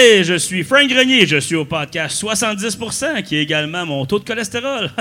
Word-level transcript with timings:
Hey, 0.00 0.22
je 0.22 0.34
suis 0.34 0.62
Frank 0.62 0.86
Grenier, 0.88 1.26
je 1.26 1.38
suis 1.38 1.56
au 1.56 1.64
podcast 1.64 2.22
70%, 2.22 3.24
qui 3.24 3.36
est 3.36 3.42
également 3.42 3.84
mon 3.84 4.06
taux 4.06 4.20
de 4.20 4.24
cholestérol. 4.24 4.92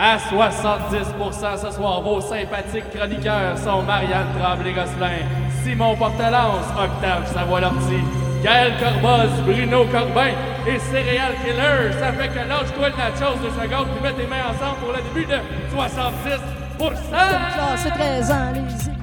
À 0.00 0.16
70% 0.16 1.60
ce 1.60 1.74
soir, 1.74 2.00
vos 2.00 2.20
sympathiques 2.20 2.88
chroniqueurs 2.94 3.58
sont 3.58 3.82
Marianne 3.82 4.28
Tremblay-Gosselin, 4.38 5.26
Simon 5.64 5.96
Portelance, 5.96 6.66
Octave 6.78 7.26
Savoie-Lortie, 7.34 8.04
Gaël 8.44 8.74
Corboz, 8.78 9.30
Bruno 9.44 9.84
Corbin 9.86 10.34
et 10.68 10.78
Céréal 10.78 11.32
Killer. 11.44 11.90
Ça 11.98 12.12
fait 12.12 12.28
que 12.28 12.48
lâche-toi 12.48 12.90
le 12.90 12.96
nachos 12.96 13.38
de 13.42 13.50
secondes 13.50 13.88
puis 13.96 14.02
mets 14.04 14.12
tes 14.12 14.28
mains 14.28 14.44
ensemble 14.54 14.78
pour 14.80 14.92
le 14.92 15.02
début 15.02 15.26
de 15.26 15.38
70 15.74 16.38
Classe 16.78 17.88
13 17.92 18.30
ans, 18.30 18.52
allez-y. 18.54 18.97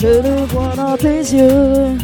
Je 0.00 0.06
le 0.06 0.46
vois 0.46 0.76
dans 0.76 0.96
tes 0.96 1.18
yeux 1.18 1.98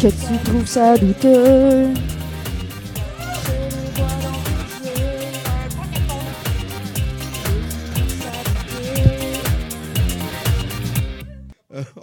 que 0.00 0.08
tu 0.08 0.38
trouves 0.44 0.66
ça 0.66 0.96
douteux? 0.96 1.86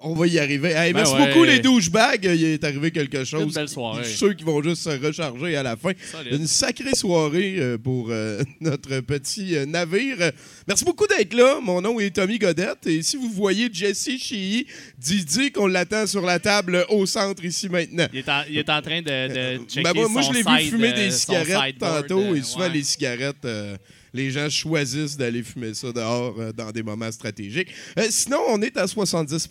On 0.01 0.13
va 0.13 0.27
y 0.27 0.39
arriver. 0.39 0.69
Hey, 0.71 0.93
Ben 0.93 0.99
merci 1.01 1.13
ouais. 1.15 1.27
beaucoup, 1.27 1.43
les 1.43 1.59
douchebags. 1.59 2.23
Il 2.25 2.43
est 2.43 2.63
arrivé 2.63 2.91
quelque 2.91 3.23
chose. 3.23 3.43
Une 3.43 3.51
belle 3.51 3.69
soirée. 3.69 4.03
Sûr 4.05 4.35
qu'ils 4.35 4.45
vont 4.45 4.61
juste 4.61 4.83
se 4.83 4.89
recharger 4.89 5.55
à 5.55 5.63
la 5.63 5.75
fin. 5.75 5.91
Solide. 6.11 6.33
Une 6.33 6.47
sacrée 6.47 6.93
soirée 6.95 7.55
euh, 7.59 7.77
pour 7.77 8.07
euh, 8.09 8.41
notre 8.61 8.99
petit 9.01 9.55
euh, 9.55 9.65
navire. 9.65 10.17
Euh, 10.19 10.31
Merci 10.67 10.85
beaucoup 10.85 11.07
d'être 11.07 11.33
là. 11.33 11.59
Mon 11.61 11.81
nom 11.81 11.99
est 11.99 12.15
Tommy 12.15 12.37
Godette. 12.39 12.87
Et 12.87 13.01
si 13.03 13.17
vous 13.17 13.29
voyez 13.29 13.69
Jesse 13.71 14.09
Chii, 14.17 14.65
Didi 14.97 15.51
qu'on 15.51 15.67
l'attend 15.67 16.07
sur 16.07 16.21
la 16.25 16.39
table 16.39 16.85
au 16.89 17.05
centre 17.05 17.43
ici 17.45 17.69
maintenant. 17.69 18.07
Il 18.13 18.19
est 18.19 18.29
en, 18.29 18.41
il 18.49 18.57
est 18.57 18.69
en 18.69 18.81
train 18.81 19.01
de, 19.01 19.57
de 19.57 19.61
checker 19.67 19.83
Ben, 19.83 19.93
moi, 19.93 20.07
moi, 20.09 20.21
je 20.21 20.31
l'ai 20.33 20.43
vu 20.43 20.69
fumer 20.69 20.89
euh, 20.89 20.95
des 20.95 21.11
cigarettes 21.11 21.77
tantôt. 21.79 22.19
euh, 22.19 22.35
et 22.35 22.41
souvent, 22.41 22.65
ouais. 22.65 22.73
les 22.73 22.83
cigarettes, 22.83 23.45
euh, 23.45 23.75
les 24.13 24.31
gens 24.31 24.49
choisissent 24.49 25.15
d'aller 25.17 25.43
fumer 25.43 25.73
ça 25.73 25.91
dehors 25.91 26.35
euh, 26.39 26.51
dans 26.51 26.71
des 26.71 26.83
moments 26.83 27.11
stratégiques. 27.11 27.69
Euh, 27.97 28.07
sinon, 28.09 28.39
on 28.49 28.61
est 28.61 28.75
à 28.77 28.87
70 28.87 29.47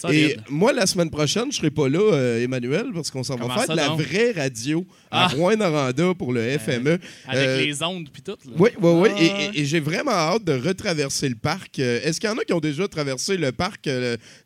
Solide. 0.00 0.12
Et 0.12 0.36
moi, 0.48 0.72
la 0.72 0.86
semaine 0.86 1.10
prochaine, 1.10 1.50
je 1.52 1.56
serai 1.58 1.70
pas 1.70 1.88
là, 1.88 2.00
euh, 2.00 2.42
Emmanuel, 2.42 2.86
parce 2.94 3.10
qu'on 3.10 3.22
s'en 3.22 3.36
va 3.36 3.54
faire 3.54 3.68
de 3.68 3.76
la 3.76 3.88
vraie 3.90 4.32
radio 4.32 4.84
à 5.10 5.24
Ah. 5.26 5.28
Rouen-Noranda 5.28 6.14
pour 6.14 6.32
le 6.32 6.58
FME. 6.58 6.98
Avec 7.28 7.64
les 7.66 7.82
ondes 7.82 8.08
puis 8.12 8.22
tout. 8.22 8.32
là. 8.46 8.52
oui, 8.58 8.70
oui, 8.80 8.90
oui. 8.92 9.08
Ah, 9.14 9.20
Et- 9.22 9.30
ouais. 9.32 9.50
Et, 9.54 9.60
et 9.60 9.64
j'ai 9.64 9.80
vraiment 9.80 10.10
hâte 10.12 10.44
de 10.44 10.52
retraverser 10.54 11.28
le 11.28 11.36
parc. 11.36 11.78
Est-ce 11.78 12.18
qu'il 12.20 12.28
y 12.28 12.32
en 12.32 12.38
a 12.38 12.44
qui 12.44 12.52
ont 12.52 12.60
déjà 12.60 12.88
traversé 12.88 13.36
le 13.36 13.52
parc, 13.52 13.88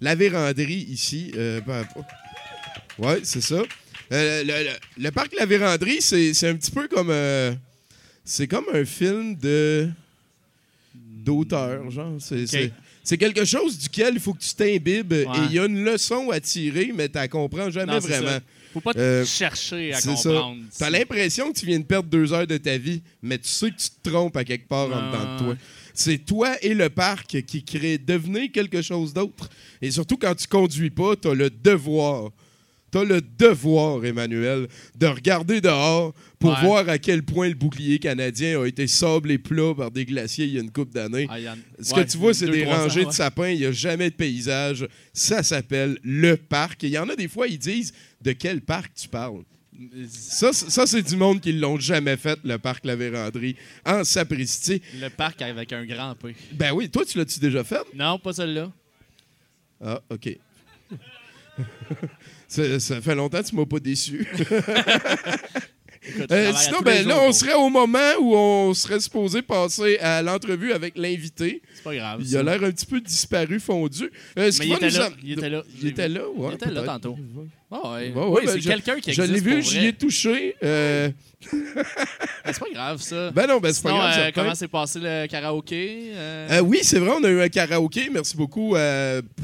la 0.00 0.14
véranderie 0.14 0.86
ici? 0.90 1.32
Oui, 2.98 3.12
c'est 3.22 3.40
ça. 3.40 3.62
Le, 4.10 4.42
le- 4.44 5.02
le 5.04 5.10
parc 5.10 5.34
La 5.38 5.44
Véranderie, 5.46 6.00
c'est 6.00 6.32
c'est 6.34 6.48
un 6.48 6.56
petit 6.56 6.70
peu 6.70 6.88
comme... 6.88 7.10
c'est 8.30 8.46
comme 8.46 8.66
un 8.72 8.84
film 8.84 9.34
de 9.36 9.88
d'auteur, 11.24 11.90
genre. 11.90 12.16
C'est 12.20 13.16
quelque 13.16 13.44
chose 13.46 13.78
duquel 13.78 14.14
il 14.14 14.20
faut 14.20 14.34
que 14.34 14.42
tu 14.42 14.54
t'imbibes 14.54 15.12
et 15.14 15.26
il 15.48 15.52
y 15.54 15.58
a 15.58 15.64
une 15.64 15.82
leçon 15.82 16.30
à 16.30 16.40
tirer, 16.40 16.92
mais 16.94 17.08
tu 17.08 17.14
la 17.14 17.26
comprends 17.28 17.70
jamais 17.70 17.92
Non, 17.94 17.98
vraiment. 18.00 18.28
ça. 18.28 18.40
Faut 18.74 18.80
pas 18.80 18.92
Euh, 18.96 19.24
chercher 19.24 19.94
à 19.94 20.00
C'est 20.00 20.14
ça. 20.16 20.28
comprendre. 20.30 20.60
T'as 20.78 20.90
l'impression 20.90 21.50
que 21.50 21.58
tu 21.58 21.64
viens 21.64 21.78
de 21.78 21.84
perdre 21.84 22.10
deux 22.10 22.34
heures 22.34 22.46
de 22.46 22.58
ta 22.58 22.76
vie, 22.76 23.00
mais 23.22 23.38
tu 23.38 23.48
sais 23.48 23.70
que 23.70 23.76
tu 23.76 23.88
te 24.02 24.10
trompes 24.10 24.36
à 24.36 24.44
quelque 24.44 24.68
part 24.68 24.88
en 24.88 24.92
Ah, 24.92 25.10
dedans 25.10 25.32
de 25.34 25.38
toi. 25.38 25.48
ouais. 25.48 25.56
C'est 25.94 26.18
toi 26.18 26.54
et 26.62 26.74
le 26.74 26.90
parc 26.90 27.42
qui 27.46 27.64
créent 27.64 27.96
devenez 27.98 28.50
quelque 28.50 28.82
chose 28.82 29.14
d'autre. 29.14 29.48
Et 29.80 29.90
surtout 29.90 30.18
quand 30.18 30.34
tu 30.34 30.46
conduis 30.46 30.90
pas, 30.90 31.16
t'as 31.16 31.32
le 31.34 31.48
devoir. 31.50 32.30
T'as 32.90 33.04
le 33.04 33.20
devoir, 33.20 34.04
Emmanuel, 34.04 34.66
de 34.96 35.06
regarder 35.06 35.60
dehors 35.60 36.14
pour 36.38 36.50
Ouais. 36.52 36.62
voir 36.64 36.88
à 36.88 36.98
quel 36.98 37.22
point 37.22 37.48
le 37.48 37.54
bouclier 37.54 37.98
canadien 37.98 38.62
a 38.62 38.66
été 38.66 38.86
sablé 38.86 39.36
plat 39.38 39.74
par 39.76 39.90
des 39.90 40.04
glaciers 40.06 40.46
il 40.46 40.54
y 40.54 40.58
a 40.58 40.62
une 40.62 40.70
couple 40.70 40.92
d'années. 40.94 41.26
Ah, 41.28 41.36
Ce 41.80 41.92
ouais, 41.94 42.04
que 42.04 42.10
tu 42.10 42.16
vois, 42.16 42.32
c'est 42.32 42.48
des 42.48 42.64
ans, 42.64 42.70
rangées 42.70 43.04
de 43.04 43.10
sapins. 43.10 43.50
Il 43.50 43.58
n'y 43.58 43.66
a 43.66 43.72
jamais 43.72 44.08
de 44.10 44.14
paysage. 44.14 44.86
Ça 45.12 45.42
s'appelle 45.42 45.98
le 46.02 46.36
parc. 46.36 46.82
Et 46.84 46.86
il 46.86 46.92
y 46.94 46.98
en 46.98 47.08
a 47.10 47.16
des 47.16 47.28
fois, 47.28 47.46
ils 47.48 47.58
disent 47.58 47.92
de 48.22 48.32
quel 48.32 48.60
parc 48.62 48.94
tu 48.94 49.08
parles? 49.08 49.42
Ça, 50.10 50.52
ça 50.52 50.86
c'est 50.86 51.02
du 51.02 51.14
monde 51.16 51.40
qui 51.40 51.52
l'ont 51.52 51.78
jamais 51.78 52.16
fait, 52.16 52.38
le 52.42 52.58
parc 52.58 52.84
La 52.84 52.96
Vérandrie, 52.96 53.54
en 53.86 54.02
sapristi. 54.02 54.82
Le 55.00 55.08
parc 55.08 55.40
avec 55.42 55.72
un 55.72 55.84
grand 55.86 56.14
P. 56.16 56.34
Ben 56.52 56.72
oui, 56.72 56.88
toi, 56.88 57.04
tu 57.04 57.16
l'as-tu 57.18 57.38
déjà 57.38 57.62
fait? 57.62 57.82
Non, 57.94 58.18
pas 58.18 58.32
celle-là. 58.32 58.72
Ah, 59.80 60.00
OK. 60.10 60.36
ça, 62.48 62.80
ça 62.80 63.00
fait 63.00 63.14
longtemps 63.14 63.42
que 63.42 63.48
tu 63.48 63.54
m'as 63.56 63.66
pas 63.66 63.78
déçu. 63.78 64.26
Écoute, 66.08 66.32
Euh, 66.32 66.52
sinon, 66.56 66.78
ben 66.80 67.06
là, 67.06 67.14
jours 67.16 67.24
on 67.24 67.32
serait 67.32 67.54
au 67.54 67.68
moment 67.68 68.12
où 68.20 68.34
on 68.34 68.72
serait 68.72 69.00
supposé 69.00 69.42
passer 69.42 69.98
à 69.98 70.22
l'entrevue 70.22 70.72
avec 70.72 70.96
l'invité. 70.96 71.60
C'est 71.74 71.82
pas 71.82 71.94
grave. 71.94 72.22
Il 72.24 72.36
a 72.36 72.42
l'air 72.42 72.62
un 72.64 72.70
petit 72.70 72.86
peu 72.86 73.00
disparu, 73.00 73.60
fondu. 73.60 74.10
Euh, 74.38 74.50
ce 74.50 74.60
Mais 74.60 74.68
il 74.68 74.72
était 74.74 74.90
là. 74.90 75.10
Il 75.22 75.32
était 75.32 75.50
là. 75.50 75.62
Il 75.82 75.88
était 75.88 76.08
là, 76.08 76.22
ouais. 76.30 76.50
Il 76.52 76.54
était 76.54 76.70
là 76.70 76.82
tantôt. 76.82 77.16
Ah 77.70 77.92
ouais. 77.92 78.12
Oui, 78.16 78.40
ben, 78.46 78.52
c'est 78.52 78.60
je- 78.62 78.68
quelqu'un 78.68 78.98
qui 78.98 79.12
Je 79.12 79.20
existe 79.22 79.44
l'ai 79.44 79.52
vu, 79.56 79.62
j'y 79.62 79.86
ai 79.88 79.92
touché. 79.92 80.54
euh, 80.62 81.10
Mais 81.52 81.52
C'est 82.46 82.60
pas 82.60 82.70
grave, 82.72 83.00
ça. 83.02 83.30
Ben 83.30 83.46
non, 83.46 83.58
ben 83.60 83.72
c'est 83.74 83.82
pas 83.82 83.90
grave. 83.90 84.14
euh, 84.18 84.30
comment 84.34 84.54
s'est 84.54 84.68
passé 84.68 84.98
le 85.02 85.26
karaoké? 85.26 86.12
euh? 86.14 86.60
Oui, 86.62 86.78
c'est 86.82 86.98
vrai, 86.98 87.10
on 87.20 87.22
a 87.24 87.28
eu 87.28 87.42
un 87.42 87.48
karaoké. 87.50 88.08
Merci 88.10 88.36
beaucoup 88.38 88.74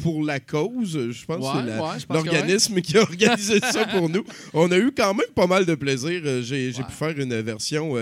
pour 0.03 0.25
la 0.25 0.41
cause. 0.41 0.99
Je 1.11 1.25
pense 1.27 1.37
que 1.37 1.43
Ouais, 1.59 1.63
c'est 1.99 2.07
je 2.09 2.13
l'organisme 2.15 2.81
qui 2.81 2.97
a 2.97 3.03
organisé 3.03 3.61
ça 3.61 3.85
pour 3.87 4.09
nous. 4.09 4.25
On 4.55 4.73
a 4.73 4.79
eu 4.79 4.91
quand 4.97 5.13
même 5.13 5.27
pas 5.35 5.47
mal 5.47 5.67
de 5.67 5.75
plaisir. 5.75 6.23
J'ai 6.43 6.73
pu 6.73 6.93
faire 6.99 7.19
une 7.19 7.39
version 7.43 7.95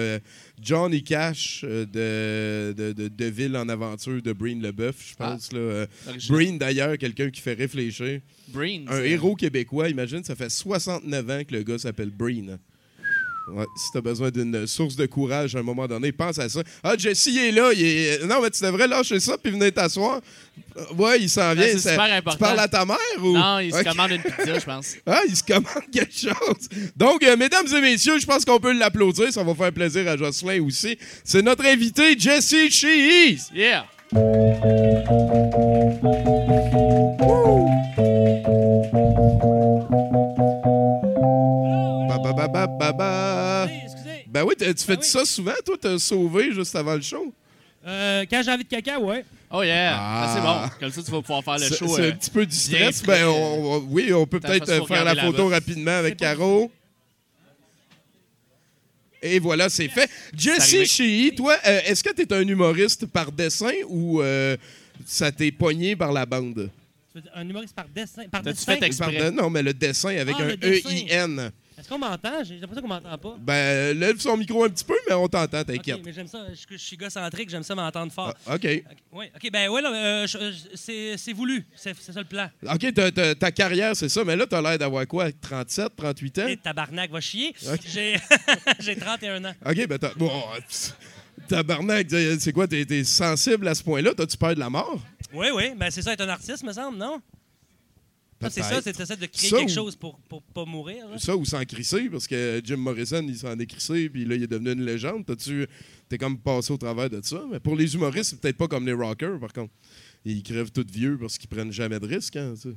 Johnny 0.60 1.02
Cash 1.02 1.64
euh, 1.64 1.84
de, 1.86 2.72
de, 2.72 2.92
de, 2.92 3.08
de 3.08 3.24
Ville 3.26 3.56
en 3.56 3.68
aventure 3.68 4.22
de 4.22 4.32
Breen 4.32 4.62
Leboeuf, 4.62 5.10
je 5.10 5.14
pense. 5.14 5.52
là. 5.52 5.58
Euh. 5.58 5.86
Breen, 6.28 6.58
d'ailleurs, 6.58 6.96
quelqu'un 6.98 7.30
qui 7.30 7.40
fait 7.40 7.54
réfléchir. 7.54 8.20
Breen. 8.48 8.86
Un 8.88 9.02
héros 9.02 9.34
québécois, 9.34 9.88
imagine, 9.88 10.22
ça 10.22 10.34
fait 10.36 10.50
69 10.50 11.30
ans 11.30 11.42
que 11.48 11.54
le 11.54 11.62
gars 11.62 11.78
s'appelle 11.78 12.10
Breen. 12.10 12.58
Ouais, 13.48 13.66
si 13.76 13.90
t'as 13.92 14.00
besoin 14.00 14.30
d'une 14.30 14.66
source 14.68 14.94
de 14.94 15.04
courage 15.06 15.56
à 15.56 15.58
un 15.58 15.62
moment 15.62 15.86
donné, 15.88 16.12
pense 16.12 16.38
à 16.38 16.48
ça. 16.48 16.62
Ah, 16.82 16.94
Jesse 16.96 17.26
il 17.26 17.38
est 17.38 17.52
là. 17.52 17.70
il 17.74 17.84
est- 17.84 18.24
Non, 18.26 18.40
mais 18.40 18.50
tu 18.50 18.62
devrais 18.62 18.86
lâcher 18.86 19.18
ça 19.18 19.36
puis 19.36 19.50
venir 19.50 19.72
t'asseoir. 19.72 20.20
Euh, 20.76 20.82
Ouais, 20.96 21.20
il 21.20 21.28
s'en 21.28 21.52
vient. 21.54 21.64
c'est 21.66 21.78
ça- 21.78 21.90
super 21.90 22.04
important. 22.12 22.32
Tu 22.32 22.38
parles 22.38 22.60
à 22.60 22.68
ta 22.68 22.84
mère 22.84 22.96
ou? 23.20 23.36
Non, 23.36 23.58
il 23.58 23.74
se 23.74 23.82
commande 23.82 24.12
une 24.12 24.22
pizza, 24.22 24.58
je 24.58 24.64
pense. 24.64 24.94
Ah, 25.06 25.20
il 25.28 25.36
se 25.36 25.42
commande 25.42 25.90
quelque 25.92 26.14
chose. 26.14 26.68
Donc, 26.96 27.22
euh, 27.24 27.36
mesdames 27.36 27.66
et 27.66 27.80
messieurs, 27.80 28.18
je 28.20 28.26
pense 28.26 28.44
qu'on 28.44 28.60
peut 28.60 28.72
l'applaudir. 28.72 29.32
Ça 29.32 29.42
va 29.42 29.54
faire 29.54 29.72
plaisir 29.72 30.06
à 30.08 30.16
Jocelyn 30.16 30.62
aussi. 30.62 30.96
C'est 31.24 31.42
notre 31.42 31.64
invité, 31.66 32.16
Jesse 32.18 32.54
Cheese. 32.70 33.48
Yeah! 33.54 33.84
Ba, 34.12 34.20
ba, 42.32 42.48
ba, 42.48 42.66
ba, 42.66 42.92
ba, 42.92 42.92
ba. 42.92 43.68
Excusez. 43.84 44.24
Ben 44.26 44.44
oui, 44.44 44.54
tu 44.58 44.64
fais 44.64 44.92
Ah 44.94 44.96
oui. 45.00 45.06
ça 45.06 45.24
souvent, 45.24 45.52
toi, 45.64 45.76
t'as 45.80 45.98
sauvé 45.98 46.52
juste 46.52 46.74
avant 46.76 46.94
le 46.94 47.00
show? 47.02 47.32
Euh, 47.86 48.24
quand 48.30 48.42
j'ai 48.44 48.50
envie 48.52 48.64
de 48.64 48.68
caca, 48.68 48.98
ouais. 49.00 49.24
Oh 49.50 49.62
yeah! 49.62 49.96
Ah. 49.98 50.26
Ça, 50.26 50.34
c'est 50.34 50.40
bon. 50.46 50.76
Comme 50.80 50.90
ça, 50.92 51.02
tu 51.02 51.10
vas 51.10 51.20
pouvoir 51.20 51.44
faire 51.44 51.54
le 51.58 51.66
C'est 51.74 51.76
show. 51.76 51.88
c'est 51.96 52.02
euh, 52.02 52.08
un 52.10 52.12
petit 52.12 52.30
peu 52.30 52.46
du 52.46 52.56
stress. 52.56 53.02
Ben, 53.02 53.26
on- 53.26 53.74
on- 53.74 53.78
oui, 53.90 54.12
on 54.12 54.26
peut 54.26 54.40
peut-être 54.40 54.68
euh, 54.70 54.84
faire 54.86 55.04
la 55.04 55.14
photo 55.16 55.48
rapidement 55.48 55.90
avec 55.98 56.16
Caro. 56.16 56.70
Et 59.20 59.38
voilà, 59.38 59.68
c'est 59.68 59.88
fait. 59.88 60.10
Jesse. 60.36 60.84
Chii, 60.88 61.34
toi, 61.34 61.56
euh, 61.66 61.80
est-ce 61.86 62.02
que 62.02 62.12
tu 62.12 62.22
es 62.22 62.32
un 62.32 62.40
humoriste 62.46 63.06
par 63.06 63.30
dessin 63.30 63.70
ou 63.88 64.20
euh, 64.20 64.56
ça 65.06 65.30
t'est 65.30 65.52
pogné 65.52 65.94
par 65.94 66.12
la 66.12 66.26
bande? 66.26 66.70
Un 67.34 67.48
humoriste 67.48 67.74
par 67.74 67.86
dessin. 67.94 68.22
Par 68.30 68.42
dessin? 68.42 68.72
fait 68.72 68.78
ex- 68.78 68.86
Exprès? 68.98 69.18
Pardon, 69.18 69.42
non, 69.42 69.50
mais 69.50 69.62
le 69.62 69.74
dessin 69.74 70.16
avec 70.16 70.34
Ah, 70.38 70.42
un. 70.44 70.48
E-I-N. 70.66 71.52
Est-ce 71.82 71.88
qu'on 71.88 71.98
m'entend? 71.98 72.44
J'ai 72.44 72.58
l'impression 72.58 72.80
qu'on 72.80 72.86
m'entend 72.88 73.18
pas. 73.18 73.36
Ben, 73.40 73.98
lève 73.98 74.16
son 74.20 74.36
micro 74.36 74.62
un 74.62 74.68
petit 74.68 74.84
peu, 74.84 74.94
mais 75.08 75.14
on 75.16 75.26
t'entend, 75.26 75.62
Ok, 75.62 75.66
t'inquiète. 75.66 76.00
mais 76.04 76.12
j'aime 76.12 76.28
ça. 76.28 76.46
Je, 76.54 76.62
je 76.70 76.76
suis 76.76 76.94
égocentrique, 76.94 77.50
j'aime 77.50 77.64
ça 77.64 77.74
m'entendre 77.74 78.12
fort. 78.12 78.32
Ah, 78.46 78.54
OK. 78.54 78.64
Ok, 78.64 79.18
ouais, 79.18 79.32
ok, 79.34 79.50
ben 79.52 79.68
ouais, 79.68 79.82
là, 79.82 79.92
euh, 79.92 80.26
c'est 80.76 81.16
c'est 81.16 81.32
voulu. 81.32 81.66
C'est 81.74 81.92
ça 82.00 82.20
le 82.20 82.26
plan. 82.26 82.48
OK, 82.72 82.94
ta 83.36 83.50
carrière, 83.50 83.96
c'est 83.96 84.08
ça, 84.08 84.22
mais 84.22 84.36
là, 84.36 84.46
t'as 84.46 84.62
l'air 84.62 84.78
d'avoir 84.78 85.04
quoi? 85.08 85.32
37, 85.32 85.96
38 85.96 86.38
ans? 86.38 86.46
Et 86.46 86.56
tabarnak 86.56 87.10
va 87.10 87.20
chier. 87.20 87.52
J'ai 87.84 88.14
j'ai 88.78 88.94
31 88.94 89.44
ans. 89.44 89.54
OK, 89.66 89.86
ben 89.88 89.98
t'as... 89.98 90.14
Bon, 90.14 90.30
tabarnak, 91.48 92.06
c'est 92.38 92.52
quoi? 92.52 92.68
T'es 92.68 92.84
t'es 92.84 93.02
sensible 93.02 93.66
à 93.66 93.74
ce 93.74 93.82
point-là? 93.82 94.12
T'as-tu 94.16 94.36
peur 94.36 94.54
de 94.54 94.60
la 94.60 94.70
mort? 94.70 95.00
Oui, 95.34 95.48
oui, 95.52 95.72
ben 95.76 95.90
c'est 95.90 96.02
ça 96.02 96.12
être 96.12 96.20
un 96.20 96.28
artiste, 96.28 96.62
me 96.62 96.72
semble, 96.72 96.96
non? 96.96 97.20
Ah, 98.42 98.50
c'est 98.50 98.62
ça, 98.62 98.80
c'est 98.82 98.92
t'essaies 98.92 99.16
de 99.16 99.26
créer 99.26 99.50
Ça 99.50 99.58
quelque 99.58 99.70
ou- 99.70 99.74
chose 99.74 99.96
pour, 99.96 100.18
pour 100.28 100.42
pas 100.42 100.64
mourir. 100.64 101.08
là. 101.08 101.18
Ça 101.18 101.36
ou 101.36 101.44
s'en 101.44 101.64
crisser, 101.64 102.08
parce 102.10 102.26
que 102.26 102.60
Jim 102.64 102.76
Morrison, 102.76 103.24
il 103.26 103.36
s'en 103.36 103.58
est 103.58 103.66
crissé, 103.66 104.08
puis 104.08 104.24
là, 104.24 104.34
il 104.34 104.42
est 104.42 104.46
devenu 104.46 104.72
une 104.72 104.84
légende. 104.84 105.24
T'as-tu... 105.26 105.66
T'es 106.08 106.18
comme 106.18 106.38
passé 106.38 106.72
au 106.72 106.76
travers 106.76 107.08
de 107.08 107.20
ça? 107.22 107.42
Mais 107.50 107.58
pour 107.60 107.74
les 107.76 107.94
humoristes, 107.94 108.30
c'est 108.30 108.40
peut-être 108.40 108.56
pas 108.58 108.68
comme 108.68 108.84
les 108.86 108.92
rockers, 108.92 109.38
par 109.40 109.52
contre. 109.52 109.72
Ils 110.24 110.42
crèvent 110.42 110.70
tous 110.70 110.86
vieux 110.92 111.16
parce 111.18 111.38
qu'ils 111.38 111.48
prennent 111.48 111.72
jamais 111.72 111.98
de 111.98 112.06
risques. 112.06 112.36
Hein, 112.36 112.54
ça. 112.56 112.68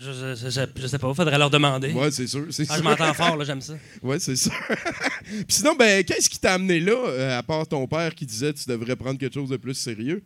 Je, 0.00 0.12
je, 0.12 0.48
je- 0.48 0.80
je 0.80 0.86
sais 0.86 0.98
pas, 0.98 1.12
faudrait 1.12 1.38
leur 1.38 1.50
demander. 1.50 1.92
Ouais, 1.92 2.10
c'est 2.12 2.26
sûr. 2.28 2.46
C'est 2.50 2.64
Ah, 2.68 2.76
je 2.76 2.80
sûr. 2.82 2.88
m'entends 2.88 3.12
fort, 3.14 3.36
là, 3.36 3.44
j'aime 3.44 3.60
ça. 3.60 3.74
Ouais, 4.02 4.18
c'est 4.20 4.36
ça. 4.36 4.52
Puis 5.24 5.44
sinon, 5.48 5.74
ben, 5.74 6.04
qu'est-ce 6.04 6.30
qui 6.30 6.38
t'a 6.38 6.54
amené 6.54 6.78
là, 6.80 6.92
euh, 7.08 7.38
à 7.38 7.42
part 7.42 7.66
ton 7.66 7.86
père 7.88 8.14
qui 8.14 8.24
disait 8.24 8.52
que 8.52 8.58
tu 8.58 8.68
devrais 8.68 8.94
prendre 8.96 9.18
quelque 9.18 9.34
chose 9.34 9.48
de 9.50 9.56
plus 9.56 9.74
sérieux? 9.74 10.22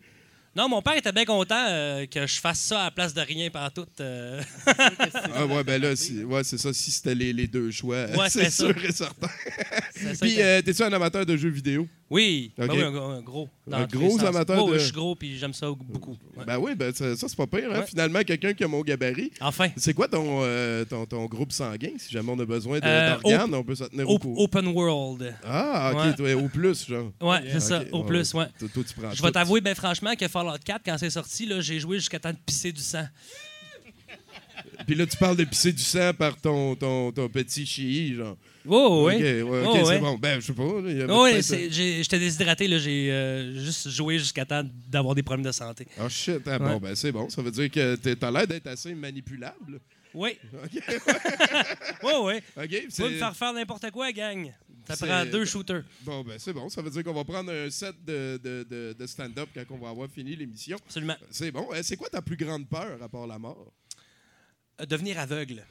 Non, 0.54 0.68
mon 0.68 0.82
père 0.82 0.96
était 0.96 1.12
bien 1.12 1.24
content 1.24 1.64
euh, 1.68 2.04
que 2.06 2.26
je 2.26 2.38
fasse 2.40 2.58
ça 2.58 2.80
à 2.82 2.84
la 2.84 2.90
place 2.90 3.14
de 3.14 3.20
rien 3.22 3.48
par 3.50 3.72
tout. 3.72 3.86
euh. 4.00 4.42
Ah 5.34 5.46
ouais, 5.46 5.64
ben 5.64 5.80
là, 5.80 5.96
si- 5.96 6.24
ouais, 6.24 6.44
c'est 6.44 6.58
ça. 6.58 6.72
Si 6.72 6.90
c'était 6.90 7.14
les, 7.14 7.32
les 7.32 7.46
deux 7.46 7.70
choix, 7.70 8.04
Ouais, 8.16 8.28
c'est 8.28 8.50
ça. 8.50 8.66
sûr 8.66 8.84
et 8.84 8.92
certain. 8.92 9.28
Puis, 10.20 10.40
euh, 10.42 10.60
t'es-tu 10.62 10.82
un 10.82 10.92
amateur 10.92 11.24
de 11.24 11.36
jeux 11.36 11.48
vidéo? 11.50 11.86
Oui, 12.10 12.52
ben 12.58 12.68
oui, 12.70 12.82
un, 12.82 12.94
un 12.94 13.20
gros. 13.22 13.48
Un 13.70 13.86
gros 13.86 14.22
amateur 14.22 14.62
Oh, 14.64 14.70
de- 14.72 14.76
Je 14.78 14.82
suis 14.84 14.92
gros, 14.92 15.14
puis 15.14 15.38
j'aime 15.38 15.54
ça 15.54 15.66
beaucoup. 15.70 16.18
Ouais. 16.36 16.44
Ben 16.44 16.58
oui, 16.58 16.74
ben 16.74 16.92
ça, 16.94 17.16
ça, 17.16 17.26
c'est 17.26 17.36
pas 17.36 17.46
pire. 17.46 17.72
Hein? 17.72 17.80
Ouais. 17.80 17.86
Finalement, 17.86 18.20
quelqu'un 18.22 18.52
qui 18.52 18.62
a 18.64 18.68
mon 18.68 18.82
gabarit. 18.82 19.32
Enfin, 19.40 19.68
C'est 19.78 19.94
quoi 19.94 20.08
ton, 20.08 20.40
euh, 20.42 20.84
ton, 20.84 21.06
ton 21.06 21.24
groupe 21.24 21.52
sanguin? 21.52 21.92
Si 21.96 22.12
jamais 22.12 22.30
on 22.30 22.38
a 22.38 22.44
besoin 22.44 22.80
de- 22.80 22.84
Euh, 22.86 23.12
d'organes, 23.18 23.54
on 23.54 23.64
peut 23.64 23.74
se 23.76 23.84
tenir 23.84 24.10
au 24.10 24.18
courant. 24.18 24.42
open 24.42 24.66
world. 24.68 25.34
Ah, 25.42 25.92
OK, 25.94 26.16
toi, 26.16 26.34
au 26.34 26.48
plus, 26.48 26.86
genre. 26.86 27.12
Ouais, 27.22 27.38
c'est 27.50 27.60
ça, 27.60 27.82
au 27.92 28.04
plus, 28.04 28.34
ouais. 28.34 28.46
Toi, 28.58 28.68
tu 28.86 28.94
prends 29.00 29.10
Je 29.12 29.22
vais 29.22 29.32
t'avouer, 29.32 29.62
ben 29.62 29.74
franchement, 29.74 30.14
que 30.14 30.28
Fallout 30.44 30.58
4, 30.64 30.82
quand 30.84 30.98
c'est 30.98 31.10
sorti, 31.10 31.48
j'ai 31.60 31.80
joué 31.80 31.98
jusqu'à 31.98 32.18
temps 32.18 32.30
de 32.32 32.36
pisser 32.44 32.72
du 32.72 32.80
sang. 32.82 33.06
Puis 34.86 34.94
là, 34.96 35.06
tu 35.06 35.16
parles 35.16 35.36
de 35.36 35.44
pisser 35.44 35.72
du 35.72 35.82
sang 35.82 36.12
par 36.12 36.36
ton, 36.40 36.74
ton, 36.74 37.12
ton 37.12 37.28
petit 37.28 37.64
chi, 37.64 38.14
genre. 38.14 38.36
Oh, 38.66 39.08
OK, 39.08 39.14
oui. 39.16 39.22
ouais, 39.22 39.42
ok, 39.42 39.66
Oh, 39.66 39.76
c'est 39.76 39.84
ouais. 39.84 39.98
bon. 39.98 40.18
Ben, 40.18 40.40
je 40.40 40.46
sais 40.46 40.52
pas. 40.52 40.62
Oh, 40.62 40.82
oui, 41.24 41.40
j'étais 42.02 42.18
déshydraté, 42.18 42.68
là, 42.68 42.78
j'ai 42.78 43.10
euh, 43.10 43.58
juste 43.60 43.88
joué 43.90 44.18
jusqu'à 44.18 44.44
temps 44.44 44.62
d'avoir 44.88 45.14
des 45.14 45.22
problèmes 45.22 45.44
de 45.46 45.52
santé. 45.52 45.86
Ah, 45.98 46.08
shit. 46.08 46.40
Ah, 46.46 46.58
Ouais. 46.58 46.58
Bon, 46.58 46.78
ben, 46.78 46.94
c'est 46.94 47.12
bon. 47.12 47.28
Ça 47.28 47.42
veut 47.42 47.50
dire 47.50 47.70
que 47.70 47.94
t'as 47.96 48.30
l'air 48.30 48.46
d'être 48.46 48.66
assez 48.66 48.94
manipulable. 48.94 49.80
Oui, 50.14 50.36
OK. 50.52 50.70
oui, 52.02 52.12
oui. 52.24 52.34
OK. 52.56 52.68
Tu 52.68 52.80
peux 52.82 52.90
c'est- 52.90 53.08
me 53.10 53.18
faire 53.18 53.36
faire 53.36 53.52
n'importe 53.52 53.90
quoi, 53.90 54.12
gang. 54.12 54.52
Ça 54.88 54.96
prend 55.06 55.24
deux 55.26 55.44
shooters. 55.44 55.82
Bon, 56.02 56.22
ben, 56.22 56.34
c'est 56.38 56.52
bon. 56.52 56.68
Ça 56.68 56.82
veut 56.82 56.90
dire 56.90 57.04
qu'on 57.04 57.12
va 57.14 57.24
prendre 57.24 57.52
un 57.52 57.70
set 57.70 57.94
de, 58.04 58.38
de, 58.42 58.66
de, 58.68 58.96
de 58.98 59.06
stand-up 59.06 59.48
quand 59.54 59.62
on 59.70 59.78
va 59.78 59.90
avoir 59.90 60.08
fini 60.10 60.34
l'émission. 60.36 60.76
Absolument. 60.84 61.16
C'est 61.30 61.50
bon. 61.52 61.68
Euh, 61.72 61.80
C'est 61.82 61.96
quoi 61.96 62.08
ta 62.08 62.20
plus 62.22 62.36
grande 62.36 62.68
peur 62.68 63.00
à 63.02 63.08
part 63.08 63.26
la 63.26 63.38
mort? 63.38 63.72
Euh, 64.80 64.86
devenir 64.86 65.18
aveugle. 65.18 65.64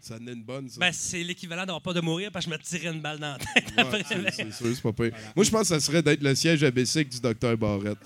Ça 0.00 0.14
en 0.14 0.26
est 0.26 0.32
une 0.32 0.44
bonne, 0.44 0.68
ça. 0.68 0.78
Ben, 0.78 0.92
c'est 0.92 1.22
l'équivalent 1.24 1.62
d'avoir 1.66 1.82
pas 1.82 1.92
de 1.92 2.00
mourir 2.00 2.30
parce 2.30 2.44
que 2.46 2.52
je 2.52 2.56
me 2.56 2.62
tirais 2.62 2.94
une 2.94 3.00
balle 3.00 3.18
dans 3.18 3.32
la 3.32 3.38
tête. 3.38 3.72
Ouais, 3.76 4.04
c'est- 4.32 4.52
sûr, 4.52 4.66
c'est 4.74 4.82
pas 4.82 4.92
pire. 4.92 5.12
Moi, 5.34 5.44
je 5.44 5.50
pense 5.50 5.62
que 5.62 5.66
ça 5.68 5.80
serait 5.80 6.02
d'être 6.02 6.22
le 6.22 6.34
siège 6.34 6.62
abécique 6.62 7.08
du 7.08 7.20
docteur 7.20 7.56
Barrette. 7.56 7.98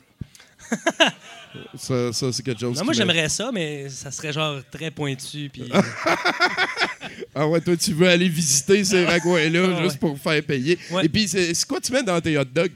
ça, 1.74 2.12
ça 2.12 2.32
c'est 2.32 2.42
quelque 2.42 2.60
chose. 2.60 2.78
Non, 2.78 2.84
moi, 2.84 2.94
j'aimerais 2.94 3.28
ça, 3.28 3.50
mais 3.52 3.88
ça 3.90 4.10
serait 4.10 4.32
genre 4.32 4.62
très 4.70 4.90
pointu. 4.90 5.50
Puis... 5.52 5.70
Ah 7.34 7.46
ouais, 7.48 7.60
toi, 7.60 7.76
tu 7.76 7.92
veux 7.92 8.08
aller 8.08 8.28
visiter 8.28 8.84
ces 8.84 9.04
raccoins-là 9.04 9.76
Ah 9.78 9.82
juste 9.82 9.98
pour 9.98 10.18
faire 10.18 10.42
payer. 10.42 10.78
Ouais. 10.90 11.06
Et 11.06 11.08
puis, 11.08 11.26
c'est 11.28 11.54
quoi 11.66 11.80
tu 11.80 11.92
mets 11.92 12.02
dans 12.02 12.20
tes 12.20 12.36
hot 12.38 12.44
dogs? 12.44 12.72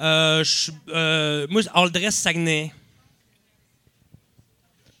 Euh, 0.00 0.42
je- 0.44 0.70
euh, 0.88 1.46
moi, 1.50 1.62
all 1.74 1.90
dress 1.90 2.14
Saguenay. 2.16 2.72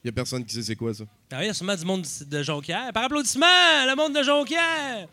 Il 0.04 0.08
y 0.08 0.10
a 0.10 0.12
personne 0.12 0.44
qui 0.44 0.54
sait 0.54 0.62
c'est 0.62 0.76
quoi 0.76 0.94
ça. 0.94 1.04
Ah 1.30 1.36
oui, 1.38 1.44
il 1.44 1.46
y 1.48 1.50
a 1.50 1.54
sûrement 1.54 1.74
du 1.76 1.84
monde 1.84 2.06
de 2.26 2.42
Jonquière. 2.42 2.90
Par 2.92 3.04
applaudissement, 3.04 3.46
le 3.86 3.94
monde 3.96 4.14
de 4.14 4.22
Jonquière! 4.22 5.06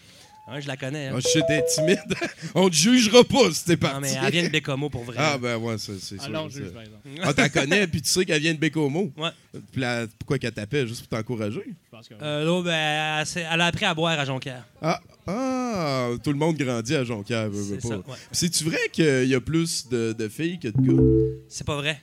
Ouais, 0.50 0.62
je 0.62 0.68
la 0.68 0.78
connais. 0.78 1.08
hein. 1.08 1.18
Ah, 1.18 1.42
t'es 1.48 1.64
timide. 1.66 2.00
On 2.56 2.70
te 2.70 2.76
jugera 2.76 3.24
pas 3.24 3.52
si 3.52 3.66
t'es 3.66 3.74
non, 3.74 3.78
parti. 3.80 4.02
mais 4.02 4.14
elle 4.24 4.32
vient 4.32 4.44
de 4.44 4.50
Bécomo 4.50 4.90
pour 4.90 5.04
vrai. 5.04 5.16
Ah, 5.20 5.38
ben 5.38 5.58
ouais, 5.58 5.76
c'est 5.78 6.00
c'est 6.00 6.16
Ah 6.20 6.24
sûr. 6.24 6.32
non, 6.32 6.48
c'est- 6.50 6.60
juge, 6.60 6.70
par 6.72 6.82
exemple. 6.84 7.02
Ah, 7.22 7.34
t'en 7.34 7.50
connais, 7.50 7.86
puis 7.88 8.02
tu 8.02 8.10
sais 8.10 8.24
qu'elle 8.26 8.42
vient 8.42 8.54
de 8.54 8.60
Bécomo. 8.60 9.12
Ouais. 9.18 9.30
Puis 9.74 9.82
pourquoi 10.20 10.40
qu'elle 10.40 10.54
t'appelle? 10.54 10.88
Juste 10.88 11.02
pour 11.02 11.10
t'encourager? 11.18 11.64
Je 11.66 11.90
pense 11.92 12.08
que 12.08 12.14
Euh, 12.22 12.46
l'autre, 12.46 12.66
ben, 12.66 13.24
elle, 13.36 13.62
a 13.62 13.66
appris 13.66 13.86
à 13.86 13.94
boire 13.94 14.18
à 14.18 14.24
Jonquière. 14.26 14.66
Ah, 14.82 15.02
ah, 15.28 16.10
tout 16.24 16.32
le 16.32 16.38
monde 16.38 16.56
grandit 16.58 16.96
à 16.96 17.04
Jonquière. 17.04 17.50
C'est 17.54 17.82
pas. 17.82 17.88
ça, 17.90 17.98
ouais. 17.98 18.04
C'est-tu 18.32 18.64
vrai 18.64 18.80
qu'il 18.94 19.28
y 19.28 19.36
a 19.36 19.42
plus 19.42 19.90
de, 19.90 20.14
de 20.18 20.30
filles 20.30 20.60
que 20.60 20.70
de 20.70 20.82
gars? 20.82 21.38
C'est 21.50 21.66
pas 21.68 21.76
vrai. 21.76 22.00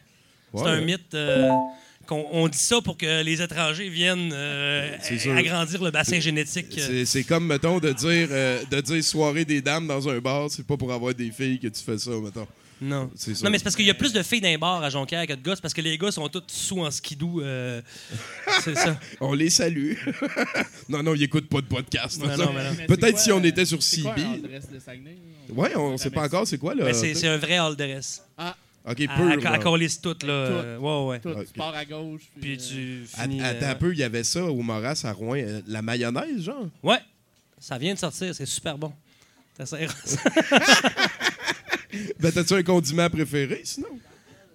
Ouais. 0.52 0.62
C'est 0.62 0.70
un 0.70 0.81
mythe. 0.82 1.14
euh, 1.14 1.49
qu'on 2.04 2.26
on 2.32 2.48
dit 2.48 2.58
ça 2.58 2.80
pour 2.80 2.96
que 2.96 3.22
les 3.22 3.40
étrangers 3.42 3.88
viennent 3.88 4.30
euh, 4.32 4.96
agrandir 5.36 5.82
le 5.82 5.90
bassin 5.90 6.20
génétique. 6.20 6.76
euh. 6.78 6.86
C'est- 6.86 7.04
C'est 7.06 7.24
comme, 7.24 7.46
mettons, 7.46 7.78
de 7.78 7.90
dire, 7.92 8.28
euh, 8.30 8.62
de 8.70 8.80
dire 8.80 9.02
soirée 9.04 9.44
des 9.44 9.60
dames 9.62 9.86
dans 9.86 10.08
un 10.08 10.18
bar, 10.18 10.50
c'est 10.50 10.66
pas 10.66 10.76
pour 10.76 10.92
avoir 10.92 11.14
des 11.14 11.30
filles 11.30 11.58
que 11.58 11.68
tu 11.68 11.82
fais 11.82 11.98
ça, 11.98 12.10
mettons. 12.12 12.46
Non. 12.80 13.08
C'est 13.14 13.34
ça. 13.36 13.44
Non, 13.44 13.50
mais 13.50 13.58
c'est 13.58 13.64
parce 13.64 13.76
qu'il 13.76 13.86
y 13.86 13.90
a 13.90 13.94
plus 13.94 14.12
de 14.12 14.22
filles 14.22 14.40
d'un 14.40 14.58
bar 14.58 14.82
à 14.82 14.90
Jonquière 14.90 15.26
que 15.26 15.32
de 15.32 15.40
gars. 15.42 15.54
C'est 15.54 15.60
parce 15.62 15.72
que 15.72 15.80
les 15.80 15.96
gars 15.96 16.10
sont 16.10 16.28
tous 16.28 16.42
sous 16.48 16.80
en 16.80 16.90
skidou. 16.90 17.40
euh, 17.40 17.80
c'est 18.64 18.74
ça. 18.76 18.98
On 19.20 19.32
les 19.32 19.48
salue. 19.48 19.94
non, 20.88 21.02
non, 21.02 21.14
ils 21.14 21.22
écoutent 21.22 21.48
pas 21.48 21.60
de 21.60 21.66
podcast. 21.66 22.20
Peut-être 22.88 23.18
si 23.18 23.30
on 23.32 23.42
était 23.44 23.64
sur 23.64 23.80
CB. 23.82 24.08
un 24.08 24.34
adresse 24.34 24.68
de 24.70 24.78
Saguenay? 24.80 25.16
Ouais, 25.50 25.74
on 25.76 25.96
sait 25.96 26.10
pas 26.10 26.24
encore 26.24 26.46
c'est 26.46 26.58
quoi, 26.58 26.74
là. 26.74 26.92
C'est 26.92 27.14
c'est 27.14 27.28
un 27.28 27.36
vrai 27.38 27.56
all 27.56 27.76
dress. 27.76 28.22
Ah, 28.36 28.56
Ok, 28.86 29.00
À, 29.08 29.16
peu. 29.16 29.31
à, 29.31 29.32
à 29.32 29.38
genre. 29.40 29.58
coller 29.60 29.88
tout, 30.02 30.16
là. 30.26 30.32
euh, 30.32 30.78
ouais, 30.78 31.08
ouais. 31.08 31.20
tout, 31.20 31.34
tu 31.44 31.58
pars 31.58 31.75
à 31.75 31.84
gauche. 31.86 32.22
Puis 32.40 32.52
euh, 32.54 32.56
tu 32.56 33.06
finis. 33.06 33.40
Attends 33.42 33.66
euh, 33.66 33.70
un 33.70 33.75
peu, 33.76 33.92
il 33.92 33.98
y 33.98 34.02
avait 34.02 34.25
ça 34.25 34.44
au 34.44 34.60
Moras 34.62 35.00
à 35.04 35.12
Rouen. 35.12 35.36
euh, 35.38 35.62
la 35.66 35.81
mayonnaise, 35.81 36.42
genre? 36.42 36.69
Ouais. 36.82 36.98
Ça 37.58 37.78
vient 37.78 37.94
de 37.94 37.98
sortir, 37.98 38.34
c'est 38.34 38.44
super 38.46 38.76
bon. 38.76 38.92
Ben, 42.18 42.32
t'as-tu 42.32 42.54
un 42.54 42.62
condiment 42.64 43.09
préféré, 43.09 43.61
sinon? 43.64 44.00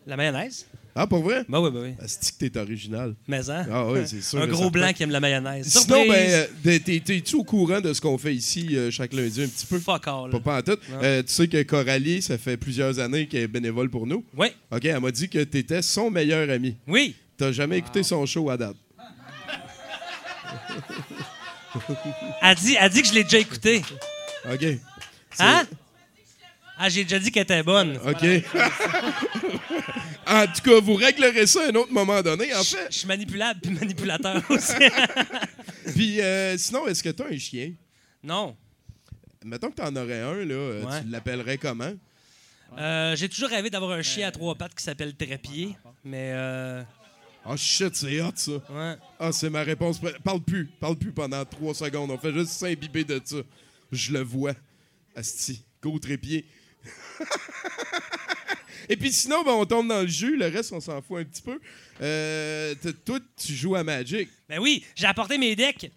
La 0.06 0.18
mayonnaise? 0.18 0.65
Ah, 1.01 1.08
pour 1.08 1.24
vrai? 1.24 1.46
Ben 1.48 1.62
oui, 1.62 1.72
ben 1.72 1.82
oui. 1.82 1.94
Asti 2.03 2.34
que 2.34 2.46
t'es 2.46 2.60
original? 2.60 3.15
Mais 3.25 3.50
hein? 3.50 3.65
Ah 3.72 3.86
oui, 3.89 4.01
c'est 4.06 4.22
sûr. 4.22 4.41
Un 4.41 4.48
gros 4.48 4.70
blanc 4.70 4.91
qui 4.91 5.03
aime 5.03 5.12
la 5.12 5.22
mayonnaise. 5.22 5.65
Sinon, 5.65 6.06
ben, 6.06 6.29
euh, 6.29 6.46
t'es- 6.62 6.79
t'es- 6.82 7.00
t'es-tu 7.00 7.36
au 7.38 7.46
courant 7.46 7.79
de 7.79 7.94
ce 7.94 8.01
qu'on 8.01 8.18
fait 8.18 8.36
ici 8.36 8.75
euh, 8.75 8.91
chaque 8.91 9.13
lundi 9.13 9.41
un 9.44 9.48
petit 9.48 9.65
peu? 9.65 9.79
Fuck 9.79 10.08
all. 10.10 10.29
Pas, 10.32 10.39
pas 10.41 10.58
en 10.58 10.62
tout. 10.62 10.77
Euh, 11.01 11.24
tu 11.24 11.32
sais 11.34 11.48
que 11.48 11.63
Coralie, 11.63 12.22
ça 12.22 12.38
fait 12.38 12.58
plusieurs 12.58 13.00
années 13.00 13.27
qu'elle 13.27 13.44
est 13.44 13.48
bénévole 13.48 13.89
pour 13.89 14.06
nous. 14.06 14.25
Oui, 14.36 14.48
OK, 14.72 14.84
elle 14.84 15.00
m'a 15.00 15.12
dit 15.12 15.29
que 15.29 15.41
t'étais 15.46 15.82
son 15.82 16.12
meilleur 16.12 16.50
ami. 16.50 16.75
oui. 16.86 17.15
T'as 17.38 17.53
jamais 17.53 17.77
écouté 17.77 18.03
son 18.03 18.25
show 18.25 18.50
à 18.50 18.58
date. 18.58 18.75
Elle 22.41 22.56
dit, 22.58 22.75
elle 22.77 22.89
dit 22.89 23.01
que 23.01 23.08
je 23.08 23.13
l'ai 23.13 23.24
déjà 23.24 23.39
écouté. 23.39 23.82
OK. 24.51 24.65
Hein? 25.39 25.63
Ah, 26.82 26.88
j'ai 26.90 27.04
déjà 27.04 27.20
dit 27.20 27.30
qu'elle 27.32 27.44
était 27.44 27.62
bonne. 27.62 27.98
OK. 27.98 28.24
en 30.28 30.46
tout 30.48 30.62
cas, 30.64 30.80
vous 30.80 30.94
réglerez 30.96 31.46
ça 31.48 31.66
à 31.66 31.70
un 31.70 31.76
autre 31.76 31.92
moment 31.92 32.22
donné, 32.22 32.54
en 32.54 32.64
fait. 32.64 32.88
je 32.90 32.98
suis 33.00 33.08
manipulable 33.08 33.60
puis 33.62 33.72
manipulateur 33.72 34.42
aussi. 34.50 34.74
Puis 35.96 36.22
euh, 36.22 36.56
sinon, 36.58 36.88
est-ce 36.88 37.02
que 37.04 37.10
t'as 37.10 37.28
un 37.28 37.38
chien? 37.38 37.74
non. 38.24 38.56
Mettons 39.46 39.70
que 39.72 39.76
t'en 39.76 39.96
aurais 39.96 40.20
un, 40.20 40.36
là, 40.46 40.54
euh, 40.54 40.84
Ouais. 40.84 41.02
tu 41.02 41.08
l'appellerais 41.10 41.58
comment? 41.58 41.94
Euh, 42.78 43.16
j'ai 43.16 43.30
toujours 43.30 43.48
rêvé 43.50 43.70
d'avoir 43.70 43.92
un 43.92 44.02
chien 44.02 44.28
à 44.28 44.32
trois 44.32 44.54
pattes 44.54 44.76
qui 44.76 44.84
s'appelle 44.84 45.16
Trépied. 45.16 45.78
Mais, 46.04 46.32
euh, 46.34 46.84
Ah, 47.46 47.56
shit, 47.56 47.96
c'est 47.96 48.22
hot, 48.22 48.32
ça. 48.36 48.52
ouais. 48.52 48.96
Ah, 49.18 49.32
c'est 49.32 49.50
ma 49.50 49.64
réponse. 49.64 50.00
Parle 50.26 50.42
plus. 50.42 50.66
Parle 50.80 50.98
plus 50.98 51.14
pendant 51.14 51.44
trois 51.46 51.74
secondes. 51.74 52.12
On 52.12 52.18
fait 52.18 52.34
juste 52.34 52.52
s'imbiber 52.52 53.06
de 53.06 53.22
ça. 53.24 53.38
Je 53.94 54.12
le 54.12 54.20
vois. 54.20 54.52
Asti. 55.16 55.64
Go 55.82 55.98
trépied. 56.00 56.46
Et 58.90 58.96
puis 58.98 59.12
sinon, 59.12 59.44
ben, 59.44 59.52
on 59.52 59.66
tombe 59.66 59.88
dans 59.88 60.02
le 60.02 60.08
jus. 60.08 60.36
Le 60.36 60.48
reste, 60.48 60.72
on 60.74 60.80
s'en 60.80 61.02
fout 61.02 61.20
un 61.20 61.24
petit 61.24 61.42
peu. 61.44 61.60
Euh, 62.02 62.74
toi, 63.06 63.20
tu 63.38 63.54
joues 63.54 63.76
à 63.76 63.84
Magic. 63.84 64.30
Ben 64.48 64.60
oui, 64.60 64.84
j'ai 64.96 65.06
apporté 65.06 65.38
mes 65.38 65.56
decks. 65.56 65.92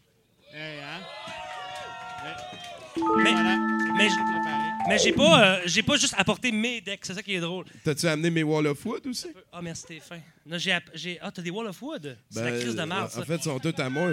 hey, 0.53 0.79
hein? 0.81 1.01
Mais, 3.23 3.33
Voilà. 3.33 3.57
mais, 4.87 4.99
j'ai 4.99 5.13
pas, 5.13 5.43
euh, 5.43 5.61
j'ai 5.65 5.83
pas 5.83 5.97
juste 5.97 6.15
apporté 6.19 6.53
mes 6.53 6.83
decks. 6.83 7.01
C'est 7.05 7.15
ça 7.15 7.23
qui 7.23 7.35
est 7.35 7.41
drôle. 7.41 7.65
T'as-tu 7.83 8.07
amené 8.07 8.29
mes 8.31 8.43
Wall 8.43 8.67
of 8.67 8.85
Wood 8.85 9.07
aussi? 9.07 9.29
Ah, 9.51 9.63
merci 9.63 9.83
Stéphane. 9.83 10.21
J'ai, 10.95 11.19
ah, 11.23 11.31
t'as 11.31 11.41
des 11.43 11.51
Wall 11.51 11.69
of 11.69 11.81
Wood? 11.81 12.19
C'est 12.31 12.45
la 12.45 12.51
Ben, 12.51 12.61
crise 12.61 12.75
de 12.75 12.85
mars. 12.85 13.17
En 13.17 13.23
fait, 13.23 13.37
ils 13.37 13.43
sont 13.43 13.59
tous 13.59 13.81
à 13.81 13.89
moi. 13.89 14.11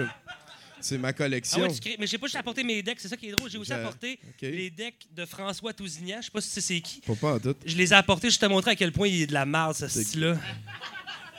C'est 0.80 0.98
ma 0.98 1.08
Ah 1.08 1.12
collection. 1.12 1.60
ouais, 1.62 1.72
tu 1.74 1.80
crées- 1.80 1.96
Mais 1.98 2.06
j'ai 2.06 2.18
pas 2.18 2.26
juste 2.26 2.36
apporté 2.36 2.62
mes 2.64 2.82
decks, 2.82 2.98
c'est 3.00 3.08
ça 3.08 3.16
qui 3.16 3.28
est 3.28 3.32
drôle. 3.32 3.50
J'ai 3.50 3.58
aussi 3.58 3.70
Je- 3.70 3.74
apporté 3.76 4.18
les 4.40 4.70
decks 4.70 5.06
de 5.14 5.24
François 5.26 5.72
Tousignan. 5.72 6.18
Je 6.20 6.26
sais 6.26 6.30
pas 6.30 6.40
si 6.40 6.60
c'est 6.60 6.80
qui. 6.80 7.00
Faut 7.06 7.14
pas 7.14 7.34
en 7.34 7.38
tout. 7.38 7.54
Je 7.64 7.76
les 7.76 7.92
ai 7.92 7.96
apportés 7.96 8.28
juste 8.28 8.40
te 8.40 8.46
montrer 8.46 8.72
à 8.72 8.76
quel 8.76 8.92
point 8.92 9.08
il 9.08 9.22
est 9.22 9.26
de 9.26 9.32
la 9.34 9.44
merde, 9.46 9.74
ce 9.74 9.88
style-là. 9.88 10.36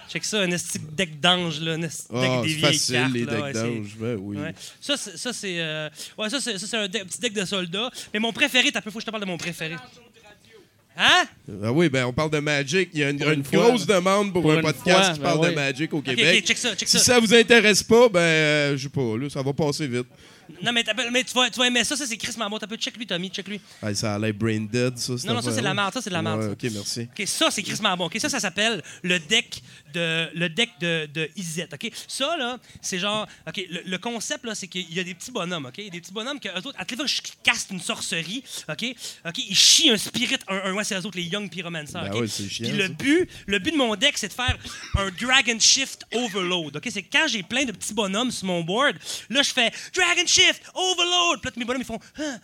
Check 0.10 0.26
ça, 0.26 0.42
un 0.42 0.52
esti 0.52 0.78
de 0.78 0.92
deck 0.92 1.22
d'ange, 1.22 1.62
là. 1.62 1.72
Un 1.74 1.82
esti 1.84 2.08
de 2.12 2.20
deck 2.20 2.30
Ah, 2.30 2.42
des 2.42 2.48
vieilles 2.54 2.74
facile, 2.74 2.96
cartes, 2.96 3.14
les 3.14 3.24
là, 3.26 3.32
decks 3.34 3.44
ouais, 3.44 3.54
d'ange. 3.54 3.96
Ben 3.98 4.18
oui. 4.20 4.38
Ouais. 4.38 4.54
Ça, 4.82 4.98
c'est, 4.98 5.16
ça, 5.18 5.32
c'est, 5.32 5.60
euh, 5.62 5.90
ouais, 6.18 6.30
ça, 6.30 6.42
c'est, 6.42 6.58
c'est 6.58 6.76
un 6.78 6.90
petit 6.90 7.20
deck 7.22 7.32
de 7.34 7.46
soldats. 7.46 7.90
Mais 8.14 8.20
mon 8.20 8.34
préféré, 8.34 8.72
t'as 8.74 8.82
peu, 8.82 8.92
faut 8.92 8.98
que 9.00 9.04
je 9.04 9.06
te 9.06 9.12
parle 9.12 9.24
de 9.24 9.28
mon 9.28 9.38
préféré. 9.38 9.76
Hein? 10.98 11.24
Ah 11.64 11.72
oui, 11.72 11.90
ben 11.90 12.06
on 12.06 12.14
parle 12.14 12.32
de 12.32 12.40
Magic. 12.40 12.90
Il 12.94 13.00
y 13.00 13.04
a 13.04 13.10
une, 13.10 13.18
Pour 13.18 13.30
une 13.30 13.40
une 13.40 13.44
fois, 13.44 13.70
grosse 13.70 13.86
demande 13.86 14.34
pour, 14.34 14.42
pour 14.42 14.52
un 14.52 14.62
podcast 14.62 15.00
fois, 15.00 15.14
qui 15.14 15.20
ben 15.20 15.24
parle 15.24 15.42
de 15.42 15.50
oui. 15.50 15.56
Magic 15.56 15.94
au 15.94 16.02
Québec. 16.02 16.38
ok, 16.40 16.48
check 16.48 16.58
ça, 16.58 16.76
check 16.76 16.88
Si 16.88 17.00
ça. 17.00 17.04
ça 17.14 17.20
vous 17.20 17.34
intéresse 17.34 17.82
pas, 17.84 18.10
ben, 18.10 18.20
euh, 18.20 18.78
je 18.78 18.84
sais 18.84 18.90
pas, 18.90 19.18
là, 19.18 19.30
ça 19.30 19.42
va 19.42 19.54
passer 19.54 19.88
vite. 19.88 20.08
Non, 20.62 20.72
mais, 20.74 20.84
tu, 20.84 21.34
vas, 21.34 21.50
tu 21.50 21.60
vas 21.60 21.68
aimer 21.68 21.84
ça, 21.84 21.96
ça, 21.96 22.06
c'est 22.06 22.18
Chris 22.18 22.34
Mambo. 22.38 22.60
T'as 22.60 22.68
peu, 22.68 22.76
check 22.76 22.98
lui, 22.98 23.08
Tommy, 23.08 23.30
check 23.30 23.48
lui. 23.48 23.62
Ah, 23.82 23.94
ça 23.94 24.16
a 24.16 24.20
l'air 24.20 24.34
brain 24.34 24.68
dead, 24.72 24.98
ça. 24.98 25.14
Non, 25.26 25.36
non, 25.36 25.42
ça, 25.42 25.52
c'est 25.52 25.60
de 25.60 25.64
la 25.64 25.74
merde, 25.74 25.94
ça, 25.94 26.02
c'est 26.02 26.10
de 26.10 26.16
la 26.16 26.22
merde, 26.22 26.42
Ouais, 26.42 26.48
ok, 26.48 26.72
merci. 26.74 27.02
OK, 27.02 27.28
ça, 27.28 27.50
c'est 27.52 27.64
crissement 27.64 27.96
bon. 27.96 28.06
OK, 28.06 28.18
ça, 28.20 28.30
ça 28.30 28.40
s'appelle 28.40 28.84
le 29.04 29.20
deck 29.20 29.62
de 29.94 30.30
le 30.34 30.50
deck 30.50 30.70
de, 30.80 31.06
de 31.14 31.30
Izette. 31.36 31.74
OK, 31.74 31.92
ça, 32.08 32.36
là, 32.38 32.58
c'est 32.82 33.00
genre... 33.00 33.28
OK, 33.48 33.62
le, 33.70 33.82
le 33.86 33.98
concept, 33.98 34.46
là, 34.46 34.56
c'est 34.56 34.68
qu'il 34.68 34.92
y 34.94 35.00
a 35.00 35.04
des 35.04 35.14
petits 35.14 35.32
bonhommes, 35.32 35.66
OK? 35.66 35.76
Des 35.76 36.00
petits 36.02 36.12
bonhommes 36.14 36.40
que 36.40 36.50
eux 36.50 36.68
autres, 36.68 36.78
à 36.80 36.86
les 36.90 36.96
fois 36.96 37.06
que 37.06 37.12
je 37.12 37.22
caste 37.44 37.72
une 37.72 37.80
sorcerie, 37.82 38.44
OK? 38.70 38.86
OK, 39.28 39.38
ils 39.38 39.56
chient 39.56 39.92
un 39.92 39.98
spirit, 39.98 40.38
un, 40.48 40.58
un 40.58 40.74
ouais, 40.74 40.84
c'est 40.84 40.96
eux 40.96 41.06
autres, 41.06 41.18
les 41.18 41.24
Young 41.24 41.50
Pyromancers, 41.50 42.02
Ben 42.04 42.12
OK? 42.14 42.22
ouais, 42.22 42.28
c'est 42.28 42.48
chiant, 42.50 42.68
Puis 42.68 42.78
le 42.78 42.88
ça. 42.88 42.94
but, 42.94 43.30
le 43.48 43.60
but 43.60 43.72
de 43.72 43.78
mon 43.78 43.96
deck, 43.96 44.18
c'est 44.18 44.28
de 44.30 44.34
faire 44.34 44.58
un 44.96 45.10
Dragon 45.12 45.60
Shift 45.60 46.06
Overload, 46.14 46.78
OK? 46.78 46.88
C'est 46.92 47.04
quand 47.04 47.28
j'ai 47.28 47.44
plein 47.44 47.66
de 47.66 47.72
petits 47.72 47.94
bonhommes 47.94 48.32
sur 48.32 48.48
mon 48.48 48.62
board, 48.64 48.96
là, 49.30 49.42
je 49.42 49.52
fais 49.52 49.72
Dragon 49.96 50.26
Shift 50.26 50.64
Overload! 50.74 51.40
Puis 51.42 51.46
là, 51.48 51.52
tous 51.52 51.60
mes 51.60 51.66
bonhommes, 51.66 51.82
ils 51.82 51.86
font... 51.86 52.00
Hein. 52.20 52.40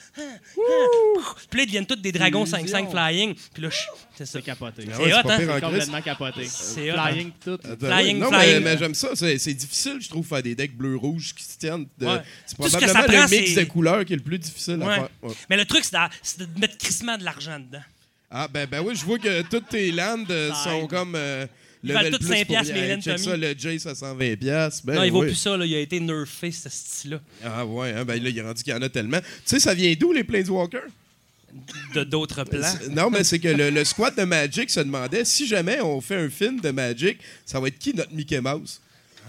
Puis 1.50 1.58
là, 1.60 1.64
ils 1.64 1.66
deviennent 1.68 1.86
tous 1.86 1.96
des 1.96 2.12
dragons 2.12 2.44
5-5 2.46 2.60
Illusion. 2.60 2.92
flying. 2.92 3.36
Puis 3.54 3.64
là, 3.64 3.70
je- 3.70 3.78
c'est 4.18 4.26
ça. 4.26 4.32
C'est 4.40 4.42
capoté. 4.42 4.84
Ah 4.88 4.94
C'est 4.96 5.04
ouais, 5.04 5.14
hot, 5.14 5.18
hein? 5.30 5.38
C'est 5.40 5.62
complètement 5.62 6.02
capoté. 6.02 6.46
C'est 6.46 6.92
Flying 6.92 7.32
pis 7.40 7.46
tout. 7.46 7.60
Flying, 7.80 8.16
oui. 8.16 8.22
non, 8.22 8.28
flying. 8.30 8.54
mais, 8.56 8.60
mais 8.60 8.78
j'aime 8.78 8.94
ça. 8.96 9.10
C'est 9.16 9.54
difficile, 9.54 9.98
je 10.02 10.10
trouve, 10.10 10.26
faire 10.26 10.44
des 10.44 10.56
decks 10.56 10.76
bleu-rouge 10.76 11.34
qui 11.36 11.44
se 11.44 11.58
tiennent. 11.58 11.86
de- 11.98 12.06
Ouais. 12.06 12.22
C'est 12.46 12.56
Tout 12.56 12.64
ce 12.64 12.70
probablement 12.78 12.94
ça 12.94 13.08
le 13.08 13.14
prend, 13.14 13.28
mix 13.30 13.56
de 13.56 13.64
couleurs 13.64 14.06
qui 14.06 14.14
est 14.14 14.18
le 14.18 14.22
plus 14.24 14.40
difficile 14.40 14.82
à 14.84 14.96
faire. 14.96 15.10
Ouais. 15.22 15.34
Mais 15.50 15.58
le 15.58 15.66
truc, 15.66 15.84
c'est 15.86 16.40
de 16.40 16.60
mettre 16.60 16.78
crissement 16.78 17.18
de 17.18 17.24
l'argent 17.24 17.60
dedans. 17.60 17.84
Ah, 18.30 18.48
ben, 18.52 18.68
ben 18.70 18.82
oui, 18.86 18.94
je 18.96 19.06
vois 19.06 19.20
que 19.20 19.42
toutes 19.44 19.70
tes 19.70 19.92
lands 19.92 20.24
euh, 20.30 20.52
sont 20.54 20.86
comme. 20.88 21.14
Euh, 21.16 21.48
Ils 21.84 21.94
valent 21.94 22.10
toutes 22.12 22.20
plus 22.22 22.28
5 22.28 22.46
pour 22.48 22.56
piastres, 22.56 22.74
mes 22.74 22.82
laines, 22.82 23.02
Tommy. 23.02 23.20
ça, 23.20 23.38
le 23.38 23.56
Jace 23.58 23.86
à 23.86 23.94
120$. 23.94 24.36
piastres. 24.38 24.86
Ben, 24.86 24.96
non, 24.96 25.04
il 25.04 25.12
vaut 25.12 25.22
oui. 25.22 25.28
plus 25.28 25.36
ça, 25.36 25.56
là. 25.56 25.66
Il 25.66 25.74
a 25.74 25.80
été 25.80 26.00
nerfé, 26.02 26.52
ce 26.52 26.68
style-là. 26.70 27.22
Ah, 27.46 27.66
ouais, 27.66 27.94
hein, 27.94 28.04
ben 28.04 28.22
là, 28.22 28.30
il 28.30 28.38
est 28.38 28.42
rendu 28.42 28.64
qu'il 28.64 28.74
y 28.74 28.76
en 28.76 28.82
a 28.82 28.90
tellement. 28.90 29.20
Tu 29.22 29.26
sais, 29.46 29.60
ça 29.62 29.74
vient 29.74 29.94
d'où, 29.98 30.12
les 30.12 30.26
Planeswalkers? 30.26 30.90
De 31.94 32.04
d'autres 32.04 32.44
plans. 32.44 32.74
Non, 32.92 33.10
mais 33.10 33.24
c'est 33.24 33.40
que 33.40 33.48
le, 33.48 33.70
le 33.70 33.84
squad 33.84 34.16
de 34.16 34.24
Magic 34.24 34.70
se 34.70 34.80
demandait 34.80 35.26
si 35.26 35.48
jamais 35.48 35.82
on 35.82 36.02
fait 36.02 36.16
un 36.16 36.30
film 36.30 36.60
de 36.60 36.70
Magic, 36.72 37.18
ça 37.46 37.60
va 37.60 37.68
être 37.68 37.80
qui 37.80 37.94
notre 37.94 38.14
Mickey 38.14 38.40
Mouse? 38.42 38.82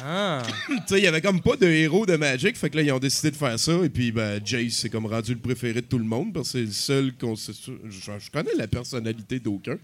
Ah. 0.03 0.43
tu 0.69 0.75
sais, 0.87 0.99
il 0.99 1.05
y 1.05 1.07
avait 1.07 1.21
comme 1.21 1.41
pas 1.41 1.57
de 1.57 1.67
héros 1.67 2.07
de 2.07 2.17
Magic, 2.17 2.57
fait 2.57 2.71
que 2.71 2.77
là, 2.77 2.83
ils 2.83 2.93
ont 2.93 2.99
décidé 2.99 3.31
de 3.31 3.37
faire 3.37 3.59
ça. 3.59 3.73
Et 3.85 3.89
puis, 3.89 4.13
ben, 4.13 4.41
Jace, 4.45 4.75
c'est 4.75 4.91
comme 4.91 5.07
rendu 5.07 5.35
le 5.35 5.41
préféré 5.41 5.81
de 5.81 5.87
tout 5.87 5.99
le 5.99 6.05
monde, 6.05 6.33
parce 6.33 6.53
que 6.53 6.59
c'est 6.59 6.65
le 6.67 6.73
seul 6.73 7.13
qu'on. 7.15 7.35
Je, 7.35 7.53
je 7.91 8.31
connais 8.31 8.55
la 8.57 8.69
personnalité 8.69 9.41
d'aucun. 9.41 9.77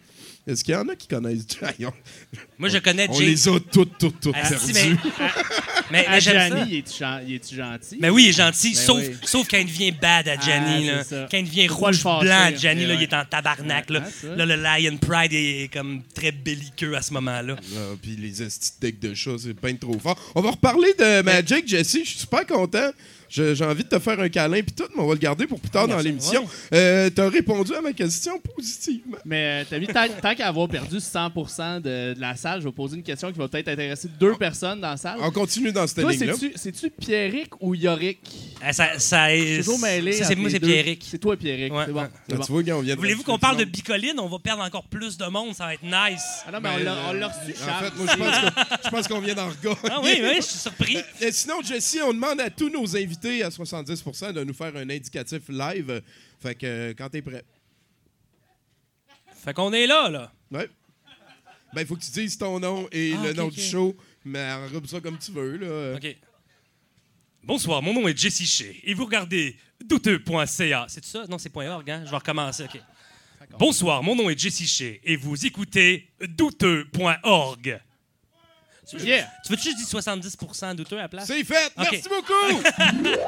Est-ce 0.47 0.63
qu'il 0.63 0.75
y 0.75 0.77
en 0.77 0.87
a 0.89 0.95
qui 0.95 1.09
connaissent 1.09 1.47
Jace? 1.59 1.75
Moi, 2.59 2.69
je 2.69 2.77
connais 2.79 3.07
On 3.09 3.15
Jay. 3.19 3.27
les 3.27 3.49
a 3.49 3.59
toutes, 3.73 3.97
toutes, 3.99 4.21
toutes 4.21 4.35
Ah, 4.39 4.47
perdues. 4.49 4.73
mais, 4.75 4.91
mais, 5.91 6.07
À 6.07 6.11
mais. 6.11 6.21
Gianni, 6.21 6.61
il 6.71 6.77
est-tu 6.79 7.03
est-tu 7.35 7.57
gentil? 7.57 7.97
Mais 7.99 8.11
oui, 8.11 8.25
il 8.25 8.29
est 8.29 8.33
gentil, 8.33 8.73
Ben 8.73 8.77
sauf, 8.77 8.99
oui. 8.99 9.17
sauf 9.25 9.49
quand 9.51 9.57
il 9.57 9.67
devient 9.67 9.93
bad 9.93 10.29
à 10.29 10.39
Gianni. 10.39 10.91
Ah, 10.91 11.03
là. 11.11 11.27
Quand 11.31 11.39
il 11.39 11.45
devient 11.47 11.69
rouge 11.69 12.03
blanc 12.03 12.21
à 12.45 12.55
Gianni, 12.55 12.83
mais 12.83 12.87
là, 12.89 12.95
ouais. 12.95 13.01
il 13.01 13.03
est 13.05 13.15
en 13.15 13.25
tabarnak. 13.25 13.89
Là. 13.89 14.03
Ah. 14.05 14.37
Là, 14.37 14.45
le 14.47 14.57
Lion 14.57 14.99
Pride 14.99 15.33
est 15.33 15.73
comme 15.73 16.03
très 16.15 16.31
belliqueux 16.33 16.95
à 16.95 17.01
ce 17.01 17.15
moment-là. 17.15 17.57
Ah, 17.77 17.95
puis 18.03 18.15
les 18.17 18.33
decks 18.81 19.01
de 19.01 19.15
chat, 19.15 19.37
c'est 19.39 19.59
bien 19.59 19.75
trop 19.77 19.99
fort. 19.99 20.19
On 20.35 20.43
va 20.43 20.51
reparler 20.51 20.93
de 20.99 21.23
Magic, 21.23 21.67
Jesse. 21.67 21.99
Je 22.05 22.11
suis 22.11 22.19
super 22.19 22.47
content. 22.47 22.91
Je- 23.29 23.55
J'ai 23.55 23.65
envie 23.65 23.85
de 23.85 23.89
te 23.89 23.99
faire 23.99 24.19
un 24.21 24.29
câlin 24.29 24.63
puis 24.63 24.75
tout, 24.75 24.85
mais 24.95 25.03
on 25.03 25.07
va 25.07 25.15
le 25.15 25.19
garder 25.21 25.47
pour 25.47 25.59
plus 25.61 25.71
tard 25.71 25.87
dans 25.89 25.95
merci. 25.95 26.09
l'émission. 26.09 26.45
Euh, 26.73 27.11
T'as 27.11 27.29
répondu 27.29 27.75
à 27.75 27.81
ma 27.81 27.93
question 27.93 28.39
positivement. 28.39 29.17
Mais 29.25 29.63
euh, 29.63 29.65
t'as 29.69 29.79
vu, 29.79 29.87
tant, 29.87 30.07
tant 30.23 30.35
qu'à 30.35 30.49
avoir 30.49 30.69
perdu 30.69 30.97
100% 30.99 31.81
de, 31.81 32.15
de 32.15 32.21
la 32.21 32.37
salle, 32.37 32.61
je 32.61 32.67
vais 32.67 32.73
poser 32.73 32.97
une 32.97 33.03
question 33.03 33.33
qui 33.33 33.39
va 33.39 33.49
peut-être 33.49 33.69
intéresser 33.69 34.09
deux 34.21 34.35
personnes 34.35 34.81
dans 34.81 34.91
la 34.91 34.97
salle. 34.97 35.19
On 35.21 35.31
continue 35.31 35.73
dans 35.73 35.87
cette 35.87 36.01
Toi, 36.01 36.13
ligne-là. 36.13 36.35
c'est-tu, 36.39 36.53
c'est-tu 36.57 36.91
Pierrick 36.91 37.51
ou 37.61 37.75
Yorick? 37.75 38.19
Ah, 38.63 38.73
ça, 38.73 38.99
ça 38.99 39.35
est. 39.35 39.59
toujours 39.59 39.79
mêlé. 39.79 40.13
ça, 40.13 40.25
c'est 40.25 40.37
moi, 40.37 40.51
c'est. 40.51 40.61
Pierrick. 40.61 41.05
C'est 41.09 41.19
toi, 41.19 41.37
Pierrick. 41.37 41.73
Ouais, 41.73 41.85
c'est 41.87 41.93
bon. 41.93 42.01
Ah, 42.03 42.09
bon. 42.35 42.45
tu 42.45 42.53
vois, 42.53 42.63
gars, 42.63 42.77
on 42.77 42.81
vient 42.81 42.95
de 42.95 43.01
Voulez-vous 43.01 43.23
qu'on 43.25 43.39
parle 43.39 43.57
de 43.59 43.65
bicoline? 43.65 44.19
On 44.19 44.29
va 44.29 44.39
perdre 44.39 44.63
encore 44.63 44.85
plus 44.85 45.17
de 45.17 45.27
monde, 45.27 45.55
ça 45.55 45.67
va 45.67 45.75
être 45.75 45.83
nice. 45.83 46.23
Ah 46.47 46.53
non, 46.53 46.59
mais 46.63 46.69
on 46.75 46.85
l'a- 46.85 46.97
on 47.09 47.13
l'a 47.13 47.27
euh, 47.27 47.29
reçu, 47.29 47.55
En 47.63 47.67
Charles. 47.67 47.85
fait, 47.87 48.17
moi, 48.19 48.31
je 48.85 48.89
pense 48.91 49.09
qu'on- 49.09 49.21
vient 49.21 49.35
d'en 49.35 49.49
regagner. 49.49 49.77
Ah 49.91 50.01
oui, 50.03 50.19
oui, 50.23 50.35
je 50.37 50.43
suis 50.43 50.59
surpris. 50.59 50.97
Euh, 51.23 51.29
sinon, 51.31 51.55
Jesse, 51.63 51.99
on 52.05 52.13
demande 52.13 52.41
à 52.41 52.51
tous 52.51 52.69
nos 52.69 52.97
invités 52.97 53.14
à 53.43 53.51
70 53.51 54.05
de 54.33 54.45
nous 54.45 54.55
faire 54.55 54.75
un 54.77 54.89
indicatif 54.91 55.43
live. 55.49 56.03
Fait 56.41 56.55
que 56.55 56.67
euh, 56.67 56.95
quand 56.97 57.09
t'es 57.09 57.23
prêt. 57.23 57.45
Fait 59.45 59.53
qu'on 59.55 59.73
est 59.73 59.87
là, 59.87 60.09
là. 60.09 60.33
Ouais. 60.51 60.69
Ben, 61.75 61.81
il 61.83 61.87
faut 61.87 61.97
que 61.97 62.03
tu 62.05 62.11
dises 62.11 62.39
ton 62.39 62.61
nom 62.61 62.89
et 62.93 63.15
Ah, 63.17 63.23
le 63.25 63.33
nom 63.33 63.49
du 63.49 63.61
show. 63.61 63.97
Mais 64.25 64.53
enrobe 64.53 64.87
ça 64.87 65.01
comme 65.01 65.19
tu 65.19 65.33
veux, 65.33 65.57
là. 65.59 65.97
OK. 65.97 66.17
Bonsoir, 67.43 67.83
mon 67.83 67.93
nom 67.93 68.09
est 68.09 68.17
Jesse 68.17 68.43
Shea 68.47 68.73
et 68.85 68.95
vous 68.95 69.05
regardez 69.05 69.57
douteux.ca. 69.85 70.87
C'est 70.89 71.05
ça? 71.05 71.27
Non, 71.29 71.37
c'est 71.37 71.55
.org, 71.55 71.91
hein? 71.91 72.03
Je 72.07 72.11
vais 72.11 72.17
recommencer, 72.17 72.65
OK. 72.65 72.81
Bonsoir, 73.59 74.03
mon 74.03 74.17
nom 74.17 74.31
est 74.31 74.39
Jesse 74.39 74.67
Shea 74.67 74.99
et 75.05 75.17
vous 75.17 75.45
écoutez 75.45 76.09
douteux.org. 76.27 77.81
Yeah! 78.93 79.27
Tu 79.45 79.53
veux 79.53 79.59
juste 79.59 79.77
dire 79.77 79.87
70% 79.87 80.75
douteux 80.75 80.99
à 80.99 81.03
la 81.03 81.09
place? 81.09 81.27
C'est 81.27 81.45
fait! 81.45 81.73
Merci 81.77 82.09
beaucoup! 82.09 82.63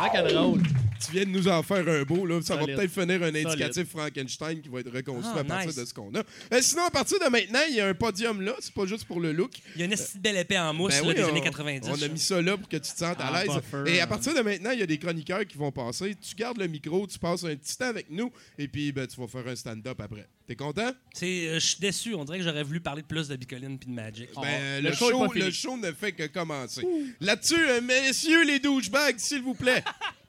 Rock'n'roll. 0.00 0.60
Tu 1.04 1.12
viens 1.12 1.24
de 1.24 1.30
nous 1.30 1.48
en 1.48 1.62
faire 1.62 1.86
un 1.88 2.02
beau, 2.02 2.26
là. 2.26 2.40
Ça 2.42 2.56
va 2.56 2.64
peut-être 2.66 2.90
finir 2.90 3.22
un 3.22 3.34
indicatif 3.34 3.88
Frankenstein 3.88 4.60
qui 4.60 4.68
va 4.68 4.80
être 4.80 4.92
reconstruit 4.92 5.32
Ah, 5.36 5.40
à 5.40 5.44
partir 5.44 5.68
nice. 5.68 5.76
de 5.76 5.84
ce 5.84 5.94
qu'on 5.94 6.14
a. 6.14 6.18
Euh, 6.52 6.60
sinon, 6.62 6.84
à 6.84 6.90
partir 6.90 7.18
de 7.18 7.24
maintenant, 7.28 7.60
il 7.68 7.76
y 7.76 7.80
a 7.80 7.86
un 7.86 7.94
podium 7.94 8.40
là. 8.42 8.54
C'est 8.60 8.74
pas 8.74 8.86
juste 8.86 9.04
pour 9.04 9.20
le 9.20 9.32
look. 9.32 9.52
Il 9.74 9.80
y 9.80 9.82
a 9.82 9.86
une 9.86 9.92
petite 9.92 10.20
belle 10.20 10.36
épée 10.36 10.58
en 10.58 10.72
mousse 10.74 10.94
Ben 10.94 11.02
là, 11.02 11.08
oui, 11.08 11.14
des 11.14 11.24
on, 11.24 11.28
années 11.28 11.40
90. 11.40 11.88
on 11.90 12.02
a 12.02 12.08
mis 12.08 12.18
ça 12.18 12.40
là 12.42 12.56
pour 12.56 12.68
que 12.68 12.76
tu 12.76 12.82
te 12.92 12.98
sentes 12.98 13.20
à 13.20 13.28
Ah, 13.32 13.44
l'aise. 13.44 13.54
buffer, 13.54 13.94
Et 13.94 14.00
à 14.00 14.06
partir 14.06 14.34
de 14.34 14.40
maintenant, 14.40 14.70
il 14.72 14.80
y 14.80 14.82
a 14.82 14.86
des 14.86 14.98
chroniqueurs 14.98 15.46
qui 15.46 15.56
vont 15.58 15.72
passer. 15.72 16.14
Tu 16.16 16.34
gardes 16.34 16.58
le 16.58 16.66
micro, 16.66 17.06
tu 17.06 17.18
passes 17.18 17.44
un 17.44 17.56
petit 17.56 17.76
temps 17.76 17.86
avec 17.88 18.10
nous, 18.10 18.30
et 18.58 18.68
puis 18.68 18.92
ben, 18.92 19.06
tu 19.06 19.20
vas 19.20 19.26
faire 19.26 19.46
un 19.46 19.56
stand-up 19.56 20.00
après. 20.00 20.26
T'es 20.46 20.56
content? 20.56 20.90
C'est, 21.14 21.46
euh, 21.48 21.54
je 21.54 21.66
suis 21.66 21.78
déçu. 21.80 22.14
On 22.14 22.24
dirait 22.24 22.38
que 22.38 22.44
j'aurais 22.44 22.64
voulu 22.64 22.80
parler 22.80 23.02
de 23.02 23.06
plus 23.06 23.28
de 23.28 23.36
bicoline 23.36 23.78
puis 23.78 23.88
de 23.88 23.94
Magic. 23.94 24.28
Oh, 24.34 24.40
Ben, 24.42 24.82
le 24.82 24.90
le, 24.90 24.94
show 24.96 25.32
le 25.32 25.50
show 25.50 25.76
ne 25.76 25.92
fait 25.92 26.12
que 26.12 26.26
commencer. 26.26 26.82
Là-dessus, 27.20 27.54
euh, 27.68 27.80
messieurs 27.80 28.44
les 28.44 28.58
douchebags, 28.58 29.18
s'il 29.18 29.42
vous 29.42 29.54
plaît. 29.54 29.84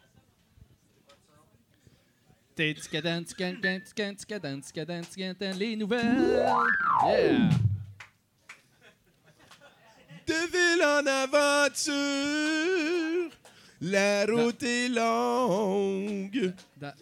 Les 5.57 5.75
nouvelles! 5.75 6.45
Yeah! 7.07 7.49
De 10.27 10.33
ville 10.51 10.83
en 10.83 11.05
aventure, 11.07 11.93
la 13.81 14.25
route 14.25 14.61
est 14.63 14.89
longue. 14.89 16.53
Da- 16.79 16.93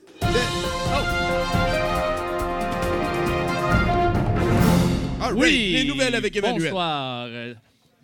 All 5.22 5.34
right, 5.34 5.36
Oui! 5.36 5.72
les 5.74 5.84
nouvelles 5.84 6.16
avec 6.16 6.36
Emmanuel. 6.36 6.72
Bonsoir. 6.72 7.28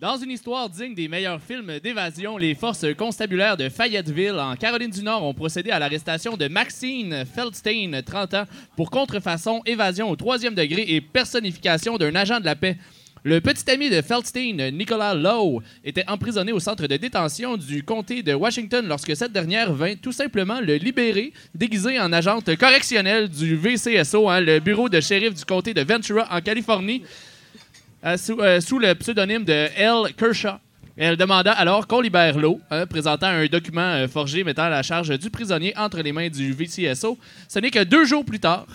Dans 0.01 0.17
une 0.17 0.31
histoire 0.31 0.69
digne 0.69 0.93
des 0.93 1.07
meilleurs 1.07 1.41
films 1.41 1.79
d'évasion, 1.81 2.37
les 2.37 2.53
forces 2.53 2.85
constabulaires 2.97 3.55
de 3.55 3.69
Fayetteville, 3.69 4.37
en 4.37 4.57
Caroline 4.57 4.91
du 4.91 5.01
Nord, 5.01 5.23
ont 5.23 5.33
procédé 5.33 5.71
à 5.71 5.79
l'arrestation 5.79 6.35
de 6.35 6.49
Maxine 6.49 7.23
Feldstein, 7.33 8.01
30 8.05 8.33
ans, 8.33 8.43
pour 8.75 8.91
contrefaçon, 8.91 9.61
évasion 9.65 10.09
au 10.09 10.17
troisième 10.17 10.53
degré 10.53 10.83
et 10.85 10.99
personnification 10.99 11.95
d'un 11.97 12.13
agent 12.13 12.41
de 12.41 12.45
la 12.45 12.57
paix. 12.57 12.75
Le 13.23 13.39
petit 13.39 13.71
ami 13.71 13.89
de 13.89 14.01
Feldstein, 14.01 14.69
Nicolas 14.71 15.15
Lowe, 15.15 15.63
était 15.85 16.07
emprisonné 16.09 16.51
au 16.51 16.59
centre 16.59 16.87
de 16.87 16.97
détention 16.97 17.55
du 17.55 17.81
comté 17.81 18.21
de 18.21 18.33
Washington 18.33 18.85
lorsque 18.85 19.15
cette 19.15 19.31
dernière 19.31 19.71
vint 19.71 19.95
tout 19.95 20.11
simplement 20.11 20.59
le 20.59 20.75
libérer, 20.75 21.31
déguisé 21.55 22.01
en 22.01 22.11
agente 22.11 22.53
correctionnelle 22.57 23.29
du 23.29 23.55
VCSO, 23.55 24.29
hein, 24.29 24.41
le 24.41 24.59
bureau 24.59 24.89
de 24.89 24.99
shérif 24.99 25.33
du 25.33 25.45
comté 25.45 25.73
de 25.73 25.81
Ventura, 25.81 26.27
en 26.29 26.41
Californie, 26.41 27.01
euh, 28.03 28.17
sous, 28.17 28.39
euh, 28.39 28.61
sous 28.61 28.79
le 28.79 28.93
pseudonyme 28.95 29.43
de 29.43 29.69
L. 29.75 30.13
Kershaw. 30.17 30.57
Elle 30.97 31.17
demanda 31.17 31.51
alors 31.51 31.87
qu'on 31.87 32.01
libère 32.01 32.37
l'eau, 32.37 32.59
hein, 32.71 32.85
présentant 32.85 33.27
un 33.27 33.45
document 33.47 33.81
euh, 33.81 34.07
forgé 34.07 34.43
mettant 34.43 34.69
la 34.69 34.81
charge 34.81 35.17
du 35.19 35.29
prisonnier 35.29 35.73
entre 35.77 35.99
les 36.01 36.11
mains 36.11 36.29
du 36.29 36.53
VCSO. 36.53 37.17
Ce 37.47 37.59
n'est 37.59 37.71
que 37.71 37.83
deux 37.83 38.05
jours 38.05 38.23
plus 38.23 38.39
tard 38.39 38.65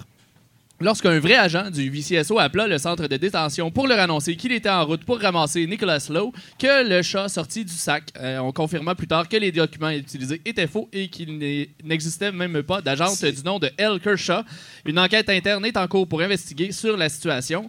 Lorsqu'un 0.83 1.19
vrai 1.19 1.35
agent 1.35 1.71
du 1.71 1.91
VCSO 1.91 2.39
appela 2.39 2.67
le 2.67 2.79
centre 2.79 3.07
de 3.07 3.17
détention 3.19 3.71
pour 3.71 3.87
leur 3.87 4.01
annoncer 4.01 4.35
qu'il 4.35 4.51
était 4.51 4.71
en 4.71 4.87
route 4.87 5.05
pour 5.05 5.21
ramasser 5.21 5.67
Nicholas 5.67 6.09
Lowe, 6.09 6.33
que 6.59 6.89
le 6.89 7.03
chat 7.03 7.29
sortit 7.29 7.67
du 7.67 7.73
sac. 7.75 8.05
On 8.19 8.51
confirma 8.51 8.95
plus 8.95 9.07
tard 9.07 9.29
que 9.29 9.37
les 9.37 9.53
documents 9.53 9.91
utilisés 9.91 10.41
étaient 10.47 10.67
faux 10.67 10.89
et 10.91 11.09
qu'il 11.09 11.39
n'existait 11.85 12.33
même 12.33 12.63
pas 12.63 12.81
d'agente 12.81 13.23
du 13.23 13.43
nom 13.45 13.59
de 13.59 13.71
L. 13.77 14.01
Kershaw. 14.03 14.41
Une 14.87 14.99
enquête 14.99 15.29
interne 15.29 15.67
est 15.67 15.77
en 15.77 15.87
cours 15.87 16.09
pour 16.09 16.23
investiguer 16.23 16.73
sur 16.73 16.97
la 16.97 17.11
situation. 17.11 17.69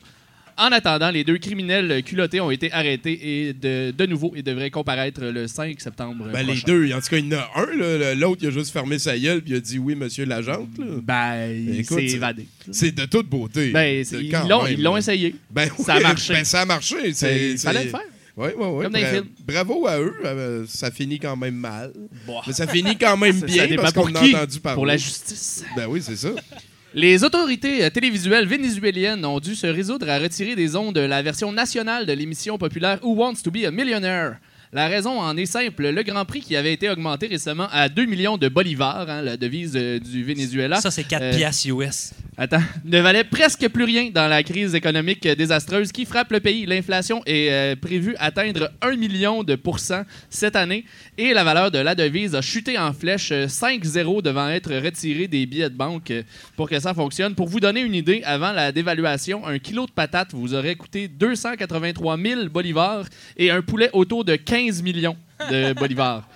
En 0.58 0.72
attendant, 0.72 1.10
les 1.12 1.24
deux 1.24 1.38
criminels 1.38 2.04
culottés 2.04 2.40
ont 2.42 2.52
été 2.52 2.72
arrêtés 2.72 3.48
et 3.48 3.54
de, 3.54 3.92
de 3.92 4.06
nouveau 4.06 4.34
et 4.36 4.44
devraient 4.44 4.70
comparaître 4.70 5.22
le 5.24 5.48
5 5.48 5.80
septembre 5.82 6.28
Ben, 6.32 6.40
les 6.46 6.54
prochain. 6.54 6.64
deux. 6.68 6.94
En 6.94 7.00
tout 7.00 7.08
cas, 7.10 7.18
il 7.18 7.26
y 7.32 7.36
en 7.36 7.40
a 7.40 7.50
un. 7.56 8.16
L'autre, 8.16 8.40
il 8.44 8.48
a 8.48 8.52
juste 8.52 8.72
fermé 8.72 9.00
sa 9.00 9.18
gueule 9.18 9.42
puis 9.42 9.54
il 9.54 9.58
a 9.58 9.60
dit 9.60 9.80
oui, 9.80 9.96
monsieur 9.96 10.26
l'agente. 10.26 10.70
là. 10.78 10.86
Ben, 11.02 11.50
il 11.52 11.80
Écoute, 11.80 12.00
s'est 12.00 12.08
c'est- 12.10 12.16
évadé. 12.16 12.48
C'est 12.72 12.92
de 12.96 13.06
toute 13.06 13.28
beauté. 13.28 13.72
Ben, 13.72 14.04
ils 14.14 14.82
l'ont 14.84 14.98
essayé. 14.98 15.36
Ben, 15.50 15.70
Ça 15.80 15.94
a 15.96 16.00
marché. 16.00 16.34
Ben, 16.34 16.46
ça 16.46 16.62
a 16.62 16.66
marché. 16.66 17.14
C'est- 17.14 17.58
fallait 17.58 17.86
le 17.86 17.90
faire. 17.90 18.02
Oui, 18.38 18.48
oui, 18.58 18.66
oui. 18.66 18.84
Comme 18.86 18.94
dans 18.94 19.00
les 19.00 19.06
films. 19.06 19.28
Bravo 19.46 19.88
à 19.88 20.00
eux. 20.00 20.16
Euh, 20.24 20.64
ça 20.68 20.90
finit 20.90 21.20
quand 21.20 21.36
même 21.36 21.54
mal. 21.56 21.92
Bon. 22.26 22.40
Mais 22.48 22.54
ça 22.54 22.66
finit 22.66 22.98
quand 22.98 23.18
même 23.18 23.40
bien 23.46 23.68
parce 23.76 23.92
qu'on 23.92 24.14
a 24.16 24.20
entendu 24.24 24.60
parler. 24.62 24.76
Pour 24.76 24.86
la 24.86 24.96
justice. 24.96 25.66
Ben 25.76 25.86
oui, 25.90 26.02
c'est 26.02 26.16
ça. 26.16 26.30
Les 26.94 27.24
autorités 27.24 27.86
euh, 27.86 27.90
télévisuelles 27.90 28.46
vénézuéliennes 28.46 29.24
ont 29.24 29.40
dû 29.40 29.56
se 29.56 29.66
résoudre 29.66 30.10
à 30.10 30.20
retirer 30.20 30.58
des 30.58 30.76
ondes 30.76 30.98
la 30.98 31.22
version 31.22 31.54
nationale 31.54 32.06
de 32.06 32.12
l'émission 32.12 32.58
populaire 32.58 33.00
Who 33.02 33.16
Wants 33.16 33.42
to 33.46 33.50
be 33.50 33.64
a 33.64 33.72
Millionaire. 33.72 34.40
La 34.74 34.88
raison 34.88 35.20
en 35.20 35.36
est 35.36 35.46
simple. 35.46 35.90
Le 35.90 36.02
Grand 36.02 36.24
Prix 36.24 36.40
qui 36.40 36.56
avait 36.56 36.72
été 36.72 36.90
augmenté 36.90 37.28
récemment 37.28 37.68
à 37.74 37.90
2 37.90 38.06
millions 38.06 38.38
de 38.38 38.48
bolivars, 38.48 39.10
hein, 39.10 39.22
la 39.22 39.36
devise 39.36 39.74
euh, 39.76 40.00
du 40.00 40.24
Venezuela, 40.24 40.80
Ça, 40.80 40.92
c'est 40.92 41.04
4 41.04 41.22
Euh, 41.22 41.36
piastres 41.36 41.68
US. 41.68 42.12
Attends, 42.38 42.62
ne 42.86 43.00
valait 43.02 43.26
presque 43.26 43.68
plus 43.68 43.84
rien 43.84 44.10
dans 44.12 44.28
la 44.30 44.42
crise 44.42 44.74
économique 44.74 45.28
désastreuse 45.28 45.92
qui 45.92 46.06
frappe 46.06 46.32
le 46.32 46.40
pays. 46.40 46.66
L'inflation 46.66 47.22
est 47.26 47.52
euh, 47.52 47.76
prévue 47.76 48.16
atteindre 48.18 48.72
1 48.82 48.96
million 48.96 49.44
de 49.44 49.56
pourcents 49.56 50.04
cette 50.30 50.56
année 50.56 50.86
et 51.18 51.34
la 51.34 51.44
valeur 51.44 51.70
de 51.70 51.78
la 51.78 51.94
devise 51.94 52.34
a 52.34 52.42
chuté 52.42 52.80
en 52.80 52.94
flèche 52.94 53.32
euh, 53.34 53.48
5-0 53.48 54.22
devant 54.22 54.48
être 54.48 54.74
retiré 54.74 55.28
des 55.28 55.46
billets 55.46 55.70
de 55.70 55.76
banque 55.76 56.14
pour 56.56 56.70
que 56.70 56.80
ça 56.80 56.94
fonctionne. 56.94 57.36
Pour 57.36 57.50
vous 57.50 57.60
donner 57.60 57.82
une 57.82 57.94
idée, 57.94 58.22
avant 58.24 58.54
la 58.54 58.72
dévaluation, 58.72 59.46
un 59.46 59.60
kilo 59.60 59.86
de 59.86 59.92
patates 59.92 60.34
vous 60.34 60.54
aurait 60.54 60.76
coûté 60.76 61.10
283 61.10 62.18
000 62.18 62.46
bolivars 62.50 63.06
et 63.36 63.52
un 63.52 63.62
poulet 63.62 63.90
autour 63.92 64.24
de 64.24 64.38
15 64.38 64.61
millions 64.84 65.18
de 65.50 65.74
bolivars. 65.80 66.28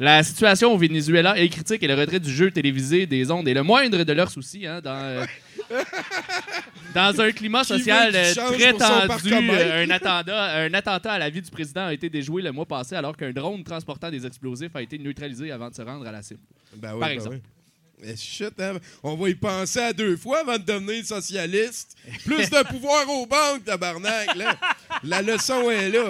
La 0.00 0.22
situation 0.24 0.72
au 0.72 0.76
Venezuela 0.78 1.38
est 1.38 1.48
critique 1.48 1.82
et 1.82 1.86
le 1.86 1.94
retrait 1.94 2.18
du 2.18 2.30
jeu 2.32 2.50
télévisé 2.50 3.06
des 3.06 3.30
ondes 3.30 3.46
est 3.46 3.54
le 3.54 3.62
moindre 3.62 4.02
de 4.02 4.12
leurs 4.12 4.30
soucis. 4.30 4.66
hein, 4.66 4.80
dans, 4.82 4.90
euh, 4.96 5.24
dans 6.94 7.20
un 7.20 7.30
climat 7.30 7.62
social 7.62 8.10
euh, 8.14 8.34
très 8.34 8.72
tendu, 8.72 9.32
euh, 9.32 9.84
un 9.84 9.90
attentat, 9.90 10.56
un 10.64 10.74
attentat 10.74 11.12
à 11.12 11.18
la 11.18 11.30
vie 11.30 11.42
du 11.42 11.50
président 11.50 11.86
a 11.86 11.92
été 11.92 12.10
déjoué 12.10 12.42
le 12.42 12.50
mois 12.50 12.66
passé 12.66 12.96
alors 12.96 13.16
qu'un 13.16 13.30
drone 13.30 13.62
transportant 13.62 14.10
des 14.10 14.26
explosifs 14.26 14.74
a 14.74 14.82
été 14.82 14.98
neutralisé 14.98 15.52
avant 15.52 15.70
de 15.70 15.74
se 15.74 15.82
rendre 15.82 16.06
à 16.06 16.12
la 16.12 16.22
cible. 16.22 16.40
Ben 16.76 16.94
oui, 16.94 17.00
Par 17.00 17.08
ben 17.08 17.14
exemple. 17.14 17.36
oui. 17.36 18.06
Eh, 18.06 18.16
shit, 18.16 18.60
hein? 18.60 18.78
On 19.02 19.14
va 19.14 19.28
y 19.28 19.34
penser 19.36 19.78
à 19.78 19.92
deux 19.92 20.16
fois 20.16 20.40
avant 20.40 20.58
de 20.58 20.64
devenir 20.64 21.04
socialiste. 21.06 21.96
Plus 22.26 22.50
de 22.50 22.66
pouvoir 22.66 23.08
aux 23.08 23.24
banques, 23.26 23.64
tabarnak. 23.64 24.34
Là. 24.34 24.56
La 25.04 25.22
leçon 25.22 25.70
est 25.70 25.88
là. 25.90 26.08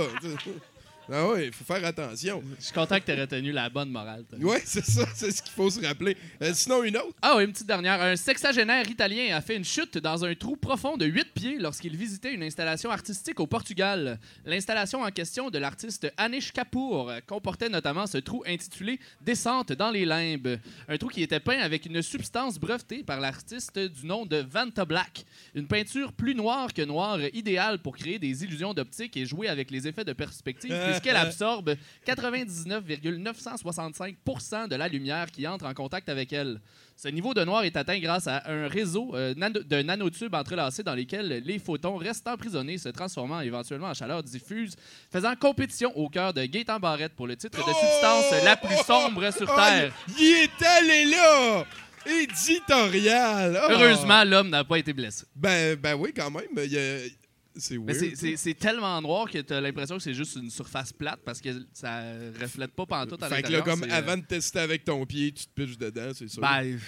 Ah 1.12 1.28
oui, 1.28 1.46
il 1.46 1.52
faut 1.52 1.64
faire 1.64 1.84
attention. 1.84 2.42
Je 2.58 2.64
suis 2.64 2.73
content 2.73 2.99
que 2.99 3.04
tu 3.04 3.11
aies 3.11 3.20
retenu 3.20 3.52
la 3.52 3.68
bonne 3.68 3.90
morale. 3.90 4.25
Oui, 4.40 4.56
c'est 4.64 4.84
ça, 4.84 5.04
c'est 5.14 5.30
ce 5.30 5.42
qu'il 5.42 5.52
faut 5.52 5.68
se 5.68 5.84
rappeler. 5.84 6.16
Euh, 6.40 6.52
sinon, 6.54 6.82
une 6.82 6.96
autre? 6.96 7.14
Ah 7.20 7.34
oui, 7.37 7.44
une 7.44 7.52
petite 7.52 7.66
dernière. 7.66 8.00
Un 8.00 8.16
sexagénaire 8.16 8.88
italien 8.88 9.37
a 9.37 9.40
fait 9.40 9.56
une 9.56 9.64
chute 9.64 9.99
dans 9.99 10.25
un 10.25 10.34
trou 10.34 10.56
profond 10.56 10.96
de 10.96 11.04
8 11.04 11.32
pieds 11.34 11.58
lorsqu'il 11.58 11.96
visitait 11.96 12.32
une 12.32 12.42
installation 12.42 12.90
artistique 12.90 13.38
au 13.40 13.46
Portugal. 13.46 14.18
L'installation 14.46 15.02
en 15.02 15.11
question 15.11 15.50
de 15.50 15.58
l'artiste 15.58 16.11
Anish 16.16 16.52
Kapoor 16.52 17.12
comportait 17.26 17.68
notamment 17.68 18.06
ce 18.06 18.18
trou 18.18 18.42
intitulé 18.46 18.99
Descente 19.20 19.73
dans 19.73 19.90
les 19.90 20.04
limbes. 20.06 20.58
Un 20.88 20.96
trou 20.96 21.08
qui 21.08 21.23
était 21.23 21.40
peint 21.40 21.58
avec 21.58 21.87
une 21.87 22.00
substance 22.02 22.58
brevetée 22.58 23.02
par 23.04 23.20
l'artiste 23.20 23.78
du 23.78 24.06
nom 24.06 24.25
de 24.25 24.37
Vanta 24.38 24.84
Black. 24.84 25.25
Une 25.54 25.66
peinture 25.66 26.12
plus 26.12 26.34
noire 26.34 26.73
que 26.73 26.82
noire, 26.82 27.19
idéale 27.32 27.78
pour 27.78 27.97
créer 27.97 28.19
des 28.19 28.45
illusions 28.45 28.73
d'optique 28.75 29.17
et 29.17 29.26
jouer 29.26 29.49
avec 29.49 29.71
les 29.71 29.86
effets 29.86 30.04
de 30.04 30.12
perspective, 30.12 30.73
puisqu'elle 31.00 31.17
absorbe 31.17 31.75
99,965 32.04 34.69
de 34.69 34.76
la 34.76 34.89
lumière 34.89 35.30
qui 35.30 35.47
entre 35.47 35.67
en 35.67 35.75
contact 35.75 36.09
avec 36.09 36.33
elle. 36.33 36.61
Ce 36.97 37.09
niveau 37.09 37.35
de 37.35 37.43
noir 37.45 37.65
est 37.65 37.76
atteint 37.76 37.99
grâce 37.99 38.28
à 38.28 38.43
un 38.47 38.69
réseau 38.69 39.15
euh, 39.17 39.35
nano- 39.35 39.63
de 39.65 39.83
nanotubes 39.83 40.33
entrelacés 40.35 40.85
dans 40.85 40.95
lesquels 40.95 41.43
les 41.45 41.59
photons 41.59 41.97
restent 41.97 42.28
emprisonnés, 42.28 42.78
se 42.78 42.89
transformant 42.89 43.41
éventuellement 43.41 43.89
en 43.89 43.95
chaleur 43.95 44.23
diffuse, 44.23 44.76
faisant 45.13 45.35
compétition 45.35 45.91
au 45.97 46.09
cœur 46.09 46.33
de 46.33 46.45
Gaëtan 46.45 46.78
Barrette 46.78 47.15
pour 47.15 47.26
le 47.26 47.35
titre 47.37 47.59
de 47.59 47.73
substance 47.73 48.45
la 48.45 48.57
plus 48.57 48.76
sombre 48.87 49.28
sur 49.33 49.50
Oh, 49.52 49.57
Terre. 49.57 49.93
il 50.19 50.25
il 50.25 50.45
est 50.45 50.63
allé 50.67 51.04
là! 51.11 51.65
Éditorial! 52.07 53.59
Oh. 53.63 53.67
Heureusement, 53.73 54.23
l'homme 54.25 54.50
n'a 54.50 54.63
pas 54.63 54.78
été 54.78 54.93
blessé. 54.93 55.25
Ben, 55.35 55.75
ben 55.76 55.95
oui, 55.95 56.13
quand 56.15 56.30
même. 56.30 56.45
il 56.57 57.11
C'est 57.56 58.54
tellement 58.58 59.00
noir 59.00 59.30
que 59.30 59.38
tu 59.38 59.52
as 59.52 59.60
l'impression 59.60 59.97
que 59.97 60.02
c'est 60.02 60.14
juste 60.14 60.36
une 60.36 60.50
surface 60.50 60.93
plate 60.93 61.21
parce 61.25 61.40
que 61.40 61.50
ça 61.73 62.00
reflète 62.40 62.73
pas 62.73 62.84
pantoute 62.86 63.23
à 63.23 63.28
Fait 63.28 63.43
que 63.43 63.52
là, 63.52 63.58
l'intérieur. 63.58 63.64
comme 63.64 63.84
c'est, 63.88 63.93
euh, 63.93 63.99
avant 63.99 64.17
de 64.17 64.23
tester 64.25 64.58
avec 64.58 64.84
ton 64.84 65.06
pied, 65.06 65.30
tu 65.32 65.47
te 65.47 65.50
piches 65.62 65.78
dedans, 65.78 66.10
c'est 66.14 66.28
ça. 66.28 66.40
Ben, 66.40 66.78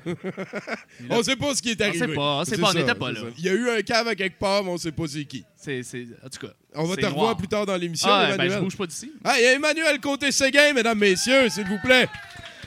on 1.10 1.22
sait 1.22 1.36
pas 1.36 1.54
ce 1.54 1.62
qui 1.62 1.70
est 1.70 1.80
arrivé. 1.80 1.98
sait 1.98 2.14
pas, 2.14 2.20
on 2.40 2.44
sait 2.44 2.54
C'est 2.56 2.60
pas, 2.60 2.70
on 2.70 2.74
n'était 2.74 2.94
pas 2.94 3.12
là. 3.12 3.20
ça. 3.20 3.26
Il 3.38 3.44
y 3.44 3.48
a 3.48 3.52
eu 3.52 3.68
un 3.70 3.82
cave 3.82 4.08
à 4.08 4.14
quelque 4.14 4.38
part, 4.38 4.64
mais 4.64 4.70
on 4.70 4.78
sait 4.78 4.92
pas 4.92 5.06
c'est 5.08 5.24
qui. 5.24 5.44
c'est. 5.56 5.82
En 6.24 6.28
tout 6.28 6.46
cas. 6.46 6.52
On 6.74 6.84
va 6.84 6.96
te 6.96 7.06
revoir 7.06 7.36
plus 7.36 7.48
tard 7.48 7.66
dans 7.66 7.76
l'émission, 7.76 8.08
Ah, 8.10 8.28
ben, 8.28 8.34
Emmanuel. 8.34 8.58
je 8.58 8.64
bouge 8.64 8.76
pas 8.76 8.86
d'ici. 8.86 9.12
Ah, 9.24 9.34
il 9.38 9.42
y 9.42 9.46
a 9.46 9.52
Emmanuel 9.54 10.00
Côté-Séguin, 10.00 10.72
mesdames, 10.74 10.98
messieurs, 10.98 11.48
s'il 11.48 11.66
vous 11.66 11.78
plaît. 11.82 12.08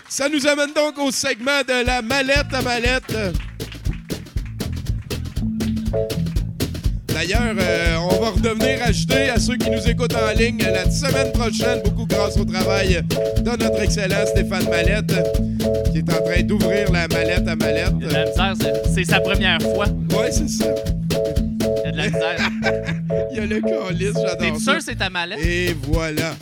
Ça 0.09 0.27
nous 0.27 0.45
amène 0.45 0.73
donc 0.73 0.97
au 0.99 1.09
segment 1.11 1.61
de 1.61 1.85
la 1.85 2.01
mallette 2.01 2.53
à 2.53 2.61
mallette. 2.61 3.15
D'ailleurs, 7.21 7.53
euh, 7.55 7.97
on 8.09 8.19
va 8.19 8.29
redevenir 8.31 8.81
acheter 8.83 9.29
à 9.29 9.39
ceux 9.39 9.55
qui 9.55 9.69
nous 9.69 9.87
écoutent 9.87 10.15
en 10.15 10.35
ligne 10.35 10.57
la 10.57 10.89
semaine 10.89 11.31
prochaine, 11.31 11.79
beaucoup 11.85 12.07
grâce 12.07 12.35
au 12.35 12.45
travail 12.45 12.99
de 13.37 13.49
notre 13.63 13.79
excellent 13.83 14.25
Stéphane 14.25 14.67
Mallette, 14.67 15.13
qui 15.91 15.99
est 15.99 16.11
en 16.11 16.23
train 16.23 16.41
d'ouvrir 16.41 16.91
la 16.91 17.07
mallette 17.09 17.47
à 17.47 17.55
mallette. 17.55 17.91
Il 17.99 18.05
y 18.05 18.05
a 18.07 18.09
de 18.09 18.13
la 18.15 18.53
misère, 18.53 18.73
c'est- 18.91 19.03
sa 19.03 19.19
première 19.19 19.61
fois. 19.61 19.85
Ouais, 20.17 20.31
c'est 20.31 20.49
ça. 20.49 20.65
Il 21.61 21.85
y 21.85 21.87
a 21.89 21.91
de 21.91 21.97
la 21.97 22.05
misère. 22.05 22.49
Il 23.31 23.37
y 23.37 23.39
a 23.39 23.45
le 23.45 23.61
calice, 23.61 24.13
j'adore 24.15 24.37
T'es 24.39 24.59
sûr 24.59 24.77
que 24.77 24.83
c'est 24.83 24.95
ta 24.95 25.11
mallette? 25.11 25.37
Et 25.45 25.75
voilà. 25.83 26.33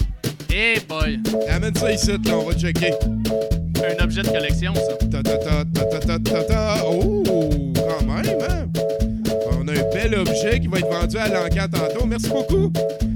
Eh 0.50 0.80
boy, 0.88 1.20
Amène 1.50 1.76
ça 1.76 1.92
ici, 1.92 2.08
là, 2.08 2.38
on 2.38 2.44
va 2.50 2.54
checker. 2.58 2.94
un 3.04 4.02
objet 4.02 4.22
de 4.22 4.30
collection, 4.30 4.74
ça. 4.76 5.08
Ta 5.12 5.24
ta 5.24 5.38
ta 5.40 5.66
ta 5.66 5.84
ta 5.84 6.00
ta 6.00 6.20
ta 6.20 6.44
ta. 6.46 6.76
Oh, 6.90 7.22
quand 7.76 8.06
même, 8.06 8.38
hein? 8.50 8.66
Un 9.80 9.90
bel 9.94 10.16
objet 10.16 10.60
qui 10.60 10.68
va 10.68 10.80
être 10.80 10.90
vendu 10.90 11.18
à 11.18 11.28
l'enquête 11.30 11.72
tantôt. 11.72 12.06
Merci 12.06 12.30
beaucoup. 12.30 12.72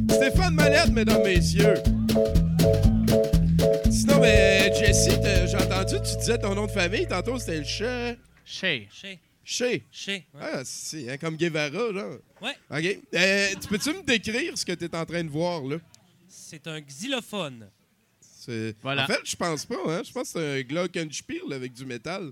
Stéphane 0.10 0.54
Mallette, 0.56 0.92
mesdames, 0.92 1.22
messieurs. 1.24 1.76
Sinon, 3.92 4.20
ben, 4.20 4.74
Jessie, 4.74 5.20
t'as- 5.22 5.46
j'ai 5.46 5.58
entendu, 5.58 5.96
tu 6.10 6.18
disais 6.18 6.38
ton 6.38 6.56
nom 6.56 6.66
de 6.66 6.72
famille. 6.72 7.06
Tantôt, 7.08 7.38
c'était 7.38 7.58
le 7.60 7.64
chat. 7.66 8.16
Chez. 8.46 8.88
Chez, 8.92 9.20
Chez. 9.44 9.84
chez. 9.92 10.14
ouais. 10.34 10.40
Ah, 10.42 10.62
c'est 10.64 11.10
hein, 11.10 11.18
comme 11.18 11.36
Guevara, 11.36 11.70
genre. 11.70 12.18
Ouais. 12.42 12.56
OK. 12.72 13.00
Euh, 13.14 13.48
tu 13.62 13.68
peux-tu 13.68 13.90
me 13.94 14.04
décrire 14.04 14.58
ce 14.58 14.66
que 14.66 14.72
tu 14.74 14.86
es 14.86 14.96
en 14.96 15.06
train 15.06 15.24
de 15.24 15.30
voir, 15.30 15.62
là? 15.64 15.78
C'est 16.30 16.66
un 16.68 16.80
xylophone. 16.82 17.68
C'est- 18.22 18.76
Voilà. 18.82 19.04
En 19.04 19.08
fait, 19.08 19.20
je 19.26 19.36
pense 19.36 19.66
pas, 19.66 19.76
hein? 19.88 20.02
Je 20.06 20.12
pense 20.12 20.32
que 20.34 20.40
c'est 20.40 20.60
un 20.60 20.62
Glockenspiel 20.62 21.52
avec 21.54 21.74
du 21.74 21.86
métal. 21.86 22.32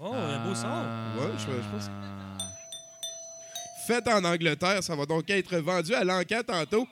Oh, 0.00 0.12
un 0.12 0.46
beau 0.48 0.54
son. 0.54 0.66
Ouais, 0.66 1.32
je- 1.38 1.62
je 1.62 1.70
pense- 1.70 1.90
Fait 3.86 4.06
en 4.08 4.24
Angleterre, 4.24 4.82
ça 4.82 4.94
va 4.96 5.06
donc 5.06 5.28
être 5.30 5.56
vendu 5.58 5.94
à 5.94 6.04
l'enquête 6.04 6.46
tantôt. 6.46 6.86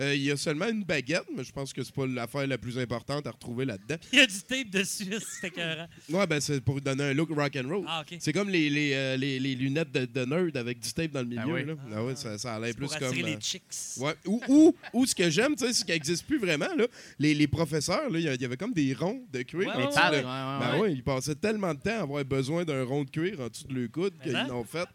Euh, 0.00 0.14
Il 0.14 0.22
y 0.22 0.30
a 0.30 0.36
seulement 0.38 0.66
une 0.66 0.82
baguette, 0.82 1.24
mais 1.36 1.44
je 1.44 1.52
pense 1.52 1.74
que 1.74 1.82
c'est 1.84 1.94
pas 1.94 2.06
l'affaire 2.06 2.46
la 2.46 2.56
plus 2.56 2.78
importante 2.78 3.26
à 3.26 3.32
retrouver 3.32 3.66
là-dedans. 3.66 3.96
Il 4.14 4.18
y 4.18 4.22
a 4.22 4.26
du 4.26 4.40
tape 4.48 4.70
dessus, 4.70 5.04
c'est 5.40 5.48
écœurant. 5.48 5.88
Ouais, 6.08 6.26
ben 6.26 6.40
c'est 6.40 6.62
pour 6.62 6.80
donner 6.80 7.04
un 7.04 7.12
look 7.12 7.28
rock 7.36 7.54
and 7.56 7.68
roll. 7.68 7.84
Ah, 7.86 8.00
OK. 8.10 8.16
C'est 8.18 8.32
comme 8.32 8.48
les, 8.48 8.70
les, 8.70 8.92
euh, 8.94 9.18
les- 9.18 9.38
les 9.38 9.54
lunettes 9.54 9.92
de, 9.92 10.06
de 10.06 10.24
nerd 10.24 10.56
avec 10.56 10.80
du 10.80 10.90
tape 10.90 11.10
dans 11.10 11.20
le 11.20 11.26
milieu. 11.26 11.42
Ah 11.44 11.48
oui. 11.52 11.64
là. 11.66 11.74
Ah 11.94 12.02
ouais, 12.04 12.16
ça, 12.16 12.38
ça 12.38 12.54
a 12.54 12.60
l'air 12.60 12.74
plus 12.74 12.86
pour 12.86 12.96
comme. 12.98 13.08
attirer 13.08 13.30
euh, 13.32 13.34
les 13.34 13.40
chicks. 13.42 13.62
Ouais. 13.98 14.14
Ou, 14.24 14.40
ou, 14.48 14.74
ou 14.94 15.04
ce 15.04 15.14
que 15.14 15.28
j'aime, 15.28 15.54
tu 15.54 15.66
sais, 15.66 15.72
c'est 15.74 15.84
qu'il 15.84 15.92
n'existe 15.92 16.24
plus 16.26 16.38
vraiment. 16.38 16.74
Là. 16.78 16.86
Les, 17.18 17.34
les 17.34 17.46
professeurs, 17.48 18.08
là, 18.08 18.18
il 18.18 18.40
y 18.40 18.44
avait 18.46 18.56
comme 18.56 18.72
des 18.72 18.94
ronds 18.94 19.20
de 19.30 19.42
cuir. 19.42 19.68
Ouais, 19.68 19.74
en 19.74 19.78
ouais, 19.80 19.86
dessous 19.88 19.98
Pads, 19.98 20.10
de- 20.12 20.16
ouais, 20.16 20.22
ouais, 20.22 20.60
Ben 20.60 20.72
ouais. 20.76 20.80
ouais, 20.80 20.92
ils 20.94 21.02
passaient 21.04 21.34
tellement 21.34 21.74
de 21.74 21.80
temps 21.80 21.90
à 21.98 22.02
avoir 22.04 22.24
besoin 22.24 22.64
d'un 22.64 22.84
rond 22.84 23.04
de 23.04 23.10
cuir 23.10 23.38
en 23.38 23.48
dessous 23.48 23.66
de 23.68 23.74
le 23.74 23.88
coude 23.88 24.14
qu'ils 24.22 24.32
l'ont 24.48 24.64
fait. 24.64 24.88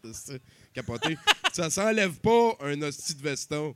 Capoté. 0.76 1.16
ça 1.54 1.70
s'enlève 1.70 2.12
pas 2.20 2.56
un 2.60 2.82
hostie 2.82 3.14
de 3.14 3.22
veston. 3.22 3.74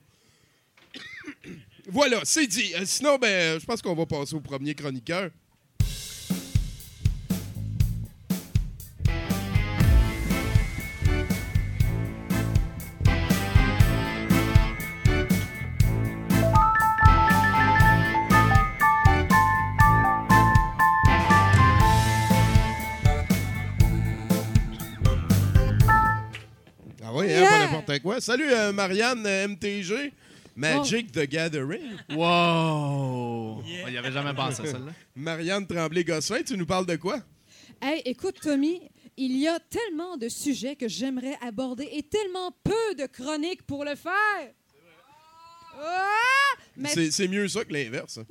voilà, 1.87 2.21
c'est 2.23 2.45
dit. 2.45 2.73
Euh, 2.75 2.85
sinon, 2.85 3.17
ben, 3.17 3.59
je 3.59 3.65
pense 3.65 3.81
qu'on 3.81 3.95
va 3.95 4.05
passer 4.05 4.35
au 4.35 4.39
premier 4.39 4.75
chroniqueur. 4.75 5.31
Oui, 27.13 27.25
hein, 27.25 27.39
Yeah. 27.41 27.49
pas 27.49 27.59
n'importe 27.59 27.99
quoi. 28.01 28.21
Salut 28.21 28.51
euh, 28.51 28.71
Marianne 28.71 29.25
euh, 29.25 29.47
MTG. 29.47 30.13
Magic 30.55 31.11
the 31.13 31.25
Gathering. 31.27 31.93
Wow! 32.09 33.61
Yeah. 33.65 33.85
On 33.85 33.89
y 33.89 33.97
avait 33.97 34.11
jamais 34.11 34.33
pensé, 34.33 34.63
celle-là. 34.65 34.91
Marianne 35.15 35.65
Tremblay-Gosselin, 35.65 36.43
tu 36.43 36.57
nous 36.57 36.65
parles 36.65 36.85
de 36.85 36.97
quoi? 36.97 37.19
Hey, 37.81 38.01
écoute, 38.05 38.35
Tommy, 38.41 38.81
il 39.17 39.37
y 39.37 39.47
a 39.47 39.59
tellement 39.59 40.17
de 40.17 40.27
sujets 40.29 40.75
que 40.75 40.87
j'aimerais 40.89 41.37
aborder 41.41 41.87
et 41.93 42.03
tellement 42.03 42.51
peu 42.63 42.95
de 42.97 43.05
chroniques 43.07 43.63
pour 43.63 43.85
le 43.85 43.95
faire. 43.95 44.51
Ah! 45.81 46.57
Mais, 46.77 46.89
C'est 46.89 47.11
c'est 47.11 47.27
mieux 47.27 47.47
ça 47.47 47.63
que 47.65 47.73
l'inverse. 47.73 48.17
hein. 48.19 48.25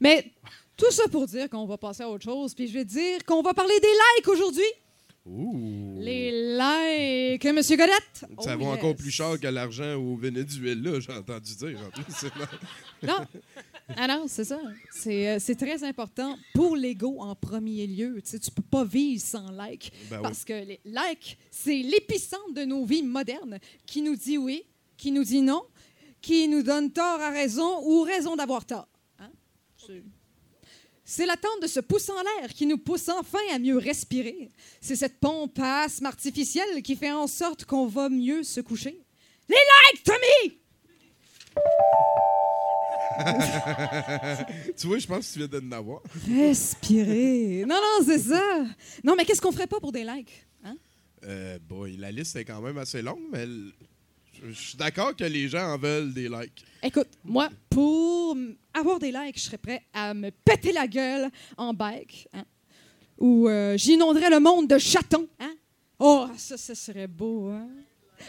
mais 0.00 0.30
tout 0.76 0.90
ça 0.90 1.04
pour 1.10 1.26
dire 1.26 1.48
qu'on 1.48 1.66
va 1.66 1.78
passer 1.78 2.02
à 2.02 2.08
autre 2.10 2.24
chose, 2.24 2.54
puis 2.54 2.66
je 2.68 2.74
vais 2.74 2.84
dire 2.84 3.24
qu'on 3.24 3.42
va 3.42 3.54
parler 3.54 3.78
des 3.80 3.88
likes 4.16 4.28
aujourd'hui. 4.28 4.64
Ouh. 5.26 5.96
Les 5.98 6.30
likes, 6.56 7.44
Monsieur 7.44 7.76
Godette? 7.76 8.24
Ça 8.40 8.54
Oh, 8.56 8.58
vaut 8.58 8.66
encore 8.70 8.96
plus 8.96 9.10
cher 9.10 9.38
que 9.38 9.46
l'argent 9.46 9.94
au 9.96 10.16
Venezuela, 10.16 10.98
j'ai 10.98 11.12
entendu 11.12 11.54
dire. 11.56 11.78
En 11.86 11.90
plus. 11.90 12.26
Non. 13.02 13.26
Ah 13.96 14.06
non, 14.06 14.24
c'est 14.28 14.44
ça. 14.44 14.60
C'est 14.92 15.28
euh, 15.28 15.36
c'est 15.40 15.56
très 15.56 15.82
important 15.84 16.36
pour 16.54 16.76
l'ego 16.76 17.18
en 17.20 17.34
premier 17.34 17.86
lieu. 17.86 18.20
Tu 18.22 18.30
sais, 18.30 18.38
tu 18.38 18.50
peux 18.50 18.62
pas 18.62 18.84
vivre 18.84 19.20
sans 19.22 19.50
like. 19.50 19.92
Ben 20.10 20.16
oui. 20.18 20.22
parce 20.22 20.44
que 20.44 20.52
les 20.52 20.80
likes, 20.84 21.36
c'est 21.50 21.78
l'épicentre 21.82 22.52
de 22.54 22.64
nos 22.64 22.84
vies 22.84 23.02
modernes 23.02 23.58
qui 23.86 24.02
nous 24.02 24.16
dit 24.16 24.38
oui, 24.38 24.62
qui 24.96 25.10
nous 25.12 25.24
dit 25.24 25.42
non, 25.42 25.62
qui 26.20 26.46
nous 26.48 26.62
donne 26.62 26.92
tort 26.92 27.20
à 27.20 27.30
raison 27.30 27.80
ou 27.84 28.02
raison 28.02 28.36
d'avoir 28.36 28.64
tort. 28.64 28.88
Hein? 29.18 29.30
C'est- 31.10 31.26
l'attente 31.26 31.60
de 31.62 31.66
ce 31.66 31.80
pouce 31.80 32.08
en 32.08 32.22
l'air 32.22 32.50
qui 32.50 32.66
nous 32.66 32.78
pousse 32.78 33.08
enfin 33.08 33.38
à 33.52 33.58
mieux 33.58 33.78
respirer. 33.78 34.48
C'est 34.80 34.94
cette 34.94 35.18
pompe 35.18 35.58
à 35.58 35.82
asthme 35.82 36.06
artificielle 36.06 36.82
qui 36.82 36.94
fait 36.94 37.10
en 37.10 37.26
sorte 37.26 37.64
qu'on 37.64 37.86
va 37.86 38.08
mieux 38.08 38.44
se 38.44 38.60
coucher. 38.60 39.00
Les 39.48 39.56
likes, 39.92 40.04
Tommy! 40.04 40.58
tu 44.78 44.86
vois, 44.86 44.98
je 44.98 45.06
pense 45.06 45.26
que 45.26 45.32
tu 45.32 45.38
viens 45.40 45.48
de 45.48 45.58
en 45.66 45.72
avoir. 45.72 46.00
Respirer. 46.28 47.64
Non, 47.66 47.74
non, 47.76 48.04
c'est 48.06 48.20
ça. 48.20 48.64
Non, 49.02 49.14
mais 49.16 49.24
qu'est-ce 49.24 49.40
qu'on 49.40 49.52
ferait 49.52 49.66
pas 49.66 49.80
pour 49.80 49.90
des 49.92 50.04
likes? 50.04 50.46
Hein? 50.64 50.76
Euh, 51.24 51.58
boy, 51.58 51.96
la 51.96 52.12
liste 52.12 52.36
est 52.36 52.44
quand 52.44 52.60
même 52.60 52.78
assez 52.78 53.02
longue, 53.02 53.20
mais 53.32 53.46
je 54.42 54.52
suis 54.52 54.76
d'accord 54.76 55.14
que 55.14 55.24
les 55.24 55.48
gens 55.48 55.74
en 55.74 55.78
veulent 55.78 56.12
des 56.12 56.28
likes. 56.28 56.64
Écoute, 56.82 57.08
moi, 57.24 57.48
pour 57.68 58.36
avoir 58.72 58.98
des 58.98 59.12
likes, 59.12 59.38
je 59.38 59.44
serais 59.44 59.58
prêt 59.58 59.82
à 59.92 60.14
me 60.14 60.30
péter 60.30 60.72
la 60.72 60.86
gueule 60.86 61.30
en 61.56 61.74
bike. 61.74 62.28
Hein? 62.32 62.44
Ou 63.18 63.48
euh, 63.48 63.76
j'inonderais 63.76 64.30
le 64.30 64.40
monde 64.40 64.68
de 64.68 64.78
chatons. 64.78 65.28
Hein? 65.38 65.54
Oh, 65.98 66.26
ça, 66.36 66.56
ça 66.56 66.74
serait 66.74 67.06
beau. 67.06 67.48
Hein? 67.48 67.68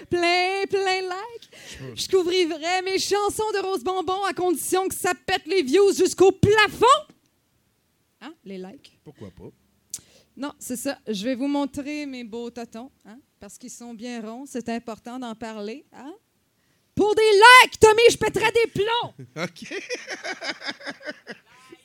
Plein, 0.10 0.63
plein 0.69 1.02
de 1.02 1.10
likes. 1.10 1.95
Je 1.95 2.08
couvrirais 2.10 2.82
mes 2.82 3.00
chansons 3.00 3.52
de 3.54 3.65
Rose 3.65 3.84
Bonbon 3.84 4.24
à 4.26 4.34
condition 4.34 4.88
que 4.88 4.95
ça 4.95 5.13
pète 5.13 5.45
les 5.45 5.63
views 5.63 5.93
jusqu'au 5.93 6.32
plafond. 6.32 6.86
Hein? 8.21 8.34
Les 8.43 8.58
likes. 8.58 9.00
Pourquoi 9.04 9.32
pas? 9.32 9.50
Non, 10.36 10.54
c'est 10.60 10.78
ça. 10.78 10.97
Je 11.08 11.24
vais 11.26 11.36
vous 11.36 11.47
montrer 11.47 12.06
mes 12.06 12.24
beaux 12.24 12.50
totons, 12.50 12.91
hein, 13.06 13.17
parce 13.41 13.58
qu'ils 13.58 13.71
sont 13.71 13.93
bien 13.95 14.21
ronds. 14.21 14.45
C'est 14.45 14.69
important 14.69 15.17
d'en 15.17 15.34
parler. 15.34 15.84
Hein? 15.91 16.13
Pour 16.93 17.15
des 17.15 17.21
likes, 17.63 17.80
Tommy, 17.80 18.04
je 18.12 18.17
pèterais 18.17 18.51
des 18.51 18.67
plombs. 18.71 19.13
OK. 19.43 19.73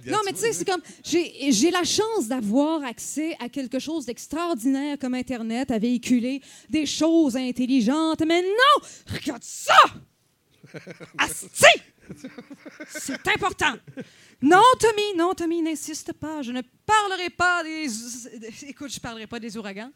non, 0.08 0.18
mais 0.26 0.34
tu 0.34 0.40
sais, 0.40 0.54
c'est 0.54 0.66
comme. 0.66 0.82
J'ai 1.04 1.70
la 1.70 1.84
chance 1.84 2.28
d'avoir 2.28 2.84
accès 2.84 3.38
à 3.40 3.48
quelque 3.48 3.78
chose 3.78 4.08
d'extraordinaire 4.08 4.98
comme 4.98 5.14
Internet, 5.14 5.70
à 5.70 5.78
véhiculer 5.78 6.42
des 6.68 6.88
choses 6.88 7.38
intelligentes. 7.38 8.24
Mais 8.28 8.42
non! 8.42 8.88
Regarde 9.14 9.44
ça! 9.44 9.78
Asti! 11.20 11.66
C'est 12.90 13.28
important. 13.28 13.76
Non, 14.42 14.64
Tommy, 14.80 15.16
non, 15.16 15.34
Tommy, 15.36 15.62
n'insiste 15.62 16.12
pas. 16.14 16.42
Je 16.42 16.52
ne 16.52 16.62
parlerai 16.86 17.30
pas 17.30 17.64
des. 17.64 17.88
Écoute, 18.68 18.92
je 18.92 19.00
parlerai 19.00 19.28
pas 19.28 19.40
des 19.40 19.56
ouragans. 19.56 19.92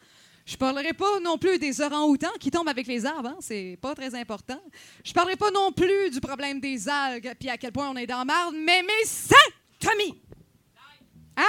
Je 0.45 0.55
parlerai 0.58 0.93
pas 0.93 1.19
non 1.21 1.38
plus 1.39 1.58
des 1.58 1.81
orang-outans 1.81 2.31
qui 2.39 2.51
tombent 2.51 2.67
avec 2.69 2.86
les 2.86 3.03
arbres. 3.05 3.29
Hein? 3.29 3.38
C'est 3.39 3.79
pas 3.81 3.95
très 3.95 4.13
important. 4.13 4.62
Je 5.03 5.12
parlerai 5.12 5.36
pas 5.36 5.49
non 5.49 5.71
plus 5.71 6.12
du 6.12 6.21
problème 6.21 6.60
des 6.60 6.88
algues 6.88 7.34
puis 7.39 7.49
à 7.49 7.58
quel 7.58 7.71
point 7.71 7.89
on 7.89 7.95
est 7.95 8.05
dans 8.05 8.23
marde. 8.25 8.53
Mais 8.55 8.84
mes 8.84 9.05
seins, 9.05 9.36
Tommy! 9.79 10.21
Hein? 11.36 11.43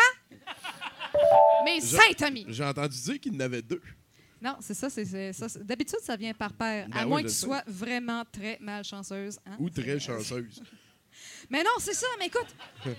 Mes 1.67 1.81
seins, 1.83 2.13
Tommy! 2.17 2.47
J'ai 2.49 2.65
entendu 2.65 2.97
dire 2.99 3.21
qu'il 3.21 3.35
en 3.37 3.41
avait 3.41 3.61
deux. 3.63 3.83
Non, 4.41 4.57
c'est 4.61 4.75
ça. 4.75 4.89
c'est 4.89 5.33
ça. 5.33 5.47
D'habitude, 5.61 5.99
ça 6.03 6.17
vient 6.17 6.33
par 6.33 6.53
paire. 6.55 6.89
Ben 6.89 6.97
à 6.99 7.03
oui, 7.05 7.09
moins 7.09 7.23
que 7.23 7.29
tu 7.29 7.35
sais. 7.35 7.47
sois 7.47 7.63
vraiment 7.67 8.23
très 8.31 8.57
malchanceuse. 8.61 9.39
hein. 9.47 9.57
Ou 9.59 9.69
très 9.69 9.99
chanceuse. 10.01 10.63
Mais 11.51 11.63
non, 11.63 11.71
c'est 11.79 11.95
ça, 11.95 12.07
mais 12.19 12.27
écoute. 12.27 12.55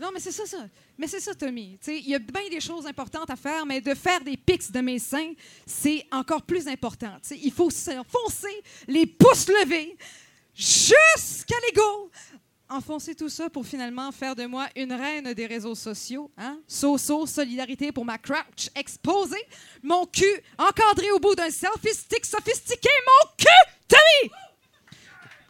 non, 0.00 0.10
mais 0.12 0.20
c'est 0.20 0.32
ça, 0.32 0.46
ça. 0.46 0.66
Mais 0.98 1.06
c'est 1.06 1.20
ça, 1.20 1.32
Tommy. 1.32 1.78
Il 1.86 2.08
y 2.08 2.14
a 2.16 2.18
bien 2.18 2.48
des 2.50 2.60
choses 2.60 2.84
importantes 2.84 3.30
à 3.30 3.36
faire, 3.36 3.64
mais 3.64 3.80
de 3.80 3.94
faire 3.94 4.20
des 4.20 4.36
pics 4.36 4.72
de 4.72 4.80
mes 4.80 4.98
seins, 4.98 5.32
c'est 5.64 6.04
encore 6.10 6.42
plus 6.42 6.66
important. 6.66 7.14
Tu 7.22 7.28
sais, 7.28 7.38
Il 7.40 7.52
faut 7.52 7.70
se 7.70 7.92
foncer 8.08 8.62
les 8.88 9.06
pouces 9.06 9.46
levés 9.46 9.96
jusqu'à 10.54 11.54
l'ego. 11.68 12.10
Enfoncer 12.68 13.14
tout 13.14 13.30
ça 13.30 13.48
pour 13.48 13.64
finalement 13.64 14.12
faire 14.12 14.34
de 14.36 14.44
moi 14.44 14.66
une 14.76 14.92
reine 14.92 15.32
des 15.32 15.46
réseaux 15.46 15.76
sociaux. 15.76 16.30
Hein? 16.36 16.58
So-so, 16.66 17.26
solidarité 17.26 17.92
pour 17.92 18.04
ma 18.04 18.18
crouch 18.18 18.68
exposée. 18.74 19.42
Mon 19.82 20.04
cul 20.04 20.42
encadré 20.58 21.10
au 21.12 21.20
bout 21.20 21.34
d'un 21.34 21.48
selfie 21.50 21.94
stick 21.94 22.26
sophistiqué. 22.26 22.90
Mon 23.06 23.30
cul, 23.38 23.72
Tommy! 23.86 24.32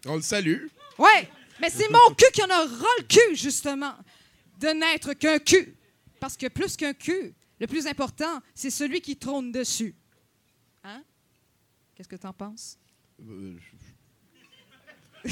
On 0.06 0.16
le 0.16 0.22
salue. 0.22 0.66
Ouais, 0.96 1.28
mais 1.60 1.70
c'est 1.70 1.88
mon 1.90 2.14
cul 2.14 2.30
qui 2.32 2.42
en 2.42 2.50
a 2.50 2.58
ras 2.58 2.96
le 2.98 3.04
cul, 3.04 3.34
justement, 3.34 3.94
de 4.58 4.68
n'être 4.68 5.14
qu'un 5.14 5.38
cul. 5.38 5.76
Parce 6.20 6.36
que 6.36 6.48
plus 6.48 6.76
qu'un 6.76 6.92
cul, 6.94 7.34
le 7.60 7.66
plus 7.66 7.86
important, 7.86 8.40
c'est 8.54 8.70
celui 8.70 9.00
qui 9.00 9.16
trône 9.16 9.52
dessus. 9.52 9.94
Hein? 10.84 11.02
Qu'est-ce 11.94 12.08
que 12.08 12.16
t'en 12.16 12.32
penses? 12.32 12.78
Euh, 13.20 13.56
je- 15.24 15.30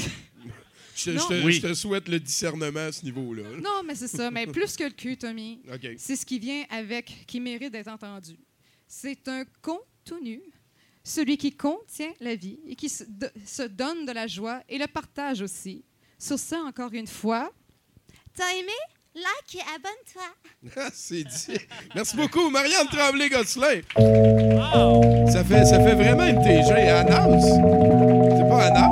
Je, 0.95 1.11
Non. 1.11 1.21
je 1.21 1.27
te, 1.27 1.45
Oui. 1.45 1.53
je 1.53 1.61
te 1.61 1.73
souhaite 1.75 2.07
le 2.09 2.19
discernement 2.19 2.79
à 2.87 2.91
ce 2.91 3.05
niveau-là. 3.05 3.43
là. 3.51 3.57
Non, 3.61 3.83
mais 3.85 3.93
c'est 3.93 4.07
ça. 4.07 4.31
Mais 4.31 4.47
plus 4.47 4.75
que 4.75 4.83
le 4.85 4.89
cul, 4.89 5.15
Tommy, 5.15 5.61
c'est 5.97 6.15
ce 6.15 6.25
qui 6.25 6.39
vient 6.39 6.65
avec, 6.71 7.23
qui 7.27 7.39
mérite 7.39 7.71
d'être 7.71 7.87
entendu. 7.89 8.35
C'est 8.87 9.27
un 9.27 9.45
contenu, 9.61 10.41
celui 11.03 11.37
qui 11.37 11.55
contient 11.55 12.11
la 12.19 12.33
vie 12.35 12.59
et 12.65 12.75
qui 12.75 12.89
se, 12.89 13.03
se 13.45 13.61
donne 13.63 14.05
de 14.07 14.11
la 14.11 14.25
joie 14.25 14.63
et 14.67 14.77
le 14.79 14.87
partage 14.87 15.41
aussi. 15.41 15.85
Sur 16.17 16.39
ça, 16.39 16.61
encore 16.61 16.93
une 16.93 17.07
fois, 17.07 17.53
T'as 18.33 18.51
aimé? 18.55 18.71
Like 19.17 19.55
et 19.55 19.61
abonne-toi. 19.75 20.89
C'est 20.93 21.23
dit. 21.23 21.57
Merci 21.95 22.15
beaucoup, 22.15 22.49
Marianne 22.51 22.87
Tremblay-Gosselin. 22.87 23.81
Wow! 23.97 25.27
Ça 25.31 25.43
fait, 25.43 25.65
ça 25.65 25.79
fait 25.83 25.95
vraiment 25.95 26.25
une 26.25 26.41
TG 26.43 26.69
Nas. 27.09 27.41
C'est 27.41 28.47
pas 28.49 28.69
Nas? 28.69 28.89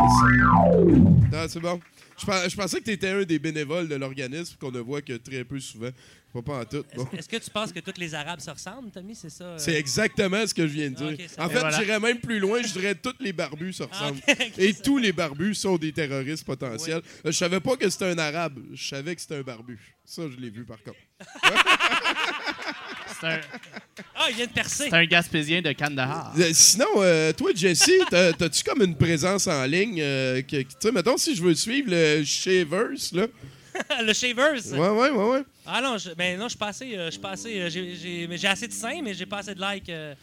Non, 1.31 1.45
c'est 1.47 1.59
bon. 1.59 1.79
Je, 2.17 2.25
pen- 2.25 2.49
je 2.49 2.55
pensais 2.55 2.79
que 2.79 2.85
tu 2.85 2.91
étais 2.91 3.09
un 3.09 3.23
des 3.23 3.39
bénévoles 3.39 3.87
de 3.89 3.95
l'organisme 3.95 4.55
qu'on 4.59 4.71
ne 4.71 4.79
voit 4.79 5.01
que 5.01 5.13
très 5.17 5.43
peu 5.43 5.59
souvent. 5.59 5.89
Pas, 6.33 6.41
pas 6.41 6.59
en 6.61 6.65
tout. 6.65 6.83
Bon. 6.95 7.07
Est-ce 7.13 7.27
que 7.29 7.35
tu 7.37 7.49
penses 7.49 7.71
que 7.71 7.79
tous 7.81 7.99
les 7.99 8.13
Arabes 8.15 8.39
se 8.39 8.49
ressemblent, 8.49 8.89
Tommy? 8.91 9.15
C'est 9.15 9.29
ça? 9.29 9.43
euh? 9.43 9.57
C'est 9.57 9.73
exactement 9.75 10.45
ce 10.47 10.53
que 10.53 10.63
je 10.67 10.73
viens 10.73 10.89
de 10.89 10.95
dire. 10.95 11.27
en 11.37 11.49
fait, 11.49 11.59
voilà. 11.59 11.77
j'irais 11.77 11.99
même 11.99 12.19
plus 12.19 12.39
loin. 12.39 12.61
Je 12.61 12.71
dirais 12.73 12.95
que 12.95 13.01
tous 13.09 13.15
les 13.21 13.33
barbus 13.33 13.73
se 13.73 13.83
Ah, 13.83 13.87
ressemblent. 13.91 14.21
Et 14.57 14.73
tous 14.73 14.97
les 14.97 15.11
barbus 15.11 15.55
sont 15.55 15.77
des 15.77 15.91
terroristes 15.91 16.45
potentiels. 16.45 17.01
Euh, 17.25 17.31
Je 17.31 17.37
savais 17.37 17.59
pas 17.59 17.75
que 17.75 17.89
c'était 17.89 18.05
un 18.11 18.17
arabe. 18.17 18.59
Je 18.73 18.87
savais 18.87 19.13
que 19.15 19.21
c'était 19.21 19.35
un 19.37 19.41
barbu. 19.43 19.77
Ça, 20.05 20.23
je 20.29 20.39
l'ai 20.39 20.49
vu 20.49 20.63
par 20.65 20.77
contre. 20.83 20.97
C'est 23.19 23.27
un, 23.27 23.39
Ah, 24.15 24.27
il 24.29 24.35
vient 24.35 24.45
de 24.45 24.51
percer. 24.51 24.89
c'est 24.89 24.93
un 24.95 25.05
Gaspésien 25.05 25.61
de 25.61 25.71
Kandahar. 25.71 26.33
Euh, 26.37 26.49
sinon, 26.53 26.85
euh, 26.97 27.31
toi, 27.31 27.51
Jesse, 27.55 27.89
t'as- 28.09 28.33
t'as-tu 28.33 28.63
comme 28.63 28.81
une 28.81 28.95
présence 28.97 29.47
en 29.47 29.63
ligne? 29.65 30.01
euh, 30.01 30.41
que- 30.41 30.57
que- 30.63 30.67
tu 30.67 30.75
sais, 30.81 30.91
mettons, 30.91 31.15
si 31.17 31.33
je 31.35 31.41
veux 31.41 31.55
suivre 31.55 31.89
le 31.91 32.23
Shavers, 32.25 32.89
là? 33.13 33.27
le 34.03 34.13
Shavers? 34.13 34.65
Ouais, 34.73 34.89
ouais, 34.89 35.09
ouais, 35.11 35.29
ouais. 35.29 35.43
Ah 35.65 35.81
non, 35.81 35.97
je, 35.97 36.09
ben 36.11 36.37
non, 36.37 36.45
je 36.45 36.49
suis 36.49 36.57
passé, 36.57 36.95
euh, 36.97 37.05
je 37.05 37.11
suis 37.11 37.21
passé, 37.21 37.61
euh, 37.61 37.69
j'ai, 37.69 37.95
j'ai, 37.95 38.27
mais 38.27 38.37
j'ai 38.37 38.47
assez 38.47 38.67
de 38.67 38.73
seins, 38.73 39.01
mais 39.01 39.13
j'ai 39.13 39.25
pas 39.25 39.37
assez 39.37 39.55
de 39.55 39.61
likes. 39.61 39.89
euh, 39.89 40.13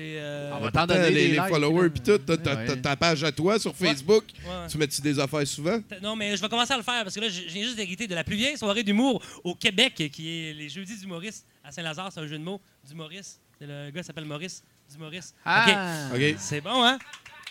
euh, 0.00 0.50
On 0.54 0.60
va 0.60 0.70
t'en 0.70 0.86
donner 0.86 1.10
les, 1.10 1.34
followers, 1.36 1.90
puis 1.90 2.00
tout. 2.00 2.18
T'as 2.18 2.76
ta 2.76 2.96
page 2.96 3.24
à 3.24 3.32
toi 3.32 3.58
sur 3.58 3.74
Facebook. 3.74 4.24
ouais, 4.44 4.48
ouais. 4.50 4.66
Tu 4.68 4.78
mets-tu 4.78 5.00
des 5.00 5.18
affaires 5.18 5.46
souvent? 5.46 5.78
Non, 6.02 6.16
mais 6.16 6.36
je 6.36 6.42
vais 6.42 6.48
commencer 6.48 6.72
à 6.72 6.76
le 6.76 6.82
faire 6.82 7.02
parce 7.02 7.14
que 7.14 7.20
là, 7.20 7.28
j'ai 7.28 7.48
j'ai 7.48 7.62
juste 7.62 7.78
hérité 7.78 8.06
de 8.06 8.14
la 8.14 8.24
plus 8.24 8.36
vieille 8.36 8.56
soirée 8.56 8.82
d'humour 8.82 9.22
au 9.44 9.54
Québec, 9.54 9.94
qui 10.12 10.28
est 10.48 10.52
les 10.54 10.68
jeudis 10.68 10.98
d'humoristes 10.98 11.46
à 11.64 11.72
Saint-Lazare. 11.72 12.10
C'est 12.12 12.20
un 12.20 12.26
jeu 12.26 12.38
de 12.38 12.44
mots 12.44 12.60
d'humoriste. 12.86 13.40
C'est 13.58 13.66
Le 13.66 13.90
gars 13.90 14.02
s'appelle 14.02 14.24
Maurice, 14.26 14.62
d'humoriste. 14.90 15.34
Ah! 15.44 16.08
OK. 16.14 16.34
C'est 16.38 16.60
bon, 16.60 16.82
hein? 16.84 16.98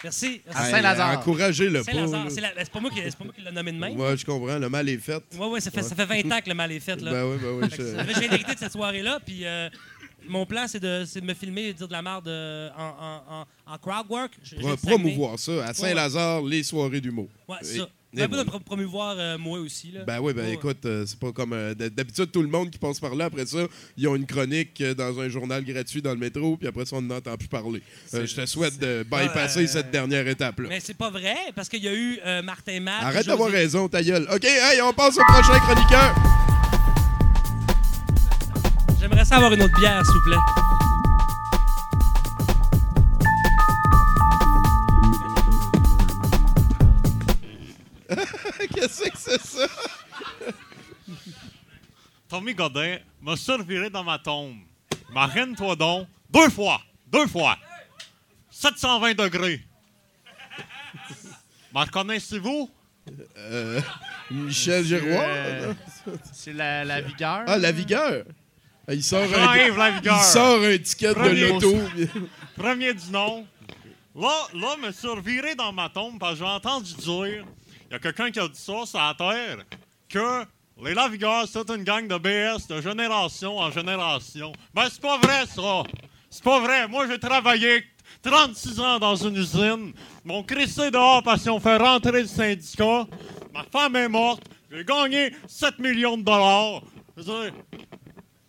Merci. 0.04 0.42
À 0.48 0.54
merci. 0.54 0.72
Saint-Lazare. 0.72 1.18
Encouragez-le 1.20 1.84
pas. 1.84 1.92
Saint-Lazare. 1.92 2.26
C'est, 2.30 2.42
la- 2.42 2.52
c'est 2.58 2.70
pas 2.72 2.80
moi 2.80 2.92
qui, 2.92 2.98
c'est 3.02 3.16
pas 3.18 3.24
moi 3.24 3.34
qui 3.36 3.42
l'a 3.42 3.52
nommé 3.52 3.72
de 3.72 3.78
même. 3.78 4.00
Ouais, 4.00 4.16
je 4.16 4.24
comprends. 4.26 4.60
Le 4.60 4.70
mal 4.70 4.88
est 4.88 4.98
fait. 4.98 5.24
Ouais, 5.36 5.48
ouais, 5.48 5.60
ça 5.60 5.72
fait, 5.72 5.82
ça 5.82 5.96
fait 5.96 6.06
20 6.06 6.32
ans 6.32 6.42
que 6.42 6.50
le 6.50 6.54
mal 6.54 6.72
est 6.72 6.80
fait. 6.80 7.02
Là. 7.02 7.12
Ben 7.12 7.26
oui, 7.26 7.38
ben 7.42 7.50
oui. 7.60 7.68
Je- 7.72 8.20
viens 8.20 8.30
d'hériter 8.30 8.54
de 8.54 8.60
cette 8.60 8.72
soirée-là, 8.74 9.20
puis 9.26 9.46
euh, 9.46 9.68
mon 10.28 10.46
plan, 10.46 10.66
c'est 10.68 10.80
de, 10.80 11.04
c'est 11.06 11.22
de 11.22 11.26
me 11.26 11.34
filmer 11.34 11.64
et 11.64 11.74
de 11.74 11.78
dire 11.78 11.88
de 11.88 11.94
la 11.94 12.02
merde 12.02 12.28
euh, 12.28 12.70
en, 12.78 12.84
en, 12.84 13.40
en, 13.42 13.74
en 13.74 13.78
crowd 13.78 14.06
work. 14.10 14.32
Je- 14.44 14.56
je 14.56 14.56
Pro- 14.62 14.70
vais 14.70 14.76
te 14.76 14.82
Saguenay. 14.82 14.96
promouvoir 15.04 15.40
ça 15.40 15.66
à 15.66 15.74
Saint-Lazare, 15.74 16.42
les 16.44 16.64
soirées 16.64 17.02
d'humour. 17.02 17.28
Ouais, 17.48 17.58
c'est 17.62 17.78
ça. 17.80 17.90
Un 18.18 18.30
peu 18.30 18.38
de 18.42 18.50
promouvoir 18.64 19.18
euh, 19.20 19.38
moi 19.38 19.60
aussi. 19.60 19.92
Là. 19.92 20.06
Ben 20.06 20.20
oui, 20.22 20.32
ben 20.32 20.48
écoute, 20.48 20.86
euh, 20.86 21.06
c'est 21.06 21.20
pas 21.20 21.34
comme 21.34 21.52
euh, 21.52 21.74
d'habitude 21.74 22.32
tout 22.32 22.42
le 22.42 22.48
monde 22.48 22.70
qui 22.72 22.78
passe 22.78 22.98
par 22.98 23.14
là 23.14 23.26
après 23.26 23.46
ça, 23.46 23.68
ils 23.98 24.08
ont 24.08 24.16
une 24.16 24.26
chronique 24.26 24.82
dans 24.82 25.20
un 25.20 25.28
journal 25.28 25.66
gratuit 25.66 26.02
dans 26.02 26.12
le 26.14 26.18
métro, 26.18 26.56
puis 26.56 26.66
après 26.66 26.86
ça 26.86 26.96
on 26.96 27.02
n'entend 27.02 27.36
plus 27.36 27.50
parler. 27.50 27.82
Je 28.14 28.20
te 28.34 28.46
souhaite 28.46 28.80
de 28.80 29.04
bypasser 29.04 29.68
cette 29.68 29.92
dernière 29.92 30.26
étape 30.30 30.62
là. 30.62 30.70
Mais 30.70 30.80
c'est 30.80 30.94
pas 30.94 31.10
vrai, 31.10 31.36
parce 31.56 31.68
qu'il 31.68 31.84
y 31.84 31.90
a 31.90 31.94
eu 31.94 32.18
Martin 32.42 32.80
Matt. 32.80 33.04
Arrête 33.04 33.26
d'avoir 33.28 33.50
raison, 33.52 33.90
ta 33.90 34.02
gueule. 34.02 34.26
OK, 34.34 34.46
hey, 34.46 34.82
on 34.82 34.94
passe 34.94 35.18
au 35.18 35.24
prochain 35.26 35.60
chroniqueur. 35.60 36.16
J'aimerais 39.06 39.24
ça 39.24 39.36
avoir 39.36 39.54
une 39.54 39.62
autre 39.62 39.80
bière, 39.80 40.04
s'il 40.04 40.16
vous 40.16 40.22
plaît. 40.24 40.36
Qu'est-ce 48.74 49.04
que 49.04 49.16
c'est 49.16 49.40
ça? 49.42 49.68
Tommy 52.28 52.56
Godin 52.56 52.98
m'a 53.22 53.38
surviré 53.38 53.92
dans 53.92 54.04
ma 54.04 54.18
tombe. 54.18 54.58
Marine-toi 55.14 55.76
donc. 55.76 56.08
Deux 56.32 56.50
fois. 56.50 56.82
Deux 57.06 57.28
fois. 57.28 57.60
720 58.50 59.14
degrés. 59.14 59.62
M'en 61.76 61.82
reconnaissez-vous? 61.82 62.72
Euh, 63.38 63.80
Michel 64.32 64.84
Giroir. 64.84 65.26
Euh, 65.28 65.74
C'est 66.34 66.54
la, 66.54 66.84
la 66.84 67.02
vigueur. 67.02 67.44
Ah, 67.46 67.60
la 67.60 67.72
vigueur. 67.72 68.24
Il 68.88 69.04
sort 69.04 69.24
un, 69.24 69.58
il 69.58 70.22
sort 70.22 70.64
un 70.64 70.78
ticket 70.78 71.10
de 71.10 71.14
Premier 71.14 71.50
loto. 71.50 71.76
Premier 72.58 72.94
du 72.94 73.10
nom. 73.12 73.46
Là, 74.16 74.48
là, 74.54 74.78
me 74.82 74.92
suis 74.92 75.08
reviré 75.08 75.56
dans 75.56 75.74
ma 75.74 75.90
tombe 75.90 76.20
parce 76.20 76.34
que 76.34 76.40
j'ai 76.40 76.46
entendu 76.46 76.94
dire, 76.94 77.46
il 77.90 77.92
y 77.92 77.96
a 77.96 78.00
quelqu'un 78.00 78.32
qui 78.32 78.40
a 78.40 78.48
dit 78.48 78.60
ça 78.60 78.86
sur 78.86 79.00
la 79.00 79.14
terre, 79.18 79.58
que 80.08 80.46
les 80.84 80.94
Lavigueurs, 80.94 81.48
c'est 81.48 81.70
une 81.70 81.84
gang 81.84 82.08
de 82.08 82.18
BS 82.18 82.68
de 82.68 82.82
génération 82.82 83.58
en 83.58 83.72
génération. 83.72 84.54
Ben, 84.74 84.84
c'est 84.92 85.02
pas 85.02 85.18
vrai, 85.18 85.46
ça. 85.48 85.84
C'est 86.30 86.44
pas 86.44 86.60
vrai. 86.60 86.88
Moi, 86.88 87.08
j'ai 87.10 87.20
travaillé 87.20 87.84
36 88.22 88.80
ans 88.80 89.00
dans 89.00 89.16
une 89.16 89.36
usine. 89.36 89.94
Ils 90.24 90.28
m'ont 90.28 90.44
crissé 90.44 90.92
dehors 90.92 91.24
parce 91.24 91.42
qu'ils 91.42 91.52
ont 91.52 91.60
fait 91.60 91.78
rentrer 91.78 92.22
le 92.22 92.28
syndicat. 92.28 93.08
Ma 93.54 93.64
femme 93.72 93.96
est 93.96 94.10
morte. 94.10 94.44
J'ai 94.72 94.84
gagné 94.84 95.34
7 95.48 95.80
millions 95.80 96.18
de 96.18 96.24
dollars. 96.24 96.82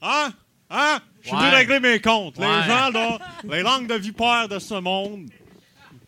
Hein? 0.09 0.33
Hein? 0.71 1.01
Je 1.23 1.29
suis 1.29 1.37
Ouais. 1.37 1.51
régler 1.51 1.81
mes 1.81 2.01
comptes. 2.01 2.39
Les 2.39 2.45
gens, 2.45 2.91
là, 2.91 3.19
les 3.45 3.63
langues 3.63 3.89
de 3.89 3.95
vipère 3.95 4.49
de 4.49 4.59
ce 4.61 4.75
monde, 4.75 5.29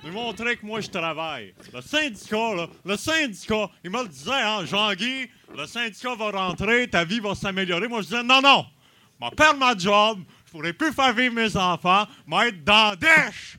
ils 0.04 0.12
m'ont 0.12 0.24
montré 0.24 0.56
que 0.56 0.64
moi, 0.64 0.80
je 0.80 0.88
travaille. 0.88 1.54
Le 1.74 1.80
syndicat, 1.80 2.54
là, 2.54 2.66
le 2.84 2.96
syndicat, 2.96 3.68
il 3.82 3.90
me 3.90 4.02
le 4.02 4.08
disait, 4.08 4.30
hein, 4.32 4.64
Jean-Guy, 4.64 5.28
le 5.56 5.66
syndicat 5.66 6.14
va 6.14 6.30
rentrer, 6.30 6.88
ta 6.88 7.04
vie 7.04 7.18
va 7.20 7.34
s'améliorer. 7.34 7.88
Moi, 7.88 8.02
je 8.02 8.06
disais, 8.08 8.22
non, 8.22 8.40
non, 8.40 8.66
je 9.20 9.26
vais 9.26 9.34
perdre 9.34 9.58
ma 9.58 9.76
job, 9.76 10.20
je 10.46 10.52
pourrai 10.52 10.72
plus 10.72 10.92
faire 10.92 11.12
vivre 11.12 11.34
mes 11.34 11.56
enfants, 11.56 12.06
je 12.26 12.36
vais 12.36 12.48
être 12.50 12.64
dans 12.64 12.90
la 12.90 12.96
dèche. 12.96 13.58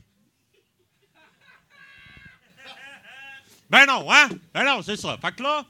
Ben 3.68 3.86
non, 3.86 4.10
hein? 4.10 4.28
Ben 4.52 4.64
non, 4.64 4.82
c'est 4.82 4.96
ça. 4.96 5.16
Fait 5.22 5.32
que 5.32 5.42
là, 5.44 5.64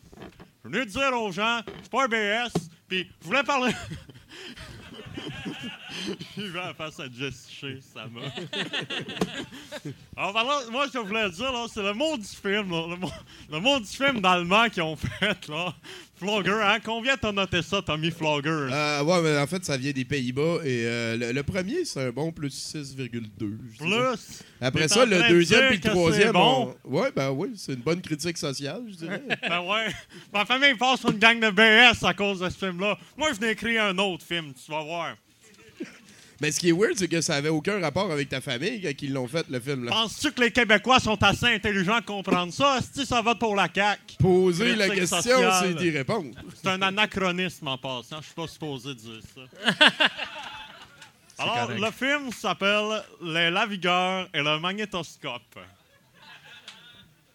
je 0.64 0.70
suis 0.70 0.78
venu 0.78 0.86
dire 0.86 1.12
aux 1.20 1.30
gens, 1.32 1.60
je 1.66 1.80
suis 1.80 1.88
pas 1.90 2.04
un 2.04 2.08
BS, 2.08 2.52
puis 2.88 3.10
je 3.20 3.26
voulais 3.26 3.42
parler. 3.42 3.72
Il 6.36 6.50
va 6.50 6.72
face 6.74 7.00
à 7.00 7.04
Jesse 7.10 7.48
Shea, 7.50 7.78
ça 7.94 8.06
m'a. 8.06 8.20
Alors, 10.16 10.32
voilà, 10.32 10.60
moi, 10.70 10.86
ce 10.88 10.92
que 10.92 10.98
je 11.02 11.08
voulais 11.08 11.30
dire, 11.30 11.52
là, 11.52 11.66
c'est 11.72 11.82
le 11.82 11.92
mot 11.94 12.16
du 12.16 12.24
film, 12.26 12.70
là, 12.70 12.96
le, 13.50 13.60
mot 13.60 13.78
du 13.80 13.86
film 13.86 14.20
d'allemand 14.20 14.68
qu'ils 14.68 14.82
ont 14.82 14.96
fait, 14.96 15.48
là. 15.48 15.74
Flogger, 16.16 16.60
hein? 16.62 16.78
Combien 16.84 17.16
t'as 17.16 17.32
noté 17.32 17.62
ça, 17.62 17.80
Tommy 17.80 18.10
Flogger? 18.10 18.50
Euh, 18.70 19.02
ouais, 19.02 19.22
mais 19.22 19.38
en 19.38 19.46
fait, 19.46 19.64
ça 19.64 19.78
vient 19.78 19.92
des 19.92 20.04
Pays-Bas. 20.04 20.58
Et 20.64 20.84
euh, 20.84 21.16
le, 21.16 21.32
le 21.32 21.42
premier, 21.42 21.86
c'est 21.86 22.08
un 22.08 22.10
bon 22.10 22.30
plus 22.30 22.52
6,2. 22.74 22.98
je 22.98 23.06
dirais. 23.08 24.10
Plus? 24.12 24.42
Après 24.60 24.88
ça, 24.88 25.06
le 25.06 25.28
deuxième 25.30 25.68
puis 25.68 25.80
le 25.82 25.90
troisième. 25.90 26.32
bon? 26.32 26.74
on- 26.84 26.90
Ouais, 26.90 27.10
ben 27.16 27.30
oui, 27.30 27.52
c'est 27.56 27.72
une 27.72 27.80
bonne 27.80 28.02
critique 28.02 28.36
sociale, 28.36 28.82
je 28.90 28.96
dirais. 28.96 29.22
Ben 29.48 29.60
ouais. 29.62 29.86
Ma 30.32 30.44
famille 30.44 30.74
passe 30.74 31.00
sur 31.00 31.10
une 31.10 31.18
gang 31.18 31.40
de 31.40 31.48
BS 31.50 32.04
à 32.04 32.12
cause 32.12 32.40
de 32.40 32.50
ce 32.50 32.58
film-là. 32.66 32.98
Moi, 33.16 33.30
je 33.32 33.38
venais 33.40 33.52
écrire 33.52 33.84
un 33.84 33.96
autre 33.96 34.24
film, 34.26 34.52
tu 34.52 34.70
vas 34.70 34.82
voir. 34.82 35.16
Mais 36.40 36.50
ce 36.50 36.58
qui 36.60 36.70
est 36.70 36.72
weird, 36.72 36.96
c'est 36.96 37.08
que 37.08 37.20
ça 37.20 37.34
avait 37.34 37.50
aucun 37.50 37.78
rapport 37.80 38.10
avec 38.10 38.28
ta 38.30 38.40
famille 38.40 38.80
quand 38.80 39.02
ils 39.02 39.12
l'ont 39.12 39.28
fait, 39.28 39.46
le 39.50 39.60
film. 39.60 39.84
là. 39.84 39.90
Penses-tu 39.90 40.32
que 40.32 40.40
les 40.40 40.50
Québécois 40.50 40.98
sont 40.98 41.22
assez 41.22 41.46
intelligents 41.46 42.00
pour 42.00 42.16
comprendre 42.16 42.52
ça? 42.52 42.78
Que 42.96 43.04
ça 43.04 43.20
vote 43.20 43.38
pour 43.38 43.54
la 43.54 43.68
CAQ? 43.72 44.16
Poser 44.18 44.74
la 44.74 44.86
Critique 44.88 45.10
question, 45.10 45.36
sociale. 45.36 45.52
c'est 45.62 45.74
d'y 45.74 45.90
répondre. 45.90 46.30
C'est 46.54 46.68
un 46.70 46.80
anachronisme 46.80 47.68
en 47.68 47.76
passant. 47.76 48.20
Je 48.20 48.26
suis 48.26 48.34
pas 48.34 48.46
supposé 48.48 48.94
dire 48.94 49.20
ça. 49.34 49.74
Alors, 51.38 51.66
correct. 51.66 51.80
le 51.80 51.90
film 51.90 52.32
s'appelle 52.32 53.02
Les 53.22 53.50
Lavigueurs 53.50 54.28
et 54.34 54.38
le 54.42 54.58
magnétoscope. 54.58 55.58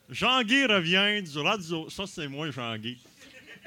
Jean-Guy 0.09 0.65
revient 0.65 1.21
du 1.23 1.39
radio... 1.39 1.89
Ça, 1.89 2.05
c'est 2.07 2.27
moi, 2.27 2.51
Jean-Guy. 2.51 2.97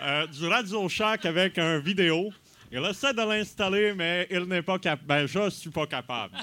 Euh, 0.01 0.27
du 0.29 0.47
Radio 0.47 0.89
Shack 0.89 1.27
avec 1.27 1.59
un 1.59 1.79
vidéo. 1.81 2.33
Il 2.71 2.85
essaie 2.85 3.15
de 3.15 3.23
l'installer, 3.23 3.95
mais 3.95 4.27
il 4.31 4.45
n'est 4.45 4.63
pas 4.63 4.79
capable. 4.79 5.07
Ben, 5.07 5.27
je 5.27 5.51
suis 5.51 5.71
pas 5.71 5.87
capable. 5.87 6.35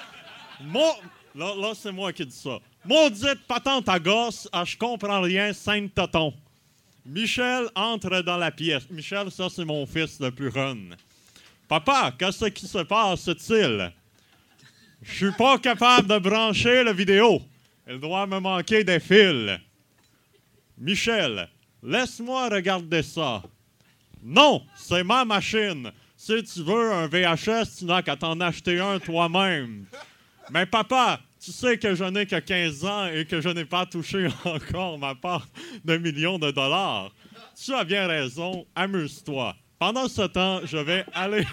Mon... 0.60 0.92
Là, 1.34 1.52
là 1.56 1.72
c'est 1.74 1.90
moi 1.90 2.12
qui 2.12 2.24
dis 2.24 2.36
ça. 2.36 2.58
Maudite 2.84 3.40
patente 3.48 3.88
à 3.88 3.98
gosse, 3.98 4.48
ah, 4.52 4.64
je 4.64 4.76
comprends 4.76 5.20
rien, 5.20 5.52
sainte 5.52 5.92
toton. 5.94 6.32
Michel 7.06 7.68
entre 7.74 8.22
dans 8.22 8.36
la 8.36 8.50
pièce. 8.50 8.88
Michel, 8.90 9.30
ça, 9.30 9.48
c'est 9.50 9.64
mon 9.64 9.84
fils 9.84 10.20
le 10.20 10.30
plus 10.30 10.48
run. 10.48 10.90
Papa, 11.68 12.14
qu'est-ce 12.18 12.46
qui 12.46 12.66
se 12.66 12.78
passe-t-il? 12.78 13.92
Je 15.02 15.12
suis 15.12 15.32
pas 15.32 15.58
capable 15.58 16.08
de 16.08 16.18
brancher 16.18 16.84
la 16.84 16.92
vidéo. 16.92 17.42
Elle 17.86 18.00
doit 18.00 18.26
me 18.26 18.38
manquer 18.38 18.84
des 18.84 19.00
fils. 19.00 19.58
Michel, 20.78 21.48
laisse-moi 21.82 22.48
regarder 22.48 23.02
ça. 23.02 23.42
Non, 24.24 24.64
c'est 24.74 25.04
ma 25.04 25.26
machine. 25.26 25.92
Si 26.16 26.42
tu 26.44 26.62
veux 26.62 26.92
un 26.92 27.06
VHS, 27.06 27.76
tu 27.78 27.84
n'as 27.84 28.00
qu'à 28.00 28.16
t'en 28.16 28.40
acheter 28.40 28.80
un 28.80 28.98
toi-même. 28.98 29.84
Mais 30.50 30.64
papa, 30.64 31.20
tu 31.38 31.52
sais 31.52 31.76
que 31.76 31.94
je 31.94 32.04
n'ai 32.04 32.24
que 32.24 32.38
15 32.38 32.84
ans 32.86 33.06
et 33.08 33.26
que 33.26 33.42
je 33.42 33.50
n'ai 33.50 33.66
pas 33.66 33.84
touché 33.84 34.28
encore 34.46 34.98
ma 34.98 35.14
part 35.14 35.46
de 35.84 35.98
millions 35.98 36.38
de 36.38 36.50
dollars. 36.50 37.12
Tu 37.54 37.74
as 37.74 37.84
bien 37.84 38.06
raison, 38.06 38.66
amuse-toi. 38.74 39.54
Pendant 39.78 40.08
ce 40.08 40.22
temps, 40.22 40.60
je 40.64 40.78
vais 40.78 41.04
aller 41.12 41.44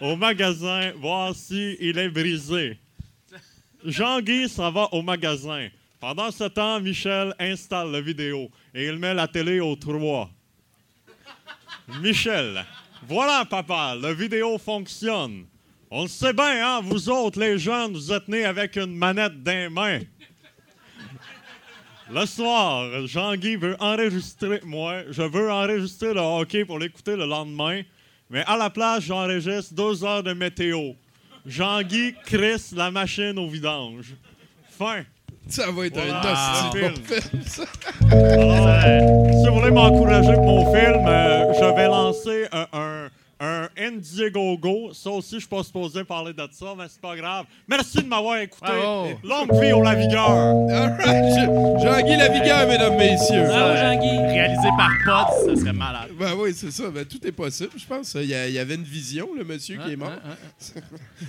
au 0.00 0.16
magasin 0.16 0.92
voir 0.92 1.34
si 1.34 1.76
il 1.78 1.98
est 1.98 2.08
brisé. 2.08 2.78
Jean-Guy 3.84 4.48
s'en 4.48 4.72
va 4.72 4.88
au 4.92 5.02
magasin. 5.02 5.68
Pendant 6.00 6.30
ce 6.30 6.44
temps, 6.44 6.80
Michel 6.80 7.34
installe 7.38 7.90
la 7.90 8.00
vidéo 8.00 8.50
et 8.74 8.86
il 8.86 8.98
met 8.98 9.12
la 9.12 9.28
télé 9.28 9.60
au 9.60 9.76
3. 9.76 10.30
Michel, 12.00 12.64
voilà 13.06 13.44
papa, 13.44 13.94
la 14.00 14.14
vidéo 14.14 14.58
fonctionne. 14.58 15.44
On 15.90 16.02
le 16.02 16.08
sait 16.08 16.32
bien, 16.32 16.66
hein, 16.66 16.80
vous 16.82 17.08
autres, 17.08 17.38
les 17.38 17.58
jeunes, 17.58 17.92
vous 17.92 18.12
êtes 18.12 18.26
nés 18.26 18.44
avec 18.44 18.76
une 18.76 18.96
manette 18.96 19.34
les 19.44 19.68
mains. 19.68 20.00
Le 22.10 22.26
soir, 22.26 23.06
Jean-Guy 23.06 23.56
veut 23.56 23.76
enregistrer, 23.80 24.60
moi, 24.64 25.02
je 25.10 25.22
veux 25.22 25.50
enregistrer 25.50 26.12
le 26.12 26.20
hockey 26.20 26.64
pour 26.64 26.78
l'écouter 26.78 27.16
le 27.16 27.26
lendemain, 27.26 27.82
mais 28.30 28.42
à 28.46 28.56
la 28.56 28.70
place, 28.70 29.04
j'enregistre 29.04 29.74
deux 29.74 30.04
heures 30.04 30.22
de 30.22 30.32
météo. 30.32 30.92
Jean-Guy 31.46 32.14
crisse 32.24 32.72
la 32.72 32.90
machine 32.90 33.38
au 33.38 33.48
vidange. 33.48 34.14
Fin. 34.70 35.04
Ça 35.48 35.70
va 35.70 35.86
être 35.86 35.94
Voilà. 35.94 36.20
un 36.66 36.70
Film. 36.72 36.94
film, 36.96 37.42
ça. 37.46 37.62
Alors, 38.10 38.68
euh, 38.68 39.32
si 39.42 39.48
vous 39.48 39.54
voulez 39.60 39.70
m'encourager 39.70 40.32
pour 40.34 40.42
mon 40.44 40.74
film, 40.74 41.04
euh, 41.06 41.52
je 41.52 41.74
vais 41.76 41.86
lancer 41.86 42.46
un, 42.52 42.66
un, 42.72 43.08
un 43.44 43.68
Indiegogo. 43.76 44.92
Ça 44.94 45.10
aussi, 45.10 45.34
je 45.34 45.40
suis 45.40 45.48
pas 45.48 45.62
supposé 45.62 46.04
parler 46.04 46.32
de 46.32 46.48
ça, 46.52 46.74
mais 46.76 46.84
c'est 46.88 47.00
pas 47.00 47.16
grave. 47.16 47.46
Merci 47.68 47.98
de 47.98 48.06
m'avoir 48.08 48.38
écouté. 48.38 48.66
Bravo. 48.66 49.08
Longue 49.22 49.60
vie 49.60 49.72
au 49.72 49.80
right, 49.82 50.00
Je- 50.10 51.82
Jean-Guy 51.84 52.16
Lavigueur, 52.16 52.68
mesdames, 52.68 52.96
messieurs. 52.96 53.44
Bravo, 53.46 53.76
Jean-Guy. 53.76 54.16
Réalisé 54.34 54.68
par 54.76 54.90
Pod, 55.04 55.48
ça 55.56 55.60
serait 55.60 55.72
malade. 55.72 56.10
Ben 56.18 56.34
oui, 56.36 56.52
c'est 56.54 56.70
ça. 56.70 56.90
Ben, 56.90 57.04
tout 57.04 57.24
est 57.26 57.32
possible, 57.32 57.70
je 57.76 57.86
pense. 57.86 58.14
Il 58.14 58.26
y, 58.26 58.34
a- 58.34 58.48
il 58.48 58.54
y 58.54 58.58
avait 58.58 58.74
une 58.76 58.82
vision, 58.84 59.28
le 59.36 59.44
monsieur 59.44 59.78
qui 59.84 59.92
est 59.92 59.96
mort. 59.96 60.10
Hein. 60.24 60.36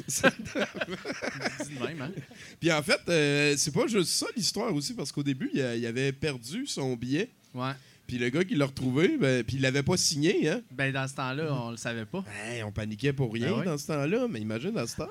Dis 0.08 1.76
de 1.76 1.84
même, 1.86 2.02
hein? 2.02 2.12
Puis 2.60 2.72
en 2.72 2.82
fait, 2.82 3.00
euh, 3.10 3.54
c'est 3.58 3.74
pas 3.74 3.88
juste 3.88 4.10
ça 4.12 4.28
l'histoire 4.36 4.74
aussi, 4.74 4.94
parce 4.94 5.12
qu'au 5.12 5.24
début, 5.24 5.50
il, 5.54 5.62
a- 5.62 5.76
il 5.76 5.86
avait 5.86 6.12
perdu 6.12 6.66
son 6.68 6.96
billet. 6.96 7.30
Ouais. 7.54 7.72
Puis 8.08 8.18
le 8.18 8.30
gars 8.30 8.44
qui 8.44 8.56
l'a 8.56 8.66
retrouvé, 8.66 9.18
ben, 9.18 9.44
puis 9.44 9.58
il 9.58 9.62
l'avait 9.62 9.84
pas 9.84 9.98
signé, 9.98 10.50
hein? 10.50 10.62
Ben, 10.72 10.94
dans 10.94 11.08
ce 11.08 11.16
temps-là, 11.16 11.48
on 11.52 11.72
le 11.72 11.78
savait 11.78 12.06
pas. 12.06 12.24
Hey, 12.44 12.64
on 12.64 12.72
paniquait 12.72 13.14
pour 13.14 13.34
rien 13.34 13.52
ouais? 13.52 13.66
dans 13.66 13.78
ce 13.78 13.88
temps-là, 13.88 14.28
mais 14.30 14.40
imagine 14.40 14.72
dans 14.72 14.86
ce 14.86 14.98
temps. 14.98 15.10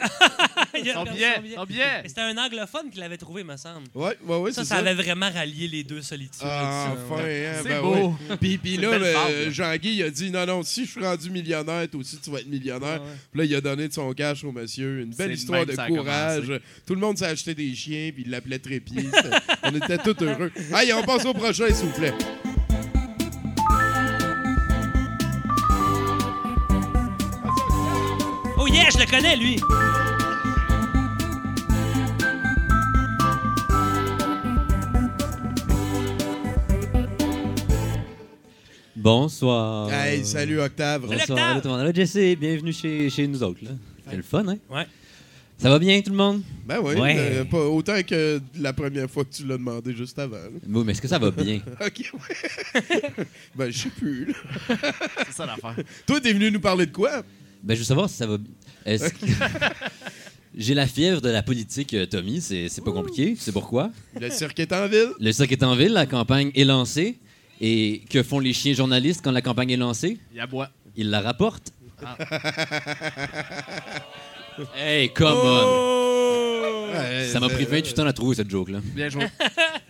Son 0.94 1.04
son 1.04 1.66
C'était 2.06 2.20
un 2.20 2.36
anglophone 2.38 2.90
qui 2.90 2.98
l'avait 2.98 3.16
trouvé, 3.16 3.44
me 3.44 3.56
semble. 3.56 3.86
Ouais, 3.94 4.16
ouais, 4.24 4.36
ouais, 4.36 4.52
Ça, 4.52 4.64
ça 4.64 4.76
ça. 4.76 4.80
avait 4.80 4.94
vraiment 4.94 5.30
rallié 5.30 5.68
les 5.68 5.84
deux 5.84 6.00
solitudes. 6.02 6.40
Ah, 6.42 6.92
enfin, 6.92 7.22
hein, 7.22 7.60
C'est 7.62 7.68
ben 7.68 7.82
beau. 7.82 8.14
ouais. 8.30 8.58
Puis, 8.58 8.76
là, 8.76 8.98
ben. 8.98 9.50
Jean-Guy, 9.50 9.96
il 9.96 10.02
a 10.04 10.10
dit 10.10 10.30
non, 10.30 10.46
non, 10.46 10.62
si 10.62 10.86
je 10.86 10.92
suis 10.92 11.04
rendu 11.04 11.30
millionnaire, 11.30 11.88
toi 11.90 12.00
aussi, 12.00 12.18
tu 12.18 12.30
vas 12.30 12.38
être 12.38 12.48
millionnaire. 12.48 13.00
Ah 13.00 13.04
ouais. 13.04 13.16
Puis 13.32 13.38
là, 13.40 13.44
il 13.44 13.54
a 13.54 13.60
donné 13.60 13.88
de 13.88 13.92
son 13.92 14.12
cash 14.12 14.44
au 14.44 14.52
monsieur. 14.52 15.00
Une 15.00 15.10
belle 15.14 15.32
histoire 15.32 15.66
de 15.66 15.74
courage. 15.74 16.52
Tout 16.86 16.94
le 16.94 17.00
monde 17.00 17.18
s'est 17.18 17.26
acheté 17.26 17.54
des 17.54 17.74
chiens, 17.74 18.10
puis 18.14 18.22
il 18.24 18.30
l'appelait 18.30 18.58
Trépied. 18.58 19.08
On 19.62 19.74
était 19.74 19.98
tous 19.98 20.24
heureux. 20.24 20.52
Allez, 20.72 20.92
on 20.92 21.02
passe 21.02 21.24
au 21.24 21.34
prochain, 21.34 21.66
s'il 21.72 21.86
vous 21.86 21.92
plaît. 21.98 22.14
Yeah, 28.72 28.90
je 28.90 28.98
le 28.98 29.06
connais, 29.06 29.36
lui! 29.36 29.56
Bonsoir. 38.96 39.90
Hey, 39.92 40.24
salut 40.24 40.60
Octave. 40.60 41.02
Salut. 41.02 41.16
Bonsoir 41.18 41.38
Octave. 41.38 41.56
à 41.56 41.60
tout 41.60 41.68
le 41.68 41.72
monde. 41.72 41.80
Allô, 41.80 41.92
Jesse, 41.94 42.36
bienvenue 42.38 42.72
chez, 42.72 43.08
chez 43.10 43.26
nous 43.26 43.42
autres. 43.42 43.60
C'est 44.08 44.16
le 44.16 44.22
fun, 44.22 44.46
hein? 44.48 44.58
Ouais. 44.68 44.86
Ça 45.58 45.68
va 45.68 45.78
bien, 45.78 46.00
tout 46.00 46.10
le 46.10 46.16
monde? 46.16 46.42
Ben 46.66 46.78
oui, 46.82 46.94
Ouais. 46.94 47.14
euh, 47.18 47.44
pas 47.44 47.58
autant 47.66 48.02
que 48.02 48.40
la 48.58 48.72
première 48.72 49.10
fois 49.10 49.24
que 49.24 49.32
tu 49.34 49.46
l'as 49.46 49.58
demandé 49.58 49.94
juste 49.94 50.18
avant. 50.18 50.36
là. 50.36 50.48
Oui, 50.66 50.82
mais 50.84 50.92
est-ce 50.92 51.02
que 51.02 51.08
ça 51.08 51.18
va 51.18 51.30
bien? 51.30 51.60
OK, 51.80 52.12
ouais. 52.14 52.82
ben, 53.54 53.70
je 53.70 53.78
sais 53.78 53.90
plus. 53.90 54.26
là. 54.26 54.34
C'est 55.26 55.32
ça 55.34 55.46
l'affaire. 55.46 55.76
Toi, 56.06 56.20
t'es 56.20 56.32
venu 56.32 56.50
nous 56.50 56.60
parler 56.60 56.86
de 56.86 56.92
quoi? 56.92 57.22
Ben, 57.62 57.74
je 57.74 57.80
veux 57.80 57.84
savoir 57.84 58.08
si 58.08 58.16
ça 58.16 58.26
va 58.26 58.38
bien. 58.38 58.52
Est-ce 58.86 59.10
que- 59.12 59.26
J'ai 60.56 60.74
la 60.74 60.86
fièvre 60.88 61.20
de 61.20 61.28
la 61.28 61.42
politique, 61.44 61.94
euh, 61.94 62.06
Tommy. 62.06 62.40
C'est 62.40 62.68
c'est 62.68 62.82
pas 62.82 62.90
compliqué. 62.90 63.36
C'est 63.38 63.52
pourquoi? 63.52 63.90
Le 64.20 64.30
cirque 64.30 64.58
est 64.58 64.72
en 64.72 64.88
ville. 64.88 65.10
Le 65.20 65.30
cirque 65.32 65.52
est 65.52 65.62
en 65.62 65.76
ville, 65.76 65.92
la 65.92 66.06
campagne 66.06 66.50
est 66.54 66.64
lancée. 66.64 67.18
Et 67.60 68.02
que 68.10 68.22
font 68.22 68.38
les 68.40 68.52
chiens 68.54 68.72
journalistes 68.72 69.20
quand 69.22 69.30
la 69.32 69.42
campagne 69.42 69.70
est 69.70 69.76
lancée? 69.76 70.18
Il 70.34 70.40
aboie. 70.40 70.70
Ils 70.96 71.10
la 71.10 71.20
rapportent. 71.20 71.72
hey, 74.76 75.12
come 75.12 75.38
on! 75.42 76.88
Ouais, 76.92 77.28
Ça 77.30 77.38
m'a 77.38 77.48
pris 77.48 77.64
28 77.66 77.98
ans 78.00 78.06
à 78.06 78.12
trouver 78.12 78.34
cette 78.36 78.50
joke-là. 78.50 78.80
Bien 78.82 79.08
joué. 79.08 79.26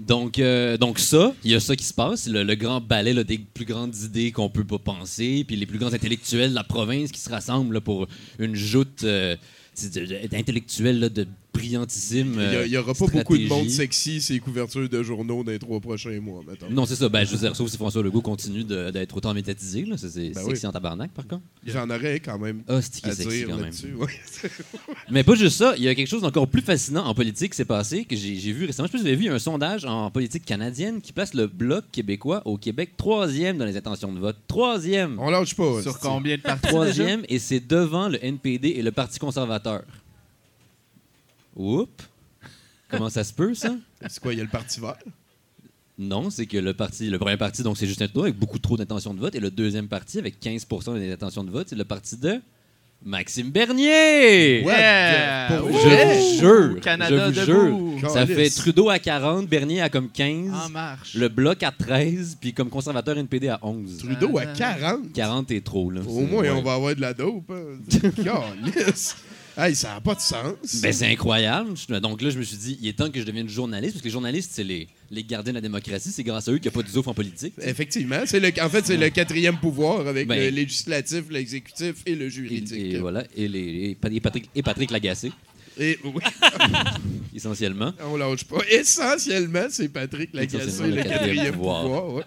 Donc, 0.00 0.38
euh, 0.38 0.76
donc 0.76 0.98
ça, 0.98 1.34
il 1.44 1.50
y 1.50 1.54
a 1.54 1.60
ça 1.60 1.76
qui 1.76 1.84
se 1.84 1.94
passe, 1.94 2.26
le, 2.28 2.42
le 2.42 2.54
grand 2.54 2.80
ballet 2.80 3.12
là, 3.12 3.24
des 3.24 3.38
plus 3.38 3.64
grandes 3.64 3.94
idées 3.96 4.32
qu'on 4.32 4.48
peut 4.48 4.64
pas 4.64 4.78
penser, 4.78 5.44
puis 5.46 5.56
les 5.56 5.66
plus 5.66 5.78
grands 5.78 5.92
intellectuels 5.92 6.50
de 6.50 6.54
la 6.54 6.64
province 6.64 7.10
qui 7.12 7.20
se 7.20 7.30
rassemblent 7.30 7.74
là, 7.74 7.80
pour 7.80 8.06
une 8.38 8.54
joute 8.54 9.04
euh, 9.04 9.36
de- 9.82 10.26
d'intellectuels 10.28 11.00
là, 11.00 11.08
de 11.08 11.26
brillantissime. 11.54 12.40
Il 12.64 12.70
n'y 12.70 12.76
aura 12.76 12.92
pas 12.94 13.06
beaucoup 13.06 13.38
de 13.38 13.46
monde 13.46 13.70
sexy, 13.70 14.20
ces 14.20 14.38
couvertures 14.40 14.88
de 14.88 15.02
journaux 15.02 15.42
dans 15.44 15.52
les 15.52 15.58
trois 15.58 15.80
prochains 15.80 16.20
mois. 16.20 16.42
Non, 16.70 16.84
c'est 16.86 16.96
ça. 16.96 17.08
Ben, 17.08 17.24
je 17.24 17.32
veux 17.32 17.38
dire, 17.38 17.54
sauf 17.56 17.70
si 17.70 17.76
François 17.76 18.02
Legault 18.02 18.20
continue 18.20 18.64
de- 18.64 18.90
d'être 18.90 19.16
autant. 19.16 19.32
Ça, 19.34 19.42
c'est 20.08 20.30
Ben 20.30 20.42
sexy 20.44 20.62
oui. 20.64 20.66
en 20.66 20.72
tabarnak, 20.72 21.10
par 21.12 21.26
contre. 21.26 21.42
J'en 21.66 21.88
aurais 21.90 22.20
quand 22.20 22.38
même 22.38 22.62
Ah, 22.68 22.80
c'est 22.82 23.00
qui 23.00 23.06
est 23.08 23.12
à 23.12 23.14
sexy 23.14 23.38
dire 23.38 23.48
quand 23.48 23.56
même? 23.58 23.72
ouais. 23.98 24.08
Mais 25.10 25.22
pas 25.24 25.34
juste 25.34 25.56
ça, 25.58 25.74
il 25.76 25.82
y 25.82 25.88
a 25.88 25.94
quelque 25.94 26.08
chose 26.08 26.22
d'encore 26.22 26.48
plus 26.48 26.62
fascinant 26.62 27.04
en 27.04 27.14
politique 27.14 27.50
qui 27.52 27.56
s'est 27.56 27.64
passé, 27.64 28.04
que 28.04 28.16
j'ai 28.16 28.36
j'ai 28.36 28.52
vu 28.52 28.64
récemment. 28.66 28.86
Je 28.86 28.92
sais 28.92 28.98
pas 28.98 28.98
si 28.98 29.02
vous 29.04 29.08
avez 29.08 29.16
vu 29.16 29.28
un 29.30 29.38
sondage 29.38 29.84
en 29.84 30.10
politique 30.10 30.44
canadienne 30.44 31.00
qui 31.00 31.12
place 31.12 31.34
le 31.34 31.46
Bloc 31.46 31.84
québécois 31.92 32.42
au 32.44 32.56
Québec 32.58 32.90
troisième 32.96 33.58
dans 33.58 33.64
les 33.64 33.76
intentions 33.76 34.12
de 34.12 34.18
vote. 34.18 34.36
Troisième! 34.48 35.18
On 35.18 35.30
lâche 35.30 35.54
pas. 35.54 35.82
Sur 35.82 35.92
c'est- 35.92 35.98
combien 36.02 36.36
de 36.36 36.42
parties? 36.42 36.60
déjà? 36.62 36.72
Troisième, 36.72 37.22
et 37.28 37.38
c'est 37.38 37.60
devant 37.66 38.08
le 38.08 38.24
NPD 38.24 38.68
et 38.76 38.82
le 38.82 38.92
Parti 38.92 39.18
conservateur. 39.18 39.82
Oups! 41.56 42.04
Comment 42.90 43.10
ça 43.10 43.24
se 43.24 43.32
peut, 43.32 43.54
ça? 43.54 43.74
C'est 44.08 44.20
quoi, 44.20 44.32
il 44.32 44.38
y 44.38 44.40
a 44.40 44.44
le 44.44 44.50
parti 44.50 44.80
vert? 44.80 44.98
Non, 45.98 46.28
c'est 46.30 46.46
que 46.46 46.56
le 46.56 46.74
parti, 46.74 47.08
le 47.08 47.18
premier 47.18 47.36
parti, 47.36 47.62
donc 47.62 47.78
c'est 47.78 47.86
Justin 47.86 48.06
Trudeau 48.06 48.24
avec 48.24 48.36
beaucoup 48.36 48.58
trop 48.58 48.76
d'intentions 48.76 49.14
de 49.14 49.20
vote, 49.20 49.34
et 49.34 49.40
le 49.40 49.50
deuxième 49.50 49.88
parti 49.88 50.18
avec 50.18 50.40
15 50.40 50.66
des 50.96 51.12
intentions 51.12 51.44
de 51.44 51.50
vote, 51.50 51.68
c'est 51.68 51.76
le 51.76 51.84
parti 51.84 52.16
de 52.16 52.40
Maxime 53.04 53.50
Bernier! 53.50 54.62
Yeah! 54.62 55.58
pour 55.58 55.68
Je 55.68 55.72
vous 55.72 56.40
jure, 56.40 56.80
Canada 56.80 57.30
je 57.30 57.40
vous 57.42 57.68
debout. 57.68 57.98
jure. 57.98 58.10
Ça 58.10 58.26
fait 58.26 58.50
Trudeau 58.50 58.88
à 58.88 58.98
40, 58.98 59.46
Bernier 59.46 59.82
à 59.82 59.88
comme 59.88 60.08
15, 60.10 60.52
En 60.52 60.68
marche. 60.70 61.14
le 61.14 61.28
Bloc 61.28 61.62
à 61.62 61.70
13, 61.70 62.38
puis 62.40 62.52
comme 62.52 62.70
conservateur 62.70 63.16
NPD 63.16 63.48
à 63.48 63.58
11. 63.62 63.98
Trudeau 63.98 64.38
à 64.38 64.46
40. 64.46 65.12
40 65.12 65.50
est 65.52 65.64
trop, 65.64 65.90
là. 65.90 66.00
Au 66.00 66.20
moins, 66.22 66.42
ouais. 66.42 66.50
on 66.50 66.62
va 66.62 66.74
avoir 66.74 66.96
de 66.96 67.00
la 67.00 67.14
dope. 67.14 67.50
Hein. 67.50 67.78
Hey, 69.56 69.74
ça 69.76 69.94
n'a 69.94 70.00
pas 70.00 70.14
de 70.16 70.20
sens. 70.20 70.80
Ben, 70.82 70.92
c'est 70.92 71.06
incroyable. 71.06 71.74
Donc 72.00 72.22
là, 72.22 72.30
je 72.30 72.38
me 72.38 72.42
suis 72.42 72.56
dit, 72.56 72.78
il 72.82 72.88
est 72.88 72.92
temps 72.94 73.10
que 73.10 73.20
je 73.20 73.24
devienne 73.24 73.48
journaliste, 73.48 73.92
parce 73.94 74.02
que 74.02 74.08
les 74.08 74.12
journalistes, 74.12 74.50
c'est 74.52 74.64
les, 74.64 74.88
les 75.12 75.22
gardiens 75.22 75.52
de 75.52 75.58
la 75.58 75.60
démocratie. 75.60 76.10
C'est 76.10 76.24
grâce 76.24 76.48
à 76.48 76.52
eux 76.52 76.58
qu'il 76.58 76.70
n'y 76.70 76.76
a 76.76 76.82
pas 76.82 76.88
de 76.88 77.08
en 77.08 77.14
politique. 77.14 77.54
Effectivement. 77.62 78.20
C'est 78.26 78.40
le, 78.40 78.50
en 78.60 78.68
fait, 78.68 78.84
c'est 78.84 78.96
le 78.96 79.10
quatrième 79.10 79.56
pouvoir 79.58 80.06
avec 80.08 80.26
Ben- 80.26 80.38
le 80.40 80.48
législatif, 80.50 81.24
l'exécutif 81.30 81.94
et 82.06 82.14
le 82.16 82.28
juridique. 82.28 82.72
et 82.72 82.98
voilà. 82.98 83.24
Et, 83.36 83.46
les, 83.46 83.90
et 83.90 83.94
Pa- 83.94 84.08
et 84.10 84.20
Patrick, 84.20 84.50
et 84.56 84.62
Patrick 84.62 84.90
Lagacé, 84.90 85.30
Et 85.78 85.98
oui, 86.04 86.22
essentiellement. 87.34 87.92
on 88.00 88.16
lâche 88.16 88.44
pas. 88.44 88.58
Essentiellement, 88.70 89.66
c'est 89.70 89.88
Patrick 89.88 90.30
Lagacé, 90.34 90.86
le 90.88 91.02
quatrième 91.02 91.54
pouvoir. 91.54 91.82
pouvoir. 91.82 92.12
ouais. 92.14 92.22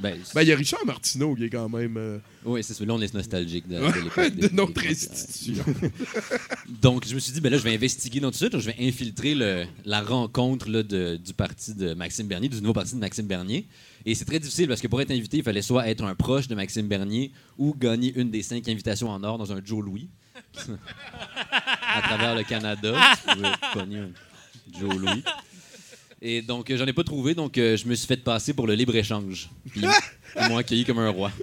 Ben, 0.00 0.18
Ben, 0.34 0.42
il 0.42 0.48
y 0.48 0.52
a 0.52 0.56
Richard 0.56 0.84
Martineau 0.86 1.34
qui 1.34 1.44
est 1.44 1.50
quand 1.50 1.68
même 1.68 1.96
euh, 1.96 2.18
oui, 2.44 2.62
c'est 2.64 2.74
ça. 2.74 2.84
Là, 2.84 2.94
on 2.94 3.00
est 3.00 3.12
nostalgique 3.14 3.68
de, 3.68 3.76
de 3.76 4.04
l'époque 4.04 4.34
de 4.34 4.48
des- 4.48 4.54
notre 4.54 4.80
des- 4.80 4.88
institution. 4.88 5.64
Donc, 6.82 7.06
je 7.06 7.14
me 7.14 7.20
suis 7.20 7.32
dit, 7.32 7.40
ben 7.40 7.50
là, 7.52 7.58
je 7.58 7.62
vais 7.62 7.74
investiguer 7.74 8.20
dans 8.20 8.30
tout 8.30 8.38
ça. 8.38 8.46
Je 8.50 8.56
vais 8.58 8.74
infiltrer 8.80 9.34
le- 9.34 9.64
la 9.84 10.02
rencontre 10.02 10.68
là, 10.70 10.82
de- 10.82 11.16
du 11.16 11.34
parti 11.34 11.74
de 11.74 11.94
Maxime 11.94 12.26
Bernier, 12.26 12.48
du 12.48 12.60
nouveau 12.60 12.72
parti 12.72 12.94
de 12.94 13.00
Maxime 13.00 13.26
Bernier. 13.26 13.66
Et 14.04 14.14
c'est 14.14 14.24
très 14.24 14.40
difficile 14.40 14.66
parce 14.68 14.80
que 14.80 14.88
pour 14.88 15.00
être 15.00 15.10
invité, 15.12 15.36
il 15.38 15.42
fallait 15.44 15.62
soit 15.62 15.86
être 15.88 16.02
un 16.04 16.14
proche 16.14 16.48
de 16.48 16.54
Maxime 16.54 16.88
Bernier 16.88 17.30
ou 17.58 17.74
gagner 17.74 18.12
une 18.16 18.30
des 18.30 18.42
cinq 18.42 18.68
invitations 18.68 19.08
en 19.10 19.22
or 19.22 19.38
dans 19.38 19.52
un 19.52 19.60
Joe 19.64 19.84
Louis 19.84 20.08
à 21.94 22.02
travers 22.02 22.34
le 22.34 22.42
Canada. 22.42 22.94
Joe 24.78 24.94
Louis. 24.96 25.22
Et 26.24 26.40
donc, 26.40 26.70
euh, 26.70 26.76
j'en 26.78 26.86
ai 26.86 26.92
pas 26.92 27.02
trouvé, 27.02 27.34
donc 27.34 27.58
euh, 27.58 27.76
je 27.76 27.84
me 27.86 27.94
suis 27.96 28.06
fait 28.06 28.16
passer 28.16 28.52
pour 28.54 28.66
le 28.68 28.74
libre-échange. 28.74 29.50
Puis, 29.70 29.82
ils 30.40 30.48
m'ont 30.48 30.56
accueilli 30.56 30.84
comme 30.84 31.00
un 31.00 31.10
roi. 31.10 31.32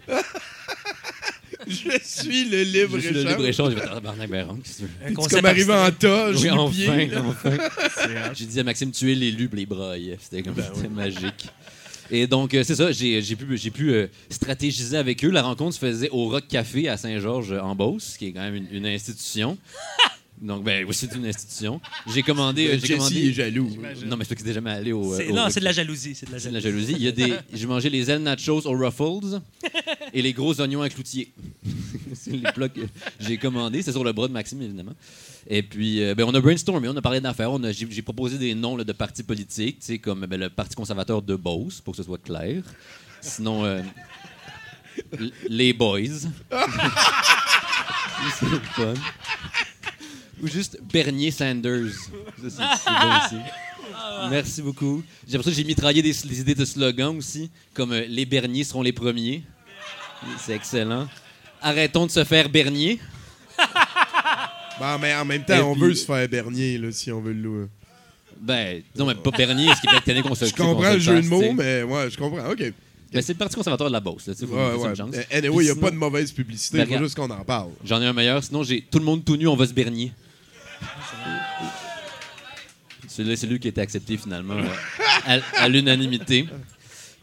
Je 1.68 2.00
suis 2.04 2.46
le 2.50 2.64
Je 2.64 2.64
libre 2.64 3.00
suis 3.00 3.10
le 3.12 3.20
échange. 3.20 3.32
libre-écenge. 3.32 3.74
J'ai 3.76 3.82
fait, 3.82 4.00
barnac, 4.02 4.30
ben, 4.30 4.48
qu'est-ce 4.64 4.78
que 4.78 4.84
tu 4.84 4.84
veux? 4.84 5.06
Un 5.06 5.08
C'est 5.10 5.14
concept 5.14 5.36
comme 5.36 5.46
arrivé 5.46 5.74
en 5.74 5.84
abstrait. 5.84 6.10
toge, 6.10 6.36
Oui, 6.38 6.44
nu 6.44 6.52
enfin, 6.52 6.72
pied. 6.72 7.12
enfin. 7.18 7.58
J'ai 8.34 8.46
dit 8.46 8.60
à 8.60 8.64
Maxime, 8.64 8.92
tu 8.92 9.12
es 9.12 9.16
l'élu, 9.16 9.50
puis 9.50 9.60
les 9.60 9.66
braillait. 9.66 10.18
C'était 10.22 10.42
comme 10.42 10.56
c'était 10.74 10.88
magique. 10.88 11.50
Et 12.10 12.26
donc, 12.26 12.54
euh, 12.56 12.64
c'est 12.64 12.76
ça, 12.76 12.92
j'ai 12.92 13.22
j'ai 13.22 13.36
pu, 13.36 13.56
j'ai 13.56 13.70
pu 13.70 13.92
euh, 13.92 14.08
stratégiser 14.32 14.98
avec 14.98 15.24
eux. 15.24 15.30
La 15.30 15.44
rencontre 15.44 15.76
se 15.76 15.80
faisait 15.80 16.10
au 16.10 16.30
Rock 16.30 16.46
Café 16.48 16.90
à 16.90 16.98
Saint-Georges, 16.98 17.52
en 17.52 17.76
Beauce, 17.76 18.16
qui 18.18 18.28
est 18.28 18.32
quand 18.32 18.42
même 18.42 18.56
une, 18.56 18.68
une 18.72 18.86
institution. 18.88 19.56
Donc, 20.42 20.64
ben 20.64 20.86
oui, 20.88 20.94
c'est 20.96 21.14
une 21.16 21.26
institution. 21.26 21.82
J'ai 22.14 22.24
commandé. 22.24 22.68
euh, 22.68 22.80
j'ai 22.82 22.96
commandé... 22.96 23.28
est 23.30 23.34
jaloux. 23.34 23.70
Non, 24.06 24.16
mais 24.16 24.24
c'est 24.24 24.36
qu'il 24.36 24.48
est 24.48 24.54
jamais 24.54 24.72
allé 24.72 24.94
au. 24.94 25.14
euh, 25.14 25.18
C'est- 25.18 25.28
au 25.30 25.34
Non, 25.36 25.50
c'est 25.50 25.60
de 25.60 25.66
la 25.66 25.74
jalousie. 25.74 26.16
C'est 26.16 26.28
de 26.28 26.32
la 26.32 26.40
c'est 26.40 26.48
de 26.50 26.54
la 26.54 26.60
jalousie. 26.62 26.94
Il 26.94 27.04
y 27.04 27.08
a 27.10 27.12
des. 27.12 27.34
J'ai 27.54 27.66
mangé 27.68 27.90
les 27.90 28.10
ailes 28.10 28.22
nachos 28.24 28.66
au 28.66 28.72
Ruffles 28.72 29.42
et 30.14 30.22
les 30.22 30.32
gros 30.32 30.60
oignons 30.62 30.82
à 30.82 30.88
cloutier. 30.90 31.34
c'est 32.14 32.32
les 32.32 32.52
plats 32.54 32.70
que 32.70 32.82
j'ai 33.20 33.38
commandés. 33.38 33.82
C'est 33.82 33.92
sur 33.92 34.04
le 34.04 34.14
bras 34.14 34.28
de 34.30 34.34
Maxime, 34.34 34.62
évidemment. 34.62 34.94
Et 35.48 35.62
puis, 35.62 36.02
euh, 36.04 36.16
ben, 36.16 36.24
on 36.26 36.34
a 36.34 36.40
brainstormé, 36.40 36.88
on 36.88 36.96
a 36.96 37.02
parlé 37.02 37.20
d'affaires. 37.20 37.52
on 37.52 37.62
a- 37.64 37.72
J'ai 37.74 37.88
j'ai 37.90 38.02
proposé 38.02 38.38
des 38.38 38.56
noms 38.56 38.78
là, 38.78 38.84
de 38.86 38.94
partis 38.94 39.24
politiques, 39.24 39.80
tu 39.80 39.86
sais, 39.88 39.98
comme 40.00 40.26
ben, 40.26 40.40
le 40.40 40.50
Parti 40.50 40.76
conservateur 40.76 41.22
de 41.22 41.36
Beauce, 41.36 41.82
pour 41.82 41.94
que 41.94 41.98
ce 41.98 42.04
soit 42.04 42.22
clair. 42.22 42.64
Sinon, 43.22 43.66
euh, 43.66 43.82
l- 45.20 45.32
les 45.50 45.74
Boys. 45.74 46.30
c'est 48.40 48.46
le 48.50 48.60
fun. 48.74 48.94
Ou 50.42 50.48
juste 50.48 50.80
Bernier 50.92 51.32
Sanders. 51.32 51.92
Ça, 52.42 52.50
c'est- 52.50 52.90
bon 52.90 53.38
aussi. 53.38 53.44
Merci 54.30 54.62
beaucoup. 54.62 55.04
J'ai 55.28 55.34
l'impression 55.34 55.52
que 55.52 55.58
j'ai 55.58 55.64
mitraillé 55.64 56.02
des, 56.02 56.12
des 56.14 56.40
idées 56.42 56.56
de 56.56 56.66
slogans 56.66 57.16
aussi, 57.18 57.50
comme 57.74 57.92
euh, 57.94 58.06
Les 58.08 58.26
Berniers 58.26 58.64
seront 58.64 58.82
les 58.82 58.94
premiers. 58.94 59.44
C'est 60.40 60.54
excellent. 60.54 61.08
Arrêtons 61.62 62.06
de 62.06 62.12
se 62.12 62.24
faire 62.24 62.50
Bernier. 62.50 63.00
Ben, 64.80 64.98
mais 64.98 65.14
en 65.14 65.26
même 65.26 65.44
temps, 65.44 65.56
Et 65.58 65.62
on 65.62 65.74
puis- 65.74 65.82
veut 65.82 65.94
se 65.94 66.06
faire 66.06 66.26
Bernier, 66.30 66.78
là, 66.78 66.90
si 66.94 67.12
on 67.12 67.20
veut 67.20 67.34
le 67.34 67.42
louer. 67.42 67.66
Ben, 68.40 68.82
non, 68.98 69.06
mais 69.08 69.16
pas 69.16 69.32
Bernier, 69.32 69.68
ce 69.76 69.82
qui 69.82 69.88
fait 69.94 70.22
que 70.22 70.22
qu'on 70.26 70.36
se 70.36 70.46
Je 70.46 70.54
comprends 70.56 70.94
le 70.94 71.00
jeu 71.00 71.22
de 71.22 71.28
mots, 71.28 71.52
mais 71.54 71.84
ouais, 71.84 72.10
je 72.10 72.18
comprends. 72.18 72.50
OK. 72.50 72.64
Ben, 73.12 73.22
c'est 73.22 73.34
le 73.34 73.38
Parti 73.40 73.56
conservateur 73.58 73.88
de 73.88 73.92
la 73.92 74.00
Beauce, 74.00 74.28
là, 74.28 74.34
tu 74.34 74.40
sais, 74.40 74.48
faut 74.48 74.56
Ouais, 74.56 74.68
laisser 74.72 74.84
ouais. 74.84 74.90
une 74.92 74.96
chance. 74.96 75.16
Anyway, 75.32 75.64
il 75.66 75.74
n'y 75.74 75.78
a 75.78 75.82
pas 75.82 75.92
de 75.92 75.98
mauvaise 75.98 76.32
publicité, 76.32 76.78
Ben, 76.78 76.84
il 76.84 76.86
faut 76.86 76.90
regarde. 76.92 77.04
juste 77.08 77.16
qu'on 77.18 77.30
en 77.30 77.44
parle. 77.44 77.72
J'en 77.84 78.02
ai 78.02 78.06
un 78.06 78.14
meilleur, 78.14 78.42
sinon 78.42 78.64
j'ai 78.64 78.82
tout 78.82 79.00
le 79.00 79.06
monde 79.06 79.26
tout 79.26 79.36
nu, 79.36 79.48
on 79.48 79.58
va 79.58 79.66
se 79.68 79.74
Bernier. 79.74 80.14
C'est 83.36 83.48
lui 83.48 83.60
qui 83.60 83.68
a 83.68 83.70
été 83.70 83.82
accepté 83.82 84.18
finalement. 84.18 84.56
ouais. 84.56 84.68
à, 85.26 85.40
à 85.64 85.70
l'unanimité. 85.70 86.46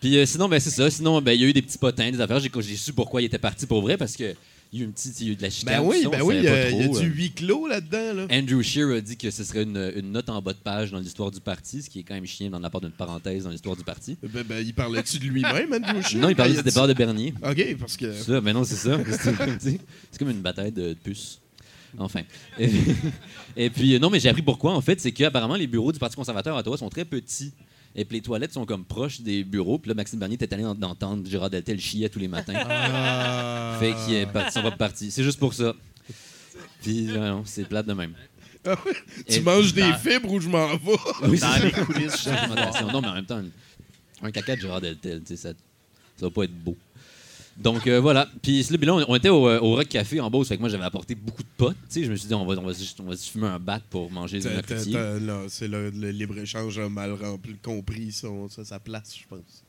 Puis 0.01 0.19
euh, 0.19 0.27
sinon, 0.27 0.49
ben, 0.49 0.61
c'est 0.61 0.71
ça. 0.71 0.91
Sinon, 0.91 1.21
ben, 1.21 1.33
il 1.33 1.41
y 1.41 1.45
a 1.45 1.49
eu 1.49 1.53
des 1.53 1.63
petits 1.63 1.79
potins, 1.79 2.11
des 2.11 2.21
affaires. 2.21 2.41
J'ai, 2.41 2.51
j'ai 2.61 2.77
su 2.77 2.93
pourquoi 2.93 3.23
il 3.23 3.27
était 3.27 3.39
parti 3.39 3.67
pour 3.67 3.81
vrai 3.83 3.97
parce 3.97 4.17
que 4.17 4.35
il 4.73 4.81
y 4.81 4.83
a 4.83 4.85
eu, 4.85 4.89
une 4.89 4.93
petite, 4.93 5.21
il 5.21 5.27
y 5.27 5.31
a 5.31 5.33
eu 5.33 5.37
de 5.37 5.43
la 5.43 5.51
chicane. 5.51 5.81
Ben 5.81 5.89
oui, 5.89 6.07
ben 6.11 6.23
oui, 6.23 6.39
il 6.39 6.45
y, 6.45 6.49
a 6.49 6.71
il 6.71 6.77
y 6.77 6.83
a 6.83 6.89
du 6.89 6.97
euh. 6.97 7.03
huis 7.03 7.31
clos 7.31 7.69
là-dedans. 7.69 8.15
Là. 8.15 8.27
Andrew 8.33 8.63
Scheer 8.63 8.91
a 8.97 9.01
dit 9.01 9.17
que 9.17 9.31
ce 9.31 9.45
serait 9.45 9.63
une, 9.63 9.93
une 9.97 10.11
note 10.11 10.29
en 10.29 10.43
bas 10.43 10.53
de 10.53 10.59
page 10.59 10.91
dans 10.91 10.99
l'histoire 10.99 11.31
du 11.31 11.41
parti, 11.41 11.83
ce 11.83 11.89
qui 11.89 12.01
est 12.01 12.03
quand 12.03 12.15
même 12.15 12.27
chiant 12.27 12.51
dans 12.51 12.59
la 12.59 12.69
part 12.69 12.81
d'une 12.81 12.91
parenthèse 12.91 13.45
dans 13.45 13.51
l'histoire 13.51 13.77
du 13.77 13.85
parti. 13.85 14.19
Ben, 14.23 14.43
ben, 14.43 14.67
il 14.67 14.75
parlait-tu 14.75 15.21
de 15.21 15.25
lui-même, 15.25 15.73
Andrew 15.73 16.03
Scheer? 16.03 16.21
Non, 16.21 16.29
il 16.29 16.37
parlait 16.37 16.59
a 16.59 16.63
du 16.63 16.69
départ 16.69 16.89
de 16.89 16.95
Bernier. 16.95 17.33
OK, 17.49 17.77
parce 17.79 17.97
que... 17.97 18.13
Ça, 18.13 18.41
ben 18.41 18.53
non, 18.53 18.65
c'est 18.65 18.75
ça. 18.75 18.99
C'est 19.61 20.19
comme 20.19 20.31
une 20.31 20.43
bataille 20.43 20.73
de 20.73 20.95
puces. 20.95 21.39
Enfin. 21.99 22.23
Et, 22.59 22.71
et 23.57 23.71
puis, 23.71 23.95
euh, 23.95 23.99
non, 23.99 24.11
mais 24.11 24.21
j'ai 24.21 24.29
appris 24.29 24.43
pourquoi, 24.43 24.73
en 24.75 24.81
fait. 24.81 25.01
C'est 25.01 25.13
qu'apparemment, 25.13 25.55
les 25.57 25.67
bureaux 25.67 25.93
du 25.93 25.99
Parti 25.99 26.17
conservateur 26.17 26.57
à 26.57 26.61
Ottawa 26.61 26.77
sont 26.77 26.89
très 26.91 27.05
petits. 27.05 27.53
Et 27.99 28.05
puis 28.05 28.19
les 28.19 28.23
toilettes 28.23 28.53
sont 28.53 28.67
comme 28.67 28.85
proches 28.85 29.23
des 29.23 29.43
bureaux. 29.43 29.79
Puis 29.79 29.89
là, 29.89 29.95
Maxime 29.95 30.19
Bernier 30.19 30.35
était 30.35 30.53
allé 30.53 30.65
en- 30.67 30.75
d'entendre 30.75 31.27
Gérard 31.27 31.49
Deltel 31.49 31.81
chier 31.81 32.11
tous 32.11 32.19
les 32.19 32.29
matins. 32.29 32.53
Ah. 32.69 33.77
Fait 33.81 33.95
qu'il 34.05 34.15
est 34.15 34.27
parti, 34.27 34.53
son 34.53 34.61
propre 34.61 34.77
parti. 34.77 35.11
C'est 35.11 35.23
juste 35.25 35.39
pour 35.39 35.55
ça. 35.55 35.75
Puis, 36.83 37.09
euh, 37.11 37.31
non, 37.31 37.43
c'est 37.47 37.67
plate 37.67 37.87
de 37.87 37.95
même. 37.95 38.13
Ah 38.67 38.75
ouais, 38.85 38.93
tu 39.29 39.37
Et- 39.37 39.41
manges 39.41 39.73
des 39.73 39.81
dans- 39.81 39.95
fibres 39.97 40.31
ou 40.33 40.41
je 40.41 40.49
m'en 40.49 40.67
vais? 40.77 40.79
Oui, 41.23 41.39
Dans 41.39 41.53
c'est 41.55 41.65
les 41.65 41.71
coulisses. 41.73 42.27
Non, 42.93 43.01
mais 43.01 43.09
en 43.09 43.15
même 43.15 43.25
temps, 43.25 43.41
un 44.23 44.31
caca 44.31 44.57
de 44.57 44.61
Gérard 44.61 44.81
Deltel, 44.81 45.21
tu 45.21 45.29
sais, 45.29 45.37
ça, 45.37 45.49
ça 46.17 46.27
va 46.27 46.31
pas 46.31 46.45
être 46.45 46.53
beau. 46.65 46.77
Donc 47.59 47.87
euh, 47.87 48.01
voilà. 48.01 48.29
Puis 48.43 48.63
là, 48.71 48.95
on, 48.95 49.05
on 49.09 49.15
était 49.17 49.29
au, 49.31 49.49
euh, 49.49 49.59
au 49.61 49.75
Rock 49.77 49.89
Café 49.89 50.21
en 50.21 50.31
Beauce, 50.31 50.49
fait 50.49 50.57
que 50.57 50.61
moi 50.61 50.69
j'avais 50.69 50.85
apporté 50.85 51.15
beaucoup 51.15 51.43
de 51.43 51.49
potes. 51.57 51.77
Tu 51.89 52.01
sais, 52.01 52.05
je 52.05 52.11
me 52.11 52.17
suis 52.17 52.29
dit, 52.29 52.35
on 52.35 52.45
va, 52.45 52.55
on 52.59 52.63
va, 52.67 52.73
juste- 52.73 53.01
on 53.01 53.05
va 53.05 53.17
se 53.17 53.31
fumer 53.31 53.47
un 53.47 53.59
bat 53.59 53.81
pour 53.91 54.11
manger 54.11 54.41
des 54.41 54.49
C'est 55.49 55.69
le, 55.69 55.91
le 55.91 56.11
libre-échange 56.11 56.79
mal 56.81 57.13
rempli, 57.13 57.57
compris 57.63 58.13
son, 58.13 58.49
ça, 58.49 58.65
sa 58.65 58.79
place, 58.79 59.15
je 59.19 59.25
pense. 59.29 59.63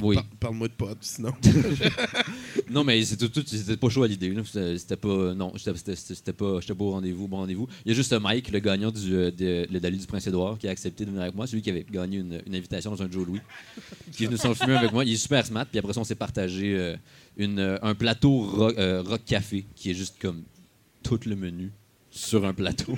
Oui. 0.00 0.16
Par- 0.16 0.24
Parle-moi 0.40 0.68
de 0.68 0.72
potes, 0.72 0.98
sinon. 1.02 1.32
Non, 2.70 2.82
mais 2.82 3.04
c'était 3.04 3.28
tout, 3.28 3.44
pas 3.76 3.88
chaud 3.88 4.02
à 4.02 4.08
l'idée. 4.08 4.34
C'était 4.76 4.96
pas, 4.96 5.34
non, 5.34 5.52
c'était- 5.56 6.32
pas, 6.32 6.60
j'étais 6.60 6.74
pas 6.74 6.84
au 6.84 6.90
rendez-vous, 6.90 7.28
bon 7.28 7.36
rendez-vous. 7.36 7.68
Il 7.84 7.90
y 7.90 7.92
a 7.92 7.94
juste 7.94 8.12
Mike, 8.12 8.50
le 8.50 8.58
gagnant 8.58 8.90
du, 8.90 9.14
euh, 9.14 9.30
de, 9.30 9.66
le 9.70 9.78
Dali 9.80 9.98
du 9.98 10.06
Prince-Édouard, 10.06 10.58
qui 10.58 10.66
a 10.66 10.70
accepté 10.70 11.04
de 11.04 11.10
venir 11.10 11.22
avec 11.22 11.34
moi. 11.34 11.46
Celui 11.46 11.62
qui 11.62 11.70
avait 11.70 11.86
gagné 11.88 12.18
une, 12.18 12.40
une 12.46 12.54
invitation 12.56 12.90
dans 12.90 13.02
un 13.02 13.10
Joe 13.10 13.26
Louis, 13.26 13.40
qui 14.12 14.24
est 14.24 14.26
venu 14.26 14.38
s'en 14.38 14.54
fumer 14.54 14.74
avec 14.76 14.92
moi. 14.92 15.04
Il 15.04 15.12
est 15.12 15.16
super 15.16 15.46
smart. 15.46 15.66
Puis 15.66 15.78
après 15.78 15.92
ça, 15.92 16.00
on 16.00 16.04
s'est 16.04 16.14
partagé 16.16 16.74
euh, 16.76 16.96
une, 17.36 17.58
euh, 17.60 17.78
un 17.82 17.94
plateau 17.94 18.40
rock, 18.50 18.74
euh, 18.78 19.02
rock 19.02 19.22
café, 19.24 19.64
qui 19.76 19.90
est 19.90 19.94
juste 19.94 20.16
comme 20.20 20.42
tout 21.02 21.20
le 21.26 21.36
menu 21.36 21.70
sur 22.10 22.44
un 22.44 22.54
plateau. 22.54 22.96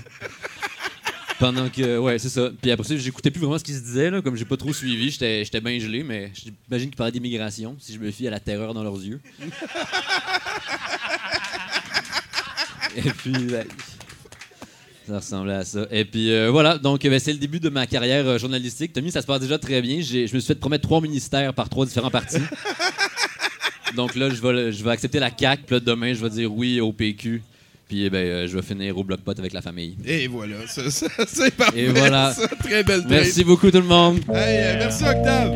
Pendant 1.38 1.68
que, 1.68 1.98
ouais, 1.98 2.18
c'est 2.18 2.30
ça. 2.30 2.50
Puis 2.60 2.70
après 2.70 2.86
ça, 2.86 2.96
j'écoutais 2.96 3.30
plus 3.30 3.40
vraiment 3.40 3.58
ce 3.58 3.64
qu'il 3.64 3.74
se 3.74 3.80
disait, 3.80 4.10
là, 4.10 4.22
comme 4.22 4.36
j'ai 4.36 4.46
pas 4.46 4.56
trop 4.56 4.72
suivi. 4.72 5.10
J'étais 5.10 5.44
j'étais 5.44 5.60
bien 5.60 5.78
gelé, 5.78 6.02
mais 6.02 6.32
j'imagine 6.34 6.88
qu'ils 6.88 6.96
parlaient 6.96 7.12
d'immigration, 7.12 7.76
si 7.78 7.92
je 7.92 7.98
me 7.98 8.10
fie 8.10 8.26
à 8.26 8.30
la 8.30 8.40
terreur 8.40 8.72
dans 8.72 8.82
leurs 8.82 9.02
yeux. 9.02 9.20
Et 12.96 13.02
puis, 13.10 13.32
ben, 13.32 13.66
ça 15.06 15.16
ressemblait 15.16 15.54
à 15.54 15.64
ça. 15.64 15.86
Et 15.90 16.06
puis, 16.06 16.32
euh, 16.32 16.50
voilà. 16.50 16.78
Donc, 16.78 17.02
ben, 17.02 17.18
c'est 17.18 17.32
le 17.32 17.38
début 17.38 17.60
de 17.60 17.68
ma 17.68 17.86
carrière 17.86 18.26
euh, 18.26 18.38
journalistique. 18.38 18.94
Tommy, 18.94 19.12
ça 19.12 19.20
se 19.20 19.26
passe 19.26 19.40
déjà 19.40 19.58
très 19.58 19.82
bien. 19.82 20.00
Je 20.00 20.22
me 20.22 20.26
suis 20.26 20.40
fait 20.40 20.54
promettre 20.54 20.88
trois 20.88 21.02
ministères 21.02 21.52
par 21.52 21.68
trois 21.68 21.84
différents 21.84 22.10
partis. 22.10 22.38
Donc 23.94 24.14
là, 24.14 24.30
je 24.30 24.40
vais, 24.40 24.72
je 24.72 24.82
vais 24.82 24.90
accepter 24.90 25.18
la 25.18 25.30
CAQ. 25.36 25.62
Puis 25.66 25.74
là, 25.74 25.80
demain, 25.80 26.14
je 26.14 26.22
vais 26.22 26.30
dire 26.30 26.52
oui 26.52 26.80
au 26.80 26.92
PQ. 26.92 27.42
Puis, 27.88 28.04
eh 28.04 28.10
ben, 28.10 28.26
euh, 28.26 28.46
je 28.48 28.56
vais 28.56 28.62
finir 28.62 28.98
au 28.98 29.04
bloc-pot 29.04 29.38
avec 29.38 29.52
la 29.52 29.62
famille. 29.62 29.96
Et 30.04 30.26
voilà, 30.26 30.56
ça, 30.66 30.90
ça, 30.90 31.06
c'est 31.28 31.54
parfait. 31.54 31.82
Et 31.82 31.86
voilà. 31.86 32.34
ça. 32.34 32.48
Très 32.48 32.82
belle. 32.82 33.04
Merci 33.08 33.44
beaucoup, 33.44 33.70
tout 33.70 33.80
le 33.80 33.84
monde. 33.84 34.18
Hey, 34.28 34.58
euh, 34.64 34.74
merci 34.78 35.04
Octave. 35.04 35.52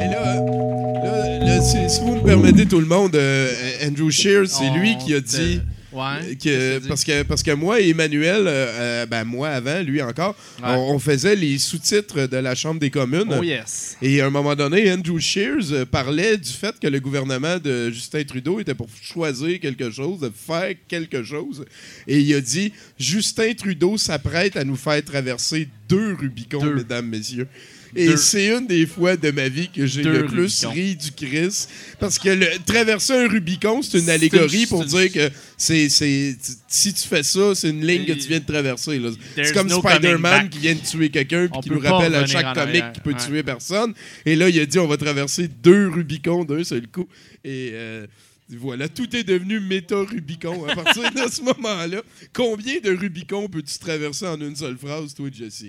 Et 0.00 0.06
là, 0.06 0.36
euh, 0.36 1.04
là, 1.04 1.44
là, 1.44 1.60
si, 1.60 1.90
si 1.90 2.00
vous 2.02 2.14
me 2.14 2.22
permettez 2.24 2.66
tout 2.66 2.78
le 2.78 2.86
monde, 2.86 3.16
euh, 3.16 3.50
Andrew 3.84 4.10
Shears, 4.10 4.46
c'est 4.46 4.68
On 4.68 4.76
lui 4.76 4.96
qui 4.96 5.12
a 5.12 5.20
dit 5.20 5.60
Ouais. 5.94 6.34
que 6.36 6.86
parce 6.88 7.04
que 7.04 7.22
parce 7.22 7.42
que 7.42 7.52
moi 7.52 7.80
et 7.80 7.90
Emmanuel, 7.90 8.46
euh, 8.46 8.48
euh, 8.48 9.06
ben 9.06 9.24
moi 9.24 9.48
avant, 9.48 9.80
lui 9.82 10.02
encore, 10.02 10.34
Ouais. 10.62 10.68
on, 10.70 10.94
on 10.94 10.98
faisait 10.98 11.36
les 11.36 11.58
sous-titres 11.58 12.26
de 12.26 12.36
la 12.36 12.54
Chambre 12.54 12.80
des 12.80 12.90
communes. 12.90 13.32
Oh 13.38 13.42
yes. 13.42 13.96
Et 14.02 14.20
à 14.20 14.26
un 14.26 14.30
moment 14.30 14.54
donné, 14.56 14.92
Andrew 14.92 15.18
Shears 15.20 15.72
euh, 15.72 15.84
parlait 15.86 16.36
du 16.36 16.50
fait 16.50 16.74
que 16.80 16.88
le 16.88 16.98
gouvernement 17.00 17.58
de 17.58 17.90
Justin 17.90 18.24
Trudeau 18.24 18.60
était 18.60 18.74
pour 18.74 18.88
choisir 19.00 19.60
quelque 19.60 19.90
chose, 19.90 20.30
faire 20.34 20.74
quelque 20.88 21.22
chose. 21.22 21.64
Et 22.08 22.18
il 22.18 22.34
a 22.34 22.40
dit 22.40 22.72
Justin 22.98 23.52
Trudeau 23.54 23.96
s'apprête 23.96 24.56
à 24.56 24.64
nous 24.64 24.76
faire 24.76 25.02
traverser 25.04 25.68
deux 25.88 26.14
Rubicons, 26.14 26.60
Deux. 26.62 26.74
mesdames, 26.74 27.06
messieurs. 27.08 27.46
Et 27.96 28.16
c'est 28.16 28.48
une 28.48 28.66
des 28.66 28.86
fois 28.86 29.16
de 29.16 29.30
ma 29.30 29.48
vie 29.48 29.68
que 29.68 29.86
j'ai 29.86 30.02
le 30.02 30.26
plus 30.26 30.64
ri 30.64 30.96
du 30.96 31.12
Chris. 31.12 31.66
Parce 32.00 32.18
que 32.18 32.28
le, 32.28 32.46
traverser 32.66 33.12
un 33.12 33.28
Rubicon, 33.28 33.82
c'est 33.82 33.98
une 34.00 34.10
allégorie 34.10 34.62
une- 34.62 34.68
pour 34.68 34.84
dire 34.84 35.12
que 35.12 35.30
c'est, 35.56 35.88
si 35.88 36.94
tu 36.94 37.08
fais 37.08 37.22
ça, 37.22 37.54
c'est 37.54 37.70
une 37.70 37.86
ligne 37.86 38.04
que 38.04 38.12
tu 38.12 38.28
viens 38.28 38.40
de 38.40 38.44
traverser. 38.46 39.00
C'est 39.36 39.52
comme 39.54 39.68
no 39.68 39.80
Spider-Man 39.80 40.48
qui 40.50 40.58
vient 40.58 40.74
de 40.74 40.80
tuer 40.80 41.10
quelqu'un 41.10 41.48
On 41.52 41.60
qui 41.60 41.70
nous 41.70 41.80
rappelle 41.80 42.14
à 42.14 42.26
chaque 42.26 42.54
comic 42.54 42.84
qu'il 42.94 43.02
peut 43.02 43.12
Ouais. 43.12 43.26
tuer 43.26 43.42
personne. 43.42 43.94
Et 44.26 44.34
là, 44.36 44.48
il 44.48 44.58
a 44.60 44.66
dit 44.66 44.78
on 44.78 44.88
va 44.88 44.96
traverser 44.96 45.48
deux 45.48 45.88
Rubicons 45.88 46.44
d'un 46.44 46.64
seul 46.64 46.86
coup. 46.88 47.08
Et 47.44 47.70
euh, 47.74 48.06
voilà, 48.50 48.88
tout 48.88 49.14
est 49.16 49.24
devenu 49.24 49.60
méta-Rubicon 49.60 50.66
à 50.66 50.74
partir 50.74 51.10
de 51.12 51.30
ce 51.30 51.40
moment-là. 51.60 52.02
Combien 52.32 52.80
de 52.80 52.90
Rubicons 52.90 53.48
peux-tu 53.48 53.78
traverser 53.78 54.26
en 54.26 54.40
une 54.40 54.56
seule 54.56 54.76
phrase, 54.76 55.14
toi, 55.14 55.28
Jesse? 55.32 55.66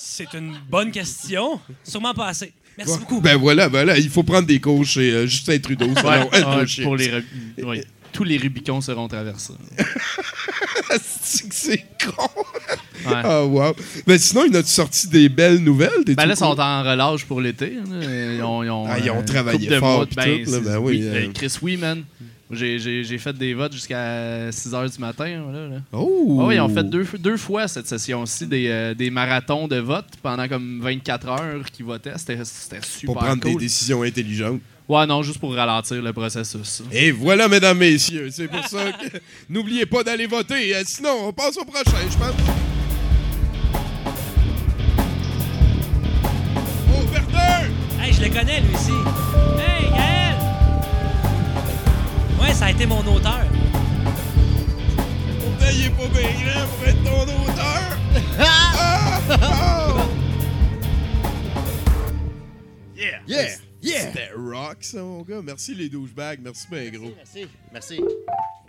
C'est 0.00 0.32
une 0.34 0.54
bonne 0.70 0.92
question. 0.92 1.58
Sûrement 1.82 2.14
pas 2.14 2.28
assez. 2.28 2.52
Merci 2.76 2.92
Ouais. 2.92 2.98
beaucoup. 3.00 3.20
Ben 3.20 3.36
voilà, 3.36 3.68
ben 3.68 3.84
là, 3.84 3.98
il 3.98 4.08
faut 4.08 4.22
prendre 4.22 4.46
des 4.46 4.60
cours 4.60 4.84
chez 4.84 5.10
euh, 5.12 5.26
Justin 5.26 5.58
Trudeau. 5.58 5.86
Ouais, 5.88 6.28
ouais, 6.30 6.66
Scheer. 6.68 6.84
pour 6.84 6.94
les 6.94 7.10
oui. 7.64 7.80
Tous 8.12 8.22
les 8.24 8.36
Rubicons 8.38 8.80
seront 8.80 9.08
traversés. 9.08 9.52
C'est 11.20 11.84
con! 12.16 12.28
Ouais. 13.06 13.12
Ah, 13.24 13.44
wow. 13.44 13.74
Ben 14.06 14.18
sinon, 14.18 14.44
il 14.48 14.56
a 14.56 14.62
sorti 14.62 15.08
des 15.08 15.28
belles 15.28 15.58
nouvelles? 15.58 16.04
Des 16.06 16.14
Ben 16.14 16.26
là, 16.26 16.34
ils 16.34 16.36
sont 16.36 16.58
en 16.58 16.82
relâche 16.82 17.24
pour 17.24 17.40
l'été. 17.40 17.70
là. 17.70 17.82
Ils 18.36 18.42
ont, 18.42 18.62
ils 18.62 18.70
ont, 18.70 18.86
Ah, 18.88 18.98
ils 18.98 19.10
ont 19.10 19.18
euh, 19.18 19.24
travaillé 19.24 19.68
fort 19.78 19.96
mois. 19.98 20.06
pis 20.06 20.14
Ben, 20.16 20.44
tout, 20.44 20.50
là. 20.52 20.58
c'est- 20.58 20.64
Ben 20.64 20.78
oui, 20.78 21.00
euh. 21.02 21.12
ben, 21.12 21.32
Chris, 21.32 21.52
oui, 21.60 21.76
man. 21.76 22.04
J'ai- 22.50 22.78
J'ai 22.78 23.04
j'ai 23.04 23.18
fait 23.18 23.32
des 23.36 23.52
votes 23.52 23.72
jusqu'à 23.74 24.50
6 24.50 24.70
h 24.72 24.94
du 24.94 24.98
matin. 25.00 25.26
Là, 25.52 25.68
là. 25.68 25.76
Oh! 25.92 26.38
Ah 26.40 26.46
oui, 26.46 26.54
ils 26.56 26.60
ont 26.60 26.68
fait 26.68 26.82
deux, 26.84 27.04
deux 27.18 27.36
fois 27.36 27.68
cette 27.68 27.86
session-ci 27.86 28.46
des, 28.46 28.68
euh, 28.68 28.94
des 28.94 29.10
marathons 29.10 29.68
de 29.68 29.76
vote 29.76 30.06
pendant 30.22 30.48
comme 30.48 30.80
24 30.82 31.28
heures 31.28 31.64
qu'ils 31.70 31.84
votaient. 31.84 32.16
C'était 32.16 32.38
c'était 32.44 32.80
super 32.82 33.12
Pour 33.14 33.22
prendre 33.22 33.42
cool. 33.42 33.52
des 33.52 33.58
décisions 33.58 34.02
intelligentes. 34.02 34.60
Ouais, 34.88 35.04
non, 35.06 35.22
juste 35.22 35.38
pour 35.38 35.54
ralentir 35.54 36.00
le 36.00 36.12
processus. 36.14 36.82
Et 36.90 37.10
voilà, 37.10 37.46
mesdames, 37.46 37.76
messieurs, 37.76 38.30
c'est 38.30 38.48
pour 38.48 38.66
ça 38.66 38.92
que 38.92 39.18
n'oubliez 39.50 39.84
pas 39.84 40.02
d'aller 40.02 40.26
voter. 40.26 40.74
Euh, 40.74 40.82
Sinon, 40.86 41.10
on 41.28 41.32
passe 41.34 41.58
au 41.58 41.64
prochain, 41.66 41.98
je 42.10 42.16
pense. 42.16 42.34
Oh, 46.90 47.06
Verdun! 47.12 47.68
Hey, 48.00 48.12
je 48.14 48.22
le 48.22 48.28
connais, 48.30 48.60
lui 48.62 48.74
aussi. 48.74 48.92
Ça 52.58 52.66
a 52.66 52.70
été 52.70 52.86
mon 52.86 53.00
auteur. 53.06 53.46
Pourtant, 55.40 55.70
il 55.72 55.86
est 55.86 55.90
pas 55.90 56.08
bien 56.08 56.30
grand 56.42 56.66
pour 56.68 56.88
être 56.88 57.04
ton 57.04 57.22
auteur. 57.22 57.98
Ah! 58.40 59.20
Ah! 59.30 60.06
Yeah! 62.96 63.20
Yeah! 63.26 63.48
Yeah! 63.82 64.00
C'était 64.00 64.30
rock, 64.36 64.78
ça, 64.80 65.02
mon 65.02 65.22
gars. 65.22 65.40
Merci, 65.42 65.74
les 65.74 65.88
douchebags. 65.88 66.40
Merci, 66.42 66.66
ben 66.70 66.90
gros. 66.90 67.12
Merci, 67.16 67.46
merci. 67.72 68.00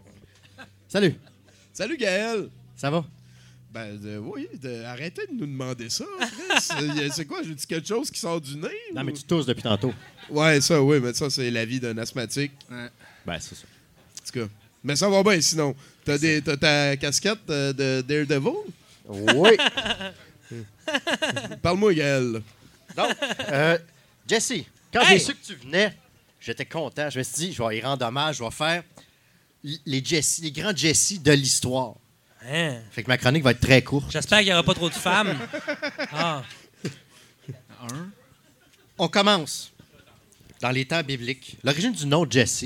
Salut. 0.87 1.15
Salut, 1.73 1.97
Gaël. 1.97 2.49
Ça 2.75 2.89
va? 2.91 3.05
Ben, 3.71 3.95
de- 3.99 4.17
oui, 4.17 4.47
de- 4.61 4.83
arrêtez 4.83 5.27
de 5.27 5.33
nous 5.33 5.45
demander 5.45 5.89
ça, 5.89 6.05
Chris. 6.19 6.29
Euh, 6.99 7.09
c'est 7.13 7.25
quoi, 7.25 7.41
j'ai 7.43 7.53
dit 7.55 7.65
quelque 7.67 7.87
chose 7.87 8.09
qui 8.11 8.19
sort 8.19 8.41
du 8.41 8.55
nez? 8.57 8.67
Non, 8.93 9.01
ou- 9.01 9.05
mais 9.05 9.13
tu 9.13 9.23
tousses 9.23 9.45
depuis 9.45 9.63
tantôt. 9.63 9.93
Ouais, 10.29 10.59
ça, 10.61 10.81
oui, 10.81 10.99
mais 11.01 11.13
ça, 11.13 11.29
c'est 11.29 11.49
la 11.51 11.65
vie 11.65 11.79
d'un 11.79 11.97
asthmatique. 11.99 12.51
Ben, 13.25 13.39
c'est 13.39 13.55
ça. 13.55 13.65
En 14.29 14.31
tout 14.31 14.47
cas. 14.47 14.53
Mais 14.83 14.95
ça 14.95 15.09
va 15.09 15.23
bien, 15.23 15.41
sinon. 15.41 15.75
T'as, 16.05 16.17
des, 16.17 16.41
t'as 16.41 16.57
ta 16.57 16.97
casquette 16.97 17.49
euh, 17.49 17.73
de 17.73 18.01
Daredevil? 18.01 18.53
Oui. 19.07 19.49
Parle-moi, 21.61 21.93
Gaël. 21.93 22.41
Donc, 22.95 23.15
euh, 23.51 23.77
Jesse, 24.27 24.53
quand 24.93 25.01
Hey! 25.01 25.19
j'ai 25.19 25.25
su 25.25 25.35
que 25.35 25.45
tu 25.45 25.55
venais, 25.55 25.93
j'étais 26.39 26.65
content. 26.65 27.09
Je 27.09 27.19
me 27.19 27.23
suis 27.23 27.35
dit, 27.35 27.53
je 27.53 27.61
vais 27.61 27.77
y 27.77 27.81
rendre 27.81 28.05
hommage, 28.05 28.37
je 28.37 28.43
vais 28.43 28.51
faire 28.51 28.83
les, 29.63 30.03
Jesse, 30.03 30.39
les 30.41 30.51
grands 30.51 30.75
Jesse 30.75 31.21
de 31.21 31.31
l'histoire. 31.31 31.95
Hein? 32.45 32.77
Fait 32.91 33.03
que 33.03 33.09
ma 33.09 33.17
chronique 33.17 33.43
va 33.43 33.51
être 33.51 33.59
très 33.59 33.81
courte. 33.81 34.11
J'espère 34.11 34.39
qu'il 34.39 34.47
n'y 34.47 34.53
aura 34.53 34.63
pas 34.63 34.73
trop 34.73 34.89
de 34.89 34.93
femmes. 34.93 35.37
Ah. 36.13 36.43
On 38.97 39.07
commence 39.07 39.71
dans 40.61 40.71
les 40.71 40.85
temps 40.85 41.03
bibliques. 41.03 41.57
L'origine 41.63 41.93
du 41.93 42.05
nom 42.05 42.25
Jesse 42.29 42.65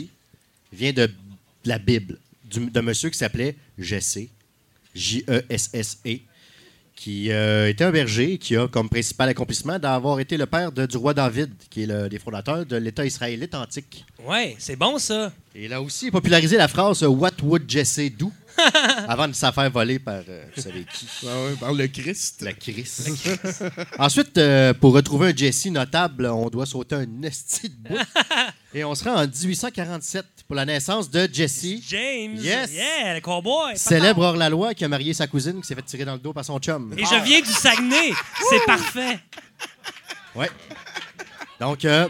vient 0.72 0.94
de 0.94 1.10
la 1.66 1.80
Bible, 1.80 2.18
du- 2.46 2.70
d'un 2.70 2.82
monsieur 2.82 3.10
qui 3.10 3.18
s'appelait 3.18 3.56
Jesse, 3.78 4.20
J-E-S-S-E, 4.96 6.20
qui 6.96 7.32
euh, 7.32 7.70
était 7.70 7.84
un 7.84 7.92
berger 7.92 8.38
qui 8.38 8.56
a 8.56 8.68
comme 8.68 8.88
principal 8.88 9.28
accomplissement 9.30 9.80
d'avoir 9.80 10.20
été 10.20 10.38
le 10.38 10.46
père 10.46 10.72
de- 10.72 10.86
du 10.86 10.98
roi 10.98 11.14
David, 11.14 11.52
qui 11.70 11.84
est 11.84 11.86
le 11.88 12.08
des 12.08 12.20
fondateurs 12.20 12.66
de 12.66 12.76
l'État 12.78 13.06
israélite 13.06 13.56
antique. 13.56 14.06
Ouais, 14.24 14.56
c'est 14.60 14.76
bon 14.76 14.98
ça. 15.00 15.34
Et 15.56 15.66
il 15.66 15.74
a 15.74 15.82
aussi 15.82 16.12
popularisé 16.12 16.56
la 16.58 16.68
phrase 16.68 17.04
What 17.04 17.32
would 17.42 17.64
Jesse 17.70 18.12
do 18.18 18.32
avant 19.08 19.28
de 19.28 19.34
se 19.34 19.52
faire 19.52 19.70
voler 19.72 20.00
par, 20.00 20.22
euh, 20.28 20.46
vous 20.56 20.62
savez 20.62 20.86
qui? 20.92 21.08
Ah 21.26 21.44
ouais, 21.46 21.56
par 21.60 21.74
le 21.74 21.88
Christ. 21.88 22.44
Le 22.46 22.52
Christ. 22.52 23.10
Ensuite, 24.00 24.38
euh, 24.38 24.74
pour 24.74 24.94
retrouver 24.94 25.30
un 25.30 25.36
Jesse 25.36 25.68
notable, 25.68 26.26
on 26.28 26.50
doit 26.50 26.66
sauter 26.66 26.96
un 26.96 27.24
esti 27.24 27.70
de 27.70 27.76
bout. 27.90 28.00
Et 28.74 28.84
on 28.84 28.94
sera 28.96 29.24
en 29.24 29.28
1847 29.28 30.26
pour 30.48 30.56
la 30.56 30.66
naissance 30.66 31.10
de 31.10 31.30
Jesse, 31.32 31.82
James. 31.88 32.38
Yes. 32.38 32.72
Yeah, 32.74 33.14
le 33.16 33.22
cowboy. 33.22 33.78
célèbre 33.78 34.22
hors-la-loi 34.22 34.74
qui 34.74 34.84
a 34.84 34.88
marié 34.88 35.14
sa 35.14 35.28
cousine 35.28 35.62
qui 35.62 35.68
s'est 35.68 35.76
fait 35.76 35.82
tirer 35.84 36.06
dans 36.06 36.14
le 36.14 36.20
dos 36.20 36.34
par 36.34 36.44
son 36.46 36.60
chum. 36.60 36.94
Et 36.98 37.06
je 37.06 37.24
viens 37.24 37.42
du 37.42 37.52
Saguenay. 37.52 38.12
C'est 38.50 38.66
parfait. 38.66 39.20
Ouais. 40.36 40.50
Donc, 41.60 41.86
euh, 41.86 42.08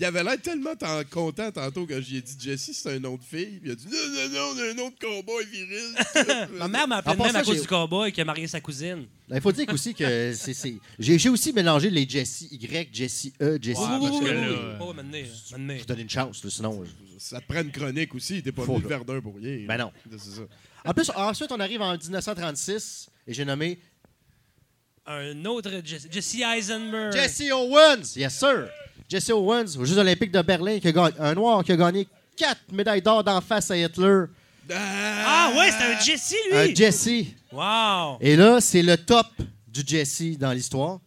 Il 0.00 0.04
avait 0.06 0.24
l'air 0.24 0.40
tellement 0.40 0.70
content 1.10 1.52
tantôt 1.52 1.86
quand 1.86 2.00
j'ai 2.00 2.22
dit 2.22 2.34
Jessie, 2.40 2.72
c'est 2.72 2.94
un 2.96 2.98
nom 2.98 3.16
de 3.16 3.22
fille. 3.22 3.58
Puis 3.60 3.68
il 3.68 3.72
a 3.72 3.74
dit 3.74 3.86
non, 3.86 3.98
non, 4.14 4.28
non, 4.30 4.54
on 4.54 4.58
a 4.58 4.70
un 4.70 4.74
nom 4.74 4.88
de 4.88 4.94
cowboy 4.98 5.44
viril. 5.44 6.48
Ma 6.58 6.68
mère 6.68 6.88
m'a 6.88 6.96
appelé 6.96 7.16
de 7.16 7.22
même 7.22 7.36
à 7.36 7.42
cause 7.42 7.60
du 7.60 7.66
cowboy 7.68 8.10
qui 8.10 8.22
a 8.22 8.24
marié 8.24 8.46
sa 8.46 8.62
cousine. 8.62 9.06
Ben, 9.28 9.36
il 9.36 9.42
faut 9.42 9.52
dire 9.52 9.66
aussi 9.70 9.92
que 9.92 10.32
c'est. 10.36 10.54
c'est- 10.54 10.78
J'ai 10.98 11.28
aussi 11.28 11.52
mélangé 11.52 11.90
les 11.90 12.08
Jesse 12.08 12.46
Y, 12.50 12.88
Jesse 12.90 13.26
E, 13.42 13.58
Jesse 13.60 13.78
Oui, 13.78 13.84
I, 13.84 13.98
oui, 14.00 14.08
parce 14.08 14.12
oui, 14.12 14.18
que 14.20 14.24
oui, 14.24 14.40
là, 14.40 14.48
oui. 14.48 14.56
euh, 14.58 14.78
Oh, 14.80 14.92
maintenant, 14.94 15.18
maintenant. 15.52 15.76
je 15.78 15.84
donne 15.84 16.00
une 16.00 16.10
chance, 16.10 16.44
là, 16.44 16.50
sinon. 16.50 16.84
Ça 17.18 17.38
te 17.42 17.46
prend 17.46 17.60
une 17.60 17.70
chronique 17.70 18.14
aussi. 18.14 18.42
T'es 18.42 18.52
pas 18.52 18.62
venu 18.64 18.80
le. 18.80 18.88
Verdun 18.88 19.20
pour 19.20 19.36
rien. 19.36 19.66
Ben 19.68 19.76
non. 19.76 19.92
En 20.86 20.94
plus, 20.94 21.10
ensuite, 21.14 21.52
on 21.52 21.60
arrive 21.60 21.82
en 21.82 21.92
1936 21.94 23.10
et 23.26 23.34
j'ai 23.34 23.44
nommé 23.44 23.78
Un 25.04 25.44
autre 25.44 25.70
Jesse, 25.84 26.06
Jesse 26.10 26.36
Eisenberg. 26.36 27.12
Jesse 27.12 27.42
Owens. 27.52 28.16
Yes, 28.16 28.38
sir. 28.38 28.70
Jesse 29.10 29.30
Owens, 29.30 29.76
aux 29.76 29.84
Jeux 29.84 29.98
Olympiques 29.98 30.30
de 30.32 30.40
Berlin, 30.42 30.78
qui 30.78 30.88
a 30.88 30.92
gagné- 30.92 31.18
un 31.18 31.34
noir 31.34 31.64
qui 31.64 31.72
a 31.72 31.76
gagné 31.76 32.06
quatre 32.36 32.60
médailles 32.72 33.02
d'or 33.02 33.24
d'en 33.24 33.40
face 33.40 33.70
à 33.70 33.76
Hitler. 33.76 34.24
Ah 34.72 35.52
ouais, 35.56 35.70
c'est 35.72 35.84
un 35.84 35.98
Jesse 36.00 36.34
lui. 36.50 36.56
Un 36.56 36.74
Jesse. 36.74 37.08
Wow. 37.52 38.18
Et 38.20 38.36
là, 38.36 38.60
c'est 38.60 38.82
le 38.82 38.96
top 38.96 39.26
du 39.66 39.82
Jesse 39.84 40.38
dans 40.38 40.52
l'histoire. 40.52 41.00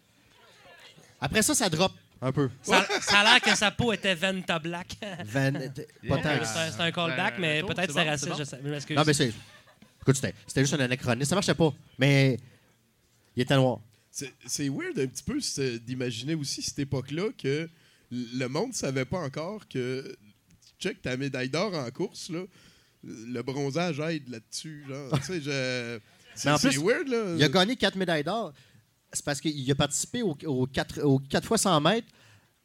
Après 1.21 1.41
ça, 1.41 1.55
ça 1.55 1.69
drop 1.69 1.93
un 2.21 2.31
peu. 2.31 2.49
Ça, 2.61 2.85
ça 3.01 3.19
a 3.19 3.23
l'air 3.23 3.41
que 3.41 3.55
sa 3.55 3.71
peau 3.71 3.93
était 3.93 4.15
Venta 4.15 4.59
Black. 4.59 4.97
Van- 5.25 5.51
pas 6.09 6.17
tant 6.17 6.39
que 6.39 6.45
ça. 6.45 6.71
C'est 6.71 6.81
un 6.81 6.91
callback, 6.91 7.35
mais 7.39 7.63
peut-être 7.63 7.91
c'est 7.93 7.99
c'est 7.99 8.03
bon, 8.03 8.09
raciste, 8.09 8.23
c'est 8.25 8.29
bon. 8.31 8.37
je 8.37 8.43
sais. 8.43 8.59
je 8.63 8.69
m'excuse. 8.69 8.97
Non, 8.97 9.03
mais 9.07 9.13
c'est. 9.13 9.33
Écoute, 10.01 10.15
c'était 10.15 10.33
c'était 10.45 10.61
juste 10.61 10.73
un 10.73 10.79
anachronisme. 10.81 11.29
Ça 11.29 11.35
marchait 11.35 11.53
pas. 11.53 11.73
Mais 11.97 12.37
il 13.35 13.43
était 13.43 13.55
noir. 13.55 13.79
C'est 14.11 14.33
c'est 14.45 14.67
weird 14.69 14.99
un 14.99 15.07
petit 15.07 15.23
peu 15.23 15.39
c'est- 15.39 15.79
d'imaginer 15.79 16.35
aussi 16.35 16.61
cette 16.61 16.79
époque-là 16.79 17.29
que 17.41 17.69
le 18.11 18.47
monde 18.47 18.73
savait 18.73 19.05
pas 19.05 19.19
encore 19.19 19.67
que 19.67 20.15
check 20.79 21.01
ta 21.01 21.17
médaille 21.17 21.49
d'or 21.49 21.73
en 21.73 21.89
course 21.91 22.29
là, 22.29 22.43
le 23.03 23.41
bronzage 23.41 23.99
aide 23.99 24.29
là-dessus 24.29 24.85
je 24.87 25.99
c'est 26.35 26.77
weird 26.77 27.07
là. 27.07 27.35
Il 27.37 27.43
a 27.43 27.49
gagné 27.49 27.75
quatre 27.75 27.95
médailles 27.95 28.23
d'or. 28.23 28.53
C'est 29.11 29.23
parce 29.23 29.39
qu'il 29.39 29.69
a 29.69 29.75
participé 29.75 30.23
aux 30.23 30.35
au 30.45 30.65
4, 30.65 31.01
au 31.03 31.19
quatre 31.19 31.47
fois 31.47 31.59
100 31.59 31.79
mètres 31.81 32.07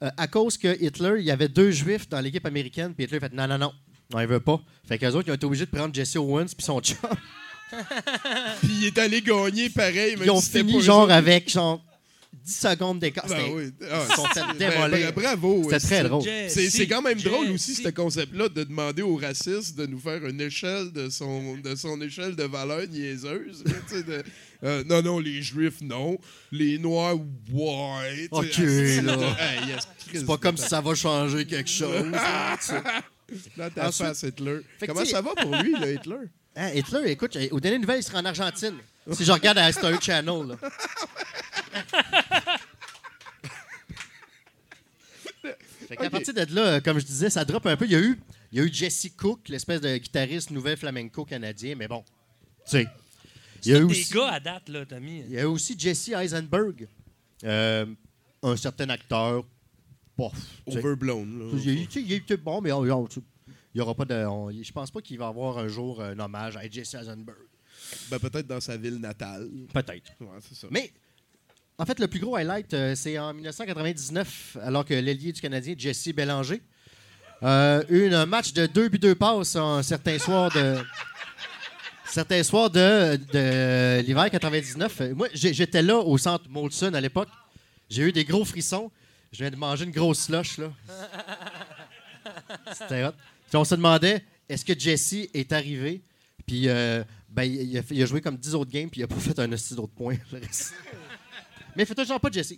euh, 0.03 0.11
à 0.17 0.29
cause 0.29 0.57
que 0.57 0.83
Hitler, 0.83 1.17
il 1.19 1.25
y 1.25 1.31
avait 1.31 1.49
deux 1.49 1.71
juifs 1.71 2.09
dans 2.09 2.21
l'équipe 2.21 2.47
américaine, 2.47 2.95
puis 2.95 3.05
Hitler 3.05 3.19
a 3.19 3.21
fait 3.21 3.33
non, 3.35 3.49
non, 3.49 3.59
non, 3.59 3.73
non, 4.13 4.21
il 4.21 4.27
veut 4.27 4.41
pas. 4.41 4.61
Fait 4.87 4.97
qu'eux 4.97 5.11
autres, 5.11 5.29
ils 5.29 5.33
ont 5.33 5.35
été 5.35 5.45
obligés 5.45 5.67
de 5.67 5.71
prendre 5.71 5.95
Jesse 5.95 6.17
Owens 6.17 6.47
puis 6.57 6.65
son 6.65 6.81
chum. 6.81 6.97
Puis 8.61 8.71
il 8.81 8.87
est 8.87 8.97
allé 8.97 9.21
gagner 9.21 9.69
pareil 9.69 10.17
même 10.17 10.25
Ils 10.25 10.31
ont 10.31 10.41
si 10.41 10.53
fini 10.53 10.81
genre 10.81 11.11
avec 11.11 11.51
genre 11.51 11.85
10 12.33 12.57
secondes 12.57 12.99
d'écart. 12.99 13.27
Ben 13.27 13.37
C'était- 13.39 13.51
oui. 13.53 13.73
Ah, 13.91 14.05
Ils 14.09 14.15
sont 14.17 14.25
fait 14.27 14.41
ben, 14.59 14.71
démolir. 14.71 15.13
bravo. 15.13 15.63
C'était 15.65 15.79
très 15.81 16.03
drôle. 16.05 16.23
C'est 16.49 16.71
c'est 16.71 16.87
quand 16.87 17.03
même 17.03 17.21
drôle 17.21 17.51
aussi, 17.51 17.75
ce 17.75 17.89
concept-là, 17.89 18.49
de 18.49 18.65
demander 18.65 19.03
aux 19.03 19.17
racistes 19.17 19.77
de 19.77 19.87
nous 19.87 19.99
faire 19.99 20.25
une 20.27 20.41
échelle 20.41 20.93
de 20.93 21.09
son, 21.11 21.57
de 21.57 21.75
son 21.75 22.01
échelle 22.01 22.37
de 22.37 22.45
valeur 22.45 22.87
niaiseuse. 22.89 23.65
là, 23.65 24.03
de, 24.03 24.23
euh, 24.65 24.85
non, 24.85 25.03
non, 25.03 25.19
les 25.19 25.43
juifs, 25.43 25.81
non. 25.83 26.19
Les 26.53 26.79
noirs, 26.79 27.17
ouais. 27.53 28.29
Ok, 28.31 28.57
là. 28.59 29.37
Hey, 29.39 29.69
yes, 29.69 29.89
C'est 30.13 30.27
pas 30.27 30.37
comme 30.39 30.57
si 30.57 30.67
ça 30.69 30.81
va 30.81 30.95
changer 30.95 31.45
quelque 31.47 31.71
chose. 31.71 32.07
Dans 33.57 33.71
ta 33.71 33.89
Ensuite- 33.89 34.07
face, 34.09 34.23
Hitler. 34.23 34.61
Comment 34.87 35.05
ça 35.05 35.21
va 35.21 35.35
pour 35.35 35.55
lui, 35.57 35.73
là, 35.73 35.91
Hitler? 35.93 36.17
Hein, 36.61 36.71
Hitler, 36.75 37.13
écoute, 37.13 37.39
aux 37.53 37.61
dernières 37.61 37.81
nouvelles, 37.81 38.01
il 38.01 38.03
sera 38.03 38.19
en 38.19 38.25
Argentine. 38.25 38.75
Si 39.13 39.25
je 39.25 39.31
regarde 39.31 39.59
à 39.59 39.71
History 39.71 39.97
Channel. 40.01 40.49
Là. 40.49 40.57
Fait 45.89 45.97
qu'à 45.97 46.07
Ok. 46.07 46.11
partir 46.11 46.35
de 46.35 46.55
là, 46.55 46.63
euh, 46.63 46.81
comme 46.81 46.99
je 46.99 47.07
disais, 47.07 47.31
ça 47.31 47.45
drop 47.45 47.65
un 47.67 47.77
peu. 47.77 47.85
Il 47.87 47.93
y 47.93 47.97
a 47.97 48.01
eu, 48.01 48.19
il 48.53 48.59
y 48.59 48.61
a 48.61 48.65
eu 48.65 48.73
Jesse 48.73 49.09
Cook, 49.17 49.49
l'espèce 49.49 49.81
de 49.81 49.97
guitariste 49.97 50.51
nouvelle 50.51 50.77
flamenco 50.77 51.25
canadien, 51.25 51.75
mais 51.77 51.89
bon, 51.89 52.03
tu 52.65 52.73
sais. 52.73 52.87
Il 53.65 53.71
y 53.71 53.75
a 53.75 53.79
C'est 53.79 53.83
eu 53.85 53.87
des 53.87 54.01
aussi, 54.01 54.13
gars 54.15 54.29
à 54.33 54.41
date, 54.41 54.69
là, 54.69 54.85
Tommy. 54.85 55.23
il 55.27 55.33
y 55.33 55.39
a 55.39 55.43
eu 55.43 55.47
aussi 55.47 55.75
Jesse 55.79 56.09
Eisenberg, 56.09 56.87
euh, 57.45 57.87
un 58.43 58.57
certain 58.57 58.89
acteur. 58.91 59.45
Sais. 60.67 60.79
Overblown. 60.79 61.39
là. 61.39 61.45
Il 61.55 61.65
y 61.65 61.71
a 61.71 61.83
eu- 61.83 61.87
tu 61.87 61.93
sais, 61.93 62.01
il 62.01 62.11
y 62.11 62.15
a 62.15 62.17
eu 62.17 62.37
bon, 62.39 62.61
mais 62.61 62.73
on- 62.73 62.83
on- 62.83 63.09
il 63.79 63.81
y 63.81 63.83
aura 63.83 63.95
pas 63.95 64.05
de. 64.05 64.27
on- 64.27 64.51
je 64.51 64.73
pense 64.73 64.91
pas 64.91 65.01
qu'il 65.01 65.17
va 65.19 65.27
y 65.27 65.29
avoir 65.29 65.59
un 65.59 65.69
jour 65.69 66.03
un 66.03 66.19
hommage 66.19 66.57
à 66.57 66.69
Jesse 66.69 66.95
Eisenberg. 66.95 67.39
Ben, 68.11 68.19
peut-être 68.19 68.49
dans 68.49 68.59
sa 68.61 68.77
ville 68.77 68.97
natale. 68.97 69.49
Peut-être. 69.73 70.11
Ouais, 70.21 70.39
c'est 70.41 70.57
ça. 70.57 70.67
Mais 70.69 70.93
en 71.79 71.87
fait, 71.87 72.01
le 72.01 72.09
plus 72.09 72.19
gros 72.19 72.35
highlight, 72.35 72.75
euh, 72.75 72.97
c'est 72.97 73.17
en 73.21 73.33
1999, 73.33 74.57
alors 74.65 74.85
que 74.85 74.95
l'ailier 74.95 75.33
du 75.33 75.41
Canadien, 75.41 75.77
Jesse 75.79 76.09
Bélanger, 76.09 76.61
euh, 77.45 77.85
eu 77.89 78.13
un 78.13 78.27
match 78.27 78.53
de 78.53 78.67
deux 78.67 78.89
buts 78.89 78.99
deux 78.99 79.15
passes 79.15 79.55
un 79.55 79.81
certain 79.85 80.19
soir 80.19 80.51
de. 80.53 80.77
Certains 82.11 82.43
soirs 82.43 82.71
de, 82.71 83.17
de 83.33 84.01
l'hiver 84.01 84.29
99. 84.31 85.01
Euh, 85.03 85.15
Moi, 85.15 85.29
j'étais 85.35 85.83
là 85.83 85.99
au 85.99 86.17
centre 86.19 86.49
Molson 86.49 86.95
à 86.95 87.01
l'époque. 87.03 87.29
J'ai 87.91 88.03
eu 88.03 88.13
des 88.13 88.25
gros 88.25 88.45
frissons. 88.47 88.91
Je 89.31 89.39
viens 89.39 89.51
de 89.51 89.57
manger 89.57 89.85
une 89.85 89.91
grosse 89.91 90.21
slush, 90.23 90.57
là. 90.59 90.73
C'était 92.73 93.05
hot. 93.05 93.13
On 93.55 93.65
se 93.65 93.75
demandait, 93.75 94.25
est-ce 94.49 94.65
que 94.65 94.79
Jesse 94.79 95.15
est 95.35 95.53
arrivé? 95.53 96.03
Puis, 96.47 96.69
euh, 96.69 97.03
ben, 97.29 97.45
il 97.45 97.77
a, 97.79 97.83
fait- 97.83 97.95
il 97.95 98.03
a 98.03 98.07
joué 98.07 98.21
comme 98.21 98.37
10 98.37 98.55
autres 98.55 98.71
games, 98.71 98.89
puis 98.91 99.01
il 99.01 99.05
a 99.05 99.07
pas 99.09 99.15
fait 99.21 99.39
un 99.39 99.51
hostie 99.53 99.75
d'autres 99.75 99.95
points. 99.95 100.17
Mais 101.77 101.85
faites 101.85 101.97
toujours 101.97 102.21
pas 102.21 102.31
Jesse. 102.31 102.55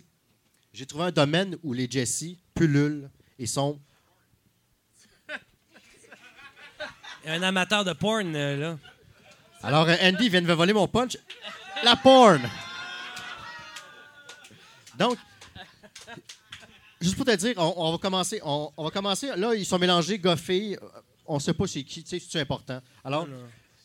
J'ai 0.73 0.85
trouvé 0.85 1.05
un 1.05 1.11
domaine 1.11 1.57
où 1.63 1.73
les 1.73 1.89
Jesse 1.89 2.25
pullulent 2.53 3.09
et 3.37 3.45
sont. 3.45 3.79
Il 7.23 7.29
un 7.31 7.43
amateur 7.43 7.85
de 7.85 7.93
porn, 7.93 8.35
euh, 8.35 8.57
là. 8.57 8.79
Alors, 9.61 9.87
euh, 9.87 9.95
Andy 10.01 10.27
vient 10.29 10.41
de 10.41 10.47
me 10.47 10.53
voler 10.53 10.73
mon 10.73 10.87
punch. 10.87 11.17
La 11.83 11.95
porn! 11.95 12.41
Donc, 14.97 15.17
juste 17.01 17.15
pour 17.15 17.25
te 17.25 17.35
dire, 17.35 17.53
on, 17.57 17.73
on 17.77 17.91
va 17.91 17.97
commencer. 17.97 18.39
On, 18.43 18.71
on 18.77 18.83
va 18.83 18.91
commencer. 18.91 19.27
Là, 19.35 19.53
ils 19.55 19.65
sont 19.65 19.79
mélangés, 19.79 20.17
goffés. 20.19 20.77
euh, 20.81 20.87
On 21.27 21.39
sait 21.39 21.53
pas 21.53 21.67
c'est 21.67 21.83
qui, 21.83 22.03
tu 22.03 22.09
sais, 22.19 22.25
c'est 22.27 22.39
important. 22.39 22.81
Alors, 23.03 23.27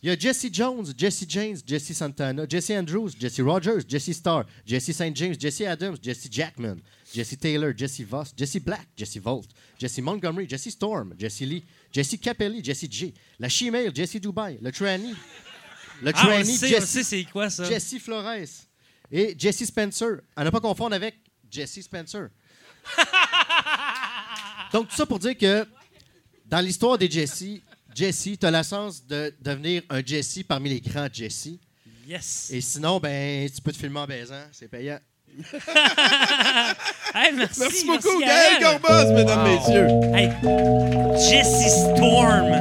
il 0.03 0.09
y 0.11 0.13
a 0.13 0.19
Jesse 0.19 0.47
Jones, 0.53 0.87
Jesse 0.97 1.25
James, 1.29 1.57
Jesse 1.67 1.93
Santana, 1.93 2.45
Jesse 2.49 2.71
Andrews, 2.71 3.11
Jesse 3.19 3.41
Rogers, 3.41 3.81
Jesse 3.89 4.13
Starr, 4.13 4.45
Jesse 4.65 4.93
St. 4.93 5.15
James, 5.17 5.35
Jesse 5.39 5.63
Adams, 5.63 5.97
Jesse 6.03 6.29
Jackman, 6.31 6.77
Jesse 7.13 7.37
Taylor, 7.39 7.73
Jesse 7.77 8.03
Voss, 8.03 8.33
Jesse 8.37 8.59
Black, 8.61 8.87
Jesse 8.97 9.19
Volt, 9.19 9.49
Jesse 9.81 9.99
Montgomery, 10.01 10.47
Jesse 10.49 10.71
Storm, 10.71 11.15
Jesse 11.19 11.41
Lee, 11.41 11.65
Jesse 11.93 12.19
Capelli, 12.21 12.63
Jesse 12.63 12.87
J, 12.91 13.15
la 13.41 13.49
Shemale, 13.49 13.91
Jesse 13.95 14.21
Dubai, 14.21 14.59
le 14.61 14.71
Tranny, 14.71 15.15
le 16.03 16.09
Ah, 16.09 16.13
Tranny, 16.13 16.53
on 16.63 16.67
Jesse 16.67 17.03
c'est 17.03 17.25
quoi, 17.25 17.49
ça? 17.51 17.65
Jesse 17.65 17.99
Flores 17.99 18.27
et 19.11 19.35
Jesse 19.39 19.65
Spencer. 19.65 20.19
À 20.37 20.45
ne 20.45 20.51
pas 20.51 20.61
confondre 20.61 20.95
avec 20.95 21.15
Jesse 21.51 21.81
Spencer. 21.81 22.29
Donc, 24.73 24.89
tout 24.89 24.97
ça 24.97 25.07
pour 25.07 25.19
dire 25.19 25.37
que 25.37 25.67
dans 26.47 26.61
l'histoire 26.61 26.99
des 26.99 27.11
Jesse, 27.11 27.61
Jesse, 27.95 28.31
tu 28.39 28.47
as 28.47 28.51
la 28.51 28.63
chance 28.63 29.05
de 29.07 29.35
devenir 29.41 29.83
un 29.89 30.03
Jesse 30.05 30.41
parmi 30.47 30.69
les 30.69 30.81
grands 30.81 31.09
Jesse. 31.13 31.51
Yes. 32.07 32.51
Et 32.53 32.61
sinon, 32.61 33.01
ben, 33.01 33.49
tu 33.51 33.61
peux 33.61 33.73
te 33.73 33.79
filmer 33.79 34.01
en 34.01 34.07
baisant. 34.07 34.45
C'est 34.53 34.69
payant. 34.69 34.99
Hey, 37.15 37.33
merci, 37.33 37.61
Merci 37.61 37.87
beaucoup, 37.87 38.21
Gaël. 38.21 38.61
Gaël 38.61 38.81
Corboz, 38.81 39.13
mesdames, 39.13 39.45
messieurs. 39.45 39.89
Hey, 40.13 40.31
Jesse 41.31 41.95
Storm. 41.95 42.53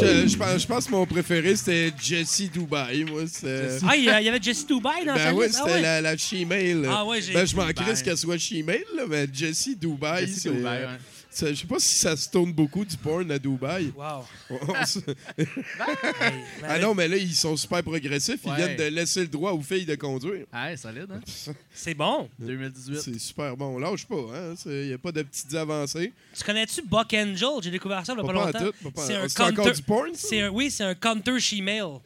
Je, 0.00 0.28
je 0.28 0.36
pense, 0.36 0.62
je 0.62 0.66
pense 0.66 0.86
que 0.86 0.90
mon 0.92 1.06
préféré, 1.06 1.54
c'était 1.56 1.92
Jessie 2.02 2.48
Dubai. 2.48 3.04
Moi, 3.08 3.22
c'était... 3.30 3.78
Ah, 3.88 3.96
il 3.96 4.04
y 4.04 4.08
avait 4.10 4.42
Jessie 4.42 4.66
Dubai 4.66 5.04
dans 5.06 5.14
Ben 5.14 5.24
sa 5.28 5.34
oui, 5.34 5.46
liste? 5.46 5.58
Ah 5.60 5.62
c'était 5.64 5.76
ouais. 5.76 5.82
la, 5.82 6.00
la 6.00 6.16
she-mail. 6.16 6.88
Ah 6.90 7.04
ouais, 7.04 7.20
j'ai- 7.22 7.32
Ben, 7.32 7.46
je 7.46 7.56
m'en 7.56 7.68
crisse 7.72 8.02
qu'elle 8.02 8.16
soit 8.18 8.38
she-mail, 8.38 8.84
mais 9.08 9.26
Jessie 9.32 9.76
Dubai, 9.76 10.26
Jessie 10.26 10.48
ouais. 10.48 10.86
Ça- 11.34 11.48
Je 11.52 11.60
sais 11.60 11.66
pas 11.66 11.78
si 11.78 11.94
ça 11.96 12.16
se 12.16 12.28
tourne 12.30 12.52
beaucoup 12.52 12.84
du 12.84 12.96
porn 12.96 13.30
à 13.30 13.38
Dubaï. 13.38 13.92
Wow. 13.96 14.24
Ah 16.66 16.78
non, 16.78 16.94
mais 16.94 17.08
là, 17.08 17.16
ils 17.16 17.34
sont 17.34 17.56
super 17.56 17.82
progressifs. 17.82 18.40
Ils 18.44 18.50
Ouais. 18.50 18.56
viennent 18.56 18.76
de 18.76 18.84
laisser 18.84 19.20
le 19.20 19.26
droit 19.28 19.52
aux 19.52 19.60
filles 19.62 19.84
de 19.84 19.94
conduire. 19.94 20.46
Ouais, 20.52 20.76
solide, 20.76 21.08
hein? 21.12 21.20
C'est 21.74 21.94
bon. 21.94 22.28
2018. 22.38 23.00
C'est 23.00 23.18
super 23.18 23.56
bon. 23.56 23.78
Lâche 23.78 24.06
pas, 24.06 24.16
hein? 24.34 24.54
Il 24.66 24.86
n'y 24.88 24.92
a 24.92 24.98
pas 24.98 25.12
de 25.12 25.22
petites 25.22 25.54
avancées. 25.54 26.12
Tu 26.36 26.44
connais-tu 26.44 26.82
Buck 26.82 27.12
Angel? 27.14 27.48
J'ai 27.62 27.70
découvert 27.70 28.04
ça 28.06 28.12
il 28.14 28.18
y 28.18 28.20
a 28.20 28.24
pas, 28.24 28.32
longtemps. 28.32 28.70
C'est 28.96 29.14
un 29.16 29.28
C'est 29.28 29.40
encore 29.42 29.64
counter- 29.64 29.72
du 29.76 29.82
porn, 29.82 30.10
un, 30.32 30.48
oui, 30.48 30.70
c'est 30.70 30.84
un 30.84 30.94
counter 30.94 31.38
she-mail. 31.40 31.98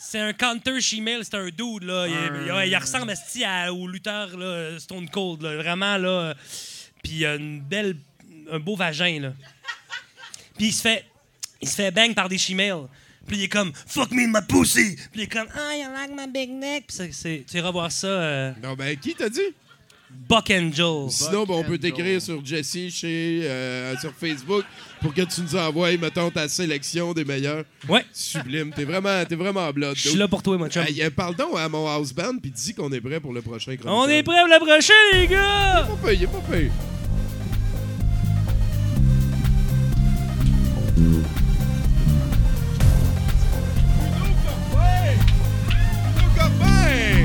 C'est 0.00 0.20
un 0.20 0.32
counter 0.32 0.80
she-mail, 0.80 1.20
c'est 1.22 1.34
un 1.34 1.46
dude, 1.48 1.82
là. 1.82 2.06
Il, 2.08 2.14
il- 2.14 2.68
il 2.70 2.76
ressemble 2.76 3.10
esti, 3.10 3.44
à- 3.44 3.72
au 3.72 3.86
lutteur 3.86 4.36
là, 4.38 4.78
Stone 4.78 5.08
Cold, 5.10 5.42
là. 5.42 5.56
Vraiment, 5.56 5.98
là. 5.98 6.34
Puis 7.02 7.12
il 7.12 7.26
a 7.26 7.34
une 7.36 7.60
belle, 7.60 7.96
un 8.50 8.58
beau 8.58 8.76
vagin, 8.76 9.20
là. 9.20 9.32
Puis 10.56 10.66
il 10.68 10.72
se 10.72 10.82
fait, 10.82 11.04
il 11.60 11.68
se 11.68 11.74
fait 11.76 11.90
bang 11.90 12.14
par 12.14 12.28
des 12.28 12.38
she-mails. 12.38 12.86
Puis 13.26 13.36
il 13.38 13.42
est 13.44 13.48
comme 13.48 13.72
fuck 13.86 14.10
me 14.10 14.26
my 14.26 14.40
pussy. 14.48 14.96
Puis 15.12 15.20
il 15.20 15.22
est 15.22 15.26
comme 15.26 15.46
ah 15.54 15.76
you 15.76 15.90
like 15.92 16.10
my 16.16 16.26
big 16.32 16.50
neck. 16.50 16.86
Puis 16.88 17.12
c'est- 17.12 17.44
tu 17.48 17.56
iras 17.58 17.70
voir 17.70 17.92
ça. 17.92 18.06
euh, 18.06 18.52
Non, 18.62 18.74
ben, 18.74 18.96
qui 18.96 19.14
t'a 19.14 19.28
dit? 19.28 19.40
Buck 20.10 20.50
Angel. 20.50 21.10
Sinon, 21.10 21.44
ben, 21.44 21.54
on 21.54 21.64
peut 21.64 21.78
t'écrire 21.78 22.20
sur 22.20 22.44
Jessie 22.44 22.90
chez, 22.90 23.40
euh, 23.44 23.96
sur 23.98 24.12
Facebook 24.12 24.64
pour 25.00 25.14
que 25.14 25.22
tu 25.22 25.40
nous 25.42 25.56
envoies, 25.56 25.96
mettons, 25.96 26.30
ta 26.30 26.48
sélection 26.48 27.12
des 27.12 27.24
meilleurs. 27.24 27.64
Ouais. 27.88 28.04
Sublime. 28.12 28.72
T'es 28.74 28.84
vraiment, 28.84 29.24
t'es 29.24 29.36
vraiment 29.36 29.70
blood. 29.70 29.96
Je 29.96 30.08
suis 30.08 30.18
là 30.18 30.28
pour 30.28 30.42
toi, 30.42 30.58
mon 30.58 30.68
chum. 30.68 30.84
Hey, 30.86 31.02
euh, 31.02 31.10
parle 31.10 31.34
donc 31.34 31.56
à 31.56 31.68
mon 31.68 31.86
house 31.86 32.12
band 32.12 32.38
puis 32.40 32.50
dis 32.50 32.74
qu'on 32.74 32.92
est 32.92 33.00
prêt 33.00 33.20
pour 33.20 33.32
le 33.32 33.42
prochain 33.42 33.76
chroniqueur. 33.76 33.94
On 33.94 34.08
est 34.08 34.22
prêt 34.22 34.40
pour 34.40 34.48
le 34.48 34.58
prochain, 34.58 34.92
les 35.12 35.26
gars! 35.26 35.88
Pas 36.02 36.08
payé, 36.08 36.26
pas 36.26 36.40
payé. 36.50 36.70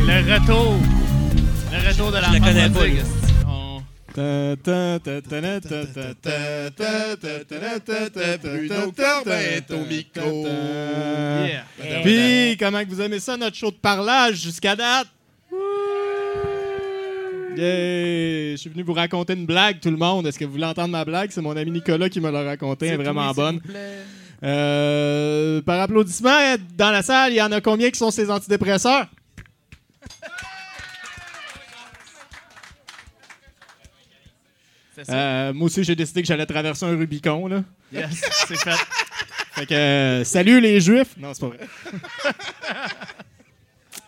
Le 0.06 0.34
retour 0.34 1.03
de 1.98 2.18
la 2.18 2.32
Je 2.34 2.40
connais 2.40 2.70
pas. 2.70 2.86
Puis, 12.04 12.58
comment 12.60 12.82
vous 12.88 13.02
aimez 13.02 13.20
ça, 13.20 13.38
notre 13.38 13.56
show 13.56 13.72
de 13.72 13.76
parlage 13.76 14.36
jusqu'à 14.36 14.76
date? 14.76 15.08
Je 17.56 18.56
suis 18.58 18.70
venu 18.70 18.82
vous 18.84 18.94
raconter 18.94 19.34
une 19.34 19.46
blague, 19.46 19.80
tout 19.80 19.92
le 19.92 19.98
monde. 19.98 20.26
Est-ce 20.26 20.40
que 20.40 20.46
vous 20.46 20.54
voulez 20.54 20.66
entendre 20.66 20.90
ma 20.90 21.06
blague? 21.06 21.30
C'est 21.32 21.42
mon 21.42 21.56
ami 21.56 21.70
Nicolas 21.72 22.10
qui 22.10 22.20
me 22.20 22.32
l'a 22.32 22.44
raconté. 22.44 22.88
Elle 22.88 23.00
est 23.00 23.04
vraiment 23.04 23.32
bonne. 23.32 23.62
Euh, 24.44 25.62
par 25.62 25.80
applaudissement, 25.80 26.56
dans 26.76 26.92
la 26.92 27.02
salle, 27.04 27.32
il 27.32 27.38
y 27.38 27.42
en 27.42 27.52
a 27.52 27.62
combien 27.62 27.90
qui 27.92 27.98
sont 28.00 28.12
ces 28.12 28.30
antidépresseurs? 28.30 29.08
Euh, 35.10 35.54
moi 35.54 35.66
aussi, 35.66 35.84
j'ai 35.84 35.96
décidé 35.96 36.22
que 36.22 36.28
j'allais 36.28 36.46
traverser 36.46 36.86
un 36.86 36.96
Rubicon. 36.96 37.48
Là. 37.48 37.64
Yes, 37.92 38.22
c'est 38.48 38.58
fait. 38.58 38.78
Fait 39.54 39.66
que, 39.66 39.74
euh, 39.74 40.24
salut 40.24 40.60
les 40.60 40.80
Juifs! 40.80 41.16
Non, 41.18 41.34
c'est 41.34 41.42
pas 41.42 41.48
vrai. 41.48 41.60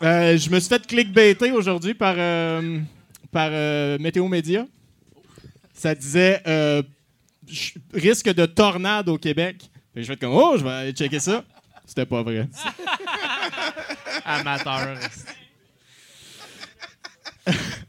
Euh, 0.02 0.36
je 0.36 0.50
me 0.50 0.60
suis 0.60 0.68
fait 0.68 0.86
clickbaiter 0.86 1.52
aujourd'hui 1.52 1.94
par, 1.94 2.16
par 3.32 3.50
Météo 3.98 4.28
Média. 4.28 4.66
Ça 5.72 5.94
disait 5.94 6.42
risque 7.94 8.28
de 8.28 8.44
tornade 8.44 9.08
au 9.08 9.16
Québec. 9.16 9.70
Fait 9.94 10.00
que 10.00 10.06
je 10.06 10.12
fais 10.12 10.18
comme 10.18 10.34
oh, 10.34 10.58
je 10.58 10.64
vais 10.64 10.70
aller 10.70 10.92
checker 10.92 11.18
ça. 11.18 11.42
C'était 11.86 12.04
pas 12.04 12.22
vrai. 12.22 12.46
Amateur. 14.26 14.98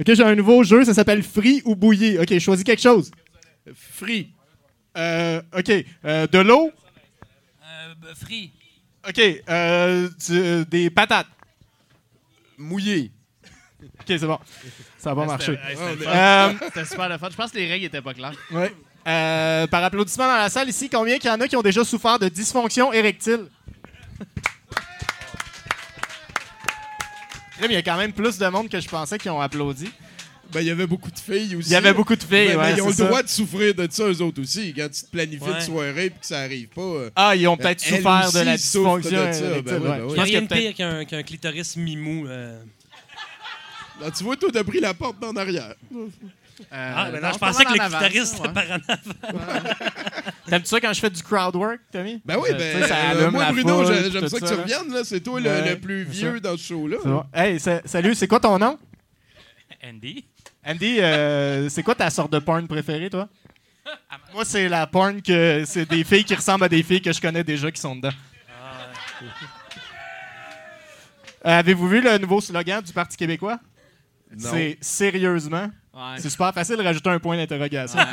Ok, 0.00 0.14
j'ai 0.14 0.22
un 0.24 0.34
nouveau 0.34 0.62
jeu, 0.64 0.84
ça 0.84 0.94
s'appelle 0.94 1.22
Free 1.22 1.62
ou 1.64 1.76
Bouilli. 1.76 2.18
Ok, 2.18 2.38
choisis 2.38 2.64
quelque 2.64 2.80
chose. 2.82 3.10
Free. 3.74 4.30
Euh, 4.96 5.40
ok, 5.56 5.70
euh, 6.04 6.26
de 6.26 6.38
l'eau? 6.38 6.70
Euh, 7.62 7.94
b- 7.94 8.14
free. 8.16 8.50
Ok, 9.08 9.20
euh, 9.48 10.08
du- 10.26 10.64
des 10.66 10.90
patates. 10.90 11.26
Mouillé. 12.58 13.10
Ok, 13.82 14.06
c'est 14.06 14.18
bon. 14.26 14.38
Ça 14.98 15.14
va 15.14 15.24
marcher. 15.26 15.56
C'était 15.56 15.70
hey, 15.72 15.76
c'était 15.76 16.04
le 16.04 16.10
Euh, 16.10 16.50
fun. 16.54 16.66
C'était 16.66 16.84
super 16.86 17.08
le 17.08 17.18
fun. 17.18 17.28
Je 17.30 17.36
pense 17.36 17.50
que 17.52 17.58
les 17.58 17.68
règles 17.68 17.86
étaient 17.86 18.02
pas 18.02 18.14
claires. 18.14 18.32
Ouais. 18.50 18.74
Euh, 19.06 19.66
par 19.66 19.82
applaudissement 19.84 20.26
dans 20.26 20.36
la 20.36 20.50
salle 20.50 20.68
ici, 20.68 20.90
combien 20.90 21.18
qu'il 21.18 21.30
y 21.30 21.32
en 21.32 21.40
a 21.40 21.48
qui 21.48 21.56
ont 21.56 21.62
déjà 21.62 21.84
souffert 21.84 22.18
de 22.18 22.28
dysfonction 22.28 22.92
érectile? 22.92 23.46
Il 27.68 27.72
y 27.72 27.76
a 27.76 27.82
quand 27.82 27.96
même 27.96 28.12
plus 28.12 28.38
de 28.38 28.46
monde 28.46 28.68
que 28.68 28.80
je 28.80 28.88
pensais 28.88 29.18
qui 29.18 29.28
ont 29.28 29.40
applaudi. 29.40 29.90
Ben, 30.52 30.62
il 30.62 30.66
y 30.66 30.70
avait 30.70 30.86
beaucoup 30.88 31.10
de 31.12 31.18
filles 31.18 31.54
aussi. 31.54 31.68
Il 31.68 31.72
y 31.72 31.76
avait 31.76 31.92
beaucoup 31.94 32.16
de 32.16 32.22
filles, 32.24 32.48
Ben, 32.48 32.56
ben, 32.56 32.74
ils 32.76 32.82
ont 32.82 32.88
le 32.88 32.92
ça. 32.92 33.06
droit 33.06 33.22
de 33.22 33.28
souffrir 33.28 33.72
de 33.72 33.86
ça, 33.88 34.04
eux 34.08 34.20
autres 34.20 34.42
aussi. 34.42 34.74
Quand 34.76 34.88
tu 34.92 35.02
te 35.02 35.10
planifies 35.10 35.44
Ouais. 35.44 35.54
une 35.54 35.60
soirée 35.60 36.04
et 36.06 36.10
que 36.10 36.14
ça 36.22 36.40
arrive 36.40 36.66
pas. 36.68 36.80
euh, 36.80 37.10
Ah, 37.14 37.36
ils 37.36 37.46
ont 37.46 37.56
peut-être 37.56 37.84
Elle 37.86 37.96
souffert 37.98 38.32
de 38.32 38.38
la 38.40 38.52
de 38.52 38.56
dysfonction 38.56 39.10
ça, 39.10 39.42
ouais. 39.52 39.62
Je 39.64 40.14
pense 40.16 40.24
rien 40.24 40.42
de 40.42 40.46
pire 40.48 40.74
qu'un 40.74 41.04
qu'un 41.04 41.22
clitoris 41.22 41.76
mimou. 41.76 42.26
euh. 42.26 42.60
là, 44.00 44.10
tu 44.10 44.24
vois, 44.24 44.36
toi, 44.36 44.50
t'as 44.52 44.64
pris 44.64 44.80
la 44.80 44.92
porte 44.92 45.20
d'en 45.20 45.36
arrière. 45.36 45.74
Ah, 46.70 47.06
Euh, 47.06 47.10
mais 47.12 47.20
non, 47.20 47.26
non, 47.28 47.32
je 47.34 47.38
pensais 47.38 47.64
que 47.64 47.68
le 47.70 47.74
c'était 48.24 48.40
ouais. 48.42 48.52
par 48.52 48.64
en 48.64 48.78
avant. 48.88 49.40
T'aimes-tu 50.46 50.66
ça 50.68 50.80
quand 50.80 50.92
je 50.92 51.00
fais 51.00 51.10
du 51.10 51.22
crowd 51.22 51.56
work, 51.56 51.80
Tommy? 51.92 52.20
Ben 52.24 52.36
oui, 52.38 52.50
ben, 52.52 52.82
ça 52.86 52.94
euh, 52.96 53.10
allume 53.12 53.30
moi, 53.30 53.44
la 53.46 53.52
Bruno, 53.52 53.84
j'aime 53.84 54.28
ça 54.28 54.40
que 54.40 54.44
tu 54.46 54.54
là. 54.54 54.62
reviennes. 54.62 54.92
là. 54.92 55.00
C'est 55.04 55.20
toi 55.20 55.40
le- 55.40 55.48
Ouais, 55.50 55.70
le, 55.70 55.78
plus 55.80 56.02
vieux 56.04 56.34
ça. 56.34 56.40
dans 56.40 56.56
ce 56.56 56.62
show-là. 56.64 56.96
C'est 57.02 57.08
bon. 57.08 57.24
Hey, 57.32 57.58
sa- 57.60 57.82
salut, 57.86 58.14
c'est 58.14 58.28
quoi 58.28 58.40
ton 58.40 58.58
nom? 58.58 58.78
Andy? 59.82 60.24
Andy, 60.66 61.00
euh, 61.00 61.68
c'est 61.70 61.82
quoi 61.82 61.94
ta 61.94 62.10
sorte 62.10 62.32
de 62.32 62.38
porn 62.38 62.66
préférée, 62.68 63.08
toi? 63.10 63.28
Moi, 64.34 64.44
c'est 64.44 64.68
la 64.68 64.86
porn 64.86 65.20
que 65.22 65.64
c'est 65.66 65.88
des 65.88 66.04
filles 66.04 66.24
qui 66.24 66.34
ressemblent 66.34 66.64
à 66.64 66.68
des 66.68 66.82
filles 66.82 67.00
que 67.02 67.12
je 67.12 67.20
connais 67.20 67.42
déjà 67.42 67.70
qui 67.70 67.80
sont 67.80 67.96
dedans. 67.96 68.10
Euh, 71.46 71.58
Avez-vous 71.58 71.88
vu 71.88 72.00
le 72.02 72.18
nouveau 72.18 72.40
slogan 72.40 72.82
du 72.82 72.92
Parti 72.92 73.16
québécois? 73.16 73.58
Non. 74.36 74.50
C'est 74.52 74.78
sérieusement. 74.80 75.70
Ouais. 76.00 76.18
C'est 76.18 76.30
super 76.30 76.54
facile 76.54 76.76
de 76.76 76.82
rajouter 76.82 77.10
un 77.10 77.18
point 77.18 77.36
d'interrogation. 77.36 77.98
Ouais. 77.98 78.06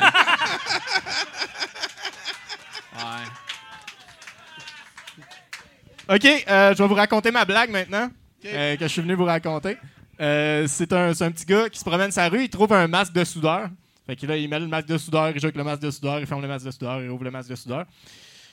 OK, 6.16 6.44
euh, 6.48 6.74
je 6.74 6.82
vais 6.82 6.88
vous 6.88 6.94
raconter 6.94 7.30
ma 7.30 7.44
blague 7.44 7.70
maintenant, 7.70 8.10
euh, 8.44 8.76
que 8.76 8.82
je 8.82 8.88
suis 8.88 9.02
venu 9.02 9.14
vous 9.14 9.24
raconter. 9.24 9.78
Euh, 10.20 10.66
c'est 10.66 10.92
un, 10.92 11.14
c'est 11.14 11.24
un 11.24 11.30
petit 11.30 11.46
gars 11.46 11.68
qui 11.68 11.78
se 11.78 11.84
promène 11.84 12.10
sa 12.10 12.28
rue, 12.28 12.44
il 12.44 12.50
trouve 12.50 12.72
un 12.72 12.88
masque 12.88 13.12
de 13.12 13.24
soudeur. 13.24 13.68
Fait 14.06 14.16
que 14.16 14.26
là, 14.26 14.36
il 14.36 14.48
met 14.48 14.58
le 14.58 14.66
masque 14.66 14.88
de 14.88 14.98
soudeur, 14.98 15.30
il 15.30 15.40
joue 15.40 15.46
avec 15.46 15.56
le 15.56 15.64
masque 15.64 15.82
de 15.82 15.90
soudeur, 15.90 16.18
il 16.18 16.26
ferme 16.26 16.42
le 16.42 16.48
masque 16.48 16.66
de 16.66 16.70
soudeur, 16.70 17.00
il 17.02 17.08
ouvre 17.08 17.24
le 17.24 17.30
masque 17.30 17.50
de 17.50 17.54
soudeur. 17.54 17.86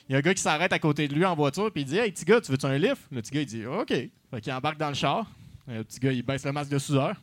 Il 0.08 0.12
y 0.12 0.14
a 0.14 0.18
un 0.18 0.22
gars 0.22 0.34
qui 0.34 0.42
s'arrête 0.42 0.72
à 0.72 0.78
côté 0.78 1.08
de 1.08 1.14
lui 1.14 1.24
en 1.24 1.34
voiture, 1.34 1.72
puis 1.72 1.82
il 1.82 1.86
dit 1.86 1.98
Hey, 1.98 2.12
petit 2.12 2.24
gars, 2.24 2.40
tu 2.40 2.52
veux-tu 2.52 2.66
un 2.66 2.78
lift 2.78 3.02
Le 3.10 3.20
petit 3.20 3.32
gars, 3.32 3.40
il 3.40 3.46
dit 3.46 3.66
OK. 3.66 3.88
Fait 3.88 4.40
qu'il 4.40 4.52
embarque 4.52 4.78
dans 4.78 4.88
le 4.88 4.94
char. 4.94 5.26
Le 5.66 5.82
petit 5.82 5.98
gars, 5.98 6.12
il 6.12 6.22
baisse 6.22 6.44
le 6.44 6.52
masque 6.52 6.70
de 6.70 6.78
soudeur. 6.78 7.16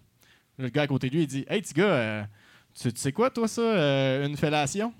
Le 0.57 0.69
gars 0.69 0.83
à 0.83 0.87
côté 0.87 1.09
de 1.09 1.15
lui, 1.15 1.23
il 1.23 1.27
dit 1.27 1.45
Hey, 1.49 1.61
petit 1.61 1.73
gars, 1.73 1.85
euh, 1.85 2.23
tu, 2.73 2.91
tu 2.93 2.99
sais 2.99 3.11
quoi, 3.11 3.29
toi, 3.29 3.47
ça, 3.47 3.61
euh, 3.61 4.27
une 4.27 4.37
fellation? 4.37 4.93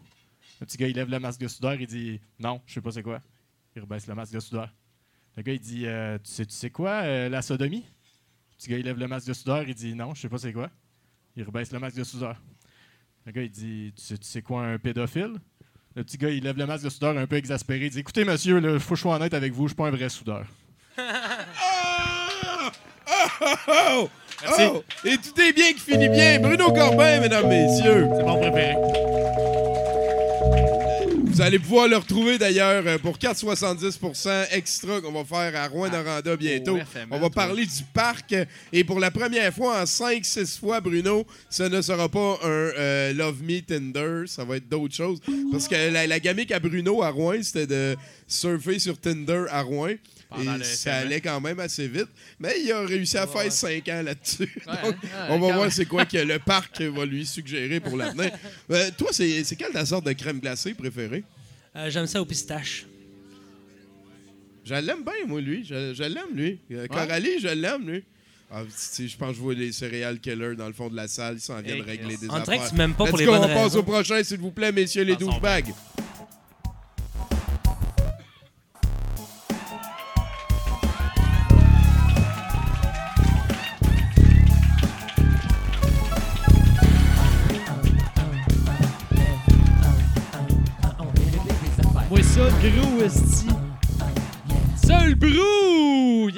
Le 0.59 0.65
petit 0.65 0.77
gars, 0.77 0.87
il 0.87 0.95
lève 0.95 1.09
le 1.09 1.19
masque 1.19 1.39
de 1.39 1.47
soudeur, 1.47 1.73
il 1.73 1.87
dit 1.87 2.19
Non, 2.39 2.61
je 2.65 2.73
sais 2.73 2.81
pas 2.81 2.91
c'est 2.91 3.03
quoi. 3.03 3.19
Il 3.75 3.81
rebaisse 3.81 4.07
le 4.07 4.15
masque 4.15 4.33
de 4.33 4.39
soudeur. 4.39 4.71
Le 5.35 5.43
gars, 5.43 5.53
il 5.53 5.59
dit 5.59 5.87
euh, 5.87 6.17
tu, 6.23 6.31
sais, 6.31 6.45
tu 6.45 6.53
sais 6.53 6.69
quoi, 6.69 7.01
euh, 7.03 7.29
la 7.29 7.41
sodomie? 7.41 7.83
Le 8.49 8.55
petit 8.55 8.69
gars, 8.69 8.77
il 8.77 8.85
lève 8.85 8.99
le 8.99 9.07
masque 9.07 9.27
de 9.27 9.33
soudeur, 9.33 9.63
il 9.67 9.73
dit 9.75 9.95
Non, 9.95 10.13
je 10.13 10.21
sais 10.21 10.29
pas 10.29 10.37
c'est 10.37 10.53
quoi. 10.53 10.69
Il 11.35 11.43
rebaisse 11.43 11.71
le 11.71 11.79
masque 11.79 11.97
de 11.97 12.03
soudeur. 12.03 12.39
Le 13.25 13.31
gars, 13.31 13.41
il 13.41 13.49
dit 13.49 13.93
Tu 13.95 14.03
sais, 14.03 14.17
tu 14.17 14.25
sais 14.25 14.41
quoi, 14.41 14.65
un 14.65 14.77
pédophile? 14.77 15.35
Le 15.95 16.03
petit 16.03 16.17
gars, 16.17 16.29
il 16.29 16.43
lève 16.43 16.57
le 16.57 16.65
masque 16.65 16.83
de 16.83 16.89
soudeur 16.89 17.17
un 17.17 17.27
peu 17.27 17.35
exaspéré. 17.35 17.85
Il 17.85 17.91
dit 17.91 17.99
Écoutez, 17.99 18.25
monsieur, 18.25 18.59
il 18.59 18.79
faut 18.79 18.91
que 18.91 18.95
je 18.95 19.01
sois 19.01 19.15
honnête 19.15 19.33
avec 19.33 19.53
vous, 19.53 19.63
je 19.63 19.69
suis 19.69 19.75
pas 19.75 19.87
un 19.87 19.91
vrai 19.91 20.09
soudeur. 20.09 20.45
Oh! 23.05 23.49
Oh! 23.67 24.09
Et 25.05 25.15
tout 25.17 25.41
est 25.41 25.53
bien 25.53 25.73
qui 25.73 25.79
finit 25.79 26.09
bien. 26.09 26.39
Bruno 26.39 26.71
Corbin, 26.71 27.19
mesdames, 27.19 27.47
messieurs. 27.47 28.07
C'est 28.15 28.23
mon 28.23 28.39
préféré. 28.39 28.75
Vous 31.25 31.41
allez 31.41 31.57
pouvoir 31.57 31.87
le 31.87 31.97
retrouver 31.97 32.37
d'ailleurs 32.37 32.83
euh, 32.85 32.99
pour 32.99 33.17
4,70% 33.17 34.49
extra 34.51 35.01
qu'on 35.01 35.11
va 35.11 35.23
faire 35.23 35.59
à 35.59 35.67
Rouen-Noranda 35.67 36.35
bientôt. 36.35 36.75
au 36.75 36.77
FML, 36.77 37.07
On 37.09 37.17
va 37.17 37.31
parler 37.31 37.65
du 37.65 37.83
parc 37.91 38.35
et 38.71 38.83
pour 38.83 38.99
la 38.99 39.09
première 39.09 39.51
fois 39.51 39.81
en 39.81 39.83
5-6 39.85 40.59
fois, 40.59 40.79
Bruno, 40.79 41.25
ce 41.49 41.63
ne 41.63 41.81
sera 41.81 42.07
pas 42.07 42.37
un 42.43 42.47
euh, 42.47 43.13
Love 43.13 43.41
Me 43.41 43.61
Tinder, 43.61 44.27
ça 44.27 44.43
va 44.43 44.57
être 44.57 44.69
d'autres 44.69 44.93
choses. 44.93 45.21
Parce 45.51 45.67
que 45.67 45.91
la, 45.91 46.05
la 46.05 46.19
gamique 46.19 46.51
à 46.51 46.59
Bruno 46.59 47.01
à 47.01 47.09
Rouen, 47.09 47.41
c'était 47.41 47.65
de 47.65 47.95
surfer 48.27 48.79
sur 48.79 48.99
Tinder 48.99 49.45
à 49.49 49.61
Rouen. 49.61 49.93
Pendant 50.29 50.55
et 50.55 50.57
le 50.59 50.63
ça 50.63 50.95
allait 50.95 51.21
quand 51.21 51.39
même 51.41 51.59
assez 51.59 51.87
vite. 51.87 52.07
Mais 52.39 52.55
il 52.63 52.71
a 52.71 52.81
réussi 52.85 53.17
à 53.17 53.27
faire 53.27 53.51
5 53.51 53.87
ans 53.89 54.01
là-dessus. 54.01 54.49
Ouais, 54.67 54.73
Donc, 54.83 54.95
ouais, 55.03 55.09
on 55.29 55.39
va 55.39 55.53
voir 55.53 55.71
c'est 55.71 55.85
quoi 55.85 56.05
que 56.05 56.17
le 56.17 56.39
parc 56.45 56.81
va 56.81 57.05
lui 57.05 57.23
suggérer 57.25 57.79
pour 57.79 57.95
l'avenir. 57.97 58.31
Euh, 58.71 58.89
toi, 58.97 59.09
c'est 59.11 59.43
quelle 59.57 59.71
ta 59.73 59.85
sorte 59.85 60.05
de 60.05 60.13
crème 60.13 60.39
glacée 60.39 60.73
préférée? 60.73 61.23
Euh, 61.75 61.89
J'aime 61.91 62.07
ça 62.07 62.19
au 62.21 62.25
pistache. 62.25 62.85
Je 64.65 64.73
l'aime 64.75 65.03
bien, 65.03 65.13
moi, 65.27 65.41
lui. 65.41 65.63
Je, 65.65 65.93
je 65.93 66.03
l'aime, 66.03 66.33
lui. 66.33 66.59
Euh, 66.71 66.87
Coralie, 66.87 67.39
je 67.39 67.49
l'aime, 67.49 67.87
lui. 67.89 68.03
Ah, 68.49 68.61
je 68.97 69.17
pense 69.17 69.29
que 69.31 69.35
je 69.35 69.41
vois 69.41 69.53
les 69.55 69.71
céréales 69.71 70.19
killers 70.19 70.55
dans 70.55 70.67
le 70.67 70.73
fond 70.73 70.87
de 70.89 70.95
la 70.95 71.07
salle. 71.07 71.35
Ils 71.35 71.41
s'en 71.41 71.59
viennent 71.61 71.77
Hey, 71.77 71.81
régler 71.81 72.17
des 72.17 72.29
On 72.29 72.33
affaires. 72.35 72.63
que 72.63 72.69
tu 72.69 72.75
m'aimes 72.75 72.93
pas 72.93 73.03
Let's 73.05 73.09
pour 73.11 73.19
les 73.19 73.25
go, 73.25 73.31
bonnes 73.33 73.41
on 73.43 73.47
passe 73.53 73.63
raisons. 73.63 73.79
au 73.79 73.83
prochain, 73.83 74.23
s'il 74.23 74.37
vous 74.39 74.51
plaît, 74.51 74.71
messieurs 74.71 75.03
les 75.03 75.15
douchebags. 75.15 75.73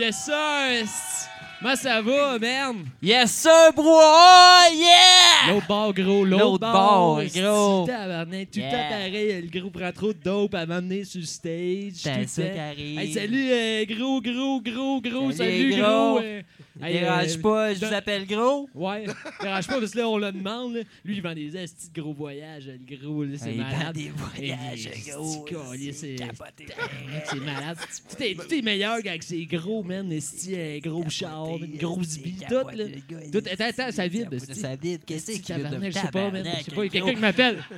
Yes, 0.06 0.24
sir. 0.26 0.86
Comment 1.60 1.76
ça 1.76 2.00
va, 2.00 2.38
merde? 2.38 2.76
Yes, 3.02 3.32
sir, 3.32 3.72
bro! 3.76 3.84
Oh, 3.88 4.60
yeah! 4.72 5.52
L'autre 5.52 5.66
bord, 5.68 5.94
gros. 5.96 6.24
L'autre 6.24 6.60
bord, 6.60 7.22
gros. 7.34 7.88
tabarnak. 7.88 8.52
Tout 8.52 8.60
le 8.60 8.66
temps 8.70 8.88
pareil. 8.90 9.42
Le 9.52 9.60
gros 9.60 9.72
prend 9.72 9.92
trop 9.92 10.14
de 10.14 10.20
dope 10.24 10.54
à 10.54 10.68
m'amener 10.68 11.06
sur 11.06 11.22
le 11.22 11.26
stage. 11.26 11.94
C'est 11.96 12.28
ça 12.28 12.44
qui 12.44 12.60
arrive. 12.60 13.00
Hey, 13.00 13.14
salut, 13.14 13.48
euh, 13.50 13.86
gros, 13.86 14.22
gros, 14.22 14.62
gros, 14.62 15.02
gros. 15.02 15.32
Salut, 15.32 15.72
Salut, 15.72 15.82
gros. 15.82 15.88
gros. 15.88 16.20
euh, 16.20 16.42
hey, 16.82 17.00
Dérange 17.00 17.36
euh, 17.38 17.42
pas, 17.42 17.74
je 17.74 17.86
vous 17.86 17.94
appelle 17.94 18.26
gros. 18.26 18.70
Ouais, 18.74 19.06
dérange 19.42 19.68
pas 19.68 19.80
parce 19.80 19.92
que 19.92 19.98
là, 19.98 20.10
on 20.10 20.18
le 20.18 20.32
demande. 20.32 20.76
là. 20.76 20.82
Lui, 21.04 21.16
il 21.16 21.22
vend 21.22 21.34
des 21.34 21.56
estis 21.56 21.90
de 21.90 22.02
gros 22.02 22.14
voyages, 22.14 22.68
le 22.68 22.98
gros, 22.98 23.24
là, 23.24 23.38
c'est 23.38 23.54
Il 23.54 23.62
vend 23.62 23.70
malade. 23.70 23.96
des 23.96 24.10
voyages, 24.10 24.90
gros, 25.08 25.46
c'est 25.94 26.16
capoté. 26.16 26.68
c'est 27.26 27.40
malade. 27.40 27.78
Tout 28.10 28.24
est, 28.24 28.36
tout 28.36 28.54
est 28.54 28.62
meilleur 28.62 28.98
quand 29.04 29.16
c'est 29.22 29.46
gros, 29.46 29.84
man. 29.84 30.12
Esti, 30.12 30.56
un 30.56 30.80
gros 30.80 31.10
char, 31.10 31.58
une 31.58 31.78
grosse 31.78 32.18
bille, 32.18 32.46
tout, 32.48 32.54
là. 32.56 32.86
Tout, 33.32 33.44
attends, 33.52 33.64
attends, 33.66 33.92
ça 33.92 34.08
vide. 34.08 34.38
Ça 34.54 34.76
vide, 34.76 35.02
qu'est-ce 35.06 35.32
qui 35.32 35.42
tabarnak, 35.42 35.82
de 35.82 35.86
Je 35.88 35.92
sais 36.00 36.12
pas, 36.12 36.32
man. 36.32 36.46
Je 36.60 36.64
sais 36.64 36.72
pas, 36.72 36.86
il 36.86 36.86
y 36.86 36.88
a 36.88 36.90
quelqu'un 36.90 37.14
qui 37.14 37.20
m'appelle. 37.22 37.64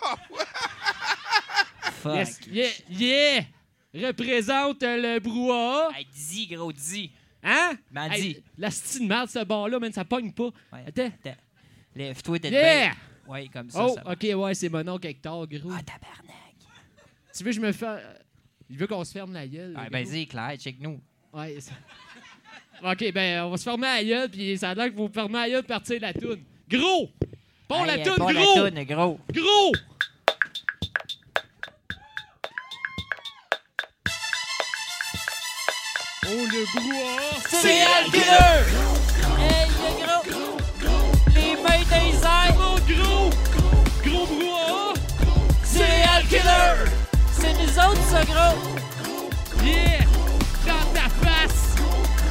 Fuck. 2.02 2.46
Yeah, 2.50 2.68
yeah! 2.88 3.44
Représente 3.94 4.82
euh, 4.82 5.14
le 5.16 5.20
brouhaha. 5.20 5.90
Hey, 5.96 6.06
dis, 6.14 6.46
gros, 6.46 6.72
dis. 6.72 7.10
Hein? 7.42 7.72
Ben, 7.90 8.10
Hey, 8.10 8.42
la 8.58 8.70
style 8.70 9.06
merde, 9.06 9.28
ce 9.30 9.42
bar-là, 9.44 9.78
man, 9.78 9.92
ça 9.92 10.04
pogne 10.04 10.32
pas. 10.32 10.50
Ouais. 10.72 10.84
Attends. 10.86 11.10
Lève-toi, 11.94 12.38
t'es 12.38 12.50
Yeah! 12.50 12.62
bien. 12.88 12.92
Ouais, 13.26 13.48
comme 13.48 13.70
ça, 13.70 13.86
Oh, 13.86 13.94
ça 13.94 14.10
ok, 14.12 14.26
ouais, 14.36 14.54
c'est 14.54 14.68
mon 14.68 14.86
oncle 14.88 15.06
Hector, 15.06 15.46
gros. 15.46 15.70
Ah, 15.72 15.80
tabarnak. 15.82 16.54
Tu 17.36 17.44
veux 17.44 17.50
que 17.50 17.56
je 17.56 17.60
me 17.60 17.72
fasse. 17.72 18.02
Il 18.68 18.76
veut 18.76 18.86
qu'on 18.86 19.04
se 19.04 19.12
ferme 19.12 19.32
la 19.32 19.46
gueule. 19.46 19.76
Ouais, 19.76 19.88
ben, 19.90 20.04
dis, 20.04 20.26
Claire, 20.26 20.56
check-nous. 20.58 21.00
Ouais, 21.32 21.60
ça- 21.60 21.72
Ok, 22.82 23.12
ben, 23.12 23.42
on 23.44 23.50
va 23.50 23.56
se 23.56 23.62
fermer 23.64 23.86
la 23.86 24.04
gueule, 24.04 24.30
puis 24.30 24.56
ça 24.58 24.70
a 24.70 24.74
l'air 24.74 24.90
que 24.90 24.96
vous 24.96 25.08
fermer 25.12 25.34
la 25.34 25.48
gueule, 25.50 25.62
partir 25.64 25.96
de 25.96 26.02
la 26.02 26.12
toune. 26.14 26.42
Gros! 26.68 27.10
Bon, 27.68 27.84
la 27.84 27.98
toune, 27.98 28.16
pas 28.16 28.32
gros! 28.32 28.64
la 28.64 28.70
toune, 28.70 28.84
gros. 28.84 29.20
Gros! 29.32 29.72
Le 36.60 36.66
brouhaha! 36.80 37.28
Céréal 37.48 38.04
killer! 38.12 38.60
Hey, 39.38 39.68
le 39.80 39.88
gros! 40.00 40.56
Les 41.34 41.54
mains 41.56 41.84
dans 41.90 42.02
les 42.04 42.18
airs! 42.22 42.54
Mon 42.58 42.74
gros! 42.74 43.30
Gros 44.04 44.26
brouhaha! 44.26 44.94
Céréal 45.64 46.22
killer! 46.28 46.76
C'est 47.32 47.54
nous 47.54 47.78
autres, 47.78 48.04
ça, 48.10 48.24
gros! 48.24 48.58
Yeah! 49.64 50.04
Dans 50.66 50.86
ta 50.92 51.08
face! 51.24 51.76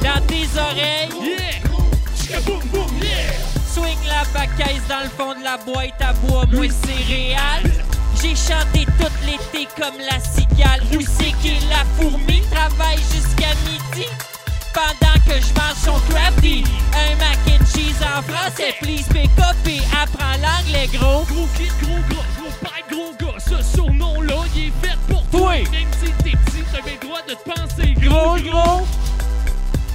Dans 0.02 0.20
tes 0.26 0.46
oreilles! 0.58 1.10
Yeah! 1.22 2.40
Boum, 2.46 2.62
yeah! 3.02 3.32
Swing 3.72 3.98
la 4.06 4.24
bacaise 4.32 4.82
dans 4.88 5.02
le 5.02 5.10
fond 5.10 5.34
de 5.38 5.42
la 5.42 5.56
boîte 5.56 6.00
à 6.00 6.12
bois, 6.12 6.44
moi 6.52 6.66
céréales. 6.86 7.89
J'ai 8.22 8.36
chanté 8.36 8.84
tout 8.98 9.12
l'été 9.24 9.66
comme 9.78 9.98
la 9.98 10.20
cigale. 10.20 10.82
Où 10.92 11.00
c'est 11.00 11.32
qu'il 11.40 11.68
la 11.68 11.84
fourmi? 11.96 12.42
Travaille 12.50 12.98
jusqu'à 12.98 13.54
midi. 13.64 14.06
Pendant 14.74 15.18
que 15.24 15.40
je 15.40 15.54
mange 15.54 15.80
son 15.82 15.98
crafty. 16.12 16.64
Un 16.94 17.16
mac 17.16 17.38
and 17.48 17.64
cheese 17.74 17.96
en 18.02 18.22
français, 18.22 18.74
please 18.80 19.06
pick 19.12 19.30
up 19.38 19.56
et 19.66 19.80
apprends 20.02 20.36
l'anglais, 20.42 20.88
gros. 20.92 21.24
Gros 21.24 21.48
kid, 21.56 21.72
gros 21.82 21.96
gars, 22.10 22.26
gros 22.36 22.52
père, 22.60 22.84
gros 22.90 23.12
gars, 23.18 23.38
ce 23.38 23.76
surnom-là, 23.76 24.34
il 24.54 24.66
est 24.66 24.72
fait 24.82 24.98
pour 25.08 25.24
toi! 25.26 25.54
Même 25.70 25.88
si 25.98 26.12
t'es 26.22 26.36
petit, 26.36 26.64
t'as 26.72 26.90
le 26.90 27.06
droit 27.06 27.22
de 27.26 27.34
te 27.34 27.42
penser 27.48 27.94
Gros, 27.94 28.36
gros, 28.36 28.50
gros. 28.50 28.86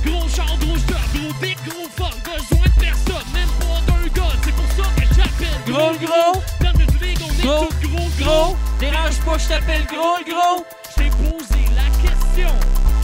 Gros 0.05 0.30
char, 0.30 0.57
gros 0.59 0.76
job, 0.76 1.05
gros 1.13 1.34
dick, 1.41 1.57
gros 1.67 1.88
fun, 1.95 2.09
besoin 2.23 2.65
de 2.65 2.82
personne, 2.82 3.28
même 3.34 3.49
pas 3.59 3.82
d'un 3.86 4.07
gun, 4.13 4.32
c'est 4.43 4.53
pour 4.53 4.86
ça 4.86 4.89
que 4.95 5.07
j'appelle 5.15 5.73
Gros, 5.73 5.93
gros. 6.01 6.64
Gros, 7.46 7.70
gros, 7.80 8.10
Gros, 8.18 8.58
dérange 8.80 9.20
pas, 9.24 9.38
je 9.38 9.48
t'appelle 9.50 9.86
gros, 9.86 10.18
gros. 10.28 10.66
J'ai 10.98 11.10
posé 11.12 11.62
la 11.76 11.84
question, 12.02 12.50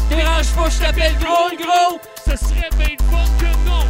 Dérange 0.10 0.48
pas, 0.56 0.68
je 0.68 0.80
t'appelle 0.80 1.16
gros, 1.20 1.56
gros. 1.62 2.02
ce 2.26 2.36
serait 2.38 2.70
bien 2.76 2.96
fun 3.12 3.24
que 3.40 3.70
non, 3.70 3.86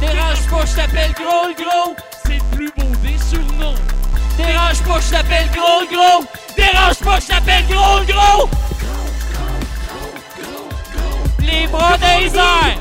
Dérange 0.00 0.46
pas, 0.48 0.64
je 0.64 0.76
t'appelle 0.76 1.12
gros, 1.12 1.52
gros. 1.54 1.96
c'est 2.24 2.36
le 2.38 2.56
plus 2.56 2.72
beau 2.78 2.96
des 3.02 3.18
surnoms. 3.18 3.74
Dérange 4.38 4.82
pas, 4.84 5.00
je 5.00 5.10
t'appelle 5.10 5.50
gros, 5.50 5.84
gros. 5.92 6.24
Dérange 6.56 6.98
pas, 7.04 7.20
je 7.20 7.26
t'appelle 7.26 7.66
gros, 7.66 8.00
gros. 8.08 8.48
Les 11.40 11.66
bras 11.66 11.98
les 11.98 12.34
airs. 12.34 12.78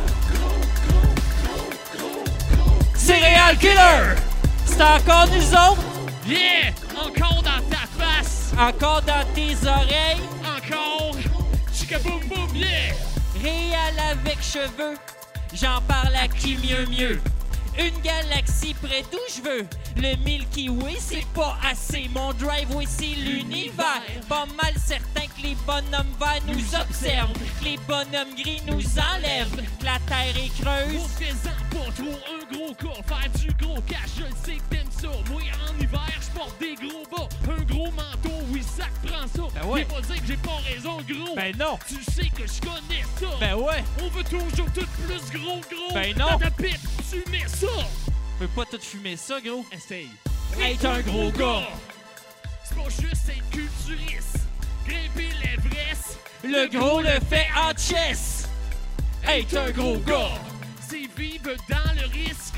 Céréal 2.95 3.57
killer. 3.57 4.15
C'est 4.65 4.81
encore 4.81 5.27
nous 5.27 5.51
autres? 5.53 5.83
Yeah! 6.25 6.78
Encore 7.01 7.41
dans 7.43 7.69
ta 7.69 7.85
face, 7.97 8.51
Encore 8.57 9.01
dans 9.01 9.25
tes 9.33 9.55
oreilles. 9.67 10.21
encore, 10.43 11.15
chika 11.73 11.97
boum 11.99 12.19
boum, 12.27 12.55
yeah! 12.55 12.93
Réal 13.41 13.99
avec 14.11 14.41
cheveux. 14.41 14.97
J'en 15.53 15.81
parle 15.87 16.15
à 16.15 16.27
qui 16.27 16.57
mieux 16.57 16.85
mieux? 16.87 17.21
Une 17.79 17.97
galaxie 18.01 18.73
près 18.81 19.03
d'où 19.11 19.19
je 19.35 19.41
veux. 19.41 19.67
Le 19.95 20.15
Milky 20.23 20.69
Way, 20.69 20.97
c'est 20.99 21.25
pas 21.33 21.57
assez. 21.69 22.09
Mon 22.13 22.33
driveway, 22.33 22.85
c'est 22.87 23.15
l'univers. 23.15 24.01
Pas 24.27 24.45
mal 24.61 24.73
certain 24.77 25.21
que 25.21 25.41
les 25.41 25.55
bonhommes 25.65 26.13
verts 26.19 26.41
nous 26.47 26.75
observent. 26.75 27.33
Que 27.59 27.65
les 27.65 27.77
bonhommes 27.87 28.35
gris 28.37 28.61
nous 28.67 28.83
enlèvent. 29.15 29.55
Que 29.79 29.85
La 29.85 29.97
terre 30.07 30.35
est 30.35 30.61
creuse. 30.61 31.07
faisant 31.17 31.55
pas 31.71 31.91
trop 31.95 32.19
un 32.33 32.53
gros 32.53 32.73
cas, 32.73 33.01
faire 33.07 33.31
du 33.39 33.53
gros 33.63 33.81
cash, 33.81 34.09
je 34.17 34.23
le 34.23 34.29
sais 34.43 34.57
que 34.57 34.75
t'aimes 34.75 34.91
ça. 34.91 35.07
Moi 35.31 35.41
en 35.41 35.81
hiver, 35.81 36.09
je 36.21 36.37
porte 36.37 36.59
des 36.59 36.75
gros 36.75 37.03
bas, 37.11 37.27
un 37.51 37.63
gros 37.63 37.91
manteau, 37.91 38.35
oui 38.49 38.61
ça 38.63 38.85
prend 39.03 39.25
ça. 39.27 39.43
Ben 39.53 39.67
ouais. 39.69 39.85
Pas 39.85 40.01
dire 40.01 40.15
que 40.21 40.27
j'ai 40.27 40.37
pas 40.37 40.59
raison, 40.65 40.97
gros. 40.97 41.35
Ben 41.35 41.55
non. 41.57 41.77
Tu 41.87 42.03
sais 42.11 42.29
que 42.29 42.45
je 42.45 42.59
connais 42.61 43.03
ça. 43.19 43.27
Ben 43.39 43.55
ouais. 43.55 43.83
On 44.01 44.09
veut 44.09 44.23
toujours 44.23 44.71
tout 44.73 44.87
plus 45.07 45.39
gros, 45.39 45.61
gros. 45.71 45.93
Ben 45.93 46.15
non. 46.17 46.31
Dans 46.31 46.39
ta 46.39 46.51
pipe, 46.51 46.79
tu 47.09 47.31
mets 47.31 47.47
ça. 47.47 47.67
On 47.77 48.39
peut 48.39 48.47
pas 48.55 48.65
tout 48.65 48.81
fumer 48.81 49.17
ça, 49.17 49.39
gros. 49.41 49.65
Essaye. 49.71 50.09
Être 50.61 50.85
un 50.85 51.01
gros 51.01 51.31
gars. 51.31 51.67
C'est 52.63 52.75
pas 52.75 52.89
juste 52.89 53.29
être 53.29 53.49
culturiste. 53.49 54.37
Grimper 54.85 55.29
l'Everest. 55.41 56.19
Le 56.43 56.67
gros 56.67 57.01
le 57.01 57.19
fait 57.29 57.47
en 57.55 57.71
chess. 57.77 58.47
Être 59.27 59.57
un 59.57 59.71
gros 59.71 59.97
gars. 59.97 60.39
C'est 60.87 61.07
vivre 61.17 61.51
dans 61.69 61.93
le 61.95 62.07
risque. 62.11 62.55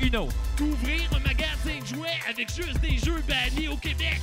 Une 0.00 0.16
autre. 0.16 0.34
D'ouvrir 0.56 1.02
un 1.14 1.20
magasin 1.20 1.80
de 1.80 1.86
jouets 1.86 2.20
avec 2.28 2.48
juste 2.48 2.80
des 2.80 2.98
jeux 2.98 3.22
bannis 3.26 3.68
au 3.68 3.76
Québec. 3.76 4.20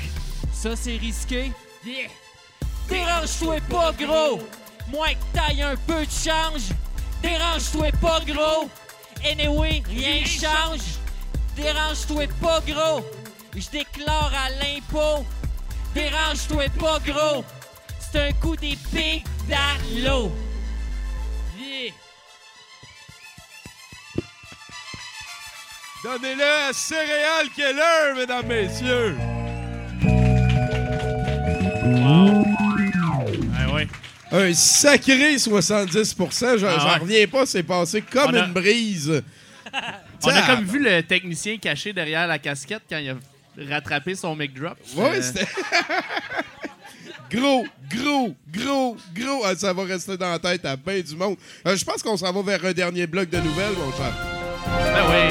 Ça, 0.53 0.75
c'est 0.75 0.97
risqué. 0.97 1.51
Yeah. 1.85 2.09
Dérange-toi 2.87 3.57
pas, 3.69 3.91
gros! 3.93 4.41
Moins 4.89 5.13
que 5.13 5.37
t'ailles 5.37 5.63
un 5.63 5.75
peu 5.75 6.05
de 6.05 6.11
change. 6.11 6.69
Dérange-toi 7.21 7.91
pas, 8.01 8.19
gros! 8.21 8.69
Anyway, 9.23 9.83
rien 9.87 10.25
change. 10.25 10.99
Dérange-toi 11.55 12.27
pas, 12.41 12.61
gros! 12.61 13.05
Je 13.55 13.69
déclare 13.69 14.31
à 14.33 14.49
l'impôt 14.49 15.25
Dérange-toi 15.93 16.63
pas, 16.79 16.99
gros. 16.99 17.43
C'est 17.99 18.29
un 18.29 18.31
coup 18.33 18.55
d'épée 18.55 19.23
dans 19.49 20.03
l'eau. 20.03 20.31
Yeah. 21.59 21.93
Donnez-le 26.03 26.69
à 26.69 26.73
Céréales 26.73 27.49
Keller, 27.55 28.13
mesdames, 28.15 28.47
messieurs. 28.47 29.17
Un 34.31 34.53
sacré 34.53 35.37
70 35.37 36.15
J'en 36.57 36.67
Ah 36.67 36.85
ouais. 36.93 36.99
reviens 36.99 37.27
pas, 37.27 37.45
c'est 37.45 37.63
passé 37.63 38.01
comme 38.01 38.33
a- 38.35 38.45
une 38.45 38.53
brise. 38.53 39.21
On 40.23 40.27
a 40.29 40.41
comme 40.43 40.63
vu 40.65 40.79
le 40.79 41.01
technicien 41.03 41.57
caché 41.57 41.91
derrière 41.93 42.27
la 42.27 42.39
casquette 42.39 42.83
quand 42.89 42.97
il 42.97 43.09
a 43.09 43.15
rattrapé 43.73 44.15
son 44.15 44.35
mic 44.35 44.53
drop. 44.53 44.77
Ouais, 44.95 45.17
Euh, 45.17 45.21
c'était. 45.21 45.47
gros, 47.31 47.65
gros, 47.93 48.35
gros, 48.51 48.97
gros. 49.13 49.41
Ah, 49.45 49.55
ça 49.55 49.73
va 49.73 49.83
rester 49.83 50.17
dans 50.17 50.31
la 50.31 50.39
tête 50.39 50.65
à 50.65 50.75
bien 50.75 50.99
du 51.01 51.15
monde. 51.15 51.37
Euh, 51.67 51.75
je 51.75 51.83
pense 51.85 52.01
qu'on 52.01 52.15
s'en 52.17 52.31
va 52.31 52.41
vers 52.41 52.63
un 52.65 52.73
dernier 52.73 53.07
bloc 53.07 53.29
de 53.29 53.37
nouvelles, 53.39 53.73
mon 53.77 53.91
cher. 53.91 54.13
Ben 54.93 55.03
oui. 55.09 55.25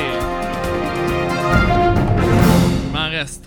Il 2.86 2.92
m'en 2.92 3.08
reste. 3.10 3.44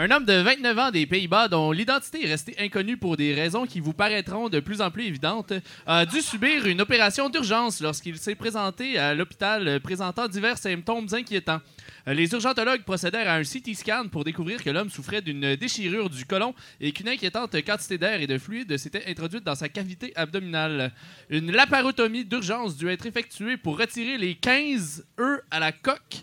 Un 0.00 0.12
homme 0.12 0.24
de 0.24 0.32
29 0.32 0.78
ans 0.78 0.90
des 0.92 1.06
Pays-Bas, 1.06 1.48
dont 1.48 1.72
l'identité 1.72 2.24
est 2.24 2.28
restée 2.28 2.54
inconnue 2.60 2.96
pour 2.96 3.16
des 3.16 3.34
raisons 3.34 3.66
qui 3.66 3.80
vous 3.80 3.92
paraîtront 3.92 4.48
de 4.48 4.60
plus 4.60 4.80
en 4.80 4.92
plus 4.92 5.06
évidentes, 5.06 5.52
a 5.88 6.06
dû 6.06 6.22
subir 6.22 6.66
une 6.66 6.80
opération 6.80 7.28
d'urgence 7.28 7.80
lorsqu'il 7.80 8.16
s'est 8.16 8.36
présenté 8.36 8.96
à 8.96 9.12
l'hôpital 9.12 9.66
euh, 9.66 9.80
présentant 9.80 10.28
divers 10.28 10.56
symptômes 10.56 11.08
inquiétants. 11.10 11.58
Euh, 12.06 12.14
Les 12.14 12.32
urgentologues 12.32 12.84
procédèrent 12.84 13.28
à 13.28 13.34
un 13.34 13.42
CT 13.42 13.74
scan 13.74 14.04
pour 14.08 14.22
découvrir 14.22 14.62
que 14.62 14.70
l'homme 14.70 14.88
souffrait 14.88 15.20
d'une 15.20 15.56
déchirure 15.56 16.08
du 16.08 16.24
côlon 16.24 16.54
et 16.80 16.92
qu'une 16.92 17.08
inquiétante 17.08 17.60
quantité 17.66 17.98
d'air 17.98 18.20
et 18.20 18.28
de 18.28 18.38
fluide 18.38 18.76
s'était 18.76 19.02
introduite 19.08 19.42
dans 19.42 19.56
sa 19.56 19.68
cavité 19.68 20.12
abdominale. 20.14 20.92
Une 21.28 21.50
laparotomie 21.50 22.24
d'urgence 22.24 22.76
dut 22.76 22.88
être 22.88 23.06
effectuée 23.06 23.56
pour 23.56 23.76
retirer 23.76 24.16
les 24.16 24.36
15 24.36 25.04
œufs 25.18 25.40
à 25.50 25.58
la 25.58 25.72
coque 25.72 26.22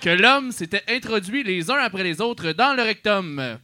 que 0.00 0.10
l'homme 0.10 0.52
s'était 0.52 0.84
introduit 0.88 1.42
les 1.42 1.70
uns 1.70 1.78
après 1.78 2.04
les 2.04 2.20
autres 2.20 2.52
dans 2.52 2.74
le 2.74 2.82
rectum. 2.82 3.58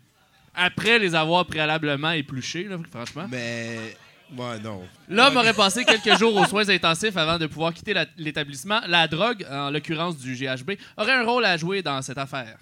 Après 0.55 0.99
les 0.99 1.15
avoir 1.15 1.47
préalablement 1.47 2.13
épluchés, 2.13 2.65
là, 2.65 2.77
franchement. 2.91 3.27
Mais. 3.29 3.97
Ouais, 4.37 4.59
non. 4.61 4.83
L'homme 5.09 5.37
aurait 5.37 5.53
passé 5.53 5.85
quelques 5.85 6.19
jours 6.19 6.35
aux 6.37 6.45
soins 6.49 6.69
intensifs 6.69 7.17
avant 7.17 7.39
de 7.39 7.47
pouvoir 7.47 7.75
quitter 7.75 7.95
l'établissement. 8.17 8.81
La 8.87 9.07
drogue, 9.07 9.47
en 9.51 9.71
l'occurrence 9.71 10.17
du 10.17 10.35
GHB, 10.35 10.73
aurait 10.97 11.13
un 11.13 11.25
rôle 11.25 11.45
à 11.45 11.57
jouer 11.57 11.83
dans 11.83 12.01
cette 12.03 12.19
affaire. 12.19 12.57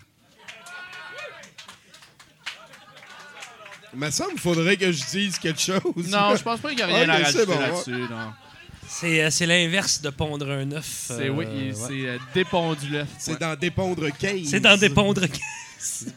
Il 3.95 3.99
me 4.01 4.11
semble 4.11 4.31
qu'il 4.33 4.41
faudrait 4.41 4.77
que 4.77 4.91
je 4.91 5.05
dise 5.05 5.39
quelque 5.39 5.61
chose. 5.61 5.83
Non, 6.09 6.35
je 6.35 6.43
pense 6.43 6.61
pas 6.61 6.71
qu'il 6.71 6.79
y 6.79 6.83
a 6.83 6.87
rien 6.87 7.09
à 7.09 7.19
rajouter 7.19 7.45
bon, 7.47 7.59
là-dessus. 7.61 7.93
ouais. 7.93 8.09
C'est 9.01 9.23
euh, 9.25 9.31
c'est 9.31 9.47
l'inverse 9.47 10.01
de 10.03 10.11
pondre 10.11 10.51
un 10.51 10.71
œuf. 10.73 11.05
C'est 11.09 11.29
oui, 11.31 11.47
il- 11.55 11.75
c'est 11.75 12.07
euh, 12.09 12.19
dépondu 12.35 12.89
l'œuf. 12.91 13.09
C'est 13.19 13.39
dans 13.41 13.57
dépondre 13.57 14.09
15. 14.19 14.47
C'est 14.47 14.61
dans 14.61 14.77
dépondre 14.77 15.23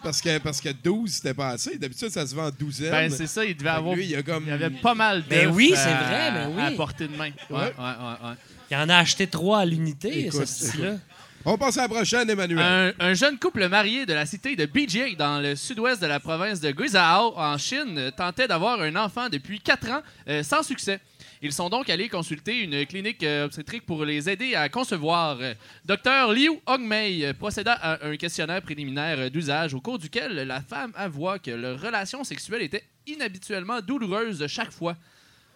Parce 0.04 0.22
que, 0.22 0.38
parce 0.38 0.62
que 0.62 0.70
12, 0.70 1.10
c'était 1.12 1.34
pas 1.34 1.50
assez. 1.50 1.78
D'habitude, 1.78 2.10
ça 2.10 2.28
se 2.28 2.36
vend 2.36 2.48
en 2.48 2.52
douzaine. 2.52 2.92
Ben, 2.92 3.10
c'est 3.10 3.26
ça, 3.28 3.44
il 3.44 3.56
devait 3.58 3.70
avoir. 3.70 3.96
lui, 3.96 4.04
il 4.04 4.12
y 4.12 4.16
a 4.16 4.22
comme. 4.22 4.44
Il 4.46 4.50
y 4.50 4.52
avait 4.52 4.70
pas 4.70 4.94
mal 4.94 5.22
d'œufs. 5.24 5.30
Ben 5.30 5.48
oui, 5.52 5.72
c'est 5.74 5.90
à- 5.90 6.04
vrai, 6.04 6.32
ben 6.32 6.52
oui. 6.56 6.62
À 6.62 6.72
portée 6.72 7.08
de 7.08 7.16
main. 7.16 7.32
Ouais, 7.50 7.56
Ouais. 7.58 7.62
ouais, 7.64 7.72
ouais, 7.80 8.30
ouais. 8.30 8.36
Il 8.70 8.78
en 8.78 8.90
a 8.90 8.98
acheté 8.98 9.26
trois 9.28 9.60
à 9.62 9.66
l'unité, 9.66 10.30
ce 10.32 10.46
style-là. 10.46 10.96
On 11.48 11.58
passe 11.60 11.78
à 11.78 11.84
la 11.84 11.90
prochaine, 11.90 12.28
Emmanuel. 12.28 12.60
Un, 12.60 12.92
un 13.00 13.14
jeune 13.14 13.38
couple 13.38 13.68
marié 13.70 14.08
de 14.08 14.14
la 14.14 14.26
cité 14.26 14.56
de 14.56 14.66
Bijie, 14.66 15.16
dans 15.16 15.40
le 15.40 15.56
sud-ouest 15.56 16.02
de 16.02 16.08
la 16.08 16.20
province 16.20 16.60
de 16.60 16.72
Guizhou, 16.72 17.34
en 17.36 17.56
Chine, 17.60 17.96
euh, 17.98 18.10
tentait 18.12 18.48
d'avoir 18.48 18.82
un 18.82 18.96
enfant 18.96 19.30
depuis 19.30 19.60
quatre 19.60 19.88
ans, 19.92 20.02
euh, 20.28 20.42
sans 20.42 20.64
succès. 20.64 21.00
Ils 21.42 21.54
sont 21.54 21.70
donc 21.70 21.90
allés 21.90 22.10
consulter 22.10 22.60
une 22.60 22.86
clinique 22.86 23.24
euh, 23.24 23.46
obstétrique 23.46 23.86
pour 23.86 24.06
les 24.06 24.30
aider 24.30 24.56
à 24.56 24.70
concevoir. 24.70 25.38
Docteur 25.84 26.34
Liu 26.34 26.52
Hongmei 26.66 27.34
procéda 27.34 27.74
à 27.74 28.06
un 28.08 28.16
questionnaire 28.18 28.62
préliminaire 28.62 29.30
d'usage 29.30 29.74
au 29.74 29.82
cours 29.82 30.00
duquel 30.00 30.34
la 30.34 30.62
femme 30.62 30.92
avoua 30.96 31.40
que 31.40 31.52
leur 31.52 31.80
relation 31.80 32.24
sexuelle 32.24 32.62
était 32.62 32.84
inhabituellement 33.08 33.82
douloureuse 33.82 34.46
chaque 34.48 34.72
fois. 34.72 34.96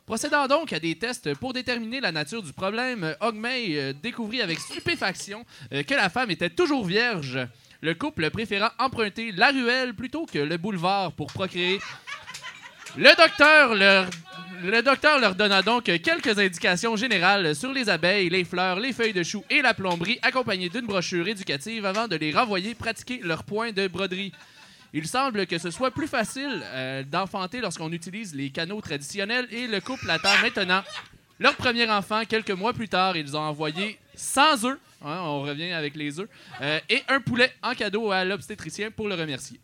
Procédant 0.09 0.47
donc 0.47 0.73
à 0.73 0.80
des 0.80 0.95
tests 0.95 1.36
pour 1.36 1.53
déterminer 1.53 1.99
la 1.99 2.11
nature 2.11 2.41
du 2.41 2.51
problème, 2.51 3.15
Hogmei 3.19 3.77
euh, 3.77 3.93
découvrit 3.93 4.41
avec 4.41 4.57
stupéfaction 4.57 5.45
euh, 5.71 5.84
que 5.84 5.93
la 5.93 6.09
femme 6.09 6.32
était 6.32 6.49
toujours 6.49 6.84
vierge. 6.84 7.38
Le 7.82 7.93
couple 7.93 8.32
préférant 8.32 8.71
emprunter 8.80 9.32
la 9.32 9.51
ruelle 9.51 9.93
plutôt 9.93 10.25
que 10.25 10.39
le 10.39 10.57
boulevard 10.57 11.11
pour 11.11 11.27
procréer. 11.27 11.80
Le 12.98 14.82
docteur 14.82 15.20
leur, 15.20 15.36
donna 15.36 15.62
donc 15.62 15.84
quelques 15.84 16.38
indications 16.40 16.96
générales 16.96 17.56
sur 17.56 17.72
les 17.72 17.88
abeilles, 17.88 18.30
les 18.30 18.44
fleurs, 18.44 18.80
les 18.80 18.94
feuilles 18.94 19.14
de 19.14 19.24
chou 19.24 19.44
et 19.50 19.62
la 19.62 19.74
plomberie, 19.74 20.20
accompagnées 20.22 20.70
d'une 20.70 20.86
brochure 20.86 21.28
éducative 21.28 21.86
avant 21.86 22.08
de 22.08 22.16
les 22.16 22.32
renvoyer 22.32 22.76
pratiquer 22.76 23.22
leur 23.24 23.44
point 23.44 23.72
de 23.72 23.88
broderie. 23.88 24.34
Il 24.92 25.08
semble 25.08 25.46
que 25.46 25.60
ce 25.60 25.70
soit 25.70 25.92
plus 25.92 26.08
facile 26.08 26.64
euh, 26.64 27.04
d'enfanter 27.04 27.62
lorsqu'on 27.62 27.92
utilise 27.92 28.34
les 28.34 28.50
canaux 28.50 28.82
traditionnels 28.82 29.48
et 29.52 29.68
le 29.68 29.80
couple 29.82 30.10
attend 30.10 30.36
maintenant 30.42 30.82
leur 31.40 31.56
premier 31.56 31.90
enfant. 31.90 32.24
Quelques 32.28 32.52
mois 32.52 32.74
plus 32.74 32.90
tard, 32.90 33.16
ils 33.16 33.38
ont 33.38 33.42
envoyé 33.42 34.00
100 34.16 34.66
œufs, 34.66 34.80
hein, 35.06 35.20
on 35.22 35.42
revient 35.44 35.72
avec 35.72 35.96
les 35.96 36.20
œufs, 36.20 36.28
euh, 36.62 36.80
et 36.90 37.04
un 37.08 37.22
poulet 37.22 37.54
en 37.62 37.76
cadeau 37.76 38.12
à 38.12 38.26
l'obstétricien 38.26 38.90
pour 38.90 39.08
le 39.08 39.16
remercier. 39.16 39.60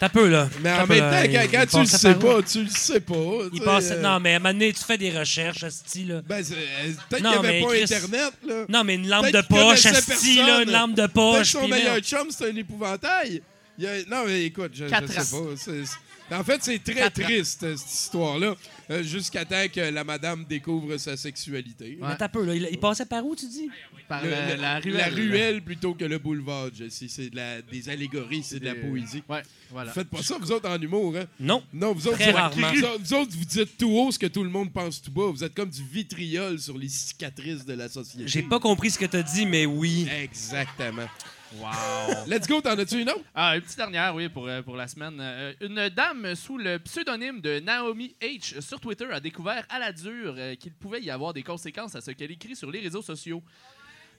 T'as 0.00 0.08
peu, 0.08 0.28
là. 0.28 0.48
Mais 0.60 0.70
T'as 0.70 0.82
en 0.82 0.86
même 0.86 0.98
temps, 0.98 1.48
quand, 1.52 1.66
tu 1.66 1.78
le 1.80 1.86
sais 1.86 2.14
pas, 2.16 2.42
tu 2.42 2.62
le 2.64 2.68
sais 2.70 3.00
pas. 3.00 3.14
Il 3.52 3.60
passe... 3.62 3.90
euh, 3.92 4.00
Non, 4.02 4.18
mais 4.20 4.32
à 4.34 4.36
un 4.36 4.38
moment 4.40 4.52
donné, 4.52 4.72
tu 4.72 4.82
fais 4.84 4.98
des 4.98 5.16
recherches, 5.16 5.62
asti, 5.62 6.04
là. 6.04 6.20
Ben, 6.28 6.36
euh, 6.42 6.92
peut-être 7.08 7.16
qu'il 7.16 7.22
Non, 7.22 7.30
n'y 7.42 7.48
avait 7.48 7.60
pas 7.60 7.66
Chris- 7.68 7.82
Internet, 7.84 8.32
là. 8.46 8.54
Non, 8.68 8.84
mais 8.84 8.94
une 8.96 9.08
lampe 9.08 9.30
de 9.30 9.40
poche, 9.42 9.86
asti, 9.86 10.36
là, 10.38 10.62
une 10.62 10.70
lampe 10.72 10.90
de 10.94 11.02
Peut-être 11.02 11.12
poche. 11.12 11.50
son 11.52 11.68
meilleur 11.68 11.98
chum, 12.00 12.26
c'est 12.30 12.50
un 12.50 12.56
épouvantail. 12.56 13.40
Il 13.78 13.84
y 13.84 13.86
a- 13.86 14.04
Non, 14.10 14.24
mais 14.26 14.44
écoute, 14.44 14.72
je, 14.74 14.84
je 14.86 14.90
sais 14.90 15.36
pas. 15.36 15.82
En 16.30 16.42
fait, 16.42 16.62
c'est 16.62 16.82
très 16.82 17.10
triste, 17.10 17.60
cette 17.76 17.92
histoire-là, 17.92 18.54
euh, 18.90 19.02
jusqu'à 19.02 19.44
temps 19.44 19.66
que 19.72 19.80
la 19.80 20.04
madame 20.04 20.44
découvre 20.48 20.96
sa 20.96 21.16
sexualité. 21.16 21.98
Mais 22.00 22.16
t'as 22.16 22.28
peu, 22.28 22.44
là. 22.44 22.54
Il, 22.54 22.66
il 22.70 22.78
passait 22.78 23.04
par 23.06 23.24
où, 23.26 23.36
tu 23.36 23.46
dis? 23.46 23.68
Par 24.08 24.22
Le- 24.24 24.30
euh, 24.32 24.54
le- 24.56 24.60
la 24.62 24.78
ruelle. 24.80 24.96
La 24.96 25.06
ruelle 25.08 25.62
plutôt 25.62 25.94
que 25.94 26.04
le 26.04 26.18
boulevard, 26.18 26.68
Jesse. 26.74 27.04
C'est 27.08 27.30
de 27.30 27.36
la- 27.36 27.62
des 27.62 27.88
allégories, 27.88 28.42
c'est 28.42 28.58
de 28.60 28.64
la 28.64 28.74
poésie. 28.74 29.22
Ouais, 29.28 29.42
voilà. 29.70 29.92
Faites 29.92 30.08
pas 30.08 30.22
ça, 30.22 30.36
vous 30.40 30.50
autres, 30.52 30.68
en 30.68 30.80
humour, 30.80 31.14
hein? 31.16 31.24
Non. 31.40 31.62
Non, 31.72 31.92
vous 31.92 32.06
autres, 32.08 32.18
Très 32.18 32.30
vous, 32.32 32.36
rarement. 32.36 32.72
vous 32.72 32.82
autres- 32.84 33.00
vous 33.02 33.14
autres, 33.14 33.30
vous 33.36 33.44
dites 33.44 33.78
tout 33.78 33.90
haut 33.90 34.10
ce 34.10 34.18
que 34.18 34.26
tout 34.26 34.44
le 34.44 34.50
monde 34.50 34.72
pense 34.72 35.00
tout 35.02 35.10
bas. 35.12 35.30
Vous 35.30 35.44
êtes 35.44 35.54
comme 35.54 35.70
du 35.70 35.82
vitriol 35.84 36.58
sur 36.58 36.76
les 36.78 36.88
cicatrices 36.88 37.64
de 37.64 37.74
la 37.74 37.88
société. 37.88 38.24
J'ai 38.28 38.42
pas 38.42 38.60
compris 38.60 38.90
ce 38.90 38.98
que 38.98 39.06
t'as 39.06 39.22
dit, 39.22 39.46
mais 39.46 39.66
oui. 39.66 40.06
Exactement. 40.22 41.06
Wow. 41.52 42.26
Let's 42.26 42.48
go, 42.48 42.60
t'en 42.60 42.78
as-tu 42.78 43.00
une 43.00 43.10
autre? 43.10 43.24
Ah, 43.34 43.56
une 43.56 43.62
petite 43.62 43.76
dernière, 43.76 44.14
oui, 44.14 44.28
pour, 44.28 44.48
euh, 44.48 44.62
pour 44.62 44.76
la 44.76 44.88
semaine. 44.88 45.18
Euh, 45.20 45.52
une 45.60 45.88
dame 45.88 46.34
sous 46.34 46.58
le 46.58 46.78
pseudonyme 46.78 47.40
de 47.40 47.60
Naomi 47.60 48.16
H 48.20 48.60
sur 48.60 48.80
Twitter 48.80 49.06
a 49.12 49.20
découvert 49.20 49.64
à 49.68 49.78
la 49.78 49.92
dure 49.92 50.34
euh, 50.36 50.54
qu'il 50.56 50.72
pouvait 50.72 51.02
y 51.02 51.10
avoir 51.10 51.32
des 51.32 51.42
conséquences 51.42 51.94
à 51.94 52.00
ce 52.00 52.10
qu'elle 52.10 52.32
écrit 52.32 52.56
sur 52.56 52.70
les 52.70 52.80
réseaux 52.80 53.02
sociaux. 53.02 53.42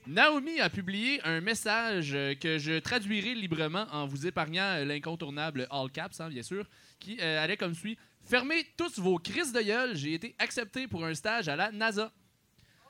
Naomi 0.06 0.60
a 0.60 0.70
publié 0.70 1.20
un 1.24 1.40
message 1.40 2.12
que 2.40 2.58
je 2.58 2.78
traduirai 2.78 3.34
librement 3.34 3.86
en 3.90 4.06
vous 4.06 4.24
épargnant 4.24 4.84
l'incontournable 4.84 5.66
all 5.68 5.90
caps, 5.90 6.20
hein, 6.20 6.28
bien 6.28 6.44
sûr, 6.44 6.64
qui 7.00 7.18
euh, 7.20 7.42
allait 7.42 7.56
comme 7.56 7.74
suit 7.74 7.98
Fermez 8.24 8.66
tous 8.76 8.98
vos 8.98 9.18
crises 9.18 9.52
de 9.52 9.60
gueule, 9.60 9.96
j'ai 9.96 10.14
été 10.14 10.34
accepté 10.38 10.88
pour 10.88 11.04
un 11.04 11.14
stage 11.14 11.48
à 11.48 11.54
la 11.54 11.70
NASA. 11.70 12.12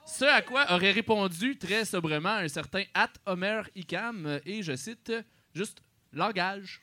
Ce 0.06 0.24
à 0.24 0.40
quoi 0.40 0.72
aurait 0.72 0.92
répondu 0.92 1.58
très 1.58 1.84
sobrement 1.84 2.36
un 2.36 2.48
certain 2.48 2.84
At 2.94 3.10
Homer 3.26 3.62
Icam, 3.74 4.24
euh, 4.26 4.38
et 4.46 4.62
je 4.62 4.76
cite 4.76 5.12
juste 5.52 5.82
langage. 6.12 6.80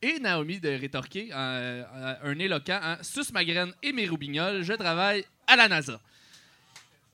Et 0.00 0.18
Naomi 0.18 0.58
de 0.58 0.68
rétorquer 0.68 1.28
euh, 1.32 1.84
euh, 1.94 2.14
un 2.24 2.38
éloquent 2.38 2.80
hein, 2.82 2.98
Sus 3.02 3.32
ma 3.32 3.44
graine 3.44 3.72
et 3.84 3.92
mes 3.92 4.08
roubignoles, 4.08 4.62
je 4.62 4.72
travaille 4.72 5.24
à 5.46 5.54
la 5.54 5.68
NASA. 5.68 6.00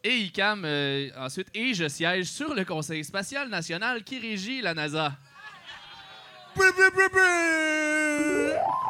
Et 0.02 0.16
Icam 0.20 0.62
euh, 0.64 1.10
ensuite 1.18 1.48
Et 1.54 1.74
je 1.74 1.86
siège 1.86 2.26
sur 2.26 2.54
le 2.54 2.64
Conseil 2.64 3.04
spatial 3.04 3.50
national 3.50 4.04
qui 4.04 4.18
régit 4.18 4.62
la 4.62 4.72
NASA. 4.72 5.12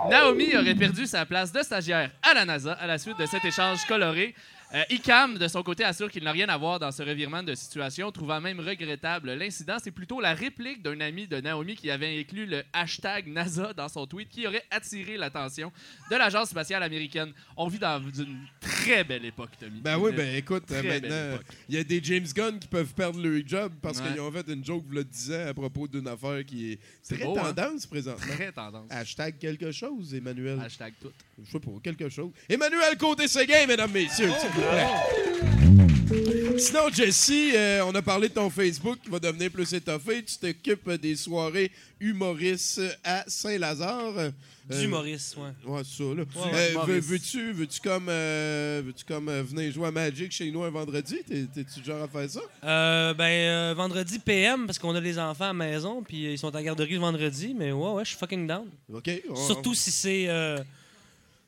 Naomi 0.08 0.56
aurait 0.56 0.76
perdu 0.76 1.06
sa 1.06 1.26
place 1.26 1.50
de 1.50 1.62
stagiaire 1.62 2.12
à 2.22 2.34
la 2.34 2.44
NASA 2.44 2.74
à 2.74 2.86
la 2.86 2.98
suite 2.98 3.18
de 3.18 3.26
cet 3.26 3.44
échange 3.44 3.84
coloré. 3.86 4.34
Euh, 4.74 4.82
ICAM, 4.90 5.38
de 5.38 5.48
son 5.48 5.62
côté, 5.62 5.82
assure 5.82 6.10
qu'il 6.10 6.22
n'a 6.24 6.32
rien 6.32 6.46
à 6.50 6.58
voir 6.58 6.78
dans 6.78 6.92
ce 6.92 7.02
revirement 7.02 7.42
de 7.42 7.54
situation, 7.54 8.12
trouvant 8.12 8.38
même 8.38 8.60
regrettable 8.60 9.32
l'incident. 9.32 9.76
C'est 9.82 9.90
plutôt 9.90 10.20
la 10.20 10.34
réplique 10.34 10.82
d'un 10.82 11.00
ami 11.00 11.26
de 11.26 11.40
Naomi 11.40 11.74
qui 11.74 11.90
avait 11.90 12.20
inclus 12.20 12.44
le 12.44 12.62
hashtag 12.74 13.28
NASA 13.28 13.72
dans 13.72 13.88
son 13.88 14.06
tweet 14.06 14.28
qui 14.28 14.46
aurait 14.46 14.64
attiré 14.70 15.16
l'attention 15.16 15.72
de 16.10 16.16
l'Agence 16.16 16.50
spatiale 16.50 16.82
américaine. 16.82 17.32
On 17.56 17.66
vit 17.68 17.78
dans 17.78 17.98
une 17.98 18.36
très 18.60 19.04
belle 19.04 19.24
époque, 19.24 19.52
Tommy. 19.58 19.80
Ben 19.80 19.96
oui, 19.98 20.12
ben 20.14 20.34
écoute, 20.36 20.66
très 20.66 20.80
euh, 20.84 21.00
maintenant, 21.00 21.42
il 21.70 21.74
y 21.74 21.78
a 21.78 21.84
des 21.84 22.00
James 22.04 22.26
Gunn 22.34 22.58
qui 22.58 22.68
peuvent 22.68 22.92
perdre 22.92 23.20
leur 23.22 23.40
job 23.46 23.72
parce 23.80 23.98
Ouais. 24.00 24.08
qu'ils 24.12 24.20
ont 24.20 24.30
fait 24.30 24.48
une 24.48 24.62
joke, 24.64 24.84
vous 24.86 24.94
le 24.96 25.04
disais, 25.04 25.44
à 25.44 25.54
propos 25.54 25.88
d'une 25.88 26.06
affaire 26.08 26.44
qui 26.44 26.72
est 26.72 26.78
C'est 27.02 27.14
très 27.16 27.24
beau, 27.24 27.38
hein? 27.38 27.54
tendance 27.54 27.86
présentement. 27.86 28.34
Très 28.34 28.52
tendance. 28.52 28.86
Hashtag 28.90 29.38
quelque 29.38 29.72
chose, 29.72 30.12
Emmanuel. 30.14 30.60
Hashtag 30.60 30.92
tout. 31.00 31.10
Je 31.42 31.50
sais 31.50 31.58
pas, 31.58 31.70
quelque 31.82 32.08
chose. 32.10 32.32
Emmanuel 32.50 32.98
Côté-Séguin, 32.98 33.66
mesdames, 33.66 33.90
messieurs, 33.92 34.28
Oh, 34.30 34.57
vous 34.60 34.70
plaît. 34.70 36.58
Sinon, 36.58 36.88
Jesse, 36.92 37.30
euh, 37.54 37.82
on 37.86 37.94
a 37.94 38.02
parlé 38.02 38.28
de 38.28 38.34
ton 38.34 38.50
Facebook 38.50 38.98
qui 39.04 39.10
va 39.10 39.18
devenir 39.20 39.50
plus 39.50 39.72
étoffé. 39.72 40.24
Tu 40.24 40.36
t'occupes 40.38 40.90
des 41.00 41.14
soirées 41.14 41.70
humoristes 42.00 42.80
à 43.04 43.24
Saint-Lazare. 43.28 44.32
Du 44.68 44.86
Maurice, 44.88 45.34
ouais. 45.38 45.52
Ouais, 45.72 45.82
ça, 45.82 46.02
là. 46.04 46.10
Ouais, 46.24 46.74
Euh, 46.76 46.84
ouais, 46.86 47.00
veux-tu 47.00 47.52
veux-tu 47.52 47.80
comme, 47.80 48.08
euh, 48.10 48.82
veux-tu 48.84 49.02
comme 49.04 49.28
euh, 49.30 49.42
venir 49.42 49.72
jouer 49.72 49.86
à 49.86 49.90
Magic 49.90 50.30
chez 50.30 50.50
nous 50.50 50.62
un 50.62 50.68
vendredi? 50.68 51.16
T'es- 51.26 51.46
T'es-tu 51.54 51.82
genre 51.82 52.02
à 52.02 52.08
faire 52.08 52.28
ça? 52.28 52.40
Euh, 52.64 53.14
ben, 53.14 53.24
euh, 53.24 53.74
vendredi 53.74 54.18
PM, 54.18 54.66
parce 54.66 54.78
qu'on 54.78 54.94
a 54.94 55.00
les 55.00 55.18
enfants 55.18 55.44
à 55.44 55.48
la 55.48 55.52
maison, 55.54 56.02
puis 56.02 56.26
euh, 56.26 56.32
ils 56.32 56.38
sont 56.38 56.54
en 56.54 56.60
garderie 56.60 56.92
le 56.94 56.98
vendredi, 57.00 57.54
mais 57.56 57.72
ouais, 57.72 57.90
ouais, 57.92 58.04
je 58.04 58.10
suis 58.10 58.18
fucking 58.18 58.46
down. 58.46 58.66
OK. 58.92 59.10
on- 59.30 59.36
Surtout 59.46 59.74
si 59.74 59.90
c'est 59.90 60.26
euh, 60.28 60.58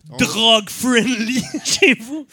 On- 0.08 0.16
drug-friendly 0.16 1.42
chez 1.64 1.92
vous. 1.94 2.26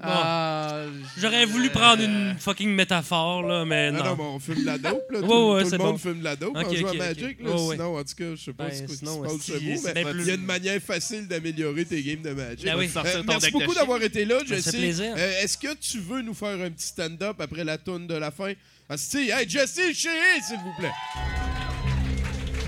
Ah, 0.00 0.82
J'aurais 1.16 1.44
voulu 1.44 1.70
prendre 1.70 2.02
une 2.02 2.36
fucking 2.38 2.70
métaphore, 2.70 3.42
là, 3.42 3.64
mais 3.64 3.90
Non, 3.90 3.98
non. 3.98 4.04
non, 4.04 4.16
mais 4.16 4.22
on 4.24 4.38
fume 4.38 4.60
de 4.60 4.66
la 4.66 4.78
dope, 4.78 5.10
là. 5.10 5.20
Tout 5.20 5.26
ouais, 5.54 5.62
tout 5.64 5.70
c'est 5.70 5.76
le 5.78 5.82
monde 5.82 5.92
bon. 5.92 5.98
fume 5.98 6.18
de 6.20 6.24
la 6.24 6.36
dope 6.36 6.56
Ok, 6.56 6.66
on 6.70 6.74
joue 6.76 6.86
à. 6.88 6.94
Magic. 6.94 7.36
Là. 7.42 7.50
Sinon, 7.72 7.96
en 7.98 8.04
tout 8.04 8.14
cas, 8.16 8.24
je 8.36 8.36
sais 8.44 8.52
pas 8.52 8.64
Ben, 8.68 8.74
ce 8.74 8.82
qui 8.82 8.92
se 8.92 8.98
sinon, 8.98 9.22
passe 9.22 9.44
chez 9.44 9.52
vous, 9.58 9.82
mais 9.94 10.04
il 10.14 10.26
y 10.26 10.30
a 10.30 10.34
une 10.34 10.44
manière 10.44 10.80
facile 10.80 11.26
d'améliorer 11.26 11.84
tes 11.84 12.02
games 12.02 12.22
de 12.22 12.30
Magic. 12.30 12.64
Ben 12.64 12.76
oui. 12.78 12.88
Euh, 12.96 13.22
merci 13.26 13.50
beaucoup 13.50 13.74
d'avoir 13.74 14.00
été 14.02 14.24
là, 14.24 14.36
Jesse. 14.46 14.74
Euh, 14.74 15.42
Est-ce 15.42 15.58
que 15.58 15.74
tu 15.74 15.98
veux 15.98 16.22
nous 16.22 16.34
faire 16.34 16.60
un 16.60 16.70
petit 16.70 16.86
stand-up 16.88 17.40
après 17.40 17.64
la 17.64 17.78
tourne 17.78 18.06
de 18.06 18.14
la 18.14 18.30
fin? 18.30 18.52
Asti, 18.88 19.30
hey, 19.30 19.48
Jesse, 19.48 19.80
chérie, 19.94 20.42
s'il 20.46 20.56
vous 20.58 20.72
plaît. 20.78 20.92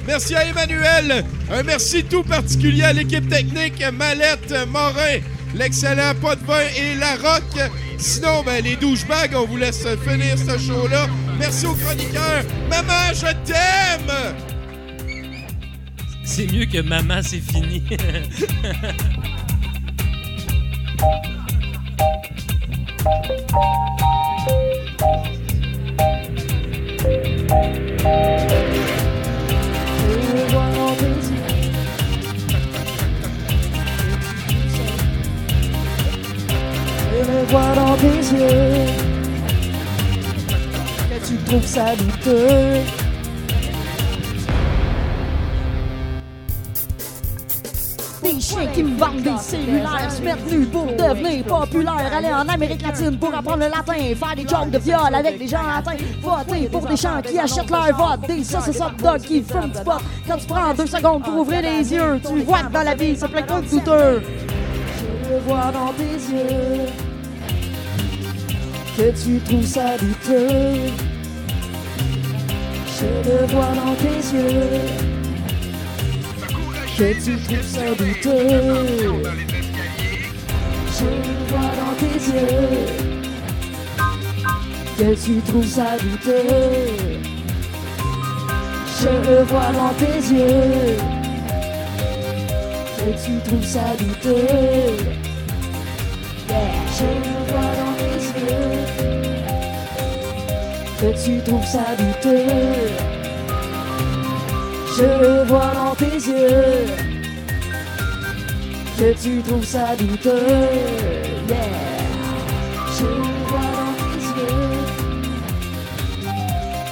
Merci 0.07 0.35
à 0.35 0.45
Emmanuel. 0.47 1.25
Un 1.51 1.63
merci 1.63 2.03
tout 2.05 2.23
particulier 2.23 2.83
à 2.83 2.93
l'équipe 2.93 3.29
technique, 3.29 3.83
Mallette, 3.93 4.53
Morin, 4.69 5.19
l'excellent 5.55 6.15
Pas 6.21 6.37
de 6.37 6.45
vin 6.45 6.61
et 6.77 6.95
La 6.95 7.17
Rock. 7.17 7.71
Sinon, 7.99 8.43
ben, 8.45 8.63
les 8.65 8.77
douchebags, 8.77 9.35
on 9.35 9.47
vous 9.47 9.57
laisse 9.57 9.87
finir 10.07 10.37
ce 10.39 10.59
show-là. 10.59 11.07
Merci 11.39 11.67
aux 11.67 11.75
chroniqueurs. 11.75 12.45
Maman, 12.69 13.13
je 13.15 13.33
t'aime! 13.45 14.13
C'est 16.25 16.51
mieux 16.53 16.67
que 16.67 16.81
maman, 16.81 17.21
c'est 17.23 17.41
fini. 17.41 17.83
le 37.23 37.45
vois 37.47 37.75
dans 37.75 37.97
tes 37.97 38.07
yeux 38.07 38.87
que 41.11 41.27
tu 41.27 41.37
trouves 41.45 41.67
ça 41.67 41.97
douteux. 41.97 42.81
Des 48.23 48.41
chiens 48.41 48.67
qui 48.67 48.83
me 48.83 48.99
vendent 48.99 49.23
des 49.23 49.37
cellulaires, 49.39 50.11
se 50.11 50.23
mettent 50.23 50.51
nus 50.51 50.67
pour 50.67 50.87
devenir 50.87 51.45
populaires, 51.45 52.13
aller 52.17 52.33
en 52.33 52.49
Amérique 52.49 52.83
latine 52.83 53.19
pour 53.19 53.35
apprendre 53.35 53.65
le 53.65 53.71
latin, 53.71 53.95
faire 53.95 54.37
des 54.37 54.47
jokes 54.49 54.71
de 54.71 54.79
viol 54.79 55.15
avec 55.15 55.39
les 55.39 55.49
gens 55.49 55.63
latins, 55.63 55.97
voter 56.23 56.69
pour 56.69 56.87
des 56.87 56.97
gens 56.97 57.21
qui 57.23 57.39
achètent 57.39 57.71
leur 57.71 57.97
vote, 57.97 58.29
des 58.29 58.45
saucisses 58.45 58.81
hot 58.81 59.03
dog 59.03 59.21
qui 59.21 59.43
fument 59.43 59.71
du 59.71 59.83
pot. 59.85 60.01
Quand 60.29 60.37
tu 60.37 60.47
prends 60.47 60.75
deux 60.75 60.87
secondes 60.87 61.23
pour 61.23 61.39
ouvrir 61.39 61.63
les 61.63 61.93
yeux, 61.93 62.21
tu 62.25 62.43
vois 62.43 62.63
que 62.63 62.73
dans 62.73 62.83
la 62.83 62.95
vie, 62.95 63.17
c'est 63.17 63.29
plein 63.29 63.43
de 63.43 63.67
douteux. 63.67 64.23
Je 64.99 65.35
le 65.35 65.41
vois 65.41 65.73
dans 65.73 65.93
tes 65.95 66.05
yeux 66.05 67.10
que 69.01 69.11
tu 69.13 69.41
trouves 69.41 69.67
ça 69.67 69.97
douteux. 69.97 70.93
Je 72.97 73.07
le 73.27 73.47
vois 73.47 73.73
dans 73.81 73.95
tes 73.95 74.21
yeux 74.37 74.69
que 76.99 77.09
tu 77.25 77.33
trouves 77.47 77.71
ça 77.75 77.87
douteux. 77.97 79.23
Je 80.97 81.07
le 81.17 81.35
vois 81.49 81.71
dans 81.81 81.95
tes 81.99 82.19
yeux 82.29 82.61
que 84.99 85.09
tu 85.25 85.35
trouves 85.49 85.67
ça 85.67 85.97
douteux. 85.97 86.45
Je 89.01 89.13
le 89.31 89.39
vois 89.45 89.73
dans 89.73 89.95
tes 89.95 90.19
yeux 90.31 90.97
que 92.99 93.11
tu 93.25 93.33
trouves 93.49 93.65
ça 93.65 93.87
douteux. 93.99 95.21
Yeah. 96.51 97.50
Que 101.01 101.25
tu 101.25 101.41
trouves 101.43 101.65
ça 101.65 101.97
douteux. 101.99 102.91
Je 104.97 105.05
le 105.05 105.45
vois 105.45 105.73
dans 105.75 105.95
tes 105.95 106.05
yeux 106.05 106.87
que 108.99 109.23
tu 109.23 109.41
trouves 109.43 109.65
ça 109.65 109.97
douteux. 109.97 110.47
Yeah. 111.49 111.57
Je 112.99 113.07
le 113.07 113.23
vois 113.49 113.71
dans 113.79 113.95
tes 114.03 114.25
yeux 114.41 114.61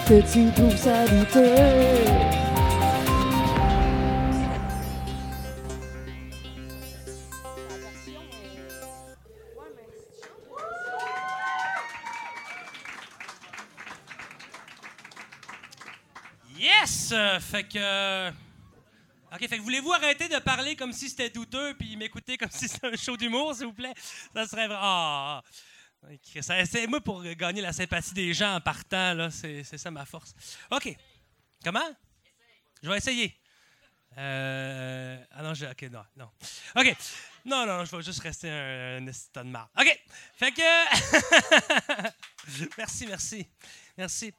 que 0.09 0.19
tu 0.33 0.41
trouves 0.53 0.77
ça 0.77 1.05
douteux. 1.05 2.38
Fait 17.41 17.65
que. 17.65 17.79
euh, 17.79 18.31
OK, 19.33 19.41
fait 19.41 19.59
que 19.59 19.63
voulez-vous 19.63 19.93
arrêter 19.93 20.29
de 20.29 20.39
parler 20.39 20.75
comme 20.75 20.93
si 20.93 21.09
c'était 21.11 21.29
douteux 21.31 21.75
puis 21.79 21.97
m'écouter 21.97 22.39
comme 22.39 22.51
si 22.51 22.67
c'était 22.69 22.87
un 22.87 22.97
show 22.97 23.17
d'humour, 23.17 23.55
s'il 23.55 23.67
vous 23.67 23.75
plaît? 23.75 23.93
Ça 24.35 24.47
serait. 24.47 24.69
Ah! 24.71 25.43
ça- 26.41 26.65
C'est 26.65 26.87
moi 26.87 27.01
pour 27.01 27.23
gagner 27.23 27.61
la 27.61 27.73
sympathie 27.73 28.15
des 28.15 28.33
gens 28.33 28.55
en 28.57 28.61
partant, 28.61 29.13
là. 29.15 29.31
C'est 29.31 29.65
ça 29.65 29.91
ma 29.91 30.07
force. 30.07 30.35
OK. 30.71 30.97
Comment? 31.63 31.91
Je 32.83 32.89
vais 32.89 32.97
essayer. 32.99 33.37
Euh... 34.17 35.23
Ah 35.33 35.43
non, 35.43 35.55
je... 35.55 35.67
OK, 35.67 35.83
non, 35.91 36.03
non. 36.17 36.31
OK. 36.77 36.97
Non, 37.45 37.67
non, 37.67 37.85
je 37.85 37.95
vais 37.97 38.03
juste 38.03 38.21
rester 38.21 38.49
un, 38.51 38.97
un 38.99 39.01
de. 39.45 39.69
OK. 39.79 40.01
Fait 40.37 40.53
que... 40.53 40.63
merci, 42.79 43.07
merci. 43.07 43.47
Merci. 43.99 44.33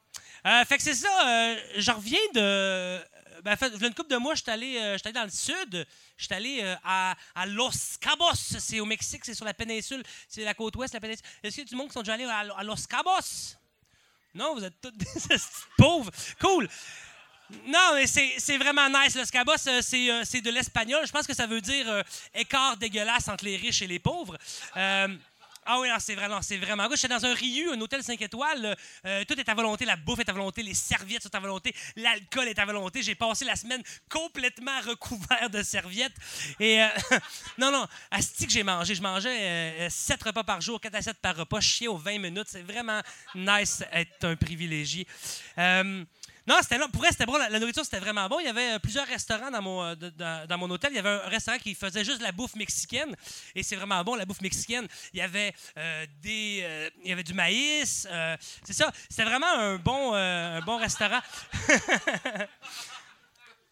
Euh, 0.46 0.64
fait 0.64 0.78
que 0.78 0.82
c'est 0.82 0.94
ça. 0.94 1.28
euh, 1.28 1.56
je 1.76 1.90
reviens 1.90 2.18
de... 2.34 2.98
Ben, 3.42 3.56
fait, 3.56 3.68
une 3.68 3.94
couple 3.94 4.10
de 4.10 4.16
mois, 4.16 4.34
je 4.34 4.42
suis 4.42 4.50
allé, 4.50 4.78
euh, 4.78 4.96
allé 5.04 5.12
dans 5.12 5.24
le 5.24 5.30
sud. 5.30 5.86
Je 6.16 6.24
suis 6.24 6.34
allé 6.34 6.60
euh, 6.62 6.74
à, 6.82 7.14
à 7.34 7.44
Los 7.46 7.98
Cabos. 8.00 8.34
C'est 8.34 8.80
au 8.80 8.86
Mexique, 8.86 9.22
c'est 9.24 9.34
sur 9.34 9.44
la 9.44 9.52
péninsule. 9.54 10.02
C'est 10.28 10.44
la 10.44 10.54
côte 10.54 10.76
ouest, 10.76 10.94
la 10.94 11.00
péninsule. 11.00 11.24
Est-ce 11.42 11.54
qu'il 11.56 11.64
y 11.64 11.66
a 11.66 11.68
du 11.68 11.76
monde 11.76 11.88
qui 11.88 11.92
sont 11.92 12.00
déjà 12.00 12.14
allés 12.14 12.24
à, 12.24 12.64
Los 12.64 12.86
Cabos? 12.88 13.56
Non, 14.34 14.54
vous 14.54 14.64
êtes 14.64 14.80
tous 14.80 14.90
des 14.92 15.36
pauvres. 15.76 16.10
Cool. 16.40 16.68
Non, 17.66 17.94
mais 17.94 18.06
c'est 18.06 18.58
vraiment 18.58 18.88
nice. 18.88 19.14
Los 19.16 19.26
Cabos, 19.26 19.52
euh, 19.66 19.80
c'est 19.82 20.10
euh, 20.10 20.40
de 20.40 20.50
l'espagnol. 20.50 21.06
Je 21.06 21.12
pense 21.12 21.26
que 21.26 21.34
ça 21.34 21.46
veut 21.46 21.60
dire 21.60 21.88
euh, 21.88 22.02
écart 22.34 22.76
dégueulasse 22.76 23.28
entre 23.28 23.44
les 23.44 23.56
riches 23.56 23.82
et 23.82 23.86
les 23.86 23.98
pauvres. 23.98 24.38
Euh, 24.76 25.08
ah 25.72 25.78
oui, 25.78 25.88
c'est 26.00 26.16
vraiment, 26.16 26.42
c'est 26.42 26.56
vraiment 26.56 26.88
good. 26.88 26.96
J'étais 26.96 27.14
dans 27.14 27.24
un 27.24 27.32
Riu, 27.32 27.70
un 27.70 27.80
hôtel 27.80 28.02
5 28.02 28.20
étoiles. 28.20 28.76
euh, 29.06 29.24
tout 29.24 29.38
est 29.38 29.48
à 29.48 29.54
volonté. 29.54 29.84
La 29.84 29.94
bouffe 29.94 30.18
est 30.18 30.28
à 30.28 30.32
volonté. 30.32 30.64
Les 30.64 30.74
serviettes 30.74 31.22
sont 31.22 31.32
à 31.32 31.38
volonté. 31.38 31.72
L'alcool 31.94 32.48
est 32.48 32.58
à 32.58 32.64
volonté. 32.64 33.04
J'ai 33.04 33.14
passé 33.14 33.44
la 33.44 33.54
semaine 33.54 33.80
complètement 34.10 34.80
recouvert 34.80 35.48
de 35.48 35.62
serviettes. 35.62 36.16
Et 36.58 36.82
euh, 36.82 36.88
non, 37.58 37.70
non, 37.70 37.86
asti 38.10 38.46
que 38.48 38.52
j'ai 38.52 38.64
mangé. 38.64 38.96
Je 38.96 39.02
mangeais 39.02 39.88
7 39.88 40.20
repas 40.24 40.42
par 40.42 40.60
jour, 40.60 40.80
4 40.80 40.92
à 40.96 41.02
7 41.02 41.18
par 41.18 41.36
repas. 41.36 41.60
Chiais 41.60 41.86
aux 41.86 41.96
20 41.96 42.18
minutes. 42.18 42.48
C'est 42.48 42.62
vraiment 42.62 43.00
nice 43.36 43.84
d'être 43.92 44.24
un 44.24 44.34
privilégié. 44.34 45.06
Non, 46.50 46.56
c'était 46.62 46.78
là. 46.78 46.88
Pour 46.88 47.00
vrai, 47.00 47.12
c'était 47.12 47.26
bon. 47.26 47.36
La, 47.36 47.60
nourriture, 47.60 47.84
c'était 47.84 48.00
vraiment 48.00 48.28
bon. 48.28 48.40
Il 48.40 48.46
y 48.46 48.48
avait 48.48 48.72
euh, 48.72 48.78
plusieurs 48.80 49.06
restaurants 49.06 49.52
dans 49.52 49.62
mon, 49.62 49.84
euh, 49.84 49.94
dans, 50.48 50.58
mon 50.58 50.68
hôtel. 50.68 50.90
Il 50.92 50.96
y 50.96 50.98
avait 50.98 51.08
un 51.08 51.28
restaurant 51.28 51.58
qui 51.58 51.76
faisait 51.76 52.04
juste 52.04 52.20
la 52.20 52.32
bouffe 52.32 52.56
mexicaine. 52.56 53.14
Et 53.54 53.62
c'est 53.62 53.76
vraiment 53.76 54.02
bon, 54.02 54.16
la 54.16 54.26
bouffe 54.26 54.40
mexicaine. 54.40 54.88
Il 55.12 55.20
y 55.20 55.22
avait, 55.22 55.54
euh, 55.76 56.04
des, 56.20 56.90
il 57.04 57.08
y 57.08 57.12
avait 57.12 57.22
du 57.22 57.34
maïs. 57.34 58.08
c'est 58.64 58.72
ça. 58.72 58.90
C'était 59.08 59.22
vraiment 59.22 59.46
un 59.46 59.76
bon, 59.76 60.12
un 60.12 60.60
bon 60.62 60.76
restaurant. 60.76 61.20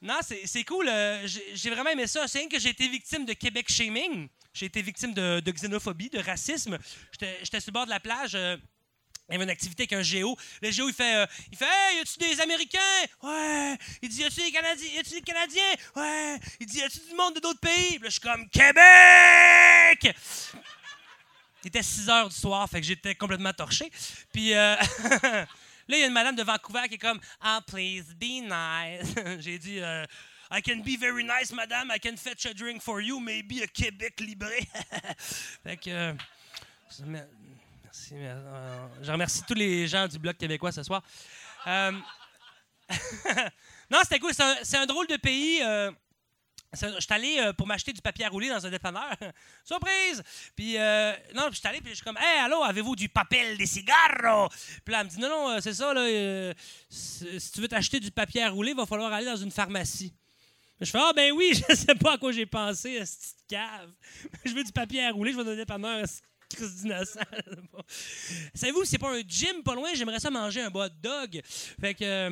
non, 0.01 0.21
c'est 0.23 0.65
cool. 0.65 0.89
j'ai 1.27 1.71
vraiment 1.71 1.91
aimé 1.91 2.07
ça. 2.07 2.29
C'est 2.29 2.39
rien 2.39 2.49
que 2.49 2.61
j'ai 2.61 2.71
été 2.71 2.87
victime 2.87 3.25
de 3.25 3.33
Québec 3.33 3.69
shaming. 3.69 4.29
J'ai 4.55 4.67
été 4.67 4.83
victime 4.83 5.15
de, 5.15 5.41
de 5.41 5.51
xénophobie, 5.51 6.11
de 6.11 6.21
racisme. 6.21 6.79
J'étais 7.11 7.59
sur 7.59 7.71
le 7.71 7.73
bord 7.73 7.87
de 7.87 7.91
la 7.91 7.99
plage. 7.99 8.39
Euh, 9.29 9.33
il 9.33 9.33
y 9.33 9.37
avait 9.37 9.45
une 9.45 9.51
activité 9.51 9.83
avec 9.83 9.93
un 9.93 10.03
géo. 10.03 10.37
Le 10.63 10.71
géo, 10.71 10.89
il 10.89 10.95
fait, 10.95 11.17
euh, 11.17 11.27
il 11.53 11.59
fait 11.59 11.67
Hey, 11.67 11.99
y 11.99 12.01
a-tu 12.01 12.19
des 12.19 12.41
Américains? 12.41 12.79
Ouais. 13.23 13.77
Il 14.03 14.09
dit 14.09 14.23
Y 14.23 14.25
a-tu 14.25 14.41
des 14.43 14.53
Canadiens 14.53 14.89
Y 14.95 14.99
a-tu 14.99 15.11
des 15.11 15.21
Canadiens? 15.23 15.75
Ouais. 15.97 16.39
Il 16.61 16.67
dit 16.67 16.79
Y 16.79 16.83
a-tu 16.83 17.01
du 17.09 17.15
monde 17.15 17.35
de 17.35 17.41
d'autres 17.41 17.61
pays? 17.61 17.99
Puis 17.99 17.99
là, 17.99 18.07
je 18.07 18.11
suis 18.11 18.21
comme 18.21 18.49
Québec 18.49 20.17
Il 21.63 21.69
était 21.69 21.83
6 21.83 22.09
heures 22.09 22.29
du 22.29 22.35
soir, 22.35 22.69
fait 22.69 22.81
que 22.81 22.87
j'étais 22.87 23.15
complètement 23.15 23.53
torché. 23.53 23.91
Puis 24.33 24.55
euh, 24.55 24.77
là, 25.23 25.47
il 25.89 25.99
y 25.99 26.03
a 26.03 26.07
une 26.07 26.13
madame 26.13 26.37
de 26.37 26.43
Vancouver 26.43 26.89
qui 26.89 26.95
est 26.95 26.99
comme 26.99 27.21
Ah, 27.41 27.61
please, 27.67 28.15
be 28.15 28.43
nice. 28.43 29.15
J'ai 29.41 29.59
dit 29.59 29.81
euh, 29.81 30.07
I 30.51 30.63
can 30.63 30.79
be 30.79 30.99
very 30.99 31.25
nice, 31.25 31.53
madame. 31.53 31.93
I 31.95 31.99
can 31.99 32.17
fetch 32.17 32.47
a 32.47 32.55
drink 32.55 32.81
for 32.81 33.03
you. 33.03 33.21
Maybe 33.21 33.63
a 33.63 33.67
Québec 33.67 34.19
libré. 34.21 34.67
fait 35.63 35.77
que. 35.77 36.15
Merci. 37.99 38.15
euh, 38.15 38.87
je 39.03 39.11
remercie 39.11 39.43
tous 39.47 39.55
les 39.55 39.89
gens 39.89 40.07
du 40.07 40.19
Bloc 40.19 40.37
québécois 40.37 40.71
ce 40.71 40.83
soir. 40.83 41.03
Euh, 41.67 41.93
non, 43.91 43.99
c'était 44.03 44.19
cool. 44.21 44.33
C'est 44.63 44.77
un, 44.77 44.87
drôle 44.87 45.07
de 45.09 45.17
pays. 45.17 45.61
euh, 45.63 45.91
Je 46.73 47.01
suis 47.01 47.13
allé 47.13 47.39
euh, 47.41 47.53
pour 47.53 47.67
m'acheter 47.67 47.93
du 47.93 48.01
papier 48.01 48.25
à 48.25 48.29
rouler 48.29 48.49
dans 48.49 48.65
un 48.65 48.71
dépanneur. 48.71 49.17
Surprise! 49.65 50.23
Puis, 50.55 50.75
non, 51.35 51.49
je 51.51 51.57
suis 51.57 51.67
allé, 51.69 51.81
puis 51.81 51.91
je 51.91 51.97
suis 51.97 52.05
comme, 52.05 52.19
Hey, 52.19 52.41
allô, 52.45 52.63
avez-vous 52.63 52.95
du 52.95 53.09
papel 53.09 53.57
des 53.57 53.67
cigares? 53.67 54.49
Puis 54.85 54.93
là, 54.93 55.01
elle 55.01 55.07
me 55.07 55.11
dit, 55.11 55.19
non, 55.19 55.29
non, 55.29 55.61
c'est 55.61 55.75
ça, 55.75 55.93
là. 55.93 56.55
si 56.89 57.53
tu 57.53 57.61
veux 57.61 57.69
t'acheter 57.69 57.99
du 57.99 58.11
papier 58.13 58.45
à 58.45 58.51
rouler, 58.51 58.71
il 58.71 58.77
va 58.77 58.87
falloir 58.87 59.13
aller 59.13 59.27
dans 59.27 59.37
une 59.37 59.51
pharmacie. 59.53 60.15
Je 60.81 60.91
fais, 60.91 60.99
ah, 61.01 61.13
ben 61.15 61.33
oui, 61.33 61.53
je 61.69 61.75
sais 61.75 61.95
pas 61.97 62.13
à 62.13 62.19
quoi 62.19 62.31
j'ai 62.31 62.47
pensé, 62.47 63.05
cette 63.05 63.19
petite 63.19 63.47
cave. 63.49 63.91
Je 64.45 64.53
veux 64.53 64.63
du 64.63 64.73
papier 64.73 65.05
à 65.05 65.11
rouler, 65.11 65.33
je 65.33 65.39
vais 65.39 65.45
dans 65.45 65.51
un 65.51 65.57
dépanneur. 65.57 66.05
Christ 66.57 66.83
d'innocent. 66.85 67.21
Savez-vous, 68.55 68.85
c'est 68.85 68.99
pas 68.99 69.11
un 69.15 69.21
gym 69.27 69.63
pas 69.63 69.75
loin, 69.75 69.91
j'aimerais 69.95 70.21
ça 70.21 70.31
manger 70.31 70.63
un 70.63 70.71
hot 70.73 70.89
dog. 71.03 71.41
Fait 71.45 71.95
que. 71.95 72.05
euh, 72.05 72.31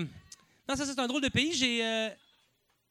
non, 0.68 0.74
ça, 0.74 0.84
c'est 0.84 0.98
un 0.98 1.06
drôle 1.06 1.22
de 1.22 1.28
pays. 1.28 1.52
J'ai. 1.54 1.84
euh, 1.84 2.08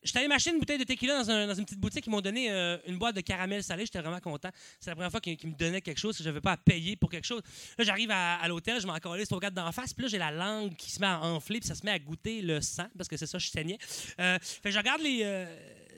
J'étais 0.04 0.20
allé 0.20 0.28
m'acheter 0.28 0.52
une 0.52 0.60
bouteille 0.60 0.78
de 0.78 0.84
tequila 0.84 1.18
dans, 1.24 1.32
un- 1.32 1.48
dans 1.48 1.56
une 1.56 1.66
petite 1.66 1.80
boutique. 1.80 2.06
Ils 2.06 2.12
m'ont 2.12 2.22
donné 2.22 2.52
euh, 2.52 2.78
une 2.86 3.00
boîte 3.00 3.16
de 3.16 3.22
caramel 3.22 3.64
salé. 3.64 3.86
J'étais 3.88 4.02
vraiment 4.02 4.20
content. 4.20 4.52
C'est 4.80 4.92
la 4.92 4.96
première 4.96 5.10
fois 5.10 5.20
qu'ils 5.20 5.36
me 5.44 5.56
donnaient 5.56 5.82
quelque 5.82 5.98
chose. 5.98 6.16
Je 6.20 6.24
n'avais 6.24 6.42
pas 6.42 6.52
à 6.52 6.58
payer 6.58 6.96
pour 6.96 7.10
quelque 7.10 7.26
chose. 7.26 7.42
Là, 7.76 7.84
j'arrive 7.84 8.12
à, 8.12 8.48
l'hôtel, 8.48 8.80
je 8.80 8.86
m'en 8.86 9.00
calais 9.00 9.26
sur 9.26 9.40
d'en 9.40 9.72
face. 9.72 9.96
Puis 9.96 10.04
là, 10.04 10.08
j'ai 10.10 10.20
la 10.20 10.30
langue 10.30 10.76
qui 10.76 10.92
se 10.92 11.00
met 11.00 11.08
à 11.08 11.22
enfler. 11.22 11.60
Puis 11.60 11.68
ça 11.70 11.74
se 11.74 11.84
met 11.84 11.90
à 11.92 11.98
goûter 11.98 12.44
le 12.44 12.62
sang. 12.62 12.86
Parce 12.96 13.10
que 13.10 13.18
c'est 13.18 13.26
ça, 13.26 13.40
je 13.40 13.48
saignais. 13.48 13.80
Euh, 14.20 14.38
fait 14.40 14.70
que 14.70 14.72
je 14.72 14.78
regarde 14.78 15.02
les, 15.02 15.48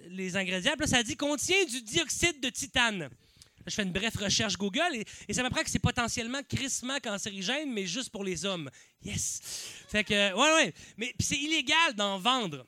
les 0.09 0.37
ingrédients. 0.37 0.71
Puis 0.77 0.81
là, 0.83 0.87
ça 0.87 1.03
dit 1.03 1.17
contient 1.17 1.65
du 1.65 1.81
dioxyde 1.81 2.39
de 2.41 2.47
titane. 2.47 3.09
Je 3.67 3.75
fais 3.75 3.83
une 3.83 3.91
bref 3.91 4.15
recherche 4.15 4.57
Google 4.57 5.03
et, 5.27 5.33
ça 5.33 5.43
m'apprend 5.43 5.61
que 5.61 5.69
c'est 5.69 5.79
potentiellement 5.79 6.41
crissement 6.47 6.97
cancérigène, 7.03 7.71
mais 7.73 7.85
juste 7.85 8.09
pour 8.09 8.23
les 8.23 8.45
hommes. 8.45 8.69
Yes! 9.03 9.41
Fait 9.89 10.03
que, 10.05 10.33
ouais, 10.33 10.63
ouais. 10.63 10.73
Mais 10.95 11.13
c'est 11.19 11.35
illégal 11.37 11.93
d'en 11.95 12.17
vendre 12.17 12.65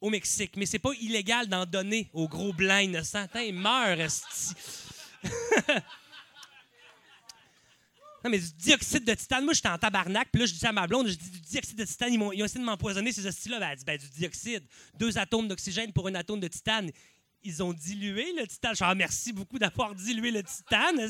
au 0.00 0.08
Mexique, 0.08 0.52
mais 0.56 0.66
c'est 0.66 0.78
pas 0.78 0.92
illégal 1.00 1.48
d'en 1.48 1.66
donner 1.66 2.08
aux 2.12 2.28
gros 2.28 2.52
blancs 2.52 2.84
innocents. 2.84 3.26
Ils 3.34 3.52
meurent. 3.54 3.98
Non, 8.24 8.30
mais 8.30 8.40
du 8.40 8.50
dioxyde 8.58 9.04
de 9.04 9.14
titane, 9.14 9.44
moi, 9.44 9.54
j'étais 9.54 9.68
en 9.68 9.78
tabarnak, 9.78 10.28
puis 10.32 10.40
là, 10.40 10.46
je 10.46 10.54
dis 10.54 10.66
à 10.66 10.72
ma 10.72 10.88
blonde, 10.88 11.06
je 11.06 11.14
dis 11.14 11.30
du 11.30 11.40
dioxyde 11.42 11.78
de 11.78 11.84
titane, 11.84 12.12
ils, 12.12 12.18
m'ont- 12.18 12.32
ils 12.32 12.42
ont 12.42 12.46
essayé 12.46 12.58
de 12.58 12.64
m'empoisonner, 12.64 13.12
ces 13.12 13.24
hosties-là. 13.24 13.60
Ben, 13.60 13.68
elle 13.70 13.78
dit, 13.78 13.84
ben, 13.84 13.98
du 13.98 14.08
dioxyde, 14.08 14.64
deux 14.98 15.16
atomes 15.16 15.46
d'oxygène 15.46 15.92
pour 15.92 16.08
un 16.08 16.14
atome 16.16 16.40
de 16.40 16.48
titane. 16.48 16.90
Ils 17.46 17.62
ont 17.62 17.72
dilué 17.72 18.32
le 18.32 18.44
titane. 18.44 18.72
Je 18.72 18.78
dis, 18.78 18.84
ah, 18.84 18.94
merci 18.96 19.32
beaucoup 19.32 19.56
d'avoir 19.56 19.94
dilué 19.94 20.32
le 20.32 20.42
titane. 20.42 21.08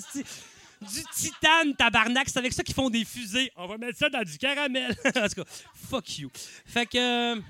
Du 0.82 1.02
titane, 1.14 1.74
tabarnak, 1.74 2.28
c'est 2.28 2.38
avec 2.38 2.52
ça 2.52 2.62
qu'ils 2.62 2.74
font 2.74 2.90
des 2.90 3.06
fusées. 3.06 3.50
On 3.56 3.66
va 3.66 3.78
mettre 3.78 3.98
ça 3.98 4.10
dans 4.10 4.22
du 4.22 4.36
caramel. 4.36 4.94
en 5.06 5.28
tout 5.28 5.42
cas, 5.42 5.50
fuck 5.74 6.18
you. 6.18 6.30
Fait 6.66 6.84
que. 6.84 6.98
euh, 7.38 7.40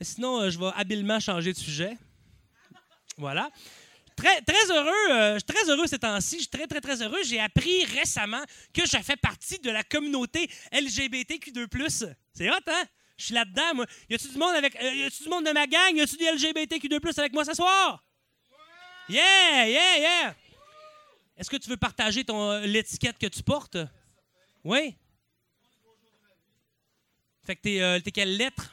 sinon, 0.00 0.40
euh, 0.40 0.50
je 0.50 0.58
vais 0.58 0.70
habilement 0.74 1.20
changer 1.20 1.52
de 1.52 1.58
sujet. 1.58 1.96
Voilà. 3.16 3.48
Très, 4.16 4.40
très 4.40 4.70
heureux, 4.70 5.12
euh, 5.12 5.34
je 5.34 5.38
suis 5.38 5.44
très 5.44 5.70
heureux 5.70 5.86
ces 5.86 6.00
temps-ci. 6.00 6.36
Je 6.36 6.40
suis 6.40 6.50
très, 6.50 6.66
très, 6.66 6.80
très 6.80 7.00
heureux. 7.02 7.22
J'ai 7.24 7.38
appris 7.38 7.84
récemment 7.84 8.42
que 8.74 8.84
je 8.84 8.96
fais 8.96 9.16
partie 9.16 9.60
de 9.60 9.70
la 9.70 9.84
communauté 9.84 10.50
LGBTQ2+. 10.72 12.14
C'est 12.32 12.50
hot, 12.50 12.54
hein? 12.66 12.84
Je 13.16 13.24
suis 13.24 13.34
là-dedans, 13.34 13.74
moi. 13.74 13.86
Y 14.10 14.14
a-tu 14.14 14.28
du 14.28 14.38
monde 14.38 14.54
avec. 14.54 14.76
euh, 14.76 14.94
y 14.94 15.04
a-tu 15.04 15.22
du 15.22 15.28
monde 15.28 15.46
de 15.46 15.52
ma 15.52 15.66
gang? 15.66 15.94
Y 15.96 16.00
a-tu 16.02 16.16
des 16.16 16.26
LGBTQ2+, 16.32 17.18
avec 17.18 17.32
moi 17.32 17.44
ce 17.44 17.54
soir? 17.54 18.04
Yeah, 19.08 19.66
yeah, 19.68 19.98
yeah! 19.98 20.34
Est-ce 21.36 21.48
que 21.48 21.56
tu 21.56 21.68
veux 21.70 21.76
partager 21.76 22.24
ton 22.24 22.50
euh, 22.50 22.60
l'étiquette 22.66 23.18
que 23.18 23.26
tu 23.26 23.42
portes? 23.42 23.78
Oui? 24.64 24.96
Fait 27.44 27.54
que 27.56 27.60
t'es, 27.62 27.80
euh, 27.80 28.00
quelle 28.12 28.36
lettre? 28.36 28.72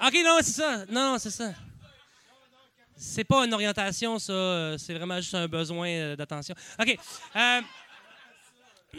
OK, 0.00 0.14
non, 0.24 0.38
c'est 0.42 0.52
ça. 0.52 0.84
Non, 0.86 1.18
c'est 1.18 1.30
ça. 1.30 1.54
C'est 2.96 3.24
pas 3.24 3.44
une 3.46 3.54
orientation, 3.54 4.18
ça. 4.18 4.32
euh, 4.32 4.78
C'est 4.78 4.94
vraiment 4.94 5.16
juste 5.20 5.34
un 5.34 5.48
besoin 5.48 6.14
d'attention. 6.14 6.54
OK. 6.78 6.98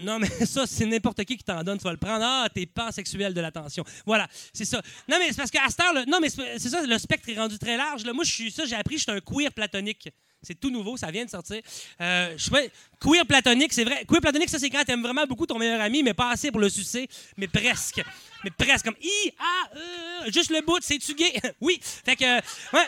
Non, 0.04 0.20
mais 0.20 0.28
ça, 0.46 0.66
c'est 0.68 0.86
n'importe 0.86 1.24
qui 1.26 1.38
qui 1.38 1.44
t'en 1.44 1.64
donne, 1.64 1.78
tu 1.78 1.84
vas 1.84 1.92
le 1.92 1.98
prendre. 1.98 2.24
Ah, 2.24 2.48
t'es 2.54 2.66
pansexuel 2.66 3.34
de 3.34 3.42
l'attention. 3.42 3.84
Voilà, 4.06 4.28
c'est 4.54 4.66
ça. 4.66 4.82
Non, 5.08 5.18
mais 5.20 5.30
c'est 5.30 5.38
parce 5.38 5.52
qu'à 5.52 5.68
cette 5.70 5.80
heure, 5.80 5.94
non, 6.08 6.20
mais 6.22 6.30
c'est 6.30 6.70
ça, 6.70 6.82
le 6.86 6.98
spectre 6.98 7.30
est 7.30 7.38
rendu 7.38 7.58
très 7.58 7.78
large. 7.78 8.06
Là. 8.06 8.14
Moi, 8.14 8.24
je 8.24 8.32
suis 8.32 8.52
ça, 8.52 8.66
j'ai 8.66 8.76
appris, 8.76 8.98
je 8.98 9.04
suis 9.04 9.12
un 9.12 9.20
queer 9.20 9.52
platonique. 9.52 10.10
C'est 10.42 10.60
tout 10.60 10.70
nouveau, 10.70 10.96
ça 10.96 11.10
vient 11.10 11.26
de 11.26 11.30
sortir. 11.30 11.62
Euh, 12.02 12.36
je 12.38 12.44
sais 12.44 12.72
queer 13.02 13.26
platonique, 13.26 13.74
c'est 13.74 13.84
vrai. 13.84 14.06
Queer 14.08 14.22
platonique, 14.22 14.50
ça, 14.50 14.60
c'est 14.60 14.70
quand 14.70 14.84
t'aimes 14.84 15.02
vraiment 15.02 15.26
beaucoup 15.26 15.48
ton 15.48 15.58
meilleur 15.58 15.82
ami, 15.82 16.04
mais 16.04 16.14
pas 16.14 16.32
assez 16.32 16.52
pour 16.52 16.60
le 16.60 16.70
sucer, 16.70 17.08
mais 17.38 17.48
presque. 17.48 18.04
Mais 18.44 18.52
presque, 18.52 18.86
comme 18.86 18.96
I, 19.02 19.34
A, 19.40 19.78
E, 20.28 20.32
juste 20.32 20.52
le 20.52 20.62
bout, 20.62 20.78
c'est-tu 20.82 21.16
gay? 21.16 21.34
oui. 21.62 21.80
Fait 21.82 22.16
que, 22.16 22.36
ouais. 22.76 22.88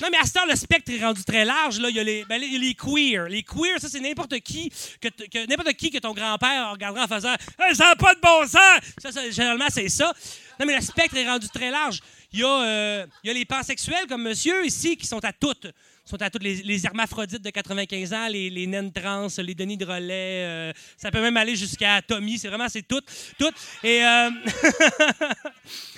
Non, 0.00 0.08
mais 0.12 0.18
à 0.18 0.24
cette 0.24 0.36
heure, 0.36 0.46
le 0.46 0.54
spectre 0.56 0.92
est 0.92 1.04
rendu 1.04 1.24
très 1.24 1.44
large. 1.44 1.80
Là. 1.80 1.88
Il, 1.90 1.96
y 1.96 2.00
a 2.00 2.04
les, 2.04 2.24
ben, 2.24 2.40
les, 2.40 2.56
les 2.58 2.74
queers. 2.74 3.28
Les 3.28 3.42
queers, 3.42 3.80
ça, 3.80 3.88
c'est 3.88 4.00
n'importe 4.00 4.38
qui 4.40 4.70
que, 5.00 5.46
n'importe 5.46 5.74
qui 5.74 5.90
que 5.90 5.98
ton 5.98 6.12
grand-père 6.12 6.70
regardera 6.72 7.04
en 7.04 7.08
faisant 7.08 7.34
Hey, 7.58 7.74
Ça 7.74 7.86
n'a 7.86 7.96
pas 7.96 8.14
de 8.14 8.20
bon 8.20 8.46
sens! 8.46 8.80
Ça, 9.02 9.10
ça, 9.12 9.28
généralement, 9.30 9.66
c'est 9.70 9.88
ça. 9.88 10.12
Non, 10.60 10.66
mais 10.66 10.76
le 10.76 10.80
spectre 10.82 11.16
est 11.16 11.28
rendu 11.28 11.48
très 11.48 11.70
large. 11.70 12.00
Il 12.32 12.40
y 12.40 12.44
a, 12.44 12.62
euh, 12.62 13.06
il 13.24 13.28
y 13.28 13.30
a 13.30 13.34
les 13.34 13.44
pansexuels 13.44 14.06
comme 14.08 14.22
monsieur 14.22 14.64
ici 14.64 14.96
qui 14.96 15.06
sont 15.06 15.24
à 15.24 15.32
toutes. 15.32 15.66
sont 16.04 16.20
à 16.20 16.28
toutes 16.30 16.42
les, 16.42 16.56
les 16.62 16.84
hermaphrodites 16.86 17.42
de 17.42 17.50
95 17.50 18.12
ans, 18.12 18.28
les, 18.28 18.50
les 18.50 18.66
naines 18.66 18.92
trans, 18.92 19.28
les 19.38 19.54
Denis 19.54 19.76
de 19.78 19.84
relais. 19.86 20.44
euh, 20.46 20.72
ça 20.96 21.10
peut 21.10 21.20
même 21.22 21.36
aller 21.38 21.56
jusqu'à 21.56 22.02
Tommy. 22.02 22.38
C'est 22.38 22.48
vraiment, 22.48 22.68
c'est 22.68 22.86
tout. 22.86 23.00
Tout. 23.38 23.50
Et. 23.82 24.04
euh, 24.04 24.30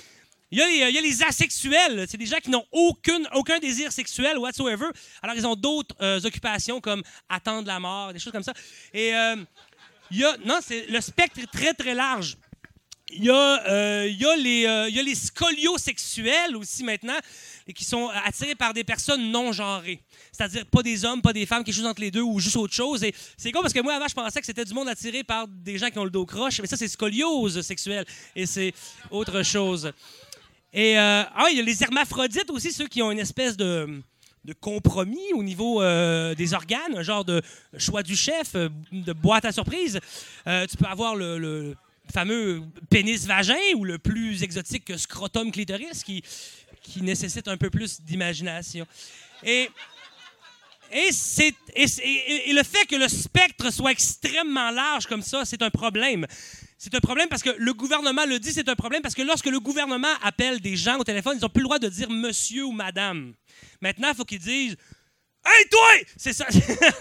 Il 0.51 0.57
y, 0.57 0.61
a 0.61 0.67
les, 0.67 0.91
il 0.91 0.97
a 0.97 1.01
les 1.01 1.23
asexuels. 1.23 2.05
C'est 2.09 2.17
des 2.17 2.25
gens 2.25 2.39
qui 2.43 2.49
n'ont 2.49 2.65
aucun 2.71 3.59
désir 3.59 3.91
sexuel 3.91 4.37
whatsoever. 4.37 4.87
Alors, 5.21 5.35
ils 5.35 5.47
ont 5.47 5.55
d'autres 5.55 5.95
euh, 6.01 6.19
occupations 6.25 6.81
comme 6.81 7.01
attendre 7.29 7.67
la 7.67 7.79
mort, 7.79 8.11
des 8.11 8.19
choses 8.19 8.33
comme 8.33 8.43
ça. 8.43 8.53
Et 8.93 9.15
euh, 9.15 9.37
il 10.11 10.17
y 10.17 10.25
a. 10.25 10.35
Non, 10.45 10.59
le 10.69 10.99
spectre 10.99 11.39
est 11.39 11.51
très, 11.51 11.73
très 11.73 11.93
large. 11.93 12.37
Il 13.13 13.25
y 13.25 13.29
a, 13.29 13.67
euh, 13.67 14.07
il 14.09 14.41
les, 14.41 14.65
euh, 14.65 14.89
il 14.89 15.15
scoliosexuels 15.15 16.55
aussi 16.55 16.83
maintenant, 16.83 17.17
qui 17.75 17.83
sont 17.83 18.09
attirés 18.25 18.55
par 18.55 18.73
des 18.73 18.83
personnes 18.83 19.31
non 19.31 19.51
genrées. 19.51 20.01
C'est-à-dire 20.31 20.65
pas 20.65 20.81
des 20.81 21.03
hommes, 21.03 21.21
pas 21.21 21.33
des 21.33 21.45
femmes, 21.45 21.63
quelque 21.63 21.75
chose 21.75 21.85
entre 21.85 22.01
les 22.01 22.11
deux 22.11 22.21
ou 22.21 22.39
juste 22.39 22.55
autre 22.55 22.73
chose. 22.73 23.03
Et 23.03 23.13
c'est 23.35 23.51
con 23.51 23.61
parce 23.61 23.73
que 23.73 23.81
moi, 23.81 23.95
avant, 23.95 24.07
je 24.07 24.13
pensais 24.13 24.39
que 24.39 24.45
c'était 24.45 24.63
du 24.63 24.73
monde 24.73 24.87
attiré 24.87 25.23
par 25.23 25.47
des 25.47 25.77
gens 25.77 25.89
qui 25.89 25.99
ont 25.99 26.05
le 26.05 26.09
dos 26.09 26.25
croche, 26.25 26.61
mais 26.61 26.67
ça, 26.67 26.77
c'est 26.77 26.87
scoliose 26.87 27.61
sexuelle. 27.61 28.05
Et 28.35 28.45
c'est 28.45 28.73
autre 29.09 29.43
chose. 29.43 29.91
Et 30.73 30.97
euh, 30.97 31.23
ah, 31.35 31.47
il 31.51 31.57
y 31.57 31.59
a 31.59 31.63
les 31.63 31.83
hermaphrodites 31.83 32.49
aussi, 32.49 32.71
ceux 32.71 32.87
qui 32.87 33.01
ont 33.01 33.11
une 33.11 33.19
espèce 33.19 33.57
de, 33.57 34.01
de 34.45 34.53
compromis 34.53 35.33
au 35.33 35.43
niveau 35.43 35.81
euh, 35.81 36.33
des 36.35 36.53
organes, 36.53 36.95
un 36.97 37.03
genre 37.03 37.25
de 37.25 37.41
choix 37.77 38.03
du 38.03 38.15
chef, 38.15 38.55
euh, 38.55 38.69
de 38.91 39.11
boîte 39.13 39.45
à 39.45 39.51
surprise. 39.51 39.99
Tu 40.45 40.77
peux 40.77 40.85
avoir 40.85 41.15
le, 41.15 41.75
fameux 42.13 42.61
pénis 42.89 43.25
vagin 43.25 43.55
ou 43.75 43.85
le 43.85 43.97
plus 43.97 44.43
exotique 44.43 44.85
que 44.85 44.97
scrotum 44.97 45.51
clitoris 45.51 46.03
qui, 46.03 46.21
qui 46.81 47.01
nécessite 47.01 47.47
un 47.47 47.55
peu 47.57 47.69
plus 47.69 48.01
d'imagination. 48.01 48.85
Et, 49.43 49.69
Et, 50.93 51.09
et- 52.03 52.49
et 52.49 52.53
le 52.53 52.63
fait 52.63 52.85
que 52.85 52.97
le 52.97 53.07
spectre 53.07 53.71
soit 53.71 53.91
extrêmement 53.91 54.71
large 54.71 55.05
comme 55.05 55.21
ça, 55.21 55.45
c'est 55.45 55.61
un 55.61 55.69
problème. 55.69 56.27
C'est 56.83 56.95
un 56.95 56.99
problème 56.99 57.29
parce 57.29 57.43
que 57.43 57.51
le 57.59 57.73
gouvernement 57.75 58.25
le 58.25 58.39
dit, 58.39 58.51
c'est 58.51 58.67
un 58.67 58.75
problème 58.75 59.03
parce 59.03 59.13
que 59.13 59.21
lorsque 59.21 59.45
le 59.45 59.59
gouvernement 59.59 60.15
appelle 60.23 60.59
des 60.59 60.75
gens 60.75 60.97
au 60.97 61.03
téléphone, 61.03 61.37
ils 61.37 61.41
n'ont 61.43 61.49
plus 61.49 61.61
le 61.61 61.65
droit 61.65 61.77
de 61.77 61.87
dire 61.87 62.09
monsieur 62.09 62.65
ou 62.65 62.71
madame. 62.71 63.35
Maintenant, 63.81 64.07
il 64.09 64.15
faut 64.15 64.25
qu'ils 64.25 64.39
disent 64.39 64.75
Hey, 65.45 65.69
toi! 65.69 65.91
C'est 66.17 66.33
ça. 66.33 66.47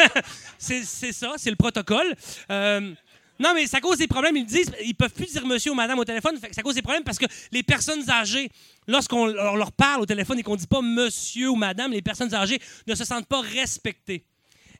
c'est, 0.58 0.84
ça, 0.84 1.32
c'est 1.38 1.48
le 1.48 1.56
protocole. 1.56 2.14
Euh, 2.50 2.94
non, 3.38 3.54
mais 3.54 3.66
ça 3.66 3.80
cause 3.80 3.96
des 3.96 4.06
problèmes. 4.06 4.36
Ils 4.36 4.44
disent, 4.44 4.70
ils 4.84 4.94
peuvent 4.94 5.14
plus 5.14 5.32
dire 5.32 5.46
monsieur 5.46 5.72
ou 5.72 5.74
madame 5.74 5.98
au 5.98 6.04
téléphone. 6.04 6.38
Ça 6.52 6.60
cause 6.60 6.74
des 6.74 6.82
problèmes 6.82 7.04
parce 7.04 7.18
que 7.18 7.24
les 7.50 7.62
personnes 7.62 8.10
âgées, 8.10 8.50
lorsqu'on 8.86 9.28
leur 9.28 9.72
parle 9.72 10.02
au 10.02 10.06
téléphone 10.06 10.38
et 10.38 10.42
qu'on 10.42 10.56
dit 10.56 10.66
pas 10.66 10.82
monsieur 10.82 11.48
ou 11.48 11.56
madame, 11.56 11.92
les 11.92 12.02
personnes 12.02 12.34
âgées 12.34 12.60
ne 12.86 12.94
se 12.94 13.06
sentent 13.06 13.28
pas 13.28 13.40
respectées. 13.40 14.26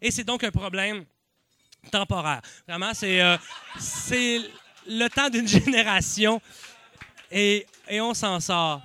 Et 0.03 0.11
c'est 0.11 0.25
donc 0.25 0.45
un 0.45 0.51
problème 0.51 1.07
temporaire. 1.91 2.43
Vraiment, 2.69 2.93
c'est, 2.93 3.23
euh, 3.23 3.39
le 4.91 5.09
temps 5.09 5.31
d'une 5.31 5.49
génération 5.61 6.41
et, 7.31 7.67
on 7.93 8.13
s'en 8.13 8.41
sort. 8.41 8.83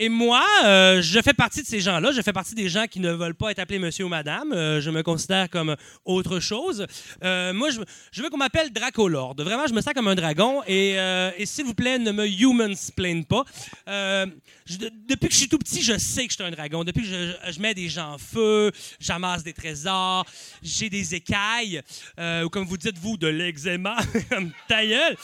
Et 0.00 0.08
moi, 0.08 0.44
euh, 0.64 1.02
je 1.02 1.20
fais 1.20 1.34
partie 1.34 1.62
de 1.62 1.66
ces 1.66 1.80
gens-là. 1.80 2.12
Je 2.12 2.22
fais 2.22 2.32
partie 2.32 2.54
des 2.54 2.68
gens 2.68 2.86
qui 2.86 3.00
ne 3.00 3.10
veulent 3.10 3.34
pas 3.34 3.50
être 3.50 3.58
appelés 3.58 3.80
monsieur 3.80 4.04
ou 4.04 4.08
madame. 4.08 4.52
Euh, 4.52 4.80
je 4.80 4.90
me 4.90 5.02
considère 5.02 5.50
comme 5.50 5.74
autre 6.04 6.38
chose. 6.38 6.86
Euh, 7.24 7.52
moi, 7.52 7.70
je, 7.70 8.22
veux 8.22 8.30
qu'on 8.30 8.36
m'appelle 8.36 8.72
Dracolord. 8.72 9.34
Vraiment, 9.36 9.66
je 9.66 9.74
me 9.74 9.80
sens 9.80 9.92
comme 9.94 10.06
un 10.06 10.14
dragon. 10.14 10.62
Et, 10.68 10.96
s'il 11.44 11.64
vous 11.64 11.74
plaît, 11.74 11.98
ne 11.98 12.12
me 12.12 12.28
humansplain 12.28 13.22
pas. 13.22 13.44
Depuis 13.86 15.28
que 15.28 15.34
je 15.34 15.38
suis 15.38 15.48
tout 15.48 15.58
petit, 15.58 15.82
je 15.82 15.98
sais 15.98 16.26
que 16.26 16.32
je 16.32 16.36
suis 16.36 16.44
un 16.44 16.50
dragon. 16.50 16.84
Depuis 16.84 17.02
que 17.02 17.08
je, 17.08 17.52
je 17.52 17.60
mets 17.60 17.74
des 17.74 17.88
gens 17.88 18.12
en 18.12 18.18
feu, 18.18 18.70
j'amasse 19.00 19.42
des 19.42 19.52
trésors, 19.52 20.26
j'ai 20.62 20.90
des 20.90 21.14
écailles, 21.16 21.82
ou 22.18 22.48
comme 22.50 22.66
vous 22.66 22.76
dites, 22.76 22.98
vous, 22.98 23.16
de 23.16 23.26
l'eczéma, 23.26 23.96
comme 24.30 24.52
ta 24.68 24.86
gueule. 24.86 25.16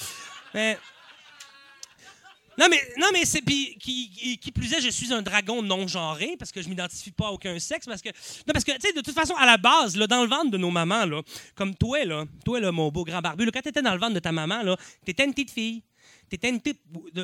Mais 0.53 0.79
non, 2.59 2.67
mais, 3.13 3.25
c'est. 3.25 3.43
Puis, 3.43 3.77
qui, 3.79 4.53
plus 4.53 4.73
est, 4.73 4.81
je 4.81 4.91
suis 4.91 5.13
un 5.13 5.23
dragon 5.23 5.63
non 5.63 5.87
genré 5.87 6.37
parce 6.39 6.53
que 6.53 6.63
je 6.63 6.69
m'identifie 6.69 7.11
pas 7.11 7.29
à 7.29 7.31
aucun 7.31 7.59
sexe. 7.59 7.87
Parce 7.87 8.03
que, 8.03 8.09
non, 8.09 8.53
parce 8.53 8.65
que, 8.65 8.73
tu 8.73 8.81
sais, 8.81 8.93
de 8.93 9.01
toute 9.01 9.15
façon, 9.15 9.35
à 9.35 9.47
la 9.47 9.57
base, 9.57 9.95
dans 9.95 10.23
le 10.23 10.29
ventre 10.29 10.51
de 10.51 10.59
nos 10.59 10.71
mamans, 10.71 11.05
là, 11.05 11.23
comme 11.55 11.75
toi, 11.75 12.05
là, 12.05 12.25
toi, 12.45 12.61
là, 12.61 12.73
mon 12.73 12.91
beau 12.91 13.05
grand 13.05 13.21
barbu, 13.21 13.45
là, 13.45 13.51
quand 13.53 13.63
t'étais 13.63 13.83
dans 13.83 13.95
le 13.95 14.01
ventre 14.01 14.15
de 14.15 14.21
ta 14.21 14.33
maman, 14.33 14.63
là, 14.63 14.77
t'étais 15.05 15.25
une 15.25 15.33
petite 15.33 15.51
fille. 15.51 15.83
T'étais 16.29 16.49
une 16.49 16.61
petite. 16.61 16.81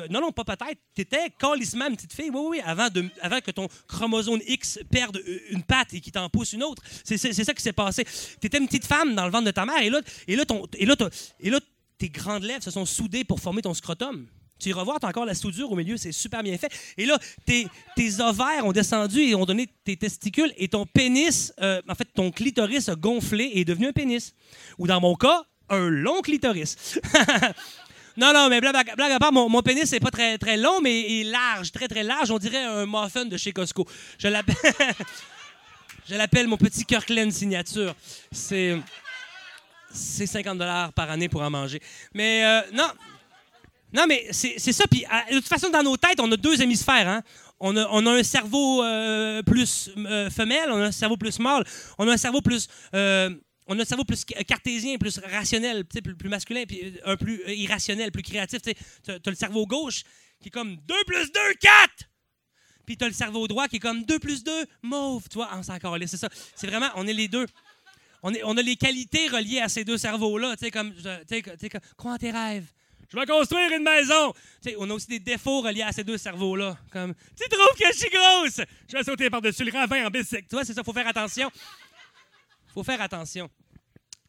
non, 0.09 0.21
non, 0.21 0.31
pas 0.31 0.43
peut-être. 0.43 0.79
T'étais 0.93 1.29
calissement 1.37 1.87
une 1.87 1.95
petite 1.95 2.13
fille. 2.13 2.29
Oui, 2.29 2.41
oui, 2.41 2.61
oui, 2.61 3.01
avant, 3.21 3.41
que 3.41 3.51
ton 3.51 3.67
chromosome 3.87 4.41
X 4.47 4.79
perde 4.89 5.21
une 5.49 5.63
patte 5.63 5.93
et 5.93 5.99
qu'il 5.99 6.11
t'en 6.11 6.29
pousse 6.29 6.53
une 6.53 6.63
autre. 6.63 6.83
C'est 7.03 7.17
ça 7.17 7.53
qui 7.53 7.61
s'est 7.61 7.73
passé. 7.73 8.05
T'étais 8.39 8.57
une 8.57 8.67
petite 8.67 8.85
femme 8.85 9.15
dans 9.15 9.25
le 9.25 9.31
ventre 9.31 9.45
de 9.45 9.51
ta 9.51 9.65
mère 9.65 9.81
et 9.81 9.89
là, 9.89 10.01
et 10.27 10.35
là, 10.35 10.45
ton, 10.45 10.65
et 10.77 10.85
là 10.85 11.59
tes 11.97 12.09
grandes 12.09 12.43
lèvres 12.43 12.63
se 12.63 12.71
sont 12.71 12.85
soudées 12.85 13.23
pour 13.23 13.39
former 13.39 13.61
ton 13.61 13.73
scrotum. 13.73 14.27
Tu 14.61 14.69
iras 14.69 14.83
voir, 14.83 14.99
t'as 14.99 15.07
encore 15.07 15.25
la 15.25 15.33
soudure 15.33 15.71
au 15.71 15.75
milieu, 15.75 15.97
c'est 15.97 16.11
super 16.11 16.43
bien 16.43 16.55
fait. 16.55 16.71
Et 16.95 17.07
là, 17.07 17.17
tes, 17.45 17.67
ovaires 18.19 18.63
ont 18.63 18.71
descendu 18.71 19.21
et 19.21 19.33
ont 19.33 19.45
donné 19.45 19.67
tes 19.83 19.97
testicules 19.97 20.53
et 20.55 20.67
ton 20.67 20.85
pénis, 20.85 21.51
euh, 21.61 21.81
en 21.89 21.95
fait, 21.95 22.07
ton 22.13 22.29
clitoris 22.29 22.87
a 22.87 22.95
gonflé 22.95 23.45
et 23.45 23.61
est 23.61 23.65
devenu 23.65 23.87
un 23.87 23.91
pénis. 23.91 24.35
Ou 24.77 24.85
dans 24.85 25.01
mon 25.01 25.15
cas, 25.15 25.45
un 25.69 25.89
long 25.89 26.21
clitoris. 26.21 26.99
non, 28.17 28.33
non, 28.33 28.49
mais 28.49 28.61
blague, 28.61 28.95
blague 28.95 29.11
à 29.11 29.17
part, 29.17 29.31
mon, 29.31 29.49
mon 29.49 29.63
pénis, 29.63 29.85
c'est 29.85 29.99
pas 29.99 30.11
très, 30.11 30.37
très 30.37 30.57
long, 30.57 30.79
mais 30.79 30.99
il 31.09 31.21
est 31.21 31.31
large, 31.31 31.71
très, 31.71 31.87
très 31.87 32.03
large. 32.03 32.29
On 32.29 32.37
dirait 32.37 32.63
un 32.63 32.85
muffin 32.85 33.25
de 33.25 33.37
chez 33.37 33.53
Costco. 33.53 33.87
Je 34.19 34.27
l'appelle... 34.27 34.55
Mon 36.47 36.57
petit 36.57 36.85
Kirkland 36.85 37.31
signature. 37.31 37.95
C'est... 38.31 38.77
C'est 39.93 40.25
50 40.25 40.93
par 40.93 41.09
année 41.09 41.29
pour 41.29 41.41
en 41.41 41.49
manger. 41.49 41.81
Mais 42.13 42.45
euh, 42.45 42.61
non, 42.73 42.87
non, 43.93 44.05
mais 44.07 44.27
c'est 44.31 44.57
ça. 44.59 44.85
Puis, 44.89 45.05
de 45.31 45.35
toute 45.35 45.47
façon, 45.47 45.69
dans 45.69 45.83
nos 45.83 45.97
têtes, 45.97 46.19
on 46.19 46.31
a 46.31 46.37
deux 46.37 46.61
hémisphères. 46.61 47.07
Hein? 47.07 47.21
On, 47.59 47.75
a, 47.77 47.87
on 47.91 48.05
a 48.07 48.11
un 48.11 48.23
cerveau 48.23 48.83
euh, 48.83 49.43
plus 49.43 49.89
euh, 49.97 50.29
femelle, 50.29 50.69
on 50.71 50.81
a 50.81 50.85
un 50.87 50.91
cerveau 50.91 51.17
plus 51.17 51.37
mâle, 51.39 51.63
on 51.97 52.07
a 52.07 52.13
un 52.13 52.17
cerveau 52.17 52.41
plus. 52.41 52.67
euh, 52.95 53.29
on 53.67 53.77
a 53.77 53.83
un 53.83 53.85
cerveau 53.85 54.03
plus 54.03 54.25
ca- 54.27 54.43
cartésien, 54.43 54.97
plus 54.97 55.19
rationnel, 55.19 55.85
plus, 55.85 56.01
plus 56.15 56.29
masculin, 56.29 56.63
puis 56.67 56.93
un 57.05 57.15
plus 57.15 57.41
irrationnel, 57.47 58.11
plus 58.11 58.23
créatif. 58.23 58.61
Tu 58.61 58.71
as, 59.11 59.19
le 59.29 59.35
cerveau 59.35 59.65
gauche 59.67 60.01
qui 60.41 60.47
est 60.47 60.51
comme 60.51 60.75
2 60.75 60.95
plus 61.05 61.31
2, 61.31 61.39
4! 61.61 61.89
Puis 62.85 62.97
tu 62.97 63.05
as 63.05 63.07
le 63.07 63.13
cerveau 63.13 63.47
droit 63.47 63.67
qui 63.67 63.75
est 63.75 63.79
comme 63.79 64.03
2 64.03 64.19
plus 64.19 64.43
2, 64.43 64.51
mauve. 64.81 65.23
Tu 65.29 65.35
vois, 65.35 65.49
ah, 65.51 65.61
encore 65.73 65.97
là, 65.97 66.07
c'est 66.07 66.17
ça. 66.17 66.29
C'est 66.55 66.67
vraiment, 66.67 66.89
on 66.95 67.05
est 67.07 67.13
les 67.13 67.27
deux. 67.27 67.45
On, 68.23 68.33
est, 68.33 68.41
on 68.43 68.57
a 68.57 68.61
les 68.61 68.75
qualités 68.75 69.27
reliées 69.27 69.59
à 69.61 69.69
ces 69.69 69.83
deux 69.85 69.97
cerveaux-là. 69.97 70.55
Tu 70.57 70.65
sais, 70.65 70.71
comme, 70.71 70.93
tu 70.93 71.01
sais, 71.03 71.23
tu 71.27 71.41
sais, 71.59 71.69
comme, 71.69 71.81
crois 71.95 72.13
en 72.13 72.17
tes 72.17 72.31
rêves. 72.31 72.65
Je 73.13 73.19
vais 73.19 73.25
construire 73.25 73.69
une 73.73 73.83
maison. 73.83 74.33
Tu 74.63 74.73
on 74.77 74.89
a 74.89 74.93
aussi 74.93 75.07
des 75.07 75.19
défauts 75.19 75.61
reliés 75.61 75.81
à 75.81 75.91
ces 75.91 76.03
deux 76.03 76.17
cerveaux-là. 76.17 76.77
Comme, 76.91 77.13
tu 77.35 77.49
trouves 77.49 77.77
que 77.77 77.85
je 77.93 77.97
suis 77.97 78.09
grosse? 78.09 78.61
Je 78.89 78.97
vais 78.97 79.03
sauter 79.03 79.29
par-dessus 79.29 79.65
le 79.65 79.71
ravin 79.71 80.05
en 80.07 80.09
bicycle. 80.09 80.45
Tu 80.49 80.55
vois, 80.55 80.63
c'est 80.63 80.73
ça, 80.73 80.83
faut 80.83 80.93
faire 80.93 81.07
attention. 81.07 81.51
faut 82.73 82.83
faire 82.83 83.01
attention. 83.01 83.49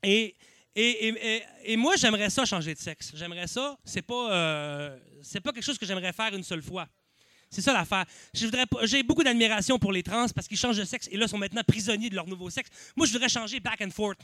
Et, 0.02 0.34
et, 0.74 1.08
et, 1.08 1.42
et- 1.64 1.76
moi, 1.76 1.94
j'aimerais 1.96 2.28
ça 2.28 2.44
changer 2.44 2.74
de 2.74 2.78
sexe. 2.80 3.12
J'aimerais 3.14 3.46
ça. 3.46 3.78
C'est 3.84 4.02
pas, 4.02 4.32
euh, 4.32 4.98
c'est 5.22 5.40
pas 5.40 5.52
quelque 5.52 5.62
chose 5.64 5.78
que 5.78 5.86
j'aimerais 5.86 6.12
faire 6.12 6.34
une 6.34 6.42
seule 6.42 6.62
fois. 6.62 6.88
C'est 7.50 7.60
ça 7.60 7.72
l'affaire. 7.72 8.06
J'ai 8.32 9.02
beaucoup 9.04 9.22
d'admiration 9.22 9.78
pour 9.78 9.92
les 9.92 10.02
trans 10.02 10.26
parce 10.34 10.48
qu'ils 10.48 10.56
changent 10.56 10.78
de 10.78 10.84
sexe 10.84 11.08
et 11.12 11.16
là, 11.16 11.28
sont 11.28 11.38
maintenant 11.38 11.62
prisonniers 11.64 12.10
de 12.10 12.16
leur 12.16 12.26
nouveau 12.26 12.50
sexe. 12.50 12.70
Moi, 12.96 13.06
je 13.06 13.12
voudrais 13.12 13.28
changer 13.28 13.60
back 13.60 13.80
and 13.80 13.90
forth. 13.90 14.18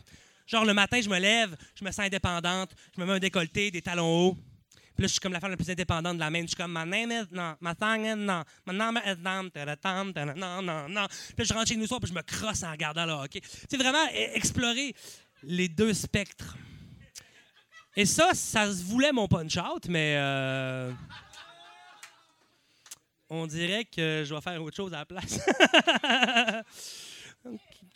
Genre, 0.46 0.64
le 0.64 0.72
matin, 0.72 0.98
je 1.00 1.10
me 1.10 1.18
lève, 1.18 1.54
je 1.78 1.84
me 1.84 1.90
sens 1.92 2.06
indépendante, 2.06 2.70
je 2.96 3.00
me 3.00 3.06
mets 3.06 3.12
un 3.12 3.18
décolleté, 3.18 3.70
des 3.70 3.82
talons 3.82 4.28
hauts. 4.30 4.36
Puis 4.98 5.04
là, 5.04 5.06
je 5.06 5.12
suis 5.12 5.20
comme 5.20 5.32
la 5.32 5.38
femme 5.38 5.52
la 5.52 5.56
plus 5.56 5.70
indépendante 5.70 6.14
de 6.16 6.18
la 6.18 6.28
main. 6.28 6.42
Je 6.42 6.48
suis 6.48 6.56
comme, 6.56 6.72
ma 6.72 6.84
name 6.84 7.12
is 7.12 7.26
non, 7.30 7.54
ma 7.60 7.72
song 7.80 8.04
is 8.04 8.16
non, 8.16 8.42
ma 8.66 8.72
name 8.72 9.00
is 9.06 9.14
non, 9.22 9.44
non, 10.34 10.60
non, 10.60 10.88
non. 10.88 11.06
Puis 11.06 11.36
là, 11.38 11.44
je 11.44 11.54
rentre 11.54 11.68
chez 11.68 11.76
nous 11.76 11.86
soir, 11.86 12.00
puis 12.00 12.08
je 12.10 12.14
me 12.14 12.22
crosse 12.22 12.64
en 12.64 12.72
regardant 12.72 13.06
le 13.06 13.12
hockey. 13.12 13.40
C'est 13.70 13.76
vraiment 13.76 14.04
e- 14.08 14.34
explorer 14.36 14.92
les 15.44 15.68
deux 15.68 15.94
spectres. 15.94 16.56
Et 17.94 18.06
ça, 18.06 18.30
ça 18.34 18.66
se 18.74 18.82
voulait 18.82 19.12
mon 19.12 19.28
punch-out, 19.28 19.86
mais 19.88 20.16
euh, 20.16 20.90
on 23.30 23.46
dirait 23.46 23.84
que 23.84 24.24
je 24.26 24.34
vais 24.34 24.40
faire 24.40 24.60
autre 24.60 24.76
chose 24.76 24.92
à 24.94 24.98
la 24.98 25.06
place. 25.06 25.38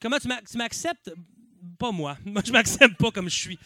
Comment 0.01 0.19
tu 0.21 0.29
m'ac- 0.29 0.49
tu 0.49 0.57
m'acceptes? 0.57 1.13
Pas 1.81 1.91
moi. 1.91 2.17
Moi, 2.25 2.43
je 2.47 2.53
m'accepte 2.53 2.97
pas 2.97 3.11
comme 3.11 3.29
je 3.29 3.35
suis. 3.37 3.59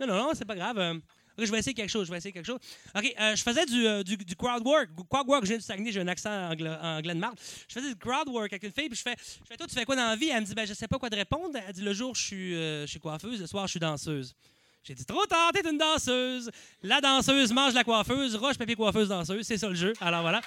Non, 0.00 0.08
non, 0.08 0.14
non, 0.16 0.30
c'est 0.34 0.44
pas 0.44 0.56
grave. 0.56 1.00
Je 1.46 1.52
vais 1.52 1.58
essayer 1.58 1.74
quelque 1.74 1.90
chose. 1.90 2.06
Je 2.06 2.12
vais 2.12 2.18
essayer 2.18 2.32
quelque 2.32 2.46
chose. 2.46 2.58
OK, 2.94 3.14
euh, 3.20 3.36
je 3.36 3.42
faisais 3.42 3.66
du, 3.66 3.86
euh, 3.86 4.02
du, 4.02 4.16
du 4.16 4.36
crowd 4.36 4.66
work. 4.66 4.90
Crowd 5.08 5.26
work, 5.28 5.44
je 5.44 5.48
viens 5.48 5.58
du 5.58 5.64
Saguenay, 5.64 5.92
j'ai 5.92 6.00
un 6.00 6.08
accent 6.08 6.50
anglais, 6.50 7.14
de 7.14 7.18
marde. 7.18 7.38
Je 7.68 7.74
faisais 7.74 7.88
du 7.88 7.96
crowd 7.96 8.28
work 8.28 8.52
avec 8.52 8.62
une 8.62 8.72
fille, 8.72 8.88
puis 8.88 8.96
je 8.96 9.02
fais, 9.02 9.16
je 9.18 9.46
fais 9.48 9.56
Toi, 9.56 9.66
tu 9.66 9.74
fais 9.74 9.84
quoi 9.84 9.96
dans 9.96 10.08
la 10.08 10.16
vie? 10.16 10.28
Elle 10.28 10.40
me 10.42 10.46
dit 10.46 10.54
ben, 10.54 10.66
Je 10.66 10.74
sais 10.74 10.88
pas 10.88 10.98
quoi 10.98 11.10
te 11.10 11.16
répondre. 11.16 11.58
Elle 11.66 11.72
dit 11.72 11.82
Le 11.82 11.92
jour, 11.92 12.14
je 12.14 12.22
suis, 12.22 12.54
euh, 12.54 12.86
coiffeuse, 13.00 13.40
le 13.40 13.46
soir, 13.46 13.66
je 13.66 13.72
suis 13.72 13.80
danseuse. 13.80 14.34
J'ai 14.82 14.94
dit 14.94 15.04
Trop 15.04 15.26
tard, 15.26 15.52
t'es 15.52 15.68
une 15.68 15.78
danseuse. 15.78 16.50
La 16.82 17.00
danseuse 17.00 17.52
mange 17.52 17.74
la 17.74 17.84
coiffeuse, 17.84 18.34
roche, 18.36 18.56
papier, 18.56 18.76
coiffeuse, 18.76 19.08
danseuse. 19.08 19.46
C'est 19.46 19.58
ça 19.58 19.68
le 19.68 19.74
jeu. 19.74 19.92
Alors 20.00 20.22
voilà. 20.22 20.40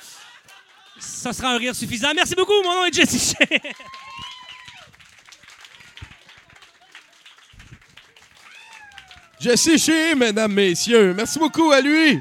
Ça 0.99 1.33
sera 1.33 1.53
un 1.53 1.57
rire 1.57 1.75
suffisant. 1.75 2.13
Merci 2.13 2.35
beaucoup. 2.35 2.53
Mon 2.63 2.75
nom 2.75 2.85
est 2.85 2.93
Jesse 2.93 3.35
Jesse 9.43 9.77
Shea, 9.77 10.15
mesdames, 10.15 10.53
messieurs. 10.53 11.13
Merci 11.13 11.37
beaucoup 11.37 11.69
à 11.73 11.81
lui. 11.81 12.17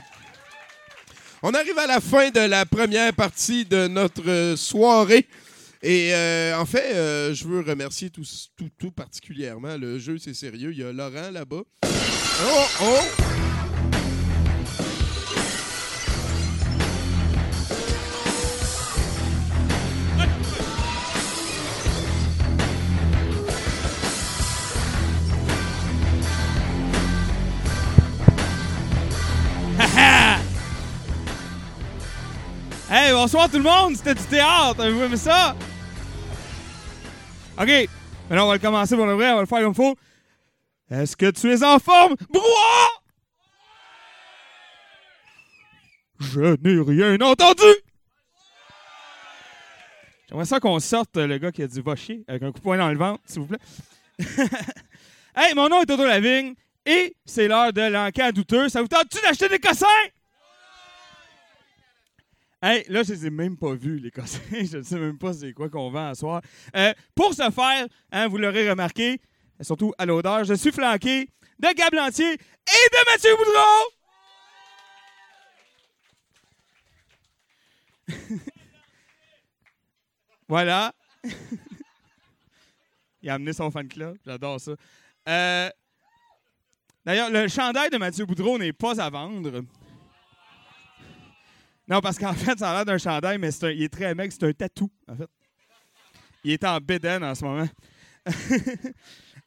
On 1.41 1.55
arrive 1.55 1.79
à 1.79 1.87
la 1.87 2.01
fin 2.01 2.31
de 2.31 2.41
la 2.41 2.67
première 2.67 3.13
partie 3.13 3.65
de 3.65 3.87
notre 3.87 4.29
euh, 4.29 4.57
soirée. 4.57 5.29
Et 5.85 6.13
euh, 6.13 6.59
en 6.59 6.67
fait, 6.67 6.93
euh, 6.95 7.33
je 7.33 7.47
veux 7.47 7.61
remercier 7.61 8.11
tout, 8.11 8.25
tout, 8.57 8.71
tout 8.77 8.91
particulièrement. 8.91 9.77
Le 9.77 10.01
jeu, 10.01 10.19
c'est 10.19 10.35
sérieux. 10.35 10.73
Il 10.73 10.81
y 10.81 10.83
a 10.83 10.93
Laurent 10.93 11.31
là-bas. 11.31 11.63
Oh, 11.85 12.65
oh! 12.83 13.62
Bonsoir 33.23 33.49
tout 33.49 33.59
le 33.59 33.63
monde, 33.63 33.95
c'était 33.95 34.17
du 34.17 34.25
théâtre, 34.25 34.81
avez-vous 34.81 35.03
aimé 35.05 35.17
ça? 35.17 35.55
OK, 37.57 37.69
maintenant 38.29 38.47
on 38.47 38.49
va 38.49 38.55
le 38.55 38.59
commencer 38.59 38.97
pour 38.97 39.07
le 39.07 39.13
vrai, 39.13 39.31
on 39.31 39.35
va 39.37 39.41
le 39.43 39.47
faire 39.47 39.63
comme 39.63 39.77
faut. 39.77 39.95
Est-ce 40.91 41.17
que 41.17 41.31
tu 41.31 41.53
es 41.53 41.63
en 41.63 41.79
forme? 41.79 42.17
Brouhaha! 42.31 42.89
Je 46.19 46.57
n'ai 46.65 46.81
rien 46.81 47.21
entendu! 47.21 47.63
J'aimerais 50.29 50.45
ça 50.45 50.59
qu'on 50.59 50.81
sorte 50.81 51.17
euh, 51.17 51.29
le 51.29 51.39
gars 51.39 51.53
qui 51.53 51.63
a 51.63 51.69
dit 51.69 51.81
va 51.81 51.95
chier 51.95 52.25
avec 52.27 52.43
un 52.43 52.51
coup 52.51 52.59
de 52.59 52.65
poing 52.65 52.77
dans 52.77 52.91
le 52.91 52.99
ventre, 52.99 53.23
s'il 53.27 53.43
vous 53.43 53.47
plaît. 53.47 53.61
hey, 55.37 55.55
mon 55.55 55.69
nom 55.69 55.81
est 55.81 55.87
Toto 55.87 56.05
Lavigne 56.05 56.55
et 56.87 57.15
c'est 57.25 57.47
l'heure 57.47 57.73
de 57.73 57.83
l'enquête 57.83 58.35
douteux. 58.35 58.69
Ça 58.69 58.83
vous 58.83 58.89
tente-tu 58.89 59.23
d'acheter 59.23 59.49
des 59.49 59.61
cossins? 59.61 59.87
Hey, 62.63 62.85
là, 62.89 63.03
je 63.03 63.13
les 63.13 63.27
ai 63.27 63.31
même 63.31 63.57
pas 63.57 63.75
vus, 63.75 63.99
les 63.99 64.13
cossins. 64.13 64.39
je 64.53 64.79
ne 64.79 64.83
sais 64.83 64.99
même 64.99 65.19
pas 65.19 65.33
c'est 65.33 65.53
quoi 65.53 65.69
qu'on 65.69 65.91
vend 65.91 66.11
à 66.11 66.15
soir. 66.15 66.41
Euh, 66.77 66.93
pour 67.15 67.35
ce 67.35 67.51
faire, 67.51 67.89
hein, 68.13 68.29
vous 68.29 68.39
l'aurez 68.39 68.71
remarqué, 68.71 69.21
surtout 69.61 69.93
à 69.99 70.07
l'odeur, 70.07 70.45
je 70.45 70.55
suis 70.55 70.71
flanqué 70.71 71.29
de 71.59 71.75
Gab 71.75 71.93
Lantier 71.93 72.33
et 72.33 72.37
de 72.37 73.11
Mathieu 73.11 73.37
Boudreau! 73.37 73.91
voilà. 80.49 80.95
Il 83.23 83.31
a 83.31 83.35
amené 83.35 83.53
son 83.53 83.71
fan 83.71 83.89
club. 83.89 84.17
J'adore 84.25 84.61
ça. 84.61 84.73
Euh, 85.29 85.71
D'ailleurs, 87.05 87.31
le 87.31 87.49
chandail 87.49 87.91
de 87.91 87.97
Mathieu 87.99 88.25
Boudreau 88.25 88.59
n'est 88.59 88.73
pas 88.73 89.01
à 89.01 89.11
vendre. 89.11 89.63
Non, 91.93 92.01
parce 92.01 92.19
qu'en 92.19 92.33
fait, 92.33 92.59
ça 92.59 92.71
a 92.71 92.75
l'air 92.75 92.85
d'un 92.87 92.97
chandail, 92.97 93.37
mais 93.37 93.51
un- 93.65 93.71
il 93.71 93.83
est 93.83 93.93
très 93.93 94.15
mec, 94.15 94.33
c'est 94.33 94.45
un 94.45 94.53
tatou, 94.53 94.91
en 95.07 95.15
fait. 95.15 95.29
Il 96.43 96.53
est 96.53 96.65
en 96.65 96.79
bédaine 96.79 97.23
en 97.23 97.35
ce 97.35 97.45
moment. 97.45 97.69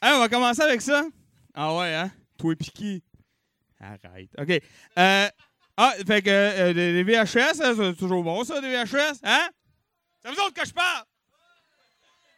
On 0.03 0.19
va 0.19 0.29
commencer 0.29 0.61
avec 0.61 0.81
ça. 0.81 1.05
Ah 1.55 1.75
ouais, 1.75 1.95
hein? 1.95 2.11
Toi 2.37 2.55
Piqué. 2.55 3.01
Arrête. 3.79 4.29
OK. 4.37 4.61
Euh, 4.99 5.27
ah, 5.77 5.93
fait 6.05 6.21
que 6.21 6.29
euh, 6.29 6.73
les 6.73 7.03
VHS, 7.03 7.61
hein, 7.63 7.73
c'est 7.75 7.95
toujours 7.95 8.23
bon, 8.23 8.43
ça, 8.43 8.61
des 8.61 8.69
VHS, 8.69 9.21
hein? 9.23 9.49
C'est 10.21 10.29
vous 10.29 10.39
autres 10.41 10.53
que 10.53 10.67
je 10.67 10.73
parle! 10.73 11.03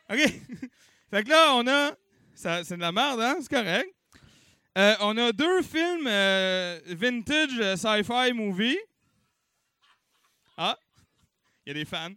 OK. 0.10 0.20
fait 1.12 1.24
que 1.24 1.30
là, 1.30 1.54
on 1.56 1.68
a... 1.68 1.92
C'est 2.34 2.76
de 2.76 2.80
la 2.82 2.94
merde, 2.94 3.20
hein? 3.20 3.36
C'est 3.42 3.50
correct. 3.50 3.94
Euh, 4.78 4.96
on 5.02 5.18
a 5.18 5.34
deux 5.34 5.62
films 5.64 6.08
vintage 6.96 7.76
sci-fi 7.76 8.32
movie. 8.34 8.78
Il 11.68 11.72
y 11.72 11.72
a 11.72 11.74
des 11.74 11.86
fans. 11.86 12.14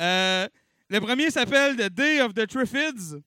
Euh, 0.00 0.48
le 0.88 1.00
premier 1.00 1.30
s'appelle 1.30 1.76
The 1.76 1.92
Day 1.92 2.22
of 2.22 2.32
the 2.32 2.46
Triffids. 2.46 3.20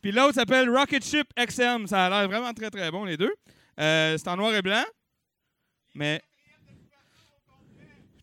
Puis 0.00 0.12
l'autre 0.12 0.36
s'appelle 0.36 0.70
Rocket 0.70 1.04
Ship 1.04 1.28
XM. 1.38 1.86
Ça 1.86 2.06
a 2.06 2.08
l'air 2.08 2.26
vraiment 2.26 2.54
très 2.54 2.70
très 2.70 2.90
bon, 2.90 3.04
les 3.04 3.18
deux. 3.18 3.34
Euh, 3.78 4.16
c'est 4.16 4.28
en 4.28 4.36
noir 4.38 4.54
et 4.54 4.62
blanc. 4.62 4.82
Mais. 5.94 6.22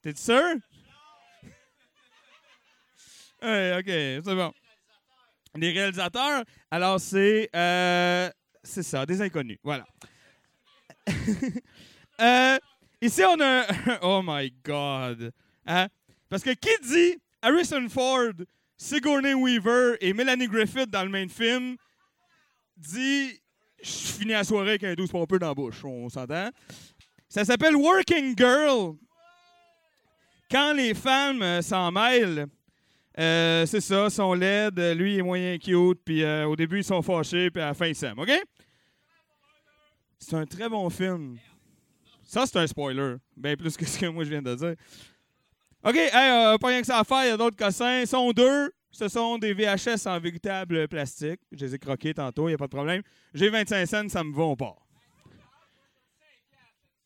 T'es 0.02 0.16
sûr? 0.16 0.42
Ouais, 3.44 3.76
ok, 3.78 3.86
c'est 3.86 4.36
bon. 4.36 4.54
Les 5.56 5.72
réalisateurs, 5.74 6.46
alors 6.72 6.98
c'est. 7.00 7.50
euh, 7.54 8.30
c'est 8.64 8.84
ça, 8.84 9.06
des 9.06 9.22
inconnus. 9.22 9.60
Voilà. 9.64 9.86
Euh, 12.22 12.60
ici, 13.02 13.24
on 13.24 13.40
a. 13.42 13.66
oh 14.04 14.22
my 14.24 14.50
God. 14.64 15.34
Hein? 15.66 15.88
Parce 16.34 16.42
que 16.42 16.56
qui 16.56 16.72
dit 16.82 17.22
Harrison 17.44 17.88
Ford, 17.90 18.34
Sigourney 18.76 19.36
Weaver 19.36 19.98
et 20.02 20.14
Melanie 20.14 20.48
Griffith 20.48 20.90
dans 20.90 21.04
le 21.04 21.10
même 21.10 21.30
film 21.30 21.76
dit 22.76 23.40
Je 23.84 23.92
finis 23.92 24.32
la 24.32 24.44
soirée 24.44 24.70
avec 24.70 24.84
un 24.84 24.96
12 24.96 25.12
pompeux 25.12 25.38
dans 25.38 25.50
la 25.50 25.54
bouche. 25.54 25.86
On 25.86 26.10
s'entend? 26.10 26.50
Ça 27.30 27.46
s'appelle 27.46 27.76
Working 27.76 28.36
Girl. 28.36 28.96
Quand 30.50 30.74
les 30.74 30.96
femmes 30.96 31.44
euh, 31.44 31.62
s'en 31.62 31.92
mêlent, 31.92 32.48
euh, 33.20 33.68
c'est 33.68 33.82
ça, 33.82 34.10
sont 34.10 34.34
laides, 34.34 34.80
lui 34.98 35.20
est 35.20 35.22
moyen 35.22 35.60
cute, 35.60 36.00
puis 36.04 36.24
euh, 36.24 36.48
au 36.48 36.56
début 36.56 36.80
ils 36.80 36.84
sont 36.84 37.04
fâchés, 37.04 37.52
puis 37.52 37.62
à 37.62 37.68
la 37.68 37.74
fin 37.76 37.86
ils 37.86 37.96
s'aiment, 37.96 38.18
OK? 38.18 38.32
C'est 40.18 40.36
un 40.36 40.48
très 40.48 40.68
bon 40.68 40.90
film. 40.90 41.38
Ça, 42.24 42.48
c'est 42.48 42.58
un 42.58 42.66
spoiler. 42.66 43.18
Bien 43.38 43.56
plus 43.56 43.78
que 43.78 43.86
ce 43.86 44.00
que 44.00 44.08
moi 44.08 44.24
je 44.24 44.32
viens 44.32 44.42
de 44.42 44.56
dire. 44.56 44.74
OK, 45.86 45.96
hey, 45.96 46.12
euh, 46.14 46.58
pas 46.58 46.68
rien 46.70 46.80
que 46.80 46.88
ça 46.88 47.00
à 47.00 47.04
faire, 47.04 47.26
il 47.26 47.28
y 47.28 47.32
a 47.32 47.38
d'autres 47.38 47.58
cossins. 47.58 48.06
Sont 48.06 48.32
deux. 48.32 48.72
Ce 48.92 49.08
sont 49.10 49.38
des 49.38 49.54
VHS 49.54 50.06
en 50.06 50.20
véritable 50.20 50.88
plastique. 50.88 51.42
Je 51.52 51.66
les 51.66 51.76
ai 51.76 51.80
croqués 51.80 52.14
tantôt, 52.14 52.48
il 52.48 52.52
n'y 52.52 52.56
a 52.56 52.58
pas 52.58 52.68
de 52.68 52.76
problème. 52.76 53.02
J'ai 53.34 53.50
25 53.50 53.86
cents, 53.88 54.10
ça 54.10 54.24
me 54.24 54.34
va, 54.34 54.44
on 54.44 54.56
part. 54.56 54.78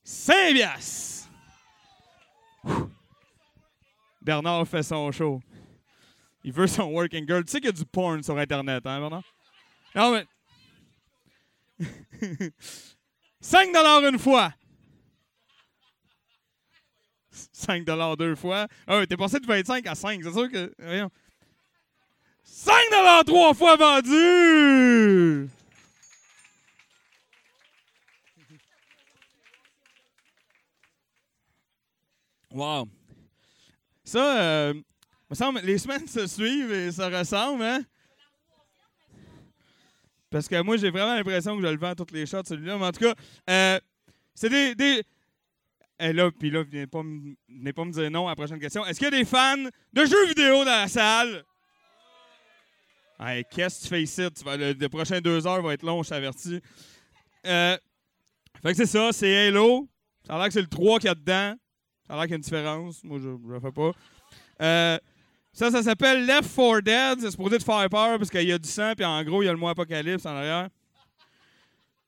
5 0.03 0.53
piastres! 0.53 1.29
Ouh. 2.65 2.89
Bernard 4.21 4.67
fait 4.67 4.83
son 4.83 5.11
show. 5.11 5.41
Il 6.43 6.51
veut 6.51 6.67
son 6.67 6.91
working 6.91 7.25
girl. 7.25 7.43
Tu 7.45 7.51
sais 7.51 7.59
qu'il 7.59 7.67
y 7.67 7.69
a 7.69 7.71
du 7.71 7.85
porn 7.85 8.21
sur 8.21 8.37
Internet, 8.37 8.85
hein, 8.85 8.99
Bernard? 8.99 9.23
Non, 9.95 10.11
mais. 10.11 10.25
5 13.39 13.69
une 14.11 14.19
fois. 14.19 14.53
5 17.51 17.85
deux 18.17 18.35
fois. 18.35 18.67
Ah, 18.87 18.99
oui, 18.99 19.07
t'es 19.07 19.17
passé 19.17 19.39
de 19.39 19.45
25 19.45 19.85
à 19.87 19.95
5. 19.95 20.21
C'est 20.23 20.31
sûr 20.31 20.51
que. 20.51 20.73
Voyons. 20.79 21.09
5 22.43 22.73
trois 23.25 23.53
fois 23.53 23.75
vendu! 23.75 25.49
Wow. 32.51 32.87
Ça, 34.03 34.41
euh, 34.41 34.73
semble, 35.33 35.59
les 35.59 35.77
semaines 35.77 36.07
se 36.07 36.25
suivent 36.25 36.71
et 36.71 36.91
ça 36.91 37.09
ressemble, 37.09 37.61
hein? 37.61 37.81
Parce 40.29 40.47
que 40.47 40.61
moi, 40.61 40.77
j'ai 40.77 40.89
vraiment 40.89 41.13
l'impression 41.13 41.55
que 41.57 41.61
je 41.63 41.67
le 41.67 41.77
vends 41.77 41.89
à 41.89 41.95
toutes 41.95 42.11
les 42.11 42.25
shots, 42.25 42.43
celui-là. 42.45 42.77
Mais 42.77 42.85
en 42.85 42.91
tout 42.91 43.01
cas, 43.01 43.13
euh, 43.49 43.79
c'est 44.33 44.49
des... 44.49 45.03
Et 45.99 46.13
là, 46.13 46.29
puis 46.31 46.51
là, 46.51 46.63
venez 46.63 46.85
pas, 46.87 47.01
me- 47.03 47.35
venez 47.49 47.73
pas 47.73 47.83
me 47.85 47.91
dire 47.91 48.11
non 48.11 48.27
à 48.27 48.31
la 48.31 48.35
prochaine 48.35 48.59
question. 48.59 48.85
Est-ce 48.85 48.99
qu'il 48.99 49.05
y 49.05 49.15
a 49.15 49.17
des 49.19 49.25
fans 49.25 49.57
de 49.93 50.05
jeux 50.05 50.27
vidéo 50.27 50.63
dans 50.63 50.65
la 50.65 50.87
salle? 50.87 51.43
Hey, 53.19 53.43
qu'est-ce 53.49 53.79
que 53.79 53.83
tu 53.83 53.89
fais 53.89 54.03
ici? 54.03 54.21
Le, 54.45 54.73
les 54.73 54.89
prochains 54.89 55.19
deux 55.19 55.47
heures 55.47 55.61
vont 55.61 55.71
être 55.71 55.81
longs, 55.83 56.03
je 56.03 56.09
t'avertis. 56.09 56.61
Euh, 57.47 57.75
fait 58.61 58.69
que 58.71 58.77
c'est 58.77 58.85
ça, 58.85 59.09
c'est 59.11 59.47
Halo. 59.47 59.87
Ça 60.25 60.35
a 60.35 60.37
l'air 60.37 60.47
que 60.47 60.53
c'est 60.53 60.61
le 60.61 60.67
3 60.67 60.99
qu'il 60.99 61.07
y 61.07 61.11
a 61.11 61.15
dedans. 61.15 61.55
Ça 62.05 62.13
a 62.13 62.15
l'air 62.15 62.23
qu'il 62.23 62.31
y 62.31 62.33
a 62.33 62.37
une 62.37 62.41
différence. 62.43 63.03
Moi, 63.03 63.19
je 63.19 63.29
ne 63.29 63.53
le 63.53 63.59
fais 63.59 63.71
pas. 63.71 63.91
Euh, 64.61 64.97
ça, 65.51 65.71
ça 65.71 65.81
s'appelle 65.81 66.27
Left 66.27 66.55
4 66.55 66.81
Dead. 66.81 67.19
C'est 67.21 67.31
supposé 67.31 67.57
te 67.57 67.63
faire 67.63 67.89
peur 67.89 68.19
parce 68.19 68.29
qu'il 68.29 68.43
y 68.47 68.51
a 68.53 68.59
du 68.59 68.69
sang, 68.69 68.93
puis 68.95 69.05
en 69.05 69.23
gros, 69.23 69.41
il 69.41 69.47
y 69.47 69.49
a 69.49 69.51
le 69.51 69.57
mot 69.57 69.67
apocalypse 69.69 70.25
en 70.27 70.35
arrière. 70.35 70.69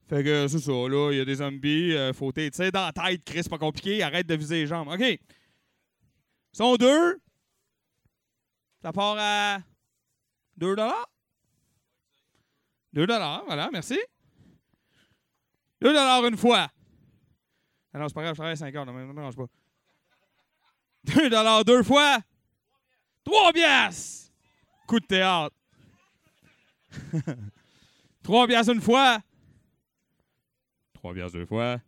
Fait 0.10 0.24
que 0.24 0.48
c'est 0.48 0.60
ça, 0.60 0.72
là, 0.72 1.12
il 1.12 1.18
y 1.18 1.22
a 1.22 1.26
des 1.26 1.36
zombies. 1.36 1.96
Euh, 1.96 2.14
faut 2.14 2.32
tu 2.32 2.50
sais, 2.52 2.72
dans 2.72 2.88
la 2.88 2.92
tête, 2.92 3.24
Chris, 3.24 3.44
pas 3.48 3.60
compliqué. 3.60 4.02
Arrête 4.02 4.26
de 4.26 4.34
viser 4.34 4.62
les 4.62 4.68
jambes. 4.68 4.88
OK. 4.88 5.00
Ils 5.02 5.20
sont 6.52 6.76
deux. 6.78 7.22
Ça 8.82 8.92
part 8.92 9.18
à 9.20 9.60
2 10.58 10.76
2 12.94 13.06
voilà, 13.06 13.70
merci. 13.72 14.00
2 15.82 15.96
une 15.96 16.38
fois. 16.38 16.70
Ah 17.94 18.00
non, 18.00 18.08
c'est 18.08 18.14
pas 18.16 18.24
grave, 18.24 18.34
je 18.34 18.40
travaille 18.40 18.58
5 18.58 18.76
heures, 18.76 18.86
ne 18.88 18.92
me 18.92 19.14
dérange 19.14 19.36
pas. 19.36 19.46
2 21.04 21.64
deux 21.66 21.84
fois. 21.84 22.18
3 23.26 23.54
piastres. 23.54 24.32
Coup 24.88 25.00
de 25.00 25.06
théâtre. 25.06 25.56
3 28.24 28.48
piastres 28.48 28.74
une 28.74 28.82
fois. 28.82 29.20
3 31.00 31.14
piastres 31.14 31.38
deux 31.38 31.46
fois. 31.46 31.80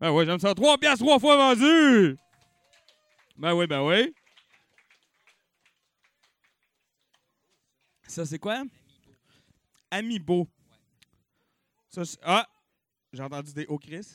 Ben 0.00 0.12
oui, 0.12 0.24
j'aime 0.24 0.38
ça. 0.38 0.54
3 0.54 0.78
piastres 0.78 1.04
trois 1.04 1.18
fois 1.18 1.36
vendu. 1.36 2.16
Ben 3.36 3.52
oui, 3.54 3.66
ben 3.66 3.82
oui. 3.82 4.14
Ça, 8.06 8.24
c'est 8.24 8.38
quoi? 8.38 8.62
Amiibo. 9.90 10.48
Ah! 12.22 12.46
J'ai 13.12 13.22
entendu 13.22 13.52
des 13.52 13.66
hauts 13.66 13.78
Chris. 13.78 14.06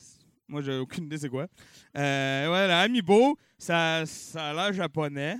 Moi, 0.48 0.62
j'ai 0.62 0.78
aucune 0.78 1.04
idée 1.04 1.18
c'est 1.18 1.28
quoi. 1.28 1.46
Euh, 1.96 2.44
voilà, 2.46 2.80
Amiibo, 2.80 3.38
ça, 3.58 4.06
ça 4.06 4.50
a 4.50 4.54
l'air 4.54 4.72
japonais. 4.72 5.36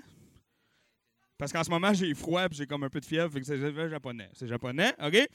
Parce 1.38 1.52
qu'en 1.52 1.64
ce 1.64 1.70
moment, 1.70 1.92
j'ai 1.94 2.14
froid 2.14 2.44
et 2.44 2.48
j'ai 2.52 2.66
comme 2.66 2.84
un 2.84 2.90
peu 2.90 3.00
de 3.00 3.04
fièvre, 3.04 3.32
fait 3.32 3.40
que 3.40 3.46
c'est 3.46 3.88
japonais. 3.88 4.30
C'est 4.34 4.46
japonais, 4.46 4.92
OK? 5.02 5.26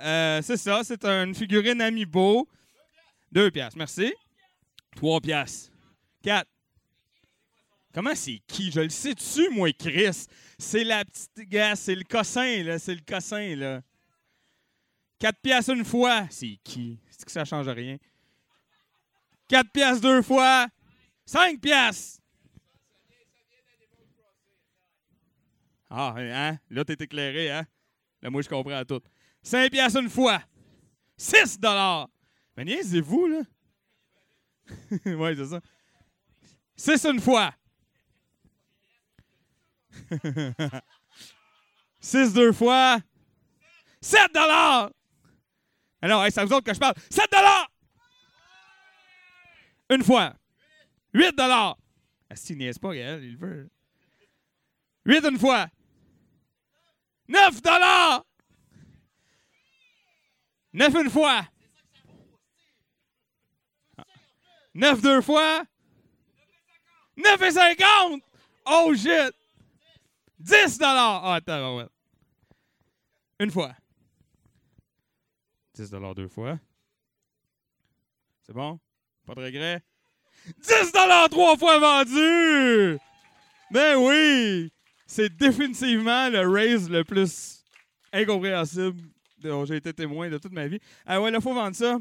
Euh, 0.00 0.40
c'est 0.42 0.56
ça, 0.56 0.82
c'est 0.84 1.04
une 1.04 1.34
figurine 1.34 1.80
Amiibo. 1.80 2.48
Deux 3.32 3.50
piastres, 3.50 3.78
merci. 3.78 4.12
Trois 4.96 5.20
piastres. 5.20 5.70
Quatre. 6.22 6.48
Comment 7.92 8.14
c'est 8.14 8.40
qui? 8.46 8.70
Je 8.70 8.80
le 8.80 8.90
sais-tu, 8.90 9.48
moi, 9.50 9.72
Chris? 9.72 10.26
C'est 10.58 10.84
la 10.84 11.04
petite 11.04 11.48
gars, 11.48 11.74
c'est 11.74 11.94
le 11.94 12.04
cossin, 12.04 12.62
là. 12.62 12.78
C'est 12.78 12.94
le 12.94 13.00
cossin, 13.00 13.56
là. 13.56 13.82
4 15.18 15.40
piastres 15.40 15.72
une 15.72 15.84
fois. 15.84 16.26
C'est 16.30 16.58
qui? 16.62 16.98
C'est 17.10 17.24
que 17.24 17.32
ça 17.32 17.44
change 17.44 17.68
rien. 17.68 17.96
4 19.48 19.70
piastres 19.72 20.02
deux 20.02 20.22
fois. 20.22 20.68
5 21.26 21.60
piastres. 21.60 22.20
Ah, 25.90 26.14
hein? 26.16 26.58
Là, 26.70 26.84
t'es 26.84 26.96
éclairé, 27.00 27.50
hein? 27.50 27.66
Là, 28.22 28.30
moi, 28.30 28.42
je 28.42 28.48
comprends 28.48 28.84
tout. 28.84 29.00
5 29.48 29.70
piastres 29.70 30.00
une 30.00 30.10
fois. 30.10 30.42
6 31.16 31.58
dollars. 31.58 32.10
Mais 32.54 32.66
niaisez-vous, 32.66 33.26
là. 33.26 33.40
ouais, 35.16 35.34
c'est 35.36 35.46
ça. 35.46 35.60
6 36.76 37.04
une 37.06 37.20
fois. 37.20 37.54
6 42.00 42.34
deux 42.34 42.52
fois. 42.52 42.98
7 44.02 44.34
dollars. 44.34 44.90
Alors, 46.02 46.24
hey, 46.26 46.32
à 46.36 46.44
vous 46.44 46.52
autres 46.52 46.66
que 46.66 46.74
je 46.74 46.78
parle. 46.78 46.94
7 47.08 47.32
dollars. 47.32 47.70
Une 49.88 50.04
fois. 50.04 50.34
8 51.14 51.34
dollars. 51.34 51.78
Ah, 52.28 52.36
si, 52.36 52.54
niaise 52.54 52.78
pas, 52.78 52.92
elle, 52.94 53.24
il 53.24 53.38
veut. 53.38 53.70
8 55.06 55.24
une 55.24 55.38
fois. 55.38 55.68
9 57.28 57.62
dollars. 57.62 58.27
9 60.72 60.94
une 60.94 61.10
fois. 61.10 61.46
9 64.74 65.00
deux 65.00 65.20
fois. 65.22 65.64
9 67.16 67.42
et 67.42 67.50
50. 67.50 68.22
Oh 68.66 68.94
shit. 68.94 69.34
10 70.38 70.78
dollars. 70.78 71.24
Ah, 71.24 71.34
attends, 71.34 71.78
ouais. 71.78 71.86
Une 73.40 73.50
fois. 73.50 73.74
10 75.74 75.90
dollars 75.90 76.14
deux 76.14 76.28
fois. 76.28 76.58
C'est 78.42 78.52
bon? 78.52 78.78
Pas 79.26 79.34
de 79.34 79.44
regret? 79.44 79.82
10 80.58 80.92
dollars 80.92 81.28
trois 81.28 81.56
fois 81.56 81.78
vendu! 81.78 82.98
Ben 83.70 83.96
oui! 83.96 84.72
C'est 85.06 85.34
définitivement 85.36 86.28
le 86.28 86.48
raise 86.48 86.88
le 86.88 87.04
plus 87.04 87.64
incompréhensible 88.12 89.02
j'ai 89.42 89.76
été 89.76 89.92
témoin 89.92 90.28
de 90.28 90.38
toute 90.38 90.52
ma 90.52 90.66
vie. 90.66 90.80
Ah 91.06 91.20
ouais, 91.20 91.30
là, 91.30 91.40
faut 91.40 91.54
vendre 91.54 91.76
ça. 91.76 91.98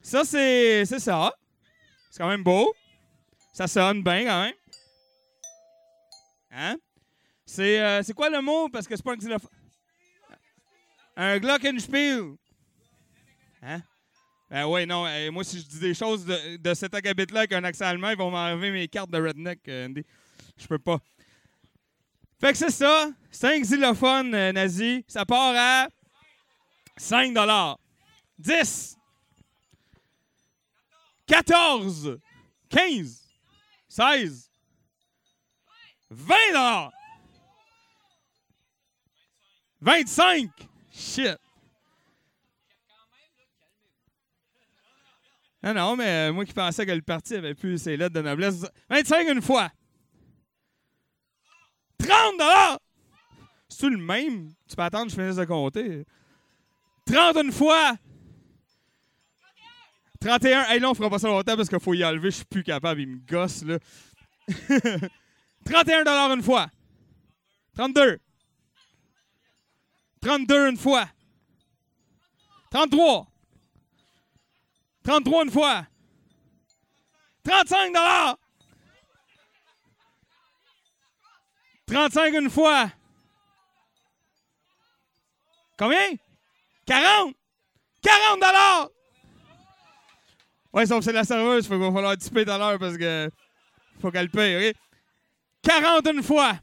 Ça, 0.00 0.24
c'est 0.24 0.84
c'est 0.84 0.98
ça. 0.98 1.34
C'est 2.10 2.22
quand 2.22 2.28
même 2.28 2.42
beau. 2.42 2.74
Ça 3.52 3.66
sonne 3.68 4.02
bien 4.02 4.24
quand 4.24 4.42
même. 4.42 4.54
Hein? 6.50 6.76
C'est 7.46 7.80
euh, 7.80 8.02
c'est 8.02 8.14
quoi 8.14 8.30
le 8.30 8.40
mot? 8.40 8.68
Parce 8.68 8.86
que 8.86 8.96
c'est 8.96 9.02
pas 9.02 9.12
un 9.12 9.16
xylophone. 9.16 9.50
Un 11.16 11.38
glockenspiel. 11.38 12.36
Hein? 13.62 13.82
Ben 14.52 14.66
oui, 14.66 14.86
non. 14.86 15.06
moi, 15.32 15.44
si 15.44 15.60
je 15.60 15.66
dis 15.66 15.78
des 15.78 15.94
choses 15.94 16.26
de, 16.26 16.56
de 16.58 16.74
cet 16.74 16.94
agabit-là 16.94 17.40
avec 17.40 17.52
un 17.52 17.64
accent 17.64 17.86
allemand, 17.86 18.10
ils 18.10 18.18
vont 18.18 18.30
m'enlever 18.30 18.70
mes 18.70 18.86
cartes 18.86 19.10
de 19.10 19.18
redneck, 19.18 19.60
euh, 19.68 19.86
Andy. 19.86 20.04
Je 20.58 20.66
peux 20.66 20.78
pas. 20.78 20.98
Fait 22.42 22.50
que 22.50 22.58
c'est 22.58 22.70
ça. 22.70 23.08
C'est 23.30 23.54
un 23.54 23.60
xylophone 23.60 24.34
euh, 24.34 24.50
nazi. 24.50 25.04
Ça 25.06 25.24
part 25.24 25.54
à 25.56 25.86
5 26.96 27.32
10 28.36 28.96
14 31.26 32.18
15 32.68 33.22
16 33.88 34.50
20 36.10 36.90
25 39.80 40.50
Shit. 40.90 41.38
Non, 45.62 45.74
non, 45.74 45.96
mais 45.96 46.28
euh, 46.28 46.32
moi 46.32 46.44
qui 46.44 46.52
pensais 46.52 46.84
que 46.84 46.90
le 46.90 47.02
parti 47.02 47.36
avait 47.36 47.54
plus 47.54 47.80
ses 47.80 47.96
lettres 47.96 48.14
de 48.14 48.20
noblesse. 48.20 48.66
25 48.90 49.28
une 49.28 49.40
fois. 49.42 49.70
30 52.02 52.38
dollars. 52.38 52.78
C'est-tu 53.68 53.90
le 53.90 53.96
même? 53.96 54.52
Tu 54.68 54.76
peux 54.76 54.82
attendre 54.82 55.04
que 55.06 55.10
je 55.10 55.16
finisse 55.16 55.36
de 55.36 55.44
compter. 55.44 56.04
30 57.06 57.36
une 57.44 57.52
fois. 57.52 57.94
31. 60.20 60.64
Hey, 60.64 60.80
là, 60.80 60.90
on 60.90 60.94
fera 60.94 61.10
pas 61.10 61.18
ça 61.18 61.28
longtemps 61.28 61.56
parce 61.56 61.68
qu'il 61.68 61.80
faut 61.80 61.94
y 61.94 62.04
enlever. 62.04 62.30
Je 62.30 62.36
suis 62.36 62.44
plus 62.44 62.62
capable. 62.62 63.00
Il 63.00 63.08
me 63.08 63.18
gosse, 63.18 63.64
là. 63.64 63.78
31 65.64 66.04
dollars 66.04 66.32
une 66.32 66.42
fois. 66.42 66.68
32. 67.76 68.18
32 70.20 70.70
une 70.70 70.76
fois. 70.76 71.08
33. 72.70 73.26
33 75.04 75.44
une 75.44 75.50
fois. 75.50 75.86
35 77.44 77.92
35 81.92 82.34
une 82.34 82.48
fois. 82.48 82.90
Combien? 85.78 86.16
40. 86.86 87.34
40 88.02 88.40
dollars. 88.40 88.88
Ouais, 90.72 90.86
sauf 90.86 91.00
que 91.00 91.04
c'est 91.04 91.12
la 91.12 91.24
serveuse, 91.24 91.68
il 91.70 91.76
va 91.76 91.92
falloir 91.92 92.16
tiper 92.16 92.46
tout 92.46 92.50
à 92.50 92.56
l'heure 92.56 92.78
parce 92.78 92.96
que 92.96 93.30
faut 94.00 94.10
qu'elle 94.10 94.30
paye, 94.30 94.70
OK? 94.70 94.76
40 95.62 96.08
une 96.08 96.22
fois. 96.22 96.54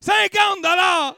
50 0.00 0.62
dollars. 0.62 1.16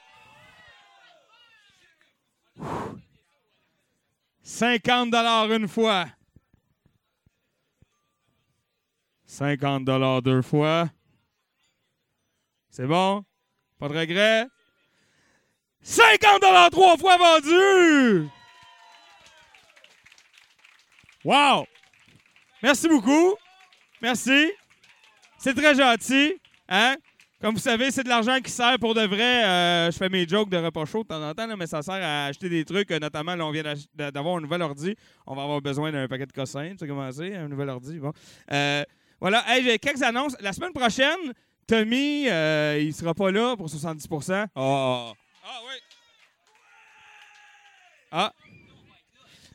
50 4.43 5.11
dollars 5.11 5.53
une 5.53 5.69
fois. 5.69 6.07
50 9.27 9.85
dollars 9.85 10.23
deux 10.23 10.41
fois. 10.41 10.89
C'est 12.73 12.87
bon? 12.87 13.23
Pas 13.79 13.89
de 13.89 13.99
regret? 13.99 14.47
50 15.83 16.41
dollars 16.41 16.71
trois 16.71 16.97
fois 16.97 17.19
vendu! 17.19 18.31
Wow! 21.23 21.67
Merci 22.63 22.89
beaucoup. 22.89 23.35
Merci. 24.01 24.51
C'est 25.37 25.53
très 25.53 25.75
gentil. 25.75 26.41
Hein? 26.67 26.97
Comme 27.43 27.57
vous 27.57 27.61
savez, 27.61 27.91
c'est 27.91 28.05
de 28.05 28.09
l'argent 28.09 28.41
qui 28.41 28.51
sert 28.51 28.79
pour 28.79 28.95
de 28.95 29.03
vrai. 29.03 29.45
Euh, 29.45 29.91
je 29.91 29.99
fais 29.99 30.09
mes 30.09 30.27
jokes 30.27 30.49
de 30.49 30.57
repas 30.57 30.87
chaud 30.87 31.03
de 31.03 31.09
temps 31.09 31.23
en 31.23 31.35
temps, 31.35 31.55
mais 31.55 31.67
ça 31.67 31.83
sert 31.83 31.95
à 32.03 32.27
acheter 32.27 32.49
des 32.49 32.65
trucs. 32.65 32.91
euh, 32.91 32.99
notamment, 32.99 33.35
là, 33.35 33.45
on 33.45 33.51
vient 33.51 33.65
d'avoir 33.95 34.39
un 34.39 34.41
nouvel 34.41 34.63
ordi. 34.63 34.97
On 35.27 35.35
va 35.35 35.43
avoir 35.43 35.61
besoin 35.61 35.93
d'un 35.93 36.09
paquet 36.09 36.25
de 36.25 36.33
cossins. 36.33 36.71
Tu 36.71 36.79
sais 36.79 36.89
comment 36.89 37.13
c'est, 37.13 37.37
un 37.37 37.49
nouvel 37.49 37.69
ordi. 37.69 37.99
Bon. 37.99 38.13
Euh, 38.51 38.83
voilà. 39.21 39.45
J'ai 39.63 39.79
quelques 39.79 40.03
annonces. 40.03 40.37
La 40.41 40.55
semaine 40.55 40.73
prochaine, 40.73 41.35
Tommy, 41.73 42.29
euh, 42.29 42.79
il 42.83 42.93
sera 42.93 43.15
pas 43.15 43.31
là 43.31 43.57
pour 43.57 43.71
70 43.71 44.07
Ah, 44.31 44.47
ah 44.55 45.15
oui. 45.67 45.75
Ah. 48.11 48.33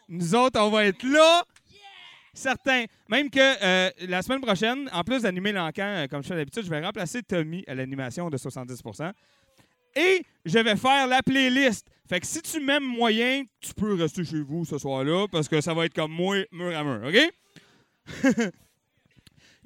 Nous 0.09 0.33
autres, 0.33 0.59
on 0.59 0.71
va 0.71 0.85
être 0.85 1.03
là. 1.03 1.43
Certain. 2.33 2.85
Même 3.07 3.29
que 3.29 3.39
euh, 3.39 3.91
la 4.07 4.23
semaine 4.23 4.41
prochaine, 4.41 4.89
en 4.93 5.03
plus 5.03 5.21
d'animer 5.21 5.51
l'encan 5.51 5.83
euh, 5.83 6.07
comme 6.07 6.23
je 6.23 6.29
fais 6.29 6.35
d'habitude, 6.35 6.63
je 6.63 6.71
vais 6.71 6.83
remplacer 6.83 7.21
Tommy 7.21 7.63
à 7.67 7.75
l'animation 7.75 8.31
de 8.31 8.37
70% 8.37 9.11
Et 9.95 10.23
je 10.43 10.57
vais 10.57 10.75
faire 10.75 11.05
la 11.05 11.21
playlist. 11.21 11.85
Fait 12.09 12.19
que 12.19 12.25
si 12.25 12.41
tu 12.41 12.59
m'aimes 12.59 12.83
moyen, 12.83 13.43
tu 13.61 13.75
peux 13.75 13.93
rester 13.93 14.25
chez 14.25 14.41
vous 14.41 14.65
ce 14.65 14.79
soir-là 14.79 15.27
parce 15.31 15.47
que 15.47 15.61
ça 15.61 15.75
va 15.75 15.85
être 15.85 15.93
comme 15.93 16.13
moi, 16.13 16.37
mur 16.51 16.75
à 16.75 16.83
mur. 16.83 17.07
OK? 17.07 18.51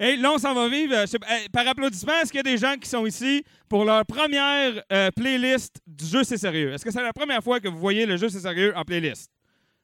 Là, 0.01 0.31
on 0.33 0.39
s'en 0.39 0.55
va 0.55 0.67
vivre. 0.67 0.95
euh, 0.95 1.05
par 1.53 1.67
applaudissement, 1.67 2.13
est-ce 2.21 2.31
qu'il 2.31 2.39
y 2.39 2.49
a 2.49 2.51
des 2.51 2.57
gens 2.57 2.75
qui 2.75 2.89
sont 2.89 3.05
ici 3.05 3.43
pour 3.69 3.85
leur 3.85 4.03
première 4.03 4.83
euh, 4.91 5.11
playlist 5.11 5.79
du 5.85 6.05
jeu 6.05 6.23
C'est 6.23 6.39
sérieux? 6.39 6.73
Est-ce 6.73 6.83
que 6.83 6.89
c'est 6.89 7.03
la 7.03 7.13
première 7.13 7.43
fois 7.43 7.59
que 7.59 7.67
vous 7.67 7.77
voyez 7.77 8.07
le 8.07 8.17
jeu 8.17 8.27
C'est 8.27 8.39
sérieux 8.39 8.73
en 8.75 8.83
playlist? 8.83 9.29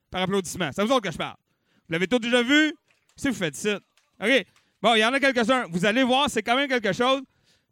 Par 0.10 0.23
applaudissement. 0.23 0.72
C'est 0.73 0.84
vous 0.84 0.91
autres 0.91 1.07
que 1.07 1.11
je 1.11 1.18
parle. 1.18 1.35
Vous 1.88 1.94
l'avez 1.94 2.07
tous 2.07 2.18
déjà 2.18 2.41
vu? 2.41 2.73
Si 3.15 3.27
vous 3.27 3.35
faites 3.35 3.56
ça. 3.56 3.76
OK. 4.19 4.45
Bon, 4.81 4.95
il 4.95 4.99
y 4.99 5.06
en 5.06 5.14
a 5.14 5.19
quelques-uns. 5.19 5.65
Vous 5.69 5.85
allez 5.85 6.02
voir, 6.02 6.27
c'est 6.31 6.41
quand 6.41 6.56
même 6.56 6.68
quelque 6.68 6.94
chose. 6.94 7.22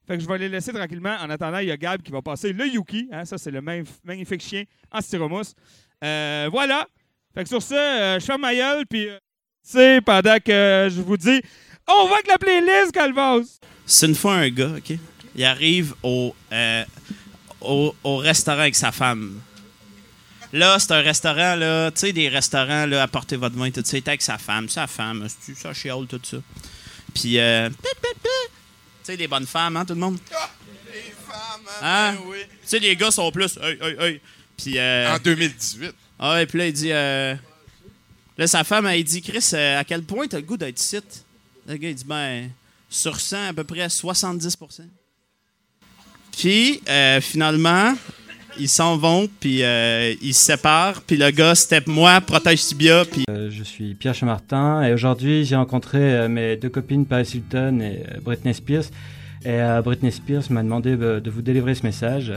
Fait 0.08 0.16
que 0.16 0.22
je 0.22 0.28
vais 0.28 0.38
les 0.38 0.50
laisser 0.50 0.72
tranquillement. 0.72 1.16
En 1.20 1.30
attendant, 1.32 1.58
il 1.58 1.68
y 1.70 1.72
a 1.72 1.78
Gab 1.78 2.04
qui 2.04 2.12
va 2.12 2.22
passer 2.22 2.54
le 2.54 2.68
Yuki. 2.68 3.10
Hein, 3.12 3.26
ça, 3.26 3.40
c'est 3.40 3.52
le 3.52 3.62
magnifique 3.62 4.42
chien 4.42 4.66
en 4.92 5.02
styromousse. 5.02 5.56
Euh, 6.04 6.48
voilà. 6.52 6.88
Fait 7.34 7.44
que 7.44 7.50
sur 7.50 7.60
euh, 7.72 8.20
je 8.20 8.26
ferme 8.26 8.42
ma 8.42 8.54
gueule, 8.54 8.86
puis... 8.86 9.08
sais, 9.64 10.00
pendant 10.02 10.38
que 10.38 10.90
je 10.92 11.02
vous 11.02 11.18
dis... 11.18 11.42
On 11.88 12.08
va 12.08 12.16
avec 12.16 12.28
la 12.28 12.38
playlist, 12.38 12.92
Calvas! 12.92 13.60
C'est 13.86 14.08
une 14.08 14.16
fois 14.16 14.36
un 14.36 14.50
gars, 14.50 14.72
OK? 14.78 14.98
Il 15.36 15.44
arrive 15.44 15.94
au, 16.02 16.36
euh, 16.52 16.84
au, 17.62 17.94
au 18.04 18.18
restaurant 18.18 18.62
avec 18.62 18.76
sa 18.76 18.92
femme. 18.92 19.40
Là, 20.54 20.80
c'est 20.80 20.92
un 20.94 21.02
restaurant, 21.02 21.56
là, 21.56 21.92
tu 21.92 22.00
sais, 22.00 22.14
des 22.14 22.30
restaurants, 22.30 22.86
là, 22.86 23.04
apportez 23.04 23.36
votre 23.36 23.56
vin, 23.56 23.70
tout 23.70 23.82
ça. 23.84 23.98
Il 23.98 24.00
était 24.00 24.10
avec 24.12 24.22
sa 24.22 24.38
femme, 24.38 24.70
sa 24.70 24.88
femme, 24.88 25.28
c'est- 25.42 25.56
ça 25.56 25.74
chiale, 25.74 26.06
tout 26.08 26.22
ça. 26.24 26.38
Puis, 27.14 27.38
euh, 27.38 27.70
pip, 27.70 27.78
pip, 28.02 28.14
pip. 28.14 28.22
tu 28.24 28.52
sais, 29.04 29.18
des 29.18 29.28
bonnes 29.28 29.46
femmes, 29.46 29.76
hein, 29.78 29.86
tout 29.86 29.94
le 29.94 30.00
monde? 30.00 30.18
Les 30.94 31.02
femmes, 31.28 31.62
Hein? 31.82 32.14
ben 32.14 32.22
oui. 32.28 32.38
Tu 32.62 32.68
sais, 32.70 32.80
les 32.80 32.96
gars 32.96 33.12
sont 33.12 33.30
plus. 33.32 33.58
Hey, 33.62 33.78
hey, 33.82 33.96
hey. 34.00 34.22
Puis. 34.58 34.78
euh, 34.78 35.14
En 35.14 35.20
2018. 35.20 35.94
Ah 36.18 36.34
ouais, 36.36 36.46
puis 36.46 36.58
là, 36.60 36.68
il 36.68 36.74
dit. 36.74 36.92
euh, 36.92 37.36
Là, 38.38 38.48
sa 38.48 38.64
femme, 38.66 38.86
elle 38.88 39.04
dit 39.04 39.22
Chris, 39.22 39.50
euh, 39.54 39.80
à 39.80 39.84
quel 39.86 40.04
point 40.04 40.28
t'as 40.28 40.38
le 40.38 40.44
goût 40.44 40.58
d'être 40.58 40.80
ici? 40.80 40.98
Le 41.68 41.78
gars, 41.78 41.90
il 41.90 41.96
dit 41.96 42.06
Ben, 42.06 42.50
sur 42.90 43.20
100, 43.20 43.50
à 43.50 43.54
peu 43.54 43.64
près 43.64 43.90
70 43.90 44.58
Puis, 46.32 46.82
euh, 46.88 47.20
finalement, 47.22 47.94
ils 48.60 48.70
s'en 48.70 48.98
vont, 48.98 49.28
puis 49.40 49.64
euh, 49.64 50.14
ils 50.22 50.34
se 50.34 50.46
séparent. 50.46 51.02
Puis 51.02 51.18
le 51.18 51.30
gars, 51.32 51.56
step 51.56 51.88
moi, 51.88 52.22
protège 52.22 52.64
tibia, 52.64 53.04
puis... 53.06 53.24
Euh, 53.30 53.50
je 53.50 53.64
suis 53.64 53.96
Pierre 53.96 54.14
Chamartin 54.14 54.84
et 54.84 54.94
aujourd'hui 54.94 55.46
j'ai 55.46 55.56
rencontré 55.56 55.98
euh, 56.00 56.28
mes 56.30 56.56
deux 56.56 56.70
copines 56.70 57.06
Paris 57.06 57.30
Hilton 57.34 57.80
et 57.82 58.04
Britney 58.22 58.54
Spears. 58.54 58.86
Et 59.44 59.62
euh, 59.62 59.82
Britney 59.82 60.12
Spears 60.12 60.44
m'a 60.50 60.64
demandé 60.64 60.96
euh, 61.00 61.20
de 61.20 61.30
vous 61.30 61.42
délivrer 61.42 61.76
ce 61.76 61.84
message. 61.84 62.34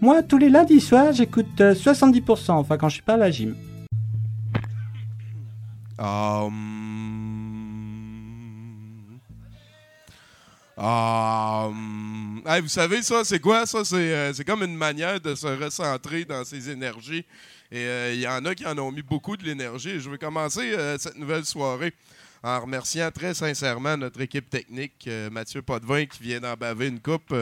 Moi, 0.00 0.22
tous 0.22 0.38
les 0.38 0.48
lundis 0.48 0.80
soirs, 0.80 1.12
j'écoute 1.12 1.60
euh, 1.60 1.74
70%, 1.74 2.52
enfin 2.52 2.76
quand 2.76 2.88
je 2.88 2.94
suis 2.94 3.02
pas 3.02 3.14
à 3.14 3.18
la 3.18 3.30
gym. 3.30 3.54
Um... 5.98 6.97
Um... 10.78 12.40
Hey, 12.46 12.60
vous 12.60 12.68
savez, 12.68 13.02
ça, 13.02 13.24
c'est 13.24 13.40
quoi? 13.40 13.66
Ça, 13.66 13.84
c'est 13.84 13.96
euh, 13.96 14.32
c'est 14.32 14.44
comme 14.44 14.62
une 14.62 14.76
manière 14.76 15.20
de 15.20 15.34
se 15.34 15.48
recentrer 15.48 16.24
dans 16.24 16.44
ses 16.44 16.70
énergies. 16.70 17.24
Et 17.72 17.84
euh, 17.84 18.12
il 18.14 18.20
y 18.20 18.28
en 18.28 18.44
a 18.44 18.54
qui 18.54 18.64
en 18.64 18.78
ont 18.78 18.92
mis 18.92 19.02
beaucoup 19.02 19.36
de 19.36 19.42
l'énergie. 19.44 19.98
Je 19.98 20.08
vais 20.08 20.18
commencer 20.18 20.72
cette 20.98 21.18
nouvelle 21.18 21.44
soirée 21.44 21.92
en 22.44 22.60
remerciant 22.60 23.10
très 23.10 23.34
sincèrement 23.34 23.96
notre 23.96 24.20
équipe 24.20 24.48
technique, 24.48 25.10
Mathieu 25.32 25.62
Potvin 25.62 26.06
qui 26.06 26.22
vient 26.22 26.38
d'en 26.38 26.54
baver 26.54 26.86
une 26.86 27.00
coupe. 27.00 27.34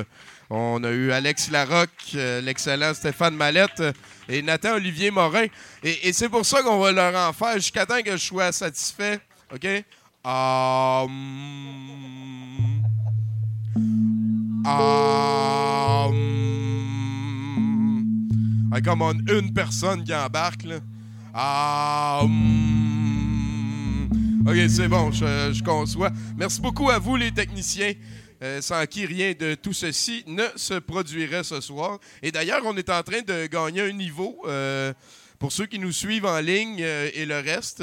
On 0.49 0.83
a 0.83 0.91
eu 0.91 1.13
Alex 1.13 1.51
Larocque, 1.51 2.15
l'excellent 2.15 2.95
Stéphane 2.95 3.37
Mallette 3.37 3.83
et 4.29 4.41
Nathan 4.41 4.77
Olivier 4.77 5.11
Morin. 5.11 5.47
Et, 5.83 6.09
et 6.09 6.13
c'est 6.15 6.31
pour 6.31 6.47
ça 6.47 6.63
qu'on 6.63 6.81
va 6.81 6.91
leur 6.91 7.15
en 7.29 7.35
faire 7.35 7.55
jusqu'à 7.55 7.85
temps 7.85 8.01
que 8.03 8.13
je 8.13 8.25
sois 8.25 8.51
satisfait. 8.53 9.21
OK? 9.53 9.67
Um... 10.25 11.13
Um... 14.67 16.37
Come 18.85 19.03
on, 19.03 19.15
une 19.27 19.53
personne 19.53 20.05
qui 20.05 20.15
embarque, 20.15 20.65
là. 20.65 20.77
OK, 24.47 24.57
c'est 24.69 24.87
bon, 24.87 25.11
je, 25.11 25.63
conçois. 25.65 26.11
Merci 26.37 26.61
beaucoup 26.61 26.91
à 26.91 26.99
vous, 26.99 27.17
les 27.17 27.33
techniciens. 27.33 27.95
euh, 28.43 28.61
sans 28.61 28.85
qui 28.87 29.07
rien 29.07 29.33
de 29.39 29.55
tout 29.55 29.73
ceci 29.73 30.23
ne 30.27 30.45
se 30.57 30.75
produirait 30.75 31.43
ce 31.43 31.61
soir. 31.61 31.99
Et 32.23 32.31
d'ailleurs, 32.31 32.63
on 32.65 32.77
est 32.77 32.91
en 32.91 33.03
train 33.03 33.23
de 33.23 33.47
gagner 33.47 33.83
un 33.83 33.93
niveau. 33.93 34.39
euh, 34.47 34.93
pour 35.39 35.53
ceux 35.53 35.67
qui 35.67 35.79
nous 35.79 35.93
suivent 35.93 36.27
en 36.27 36.41
ligne 36.41 36.79
euh, 36.81 37.11
et 37.15 37.27
le 37.27 37.39
reste, 37.39 37.83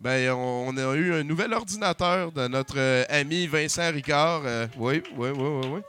ben, 0.00 0.30
on, 0.32 0.76
a 0.76 0.94
eu 0.94 1.12
un 1.12 1.24
nouvel 1.24 1.52
ordinateur 1.52 2.30
de 2.32 2.46
notre 2.46 2.78
euh, 2.78 3.04
ami 3.08 3.46
Vincent 3.46 3.90
Ricard. 3.90 4.42
Euh, 4.44 4.66
oui, 4.76 5.02
oui, 5.16 5.30
oui, 5.30 5.48
oui, 5.48 5.66
oui. 5.74 5.80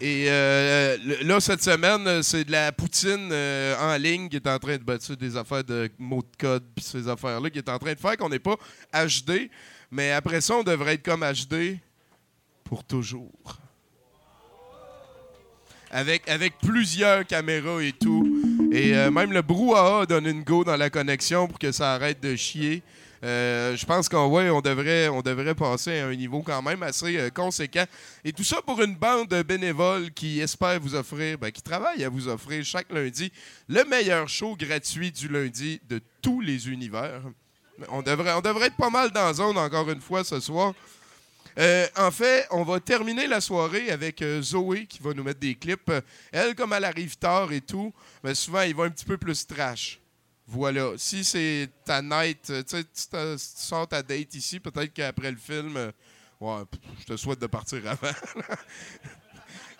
Et 0.00 0.26
euh, 0.28 0.96
là, 1.22 1.40
cette 1.40 1.62
semaine, 1.62 2.06
euh, 2.06 2.22
c'est 2.22 2.44
de 2.44 2.52
la 2.52 2.70
poutine 2.70 3.30
euh, 3.32 3.76
en 3.80 3.96
ligne 3.96 4.28
qui 4.28 4.36
est 4.36 4.46
en 4.46 4.58
train 4.58 4.76
de 4.76 4.82
battre 4.84 5.12
des 5.14 5.36
affaires 5.36 5.64
de 5.64 5.90
mots 5.98 6.22
de 6.22 6.36
code 6.38 6.64
puis 6.74 6.84
ces 6.84 7.08
affaires-là 7.08 7.50
qui 7.50 7.58
est 7.58 7.68
en 7.68 7.78
train 7.78 7.94
de 7.94 7.98
faire 7.98 8.16
qu'on 8.16 8.28
n'est 8.28 8.38
pas 8.38 8.56
HD. 8.92 9.50
Mais 9.90 10.12
après 10.12 10.40
ça, 10.40 10.54
on 10.54 10.62
devrait 10.62 10.94
être 10.94 11.04
comme 11.04 11.24
HD 11.24 11.78
pour 12.62 12.84
toujours. 12.84 13.32
Avec, 15.90 16.28
avec 16.28 16.58
plusieurs 16.58 17.26
caméras 17.26 17.82
et 17.82 17.92
tout. 17.92 18.68
Et 18.72 18.94
euh, 18.94 19.10
même 19.10 19.32
le 19.32 19.42
brouhaha 19.42 20.04
donne 20.06 20.26
une 20.26 20.42
go 20.42 20.64
dans 20.64 20.76
la 20.76 20.90
connexion 20.90 21.48
pour 21.48 21.58
que 21.58 21.72
ça 21.72 21.94
arrête 21.94 22.20
de 22.22 22.36
chier. 22.36 22.82
Euh, 23.24 23.76
je 23.76 23.84
pense 23.84 24.08
qu'on 24.08 24.28
ouais, 24.28 24.48
on 24.50 24.60
devrait, 24.60 25.08
on 25.08 25.22
devrait 25.22 25.54
passer 25.54 25.98
à 25.98 26.06
un 26.06 26.14
niveau 26.14 26.42
quand 26.42 26.62
même 26.62 26.82
assez 26.82 27.16
euh, 27.18 27.30
conséquent. 27.30 27.84
Et 28.24 28.32
tout 28.32 28.44
ça 28.44 28.62
pour 28.62 28.80
une 28.80 28.94
bande 28.94 29.28
de 29.28 29.42
bénévoles 29.42 30.12
qui 30.12 30.40
espère 30.40 30.78
vous 30.80 30.94
offrir, 30.94 31.38
ben, 31.38 31.50
qui 31.50 31.62
travaille 31.62 32.04
à 32.04 32.08
vous 32.08 32.28
offrir 32.28 32.64
chaque 32.64 32.92
lundi 32.92 33.32
le 33.68 33.84
meilleur 33.84 34.28
show 34.28 34.56
gratuit 34.56 35.10
du 35.10 35.28
lundi 35.28 35.80
de 35.88 36.00
tous 36.22 36.40
les 36.40 36.68
univers. 36.68 37.22
On 37.88 38.02
devrait, 38.02 38.34
on 38.34 38.40
devrait 38.40 38.66
être 38.66 38.76
pas 38.76 38.90
mal 38.90 39.10
dans 39.10 39.24
la 39.24 39.34
zone 39.34 39.58
encore 39.58 39.88
une 39.90 40.00
fois 40.00 40.22
ce 40.22 40.38
soir. 40.40 40.74
Euh, 41.58 41.88
en 41.96 42.10
fait, 42.12 42.46
on 42.52 42.62
va 42.62 42.78
terminer 42.78 43.26
la 43.26 43.40
soirée 43.40 43.90
avec 43.90 44.22
euh, 44.22 44.40
Zoé 44.40 44.86
qui 44.86 45.00
va 45.02 45.12
nous 45.12 45.24
mettre 45.24 45.40
des 45.40 45.56
clips. 45.56 45.90
Elle, 46.30 46.54
comme 46.54 46.72
elle 46.72 46.84
arrive 46.84 47.16
tard 47.16 47.52
et 47.52 47.60
tout, 47.60 47.92
mais 48.22 48.34
souvent, 48.34 48.60
il 48.62 48.76
va 48.76 48.84
un 48.84 48.90
petit 48.90 49.04
peu 49.04 49.18
plus 49.18 49.44
trash. 49.46 50.00
Voilà. 50.46 50.92
Si 50.96 51.24
c'est 51.24 51.68
ta 51.84 52.00
night, 52.00 52.48
euh, 52.50 52.62
tu 52.62 52.76
sais, 52.76 52.84
tu 52.84 53.38
sors 53.38 53.88
ta 53.88 54.02
date 54.02 54.34
ici, 54.34 54.60
peut-être 54.60 54.92
qu'après 54.92 55.32
le 55.32 55.36
film, 55.36 55.76
ouais, 56.40 56.62
je 57.00 57.04
te 57.04 57.16
souhaite 57.16 57.40
de 57.40 57.48
partir 57.48 57.82
avant. 57.88 58.14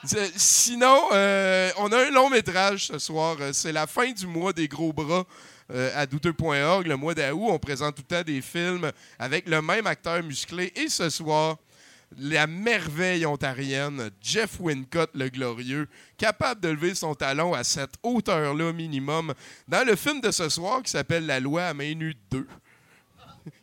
Sinon, 0.37 1.09
on 1.11 1.93
a 1.93 2.07
un 2.07 2.11
long 2.11 2.29
métrage 2.29 2.87
ce 2.87 2.99
soir. 2.99 3.37
C'est 3.53 3.73
la 3.73 3.87
fin 3.87 4.11
du 4.13 4.27
mois 4.27 4.53
des 4.53 4.69
gros 4.69 4.93
bras 4.93 5.25
à 5.69 6.07
douteux.org. 6.07 6.87
Le 6.87 6.97
mois 6.97 7.15
d'août, 7.15 7.49
on 7.49 7.59
présente 7.59 7.97
tout 7.97 8.05
le 8.09 8.17
temps 8.17 8.23
des 8.23 8.41
films 8.41 8.93
avec 9.19 9.49
le 9.49 9.61
même 9.61 9.89
acteur 9.89 10.23
musclé. 10.23 10.73
Et 10.77 10.89
ce 10.89 11.11
soir, 11.11 11.57
la 12.17 12.47
merveille 12.47 13.27
ontarienne, 13.27 14.11
Jeff 14.21 14.59
Wincott 14.61 15.11
le 15.15 15.29
glorieux, 15.29 15.89
capable 16.17 16.61
de 16.61 16.69
lever 16.69 16.95
son 16.95 17.15
talon 17.15 17.55
à 17.55 17.65
cette 17.65 17.95
hauteur-là 18.03 18.73
minimum, 18.73 19.35
dans 19.67 19.87
le 19.87 19.95
film 19.95 20.21
de 20.21 20.31
ce 20.31 20.49
soir 20.49 20.83
qui 20.83 20.91
s'appelle 20.91 21.27
La 21.27 21.41
loi 21.41 21.65
à 21.65 21.75
main 21.75 21.95
nue 21.95 22.17
2. 22.31 22.47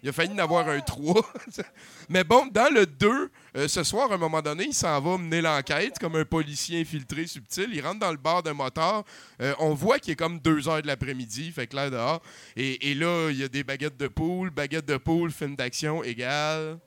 Il 0.01 0.09
a 0.09 0.11
failli 0.11 0.33
en 0.33 0.37
avoir 0.39 0.67
un 0.67 0.79
3. 0.79 1.21
Mais 2.09 2.23
bon, 2.23 2.47
dans 2.47 2.73
le 2.73 2.85
2, 2.85 3.31
euh, 3.57 3.67
ce 3.67 3.83
soir, 3.83 4.11
à 4.11 4.15
un 4.15 4.17
moment 4.17 4.41
donné, 4.41 4.65
il 4.65 4.73
s'en 4.73 4.99
va 4.99 5.17
mener 5.17 5.41
l'enquête 5.41 5.99
comme 5.99 6.15
un 6.15 6.25
policier 6.25 6.81
infiltré 6.81 7.27
subtil. 7.27 7.69
Il 7.71 7.81
rentre 7.81 7.99
dans 7.99 8.11
le 8.11 8.17
bar 8.17 8.43
d'un 8.43 8.53
motard. 8.53 9.03
Euh, 9.41 9.53
on 9.59 9.73
voit 9.73 9.99
qu'il 9.99 10.13
est 10.13 10.15
comme 10.15 10.39
2 10.39 10.67
heures 10.67 10.81
de 10.81 10.87
l'après-midi, 10.87 11.51
fait 11.51 11.67
clair 11.67 11.91
dehors. 11.91 12.21
Et, 12.55 12.91
et 12.91 12.93
là, 12.95 13.29
il 13.29 13.37
y 13.37 13.43
a 13.43 13.47
des 13.47 13.63
baguettes 13.63 13.97
de 13.97 14.07
poule. 14.07 14.49
Baguettes 14.49 14.87
de 14.87 14.97
poule, 14.97 15.31
film 15.31 15.55
d'action 15.55 16.03
égale. 16.03 16.79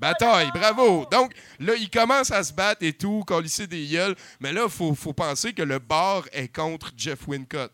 Bataille, 0.00 0.50
bravo! 0.54 1.06
Donc, 1.10 1.32
là, 1.60 1.74
il 1.74 1.90
commence 1.90 2.30
à 2.30 2.42
se 2.42 2.52
battre 2.52 2.82
et 2.82 2.92
tout, 2.92 3.22
colisser 3.26 3.66
des 3.66 3.86
gueules. 3.86 4.16
Mais 4.40 4.52
là, 4.52 4.62
il 4.64 4.70
faut, 4.70 4.94
faut 4.94 5.12
penser 5.12 5.52
que 5.52 5.62
le 5.62 5.78
bar 5.78 6.24
est 6.32 6.48
contre 6.48 6.92
Jeff 6.96 7.26
Wincott 7.28 7.72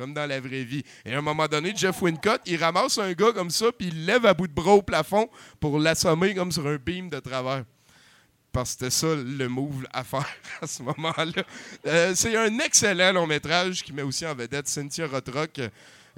comme 0.00 0.14
dans 0.14 0.24
la 0.24 0.40
vraie 0.40 0.64
vie. 0.64 0.82
Et 1.04 1.12
à 1.12 1.18
un 1.18 1.20
moment 1.20 1.46
donné, 1.46 1.74
Jeff 1.76 2.00
Wincott, 2.00 2.40
il 2.46 2.56
ramasse 2.56 2.96
un 2.96 3.12
gars 3.12 3.32
comme 3.32 3.50
ça, 3.50 3.66
puis 3.70 3.88
il 3.88 4.06
lève 4.06 4.24
à 4.24 4.32
bout 4.32 4.46
de 4.46 4.52
bras 4.52 4.72
au 4.72 4.80
plafond 4.80 5.28
pour 5.60 5.78
l'assommer 5.78 6.34
comme 6.34 6.50
sur 6.50 6.66
un 6.66 6.76
beam 6.76 7.10
de 7.10 7.20
travers. 7.20 7.64
Parce 8.50 8.74
que 8.74 8.88
c'était 8.88 8.90
ça 8.90 9.14
le 9.14 9.46
move 9.46 9.86
à 9.92 10.02
faire 10.02 10.26
à 10.62 10.66
ce 10.66 10.82
moment-là. 10.82 11.42
Euh, 11.86 12.14
c'est 12.14 12.34
un 12.34 12.58
excellent 12.60 13.12
long 13.12 13.26
métrage 13.26 13.84
qui 13.84 13.92
met 13.92 14.00
aussi 14.00 14.26
en 14.26 14.34
vedette 14.34 14.68
Cynthia 14.68 15.06
Rothrock. 15.06 15.60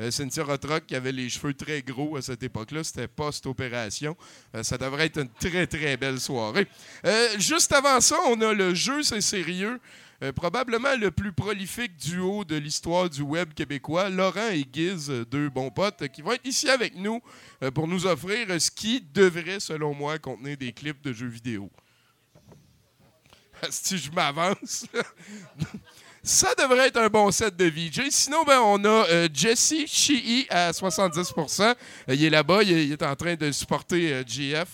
Euh, 0.02 0.10
Cynthia 0.10 0.42
Rothrock 0.42 0.86
qui 0.86 0.96
avait 0.96 1.12
les 1.12 1.28
cheveux 1.28 1.54
très 1.54 1.82
gros 1.82 2.16
à 2.16 2.22
cette 2.22 2.42
époque-là. 2.42 2.82
C'était 2.82 3.08
post-opération. 3.08 4.16
Euh, 4.54 4.62
ça 4.62 4.76
devrait 4.76 5.06
être 5.06 5.18
une 5.20 5.28
très, 5.28 5.66
très 5.66 5.96
belle 5.96 6.20
soirée. 6.20 6.66
Euh, 7.06 7.38
juste 7.38 7.72
avant 7.72 8.00
ça, 8.00 8.16
on 8.26 8.40
a 8.40 8.52
le 8.52 8.74
jeu 8.74 9.02
C'est 9.02 9.20
sérieux. 9.20 9.80
Probablement 10.36 10.94
le 10.94 11.10
plus 11.10 11.32
prolifique 11.32 11.96
duo 11.96 12.44
de 12.44 12.54
l'histoire 12.54 13.10
du 13.10 13.22
web 13.22 13.54
québécois, 13.54 14.08
Laurent 14.08 14.50
et 14.52 14.64
euh, 14.78 15.24
deux 15.24 15.48
bons 15.48 15.70
potes, 15.70 16.06
qui 16.12 16.22
vont 16.22 16.30
être 16.30 16.46
ici 16.46 16.70
avec 16.70 16.94
nous 16.94 17.20
pour 17.74 17.88
nous 17.88 18.06
offrir 18.06 18.46
ce 18.60 18.70
qui 18.70 19.00
devrait, 19.00 19.58
selon 19.58 19.94
moi, 19.94 20.20
contenir 20.20 20.56
des 20.56 20.72
clips 20.72 21.02
de 21.02 21.12
jeux 21.12 21.26
vidéo. 21.26 21.70
Si 23.70 23.98
je 23.98 24.10
m'avance. 24.10 24.86
Ça 26.24 26.54
devrait 26.56 26.86
être 26.86 26.98
un 26.98 27.08
bon 27.08 27.30
set 27.32 27.56
de 27.56 27.64
VJ. 27.64 28.08
Sinon, 28.10 28.44
ben, 28.44 28.60
on 28.60 28.84
a 28.84 28.88
euh, 29.10 29.28
Jesse 29.34 29.74
Chii 29.86 30.46
à 30.50 30.70
70% 30.70 31.62
Euh, 31.62 31.74
Il 32.14 32.24
est 32.24 32.30
là-bas, 32.30 32.62
il, 32.62 32.92
est- 32.92 33.02
en 33.02 33.16
train 33.16 33.34
de 33.34 33.50
supporter 33.50 34.12
euh, 34.12 34.22
GF. 34.24 34.68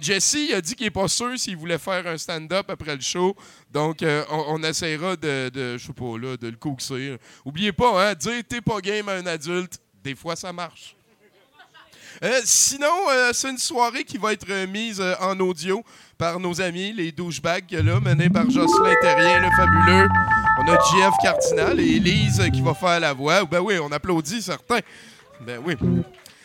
Jesse 0.00 0.36
a 0.54 0.60
dit 0.60 0.74
qu'il 0.74 0.84
n'est 0.86 0.90
pas 0.90 1.08
sûr 1.08 1.38
s'il 1.38 1.56
voulait 1.56 1.78
faire 1.78 2.06
un 2.06 2.16
stand-up 2.18 2.68
après 2.70 2.94
le 2.94 3.00
show. 3.00 3.34
Donc, 3.70 4.04
on, 4.30 4.62
essaiera 4.62 5.16
de, 5.16 5.50
je 5.54 5.86
sais 5.86 5.92
pas, 5.94 6.18
là, 6.18 6.36
de 6.36 6.48
le 6.48 6.56
coaxer. 6.56 7.16
Oubliez 7.44 7.72
pas, 7.72 8.10
hein, 8.10 8.14
dire 8.14 8.42
t'es 8.46 8.60
pas 8.60 8.80
game 8.82 9.08
à 9.08 9.12
un 9.12 9.24
adulte, 9.24 9.78
des 10.04 10.14
fois 10.14 10.36
ça 10.36 10.52
marche. 10.52 10.94
Sinon, 12.44 12.92
c'est 13.32 13.48
une 13.48 13.56
soirée 13.56 14.04
qui 14.04 14.18
va 14.18 14.34
être 14.34 14.66
mise 14.66 15.02
en 15.20 15.40
audio 15.40 15.82
par 16.18 16.38
nos 16.38 16.60
amis, 16.60 16.92
les 16.92 17.10
douchebags 17.10 17.72
là, 17.72 17.98
menés 17.98 18.28
par 18.28 18.50
Jocelyn 18.50 18.94
Terrien, 19.00 19.40
le 19.40 19.50
fabuleux. 19.56 20.08
On 20.64 20.68
a 20.68 20.78
JF 20.78 21.14
Cardinal 21.20 21.80
et 21.80 21.96
Elise 21.96 22.40
qui 22.52 22.60
va 22.60 22.72
faire 22.72 23.00
la 23.00 23.12
voix. 23.12 23.44
Ben 23.44 23.58
oui, 23.58 23.78
on 23.82 23.90
applaudit 23.90 24.40
certains. 24.40 24.78
Ben 25.40 25.60
oui. 25.64 25.74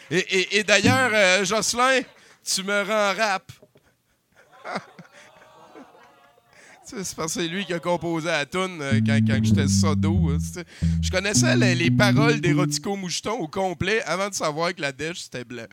Et, 0.10 0.64
d'ailleurs, 0.64 1.11
euh, 1.14 1.45
Jocelyn, 1.45 2.02
tu 2.44 2.64
me 2.64 2.81
rends 2.81 3.14
rap. 3.15 3.52
C'est 6.84 7.15
parce 7.15 7.35
que 7.35 7.41
c'est 7.41 7.48
lui 7.49 7.65
qui 7.65 7.73
a 7.73 7.80
composé 7.80 8.27
la 8.27 8.45
tune 8.45 8.80
euh, 8.81 9.02
quand, 9.06 9.44
j'étais 9.44 9.68
sodo. 9.68 10.30
hein. 10.30 10.38
Je 11.02 11.11
connaissais 11.11 11.57
les, 11.57 11.76
les 11.76 11.91
paroles 11.91 12.39
d'Erotico 12.39 12.95
Moucheton 12.95 13.34
au 13.34 13.49
complet 13.49 14.02
avant 14.03 14.30
de 14.30 14.34
savoir 14.34 14.73
que 14.73 14.80
la 14.80 14.94
dèche, 14.94 15.19
c'était 15.19 15.44
blanc. 15.44 15.68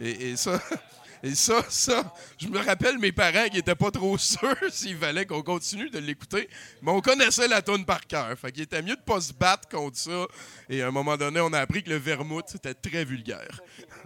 Et 0.00 0.36
ça, 0.36 0.60
Et 1.22 1.34
ça, 1.34 1.62
ça, 1.68 2.14
je 2.38 2.48
me 2.48 2.58
rappelle 2.58 2.98
mes 2.98 3.12
parents 3.12 3.48
qui 3.50 3.58
étaient 3.58 3.74
pas 3.74 3.90
trop 3.90 4.16
sûrs 4.16 4.56
s'il 4.70 4.96
fallait 4.96 5.26
qu'on 5.26 5.42
continue 5.42 5.90
de 5.90 5.98
l'écouter, 5.98 6.48
mais 6.82 6.90
on 6.90 7.00
connaissait 7.00 7.48
la 7.48 7.60
tune 7.60 7.84
par 7.84 8.06
cœur. 8.06 8.38
Fait 8.38 8.50
qu'il 8.52 8.62
était 8.62 8.82
mieux 8.82 8.96
de 8.96 9.02
pas 9.02 9.20
se 9.20 9.32
battre 9.32 9.68
contre 9.68 9.98
ça. 9.98 10.26
Et 10.68 10.82
à 10.82 10.88
un 10.88 10.90
moment 10.90 11.16
donné, 11.16 11.40
on 11.40 11.52
a 11.52 11.58
appris 11.58 11.82
que 11.82 11.90
le 11.90 11.96
vermouth, 11.96 12.46
c'était 12.48 12.74
très 12.74 13.04
vulgaire. 13.04 13.60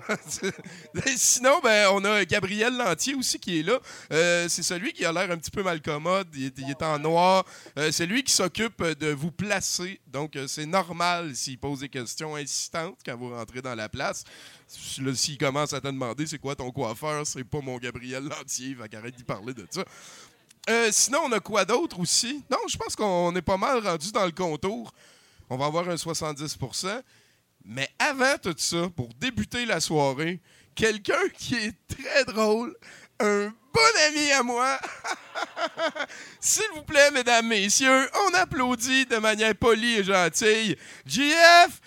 Sinon, 1.16 1.60
ben, 1.62 1.88
on 1.92 2.04
a 2.04 2.24
Gabriel 2.24 2.76
Lantier 2.76 3.14
aussi 3.14 3.38
qui 3.38 3.60
est 3.60 3.62
là. 3.62 3.78
Euh, 4.12 4.48
c'est 4.48 4.62
celui 4.62 4.92
qui 4.92 5.04
a 5.04 5.12
l'air 5.12 5.30
un 5.30 5.36
petit 5.36 5.50
peu 5.50 5.62
malcommode. 5.62 6.28
Il 6.34 6.46
est, 6.46 6.58
il 6.58 6.70
est 6.70 6.82
en 6.82 6.98
noir. 6.98 7.44
Euh, 7.78 7.90
c'est 7.90 8.06
lui 8.06 8.22
qui 8.22 8.32
s'occupe 8.32 8.82
de 8.82 9.08
vous 9.08 9.30
placer. 9.30 10.00
Donc, 10.06 10.36
euh, 10.36 10.46
c'est 10.46 10.66
normal 10.66 11.34
s'il 11.34 11.58
pose 11.58 11.80
des 11.80 11.88
questions 11.88 12.36
insistantes 12.36 12.98
quand 13.04 13.16
vous 13.16 13.30
rentrez 13.30 13.62
dans 13.62 13.74
la 13.74 13.88
place. 13.88 14.24
S'il 14.66 15.38
commence 15.38 15.72
à 15.72 15.80
te 15.80 15.86
demander 15.86 16.26
c'est 16.26 16.38
quoi 16.38 16.56
ton 16.56 16.70
coiffeur, 16.70 17.26
c'est 17.26 17.44
pas 17.44 17.60
mon 17.60 17.78
Gabriel 17.78 18.24
Lantier. 18.24 18.74
Fait 18.74 18.88
qu'arrête 18.88 19.14
d'y 19.14 19.24
parler 19.24 19.54
de 19.54 19.66
ça. 19.70 19.84
Sinon, 20.90 21.20
on 21.26 21.32
a 21.32 21.40
quoi 21.40 21.64
d'autre 21.64 22.00
aussi? 22.00 22.42
Non, 22.50 22.58
je 22.66 22.76
pense 22.76 22.96
qu'on 22.96 23.34
est 23.36 23.42
pas 23.42 23.58
mal 23.58 23.86
rendu 23.86 24.10
dans 24.12 24.24
le 24.24 24.32
contour. 24.32 24.92
On 25.50 25.58
va 25.58 25.66
avoir 25.66 25.88
un 25.90 25.96
70 25.96 26.56
Mais 27.64 27.88
avant 27.98 28.36
tout 28.42 28.54
ça, 28.58 28.88
pour 28.94 29.08
débuter 29.14 29.64
la 29.64 29.80
soirée, 29.80 30.40
quelqu'un 30.74 31.28
qui 31.36 31.54
est 31.54 31.74
très 31.88 32.24
drôle, 32.26 32.76
un 33.20 33.46
bon 33.72 33.80
ami 34.08 34.30
à 34.32 34.42
moi. 34.42 34.78
S'il 36.40 36.68
vous 36.74 36.82
plaît, 36.82 37.10
mesdames, 37.10 37.48
messieurs, 37.48 38.08
on 38.26 38.34
applaudit 38.34 39.06
de 39.06 39.16
manière 39.16 39.54
polie 39.54 39.96
et 39.96 40.04
gentille 40.04 40.76
JF 41.06 41.80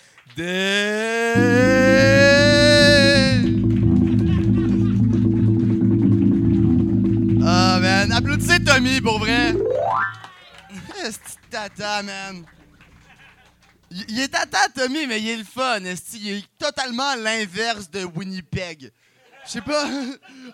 Ah, 7.44 7.78
man. 7.80 8.12
Applaudissez 8.12 8.62
Tommy, 8.64 9.00
pour 9.00 9.18
vrai. 9.18 9.54
Tata, 11.50 12.02
man. 12.02 12.44
Il 13.90 14.20
est 14.20 14.28
tata, 14.28 14.68
Tommy, 14.74 15.06
mais 15.06 15.20
il 15.20 15.28
est 15.28 15.36
le 15.36 15.44
fun. 15.44 15.80
Il 16.14 16.28
est 16.28 16.44
totalement 16.58 17.14
l'inverse 17.16 17.90
de 17.90 18.04
Winnipeg. 18.04 18.90
Je 19.46 19.52
sais 19.52 19.60
pas. 19.62 19.88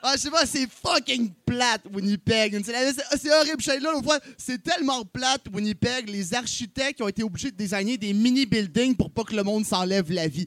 Ah, 0.03 0.15
je 0.17 0.23
sais 0.23 0.31
pas, 0.31 0.45
c'est 0.45 0.69
fucking 0.69 1.33
plate, 1.47 1.83
Winnipeg. 1.91 2.63
C'est 2.63 2.75
c'est 3.17 3.33
horrible. 3.33 3.63
Je 3.63 3.83
là. 3.83 4.21
C'est 4.37 4.63
tellement 4.63 5.05
plate, 5.05 5.43
Winnipeg. 5.53 6.11
Les 6.11 6.35
architectes 6.35 7.01
ont 7.01 7.09
été 7.09 7.23
obligés 7.23 7.51
de 7.51 7.57
designer 7.57 7.97
des 7.97 8.13
mini-buildings 8.13 8.95
pour 8.97 9.11
pas 9.11 9.25
que 9.25 9.35
le 9.35 9.43
monde 9.43 9.65
s'enlève 9.65 10.13
la 10.13 10.29
vie. 10.29 10.47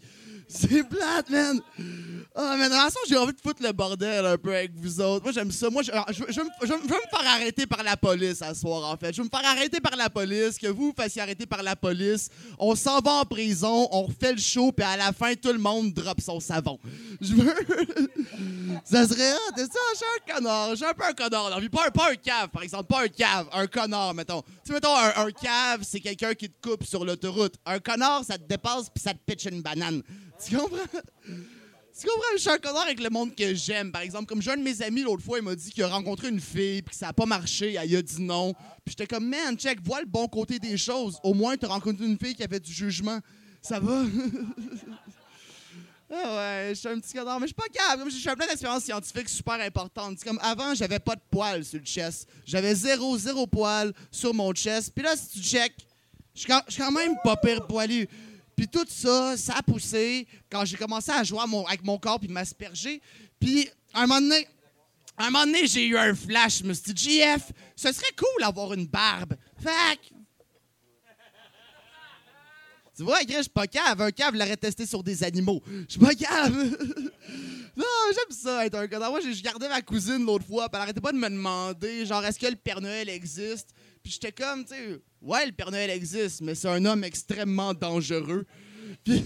C'est 0.49 0.83
plate, 0.87 1.29
man. 1.29 1.59
Ah, 2.33 2.55
mais 2.57 2.69
dans 2.69 2.75
la 2.77 2.83
façon, 2.83 2.99
j'ai 3.09 3.17
envie 3.17 3.33
de 3.33 3.41
foutre 3.41 3.61
le 3.63 3.71
bordel 3.73 4.25
un 4.25 4.37
peu 4.37 4.55
avec 4.55 4.71
vous 4.75 5.01
autres. 5.01 5.23
Moi, 5.23 5.31
j'aime 5.33 5.51
ça. 5.51 5.69
Moi, 5.69 5.81
je, 5.83 5.91
veux- 5.91 5.97
me- 6.43 6.87
faire 6.87 7.27
arrêter 7.33 7.65
par 7.65 7.83
la 7.83 7.97
police 7.97 8.39
ce 8.47 8.53
soir, 8.53 8.89
en 8.91 8.95
fait. 8.95 9.11
Je 9.13 9.21
veux 9.21 9.25
me 9.25 9.29
faire 9.29 9.45
arrêter 9.49 9.81
par 9.81 9.95
la 9.97 10.09
police, 10.09 10.57
que 10.57 10.67
vous 10.67 10.87
vous 10.87 10.93
fassiez 10.95 11.21
arrêter 11.21 11.45
par 11.45 11.63
la 11.63 11.75
police. 11.75 12.29
On 12.59 12.75
s'en 12.75 12.99
va 12.99 13.11
en 13.13 13.25
prison, 13.25 13.87
on 13.91 14.03
refait 14.03 14.33
le 14.33 14.39
show, 14.39 14.71
puis 14.71 14.85
à 14.85 14.95
la 14.95 15.11
fin, 15.11 15.33
tout 15.35 15.51
le 15.51 15.57
monde 15.59 15.91
drop 15.93 16.21
son 16.21 16.39
savon. 16.39 16.79
Je 17.19 17.33
veux. 17.33 17.53
ça 18.85 19.07
serait 19.07 19.33
c'est 19.55 19.65
ça? 19.65 19.79
Je 19.93 19.97
suis 19.97 20.05
un 20.31 20.35
connard. 20.35 20.69
Je 20.71 20.75
suis 20.75 20.85
un 20.85 20.93
peu 20.93 21.03
un 21.05 21.13
connard 21.13 21.59
vie. 21.59 21.69
Pas 21.69 21.87
un, 21.87 21.91
pas 21.91 22.11
un 22.11 22.15
cave, 22.15 22.49
par 22.49 22.63
exemple. 22.63 22.85
Pas 22.85 23.03
un 23.03 23.07
cave, 23.07 23.47
un 23.51 23.67
connard, 23.67 24.13
mettons. 24.13 24.41
Tu 24.41 24.47
sais, 24.67 24.73
mettons, 24.73 24.95
un, 24.95 25.25
un 25.25 25.31
cave, 25.31 25.81
c'est 25.83 25.99
quelqu'un 25.99 26.33
qui 26.35 26.49
te 26.49 26.69
coupe 26.69 26.85
sur 26.85 27.03
l'autoroute. 27.03 27.55
Un 27.65 27.79
connard, 27.79 28.23
ça 28.23 28.37
te 28.37 28.47
dépasse, 28.47 28.89
puis 28.93 29.03
ça 29.03 29.13
te 29.13 29.19
pitch 29.25 29.45
une 29.45 29.61
banane. 29.61 30.03
Tu 30.45 30.55
comprends? 30.55 30.77
Tu 31.99 32.05
comprends? 32.05 32.31
Je 32.35 32.41
suis 32.41 32.49
un 32.49 32.57
connard 32.59 32.83
avec 32.83 32.99
le 32.99 33.09
monde 33.09 33.35
que 33.35 33.53
j'aime. 33.55 33.91
Par 33.91 34.01
exemple, 34.01 34.27
comme 34.27 34.41
j'ai 34.41 34.51
un 34.51 34.57
de 34.57 34.61
mes 34.61 34.81
amis 34.83 35.01
l'autre 35.01 35.23
fois, 35.23 35.39
il 35.39 35.43
m'a 35.43 35.55
dit 35.55 35.71
qu'il 35.71 35.83
a 35.83 35.87
rencontré 35.87 36.29
une 36.29 36.39
fille 36.39 36.83
puis 36.83 36.91
que 36.91 36.95
ça 36.95 37.07
n'a 37.07 37.13
pas 37.13 37.25
marché. 37.25 37.73
Elle 37.73 37.95
a 37.95 38.01
dit 38.01 38.21
non. 38.21 38.53
Puis 38.85 38.95
j'étais 38.97 39.07
comme, 39.07 39.27
man, 39.27 39.57
check, 39.57 39.81
vois 39.81 40.01
le 40.01 40.05
bon 40.05 40.27
côté 40.27 40.59
des 40.59 40.77
choses. 40.77 41.17
Au 41.23 41.33
moins, 41.33 41.57
tu 41.57 41.65
as 41.65 41.69
rencontré 41.69 42.05
une 42.05 42.17
fille 42.17 42.35
qui 42.35 42.43
a 42.43 42.47
fait 42.47 42.59
du 42.59 42.71
jugement. 42.71 43.19
Ça 43.61 43.79
va? 43.79 44.03
Ah 46.09 46.37
ouais, 46.37 46.69
je 46.69 46.75
suis 46.75 46.87
un 46.87 46.97
petit 47.01 47.13
connard, 47.13 47.37
mais 47.37 47.47
je 47.47 47.53
suis 47.53 47.53
pas 47.53 47.67
capable. 47.67 48.09
Je 48.09 48.15
suis 48.15 48.29
un 48.29 48.35
plein 48.35 48.47
d'expériences 48.47 48.85
scientifiques 48.85 49.27
super 49.27 49.55
importantes. 49.55 50.23
Comme 50.23 50.39
avant, 50.41 50.73
j'avais 50.73 50.99
pas 50.99 51.15
de 51.15 51.21
poils 51.29 51.65
sur 51.65 51.79
le 51.79 51.85
chest. 51.85 52.29
J'avais 52.45 52.73
zéro, 52.75 53.17
zéro 53.17 53.45
poil 53.45 53.91
sur 54.09 54.33
mon 54.33 54.53
chest. 54.53 54.93
Puis 54.95 55.03
là, 55.03 55.17
si 55.17 55.27
tu 55.27 55.45
check, 55.45 55.73
je 56.33 56.41
suis 56.69 56.81
quand 56.81 56.91
même 56.91 57.15
pas 57.25 57.35
pire 57.35 57.67
poilu. 57.67 58.07
Puis 58.57 58.67
tout 58.67 58.85
ça, 58.89 59.37
ça 59.37 59.57
a 59.57 59.61
poussé 59.61 60.27
quand 60.51 60.65
j'ai 60.65 60.75
commencé 60.75 61.11
à 61.11 61.23
jouer 61.23 61.39
avec 61.67 61.83
mon 61.83 61.99
corps 61.99 62.19
puis 62.19 62.27
m'asperger. 62.27 62.99
Puis 63.39 63.69
à 63.93 64.01
un 64.01 64.07
moment 64.07 64.19
donné, 64.19 64.47
un 65.19 65.29
moment 65.29 65.45
donné, 65.45 65.67
j'ai 65.67 65.85
eu 65.85 65.97
un 65.97 66.13
flash. 66.13 66.59
Je 66.59 66.63
me 66.63 66.73
suis 66.73 66.93
dit, 66.93 67.21
JF, 67.21 67.51
ce 67.75 67.91
serait 67.91 68.11
cool 68.17 68.41
d'avoir 68.41 68.73
une 68.73 68.87
barbe. 68.87 69.35
Que 69.63 70.17
tu 72.95 73.03
vois, 73.03 73.19
je 73.27 73.41
suis 73.41 73.49
pas 73.49 73.67
cave. 73.67 74.01
Un 74.01 74.11
cave 74.11 74.33
l'aurait 74.33 74.57
testé 74.57 74.87
sur 74.87 75.03
des 75.03 75.23
animaux. 75.23 75.61
Je 75.67 75.85
suis 75.87 75.99
pas 75.99 76.15
cave. 76.15 76.51
non, 77.77 77.85
j'aime 78.07 78.31
ça, 78.31 78.65
être 78.65 78.75
un 78.75 78.87
connard. 78.87 79.11
Moi, 79.11 79.19
j'ai 79.21 79.33
j'ai 79.35 79.43
gardé 79.43 79.67
ma 79.67 79.83
cousine 79.83 80.25
l'autre 80.25 80.45
fois, 80.45 80.67
puis 80.67 80.77
elle 80.77 80.81
arrêtait 80.81 81.01
pas 81.01 81.11
de 81.11 81.17
me 81.17 81.29
demander, 81.29 82.07
genre, 82.07 82.25
est-ce 82.25 82.39
que 82.39 82.47
le 82.47 82.55
Père 82.55 82.81
Noël 82.81 83.07
existe? 83.07 83.69
Puis 84.07 84.13
j'étais 84.21 84.31
comme, 84.31 84.63
tu 84.63 84.73
sais, 84.73 85.01
ouais, 85.21 85.47
le 85.47 85.51
Père 85.51 85.69
Noël 85.69 85.89
existe, 85.89 86.39
mais 86.39 86.55
c'est 86.55 86.69
un 86.69 86.85
homme 86.85 87.03
extrêmement 87.03 87.73
dangereux. 87.73 88.45
Puis, 89.03 89.21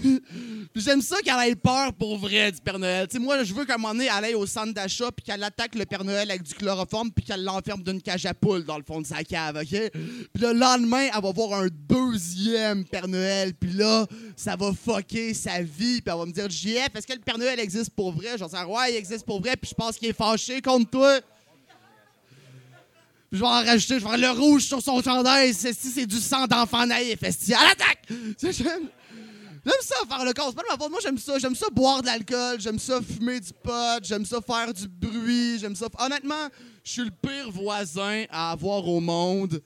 j'aime 0.74 1.00
ça 1.00 1.18
qu'elle 1.22 1.50
ait 1.50 1.54
peur 1.54 1.92
pour 1.92 2.18
vrai 2.18 2.50
du 2.50 2.60
Père 2.60 2.80
Noël. 2.80 3.06
Tu 3.06 3.16
sais, 3.16 3.22
moi, 3.22 3.44
je 3.44 3.54
veux 3.54 3.64
qu'à 3.64 3.74
un 3.74 3.78
moment 3.78 3.94
donné, 3.94 4.06
elle 4.06 4.24
aille 4.24 4.34
au 4.34 4.44
centre 4.44 4.74
d'achat 4.74 5.12
puis 5.12 5.24
qu'elle 5.24 5.44
attaque 5.44 5.76
le 5.76 5.86
Père 5.86 6.02
Noël 6.02 6.28
avec 6.28 6.42
du 6.42 6.52
chloroforme 6.52 7.12
puis 7.12 7.24
qu'elle 7.24 7.44
l'enferme 7.44 7.84
d'une 7.84 8.02
cage 8.02 8.26
à 8.26 8.34
poules 8.34 8.64
dans 8.64 8.76
le 8.76 8.82
fond 8.82 9.00
de 9.00 9.06
sa 9.06 9.22
cave, 9.22 9.56
OK? 9.56 9.90
Puis 9.92 10.42
le 10.42 10.52
lendemain, 10.52 11.08
elle 11.14 11.22
va 11.22 11.30
voir 11.30 11.60
un 11.60 11.68
deuxième 11.68 12.84
Père 12.84 13.06
Noël. 13.06 13.54
Puis 13.54 13.70
là, 13.74 14.08
ça 14.34 14.56
va 14.56 14.72
fucker 14.72 15.32
sa 15.32 15.62
vie. 15.62 16.02
Puis 16.02 16.12
elle 16.12 16.18
va 16.18 16.26
me 16.26 16.32
dire, 16.32 16.50
JF, 16.50 16.88
est-ce 16.92 17.06
que 17.06 17.12
le 17.12 17.20
Père 17.20 17.38
Noël 17.38 17.60
existe 17.60 17.90
pour 17.90 18.10
vrai? 18.10 18.36
J'en 18.36 18.48
sais, 18.48 18.64
ouais, 18.64 18.94
il 18.94 18.96
existe 18.96 19.24
pour 19.24 19.40
vrai. 19.40 19.56
Puis 19.56 19.70
je 19.70 19.74
pense 19.74 19.96
qu'il 19.96 20.08
est 20.08 20.16
fâché 20.16 20.60
contre 20.60 20.90
toi. 20.90 21.20
Je 23.32 23.38
vais 23.38 23.46
en 23.46 23.64
rajouter, 23.64 23.98
je 23.98 24.06
vais 24.06 24.18
le 24.18 24.30
rouge 24.30 24.64
sur 24.64 24.82
son 24.82 25.02
chandail. 25.02 25.54
C'est 25.54 25.72
c'est 25.72 26.06
du 26.06 26.18
sang 26.18 26.46
d'enfant 26.46 26.86
naïf. 26.86 27.22
Esti, 27.22 27.54
à 27.54 27.64
l'attaque! 27.64 28.06
J'aime 29.64 29.80
ça 29.80 29.94
faire 30.08 30.24
le 30.24 30.32
corps. 30.32 30.48
C'est 30.50 30.56
pas 30.56 30.62
ma 30.70 30.76
faute. 30.76 30.90
Moi, 30.90 30.98
j'aime 31.02 31.18
ça. 31.18 31.38
J'aime 31.38 31.54
ça 31.54 31.66
boire 31.70 32.02
de 32.02 32.06
l'alcool. 32.06 32.60
J'aime 32.60 32.80
ça 32.80 33.00
fumer 33.00 33.38
du 33.38 33.52
pot. 33.62 34.02
J'aime 34.02 34.26
ça 34.26 34.40
faire 34.40 34.74
du 34.74 34.88
bruit. 34.88 35.58
J'aime 35.60 35.76
ça. 35.76 35.86
Honnêtement, 36.00 36.48
je 36.84 36.90
suis 36.90 37.04
le 37.04 37.10
pire 37.10 37.48
voisin 37.50 38.24
à 38.30 38.50
avoir 38.50 38.86
au 38.88 38.98
monde 39.00 39.62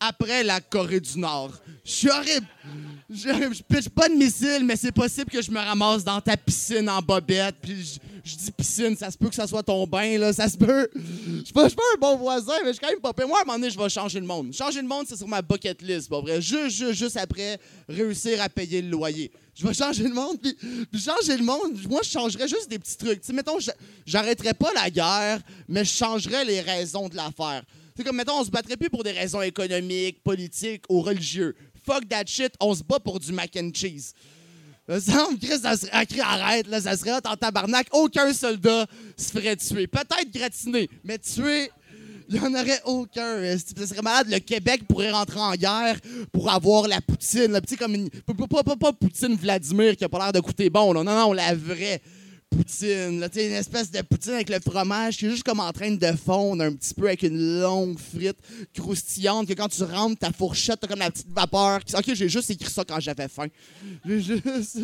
après 0.00 0.42
la 0.42 0.60
Corée 0.60 1.00
du 1.00 1.18
Nord. 1.20 1.52
Je 1.84 1.90
suis 1.90 2.10
horrible. 2.10 2.46
Je, 3.08 3.28
je 3.54 3.62
pitche 3.62 3.88
pas 3.88 4.08
de 4.08 4.14
missile, 4.14 4.64
mais 4.64 4.76
c'est 4.76 4.92
possible 4.92 5.30
que 5.30 5.40
je 5.40 5.50
me 5.52 5.60
ramasse 5.60 6.02
dans 6.02 6.20
ta 6.20 6.36
piscine 6.36 6.90
en 6.90 7.00
bobette. 7.00 7.56
Puis 7.62 8.00
je, 8.28 8.36
dis 8.36 8.50
piscine, 8.52 8.96
ça 8.96 9.10
se 9.10 9.16
peut 9.16 9.28
que 9.28 9.34
ça 9.34 9.46
soit 9.46 9.62
ton 9.62 9.86
bain, 9.86 10.18
là. 10.18 10.32
Ça 10.32 10.48
se 10.48 10.56
peut. 10.56 10.88
Je 10.94 11.44
suis 11.44 11.52
pas, 11.52 11.66
un 11.66 11.98
bon 12.00 12.16
voisin, 12.16 12.54
mais 12.62 12.68
je 12.68 12.72
suis 12.74 12.80
quand 12.80 12.90
même 12.90 13.00
pas 13.00 13.12
pire. 13.12 13.26
Moi, 13.26 13.38
à 13.38 13.42
un 13.42 13.44
moment 13.44 13.58
donné, 13.58 13.70
je 13.70 13.78
vais 13.78 13.88
changer 13.88 14.20
le 14.20 14.26
monde. 14.26 14.52
Changer 14.52 14.82
le 14.82 14.88
monde, 14.88 15.06
c'est 15.08 15.16
sur 15.16 15.28
ma 15.28 15.40
bucket 15.42 15.80
list, 15.82 16.08
pas 16.08 16.20
vrai. 16.20 16.40
Juste, 16.42 16.76
juste, 16.76 16.92
juste 16.92 17.16
après, 17.16 17.58
réussir 17.88 18.40
à 18.42 18.48
payer 18.48 18.82
le 18.82 18.90
loyer. 18.90 19.30
Je 19.54 19.66
vais 19.66 19.74
changer 19.74 20.04
le 20.04 20.14
monde, 20.14 20.38
puis, 20.40 20.56
changer 21.00 21.36
le 21.36 21.44
monde, 21.44 21.72
moi, 21.88 22.00
je 22.04 22.10
changerais 22.10 22.46
juste 22.46 22.68
des 22.68 22.78
petits 22.78 22.96
trucs. 22.96 23.24
Sais, 23.24 23.32
mettons, 23.32 23.58
j'arrêterais 24.06 24.54
pas 24.54 24.72
la 24.74 24.90
guerre, 24.90 25.40
mais 25.66 25.84
je 25.84 25.92
changerais 25.92 26.44
les 26.44 26.60
raisons 26.60 27.08
de 27.08 27.16
l'affaire. 27.16 27.64
C'est 27.96 28.04
comme, 28.04 28.16
mettons, 28.16 28.38
on 28.38 28.44
se 28.44 28.50
battrait 28.50 28.76
plus 28.76 28.90
pour 28.90 29.02
des 29.02 29.10
raisons 29.10 29.42
économiques, 29.42 30.22
politiques 30.22 30.84
ou 30.88 31.00
religieuses. 31.00 31.54
Fuck 31.84 32.08
that 32.08 32.26
shit, 32.26 32.52
on 32.60 32.74
se 32.74 32.84
bat 32.84 33.00
pour 33.00 33.18
du 33.18 33.32
mac 33.32 33.56
and 33.56 33.70
cheese. 33.74 34.12
Chris, 34.88 35.58
ça 35.62 35.76
serait, 35.76 36.20
arrête, 36.20 36.66
ça 36.80 36.96
serait 36.96 37.12
en 37.12 37.36
tabarnak. 37.36 37.88
Aucun 37.92 38.32
soldat 38.32 38.86
se 39.16 39.30
ferait 39.30 39.56
tuer. 39.56 39.86
Peut-être 39.86 40.32
gratiné, 40.32 40.88
mais 41.04 41.18
tuer, 41.18 41.70
il 42.30 42.34
n'y 42.34 42.40
en 42.40 42.54
aurait 42.54 42.80
aucun. 42.84 43.42
Ça 43.58 43.86
serait 43.86 44.02
malade. 44.02 44.28
Le 44.30 44.38
Québec 44.38 44.82
pourrait 44.88 45.10
rentrer 45.10 45.40
en 45.40 45.52
guerre 45.52 45.98
pour 46.32 46.50
avoir 46.50 46.88
la 46.88 47.00
poutine. 47.00 47.52
là. 47.52 47.60
Comme 47.78 47.94
une, 47.94 48.10
pas, 48.10 48.34
pas, 48.34 48.62
pas, 48.62 48.76
pas 48.76 48.92
poutine 48.92 49.34
Vladimir 49.34 49.96
qui 49.96 50.04
a 50.04 50.08
pas 50.08 50.18
l'air 50.18 50.32
de 50.32 50.40
coûter 50.40 50.70
bon. 50.70 50.92
là. 50.92 51.04
Non, 51.04 51.14
non, 51.14 51.32
la 51.32 51.54
vraie 51.54 52.00
poutine. 52.50 53.20
Là. 53.20 53.28
Une 53.34 53.52
espèce 53.52 53.90
de 53.90 54.02
poutine 54.02 54.32
avec 54.32 54.48
le 54.48 54.58
fromage 54.60 55.16
qui 55.16 55.26
est 55.26 55.30
juste 55.30 55.44
comme 55.44 55.60
en 55.60 55.72
train 55.72 55.90
de 55.90 56.12
fondre 56.12 56.62
un 56.64 56.72
petit 56.72 56.94
peu 56.94 57.06
avec 57.06 57.22
une 57.22 57.60
longue 57.60 57.98
frite 57.98 58.38
croustillante 58.74 59.48
que 59.48 59.54
quand 59.54 59.68
tu 59.68 59.82
rentres 59.84 60.18
ta 60.18 60.32
fourchette, 60.32 60.80
t'as 60.80 60.86
comme 60.86 60.98
la 60.98 61.10
petite 61.10 61.30
vapeur. 61.30 61.80
Ok, 61.94 62.14
j'ai 62.14 62.28
juste 62.28 62.50
écrit 62.50 62.70
ça 62.70 62.84
quand 62.84 63.00
j'avais 63.00 63.28
faim. 63.28 63.48
J'ai 64.04 64.20
juste... 64.20 64.78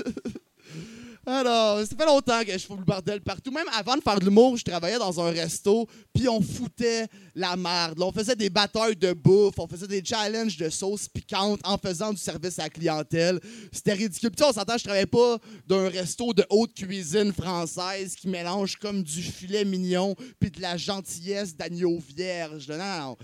Alors, 1.26 1.78
ça 1.80 1.96
fait 1.96 2.05
longtemps 2.05 2.44
que 2.44 2.52
je 2.52 2.59
fous 2.59 2.76
le 2.76 2.84
bordel 2.84 3.20
partout. 3.22 3.51
Même 3.51 3.66
avant 3.72 3.96
de 3.96 4.02
faire 4.02 4.18
de 4.18 4.24
l'humour, 4.26 4.59
je 4.59 4.64
travaillais 4.64 4.98
dans 4.98 5.20
un 5.20 5.30
resto, 5.30 5.88
puis 6.12 6.28
on 6.28 6.40
foutait 6.42 7.06
la 7.34 7.56
merde. 7.56 8.01
On 8.02 8.12
faisait 8.12 8.36
des 8.36 8.51
batailles 8.51 8.96
de 8.96 9.12
bouffe, 9.14 9.59
on 9.59 9.66
faisait 9.66 9.86
des 9.86 10.05
challenges 10.05 10.56
de 10.59 10.68
sauces 10.68 11.09
piquantes 11.09 11.60
en 11.64 11.78
faisant 11.78 12.12
du 12.12 12.18
service 12.18 12.59
à 12.59 12.64
la 12.64 12.70
clientèle. 12.70 13.40
C'était 13.72 13.94
ridicule. 13.94 14.30
Puis 14.32 14.44
on 14.46 14.52
s'entend, 14.52 14.76
je 14.76 14.84
travaillais 14.84 15.06
pas 15.06 15.38
d'un 15.66 15.88
resto 15.88 16.34
de 16.34 16.44
haute 16.51 16.74
cuisine 16.74 17.32
française 17.32 18.14
qui 18.14 18.28
mélange 18.28 18.76
comme 18.76 19.02
du 19.02 19.22
filet 19.22 19.64
mignon 19.64 20.14
puis 20.38 20.51
de 20.51 20.60
la 20.60 20.76
gentillesse 20.76 21.56
d'agneau 21.56 21.98
vierge. 22.14 22.68
non. 22.68 23.16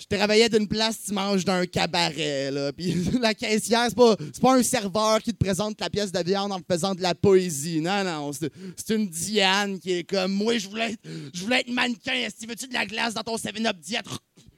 Je 0.00 0.16
travaillais 0.16 0.48
d'une 0.48 0.66
place, 0.66 0.96
tu 1.06 1.12
manges 1.12 1.44
d'un 1.44 1.66
cabaret, 1.66 2.50
là. 2.50 2.72
Puis 2.72 2.94
la 3.20 3.34
caissière, 3.34 3.86
c'est 3.88 3.94
pas, 3.94 4.16
pas 4.40 4.54
un 4.56 4.62
serveur 4.62 5.20
qui 5.22 5.32
te 5.32 5.36
présente 5.36 5.78
la 5.78 5.90
pièce 5.90 6.10
de 6.10 6.22
viande 6.24 6.52
en 6.52 6.58
te 6.58 6.64
faisant 6.72 6.94
de 6.94 7.02
la 7.02 7.14
poésie. 7.14 7.80
Non, 7.80 8.02
non. 8.02 8.30
C'est, 8.32 8.94
une 8.94 9.08
Diane 9.08 9.78
qui 9.78 9.92
est 9.92 10.04
comme, 10.04 10.32
moi, 10.32 10.56
je 10.56 10.68
voulais 10.68 10.92
être, 10.92 11.00
je 11.34 11.42
voulais 11.42 11.60
être 11.60 11.70
mannequin. 11.70 12.14
Est-ce 12.14 12.36
que 12.36 12.40
tu 12.40 12.46
veux-tu 12.46 12.66
de 12.68 12.72
la 12.74 12.86
glace 12.86 13.12
dans 13.12 13.22
ton 13.22 13.36
7-Up 13.36 13.76
diète? 13.78 14.06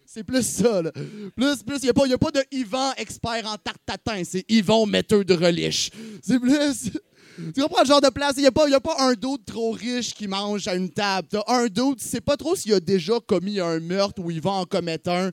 C'est 0.06 0.24
plus 0.24 0.46
ça, 0.46 0.82
là. 0.82 0.92
Plus, 1.34 1.62
plus, 1.62 1.78
il 1.78 1.84
n'y 1.84 1.88
a, 1.88 1.94
pas- 1.94 2.18
pas 2.18 2.30
de 2.30 2.44
Yvan 2.52 2.92
expert 2.98 3.46
en 3.46 3.56
tarte 3.56 3.80
tatin. 3.84 4.22
C'est 4.24 4.44
Yvon 4.48 4.86
metteur 4.86 5.24
de 5.24 5.34
relish. 5.34 5.90
C'est 6.22 6.38
plus. 6.38 6.90
Tu 7.54 7.60
comprends 7.62 7.82
le 7.82 7.86
genre 7.86 8.00
de 8.00 8.08
place? 8.10 8.34
Il 8.36 8.40
n'y 8.40 8.46
a, 8.46 8.52
pas- 8.52 8.66
a 8.72 8.80
pas 8.80 8.96
un 9.00 9.14
doute 9.14 9.44
trop 9.46 9.70
riche 9.72 10.14
qui 10.14 10.28
mange 10.28 10.66
à 10.68 10.74
une 10.74 10.90
table. 10.90 11.28
T'as 11.30 11.42
un 11.48 11.66
doute, 11.66 11.98
tu 12.00 12.06
sais 12.08 12.20
pas 12.20 12.36
trop 12.36 12.54
s'il 12.56 12.72
a 12.74 12.80
déjà 12.80 13.14
commis 13.26 13.60
un 13.60 13.80
meurtre 13.80 14.22
ou 14.22 14.30
il 14.30 14.40
va 14.40 14.50
en 14.50 14.64
commettre 14.64 15.10
un. 15.10 15.30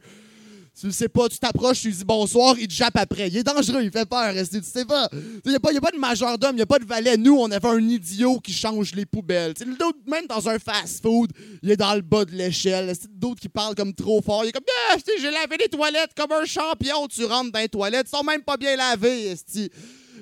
Tu 0.79 0.85
le 0.85 0.93
sais 0.93 1.09
pas, 1.09 1.27
tu 1.27 1.37
t'approches, 1.37 1.81
tu 1.81 1.87
lui 1.89 1.93
dis 1.93 2.05
bonsoir, 2.05 2.55
il 2.57 2.65
te 2.65 2.73
jappe 2.73 2.95
après. 2.95 3.27
Il 3.27 3.35
est 3.35 3.43
dangereux, 3.43 3.81
il 3.83 3.91
fait 3.91 4.07
peur, 4.07 4.33
reste, 4.33 4.53
tu 4.53 4.63
sais 4.63 4.85
pas? 4.85 5.09
Il 5.43 5.49
n'y 5.49 5.55
a, 5.55 5.59
pas- 5.59 5.75
a 5.75 5.81
pas 5.81 5.91
de 5.91 5.97
majordome, 5.97 6.51
il 6.53 6.55
n'y 6.55 6.61
a 6.61 6.65
pas 6.65 6.79
de 6.79 6.85
valet. 6.85 7.17
Nous, 7.17 7.35
on 7.37 7.51
avait 7.51 7.67
un 7.67 7.79
idiot 7.85 8.39
qui 8.39 8.53
change 8.53 8.95
les 8.95 9.05
poubelles. 9.05 9.55
Tu 9.55 9.65
sais, 9.65 9.69
le 9.69 9.75
d'autre, 9.75 9.97
même 10.07 10.25
dans 10.27 10.47
un 10.47 10.57
fast-food, 10.57 11.31
il 11.63 11.71
est 11.71 11.75
dans 11.75 11.93
le 11.95 12.01
bas 12.01 12.23
de 12.23 12.31
l'échelle. 12.31 12.93
C'est 12.97 13.11
d'autres 13.13 13.41
qui 13.41 13.49
parlent 13.49 13.75
comme 13.75 13.93
trop 13.93 14.21
fort? 14.21 14.45
Il 14.45 14.49
est 14.49 14.51
comme, 14.53 14.63
ah, 14.91 14.95
j'ai 15.05 15.29
lavé 15.31 15.57
les 15.59 15.67
toilettes 15.67 16.11
comme 16.15 16.31
un 16.31 16.45
champion. 16.45 17.07
Tu 17.09 17.25
rentres 17.25 17.51
dans 17.51 17.59
les 17.59 17.67
toilettes, 17.67 18.07
ils 18.13 18.17
sont 18.17 18.23
même 18.23 18.43
pas 18.43 18.55
bien 18.55 18.77
lavées, 18.77 19.31
esti. 19.31 19.69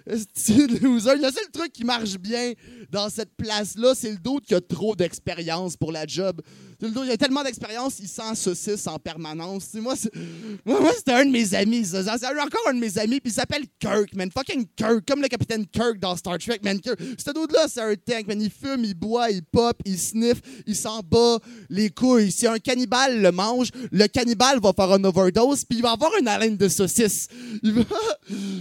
Loser. 0.07 1.15
Le 1.15 1.31
seul 1.31 1.51
truc 1.51 1.73
qui 1.73 1.83
marche 1.83 2.17
bien 2.17 2.53
dans 2.89 3.09
cette 3.09 3.35
place-là, 3.35 3.93
c'est 3.93 4.11
le 4.11 4.17
doute 4.17 4.45
qui 4.45 4.55
a 4.55 4.61
trop 4.61 4.95
d'expérience 4.95 5.75
pour 5.75 5.91
la 5.91 6.05
job. 6.07 6.41
Il 6.81 7.11
a 7.11 7.17
tellement 7.17 7.43
d'expérience, 7.43 7.99
il 7.99 8.07
sent 8.07 8.35
saucisse 8.35 8.85
en 8.85 8.99
permanence. 8.99 9.65
Tu 9.65 9.77
sais, 9.77 9.81
moi, 9.81 9.95
c'était 9.95 11.13
un 11.13 11.25
de 11.25 11.31
mes 11.31 11.53
amis. 11.55 11.85
C'est 11.85 12.07
encore 12.07 12.67
un 12.67 12.73
de 12.73 12.79
mes 12.79 12.97
amis, 12.97 13.19
puis 13.19 13.31
il 13.31 13.33
s'appelle 13.33 13.63
Kirk, 13.79 14.13
man. 14.13 14.29
Fucking 14.31 14.67
Kirk, 14.75 15.03
comme 15.07 15.21
le 15.21 15.27
capitaine 15.27 15.65
Kirk 15.65 15.99
dans 15.99 16.15
Star 16.15 16.37
Trek, 16.37 16.59
man. 16.63 16.79
Kirk. 16.79 16.99
Ce 17.17 17.31
dude-là, 17.31 17.67
c'est 17.67 17.81
un 17.81 17.95
tank, 17.95 18.27
man. 18.27 18.39
Il 18.39 18.51
fume, 18.51 18.83
il 18.83 18.93
boit, 18.93 19.31
il 19.31 19.43
pop, 19.43 19.75
il 19.85 19.97
sniff, 19.97 20.39
il 20.67 20.75
s'en 20.75 20.99
bat 20.99 21.39
les 21.69 21.89
couilles. 21.89 22.31
Si 22.31 22.45
un 22.45 22.59
cannibale 22.59 23.21
le 23.21 23.31
mange, 23.31 23.69
le 23.91 24.07
cannibale 24.07 24.59
va 24.59 24.71
faire 24.73 24.91
un 24.91 25.03
overdose, 25.03 25.65
puis 25.65 25.79
il 25.79 25.81
va 25.81 25.91
avoir 25.91 26.11
une 26.19 26.27
haleine 26.27 26.57
de 26.57 26.67
saucisse. 26.67 27.27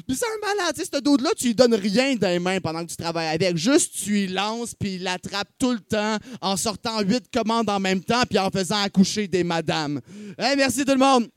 Puis 0.07 0.17
c'est 0.17 0.27
un 0.27 0.55
malade, 0.55 0.75
tu 0.77 0.83
sais, 0.83 0.89
ce 0.93 1.01
dude-là, 1.01 1.31
tu 1.37 1.47
lui 1.49 1.55
donnes 1.55 1.75
rien 1.75 2.15
dans 2.15 2.29
les 2.29 2.39
mains 2.39 2.61
pendant 2.61 2.85
que 2.85 2.91
tu 2.91 2.97
travailles 2.97 3.35
avec. 3.35 3.57
Juste, 3.57 3.95
tu 4.05 4.11
lui 4.11 4.27
lances, 4.29 4.75
puis 4.79 4.95
il 4.95 5.03
l'attrape 5.03 5.49
tout 5.59 5.73
le 5.73 5.81
temps 5.81 6.19
en 6.41 6.57
sortant 6.57 7.01
huit 7.01 7.25
commandes 7.33 7.69
en 7.69 7.81
même 7.81 8.03
temps, 8.03 8.06
puis 8.28 8.39
en 8.39 8.51
faisant 8.51 8.83
accoucher 8.83 9.28
des 9.28 9.45
madames. 9.45 10.01
Hey, 10.39 10.57
merci 10.57 10.85
tout 10.85 10.93
le 10.93 10.99
monde! 10.99 11.28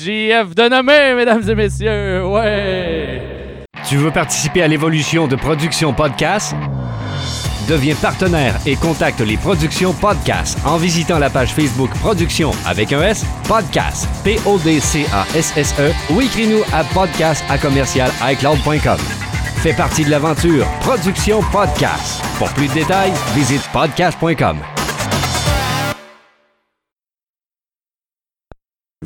JF 0.00 0.54
Denomé, 0.54 1.14
mesdames 1.14 1.48
et 1.48 1.54
messieurs, 1.54 2.26
ouais! 2.26 3.20
Tu 3.86 3.96
veux 3.96 4.10
participer 4.10 4.62
à 4.62 4.68
l'évolution 4.68 5.26
de 5.26 5.36
Production 5.36 5.92
Podcast? 5.92 6.54
Deviens 7.70 7.94
partenaire 7.94 8.58
et 8.66 8.74
contacte 8.74 9.20
les 9.20 9.36
Productions 9.36 9.92
Podcast 9.92 10.58
en 10.64 10.76
visitant 10.76 11.20
la 11.20 11.30
page 11.30 11.54
Facebook 11.54 11.90
Production 12.00 12.50
avec 12.66 12.92
un 12.92 13.00
S, 13.00 13.24
Podcast, 13.46 14.08
P-O-D-C-A-S-S-E 14.24 15.92
ou 16.12 16.20
écris-nous 16.20 16.62
à 16.72 16.82
podcast 16.82 17.44
à 17.48 17.58
commercial 17.58 18.10
iCloud.com. 18.22 18.98
Fais 19.62 19.72
partie 19.72 20.04
de 20.04 20.10
l'aventure 20.10 20.66
Production 20.80 21.42
Podcast. 21.52 22.20
Pour 22.38 22.48
plus 22.54 22.66
de 22.66 22.74
détails, 22.74 23.12
visite 23.36 23.62
podcast.com. 23.72 24.58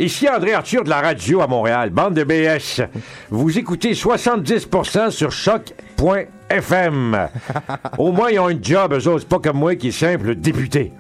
Ici 0.01 0.29
André 0.29 0.53
Arthur 0.55 0.83
de 0.83 0.91
la 0.91 1.01
radio 1.01 1.41
à 1.41 1.47
Montréal, 1.47 1.91
bande 1.91 2.15
de 2.15 2.25
BS. 2.25 2.83
Vous 3.31 3.57
écoutez 3.57 3.93
70% 3.93 5.13
sur 5.13 5.31
choc.fm. 5.31 7.29
Au 7.99 8.11
moins, 8.11 8.33
ils 8.33 8.41
ont 8.41 8.49
un 8.49 8.61
job, 8.61 8.93
eux 8.95 9.07
autres, 9.07 9.29
pas 9.29 9.39
comme 9.39 9.59
moi 9.59 9.77
qui 9.77 9.89
est 9.89 9.93
simple 9.93 10.35
député. 10.35 10.91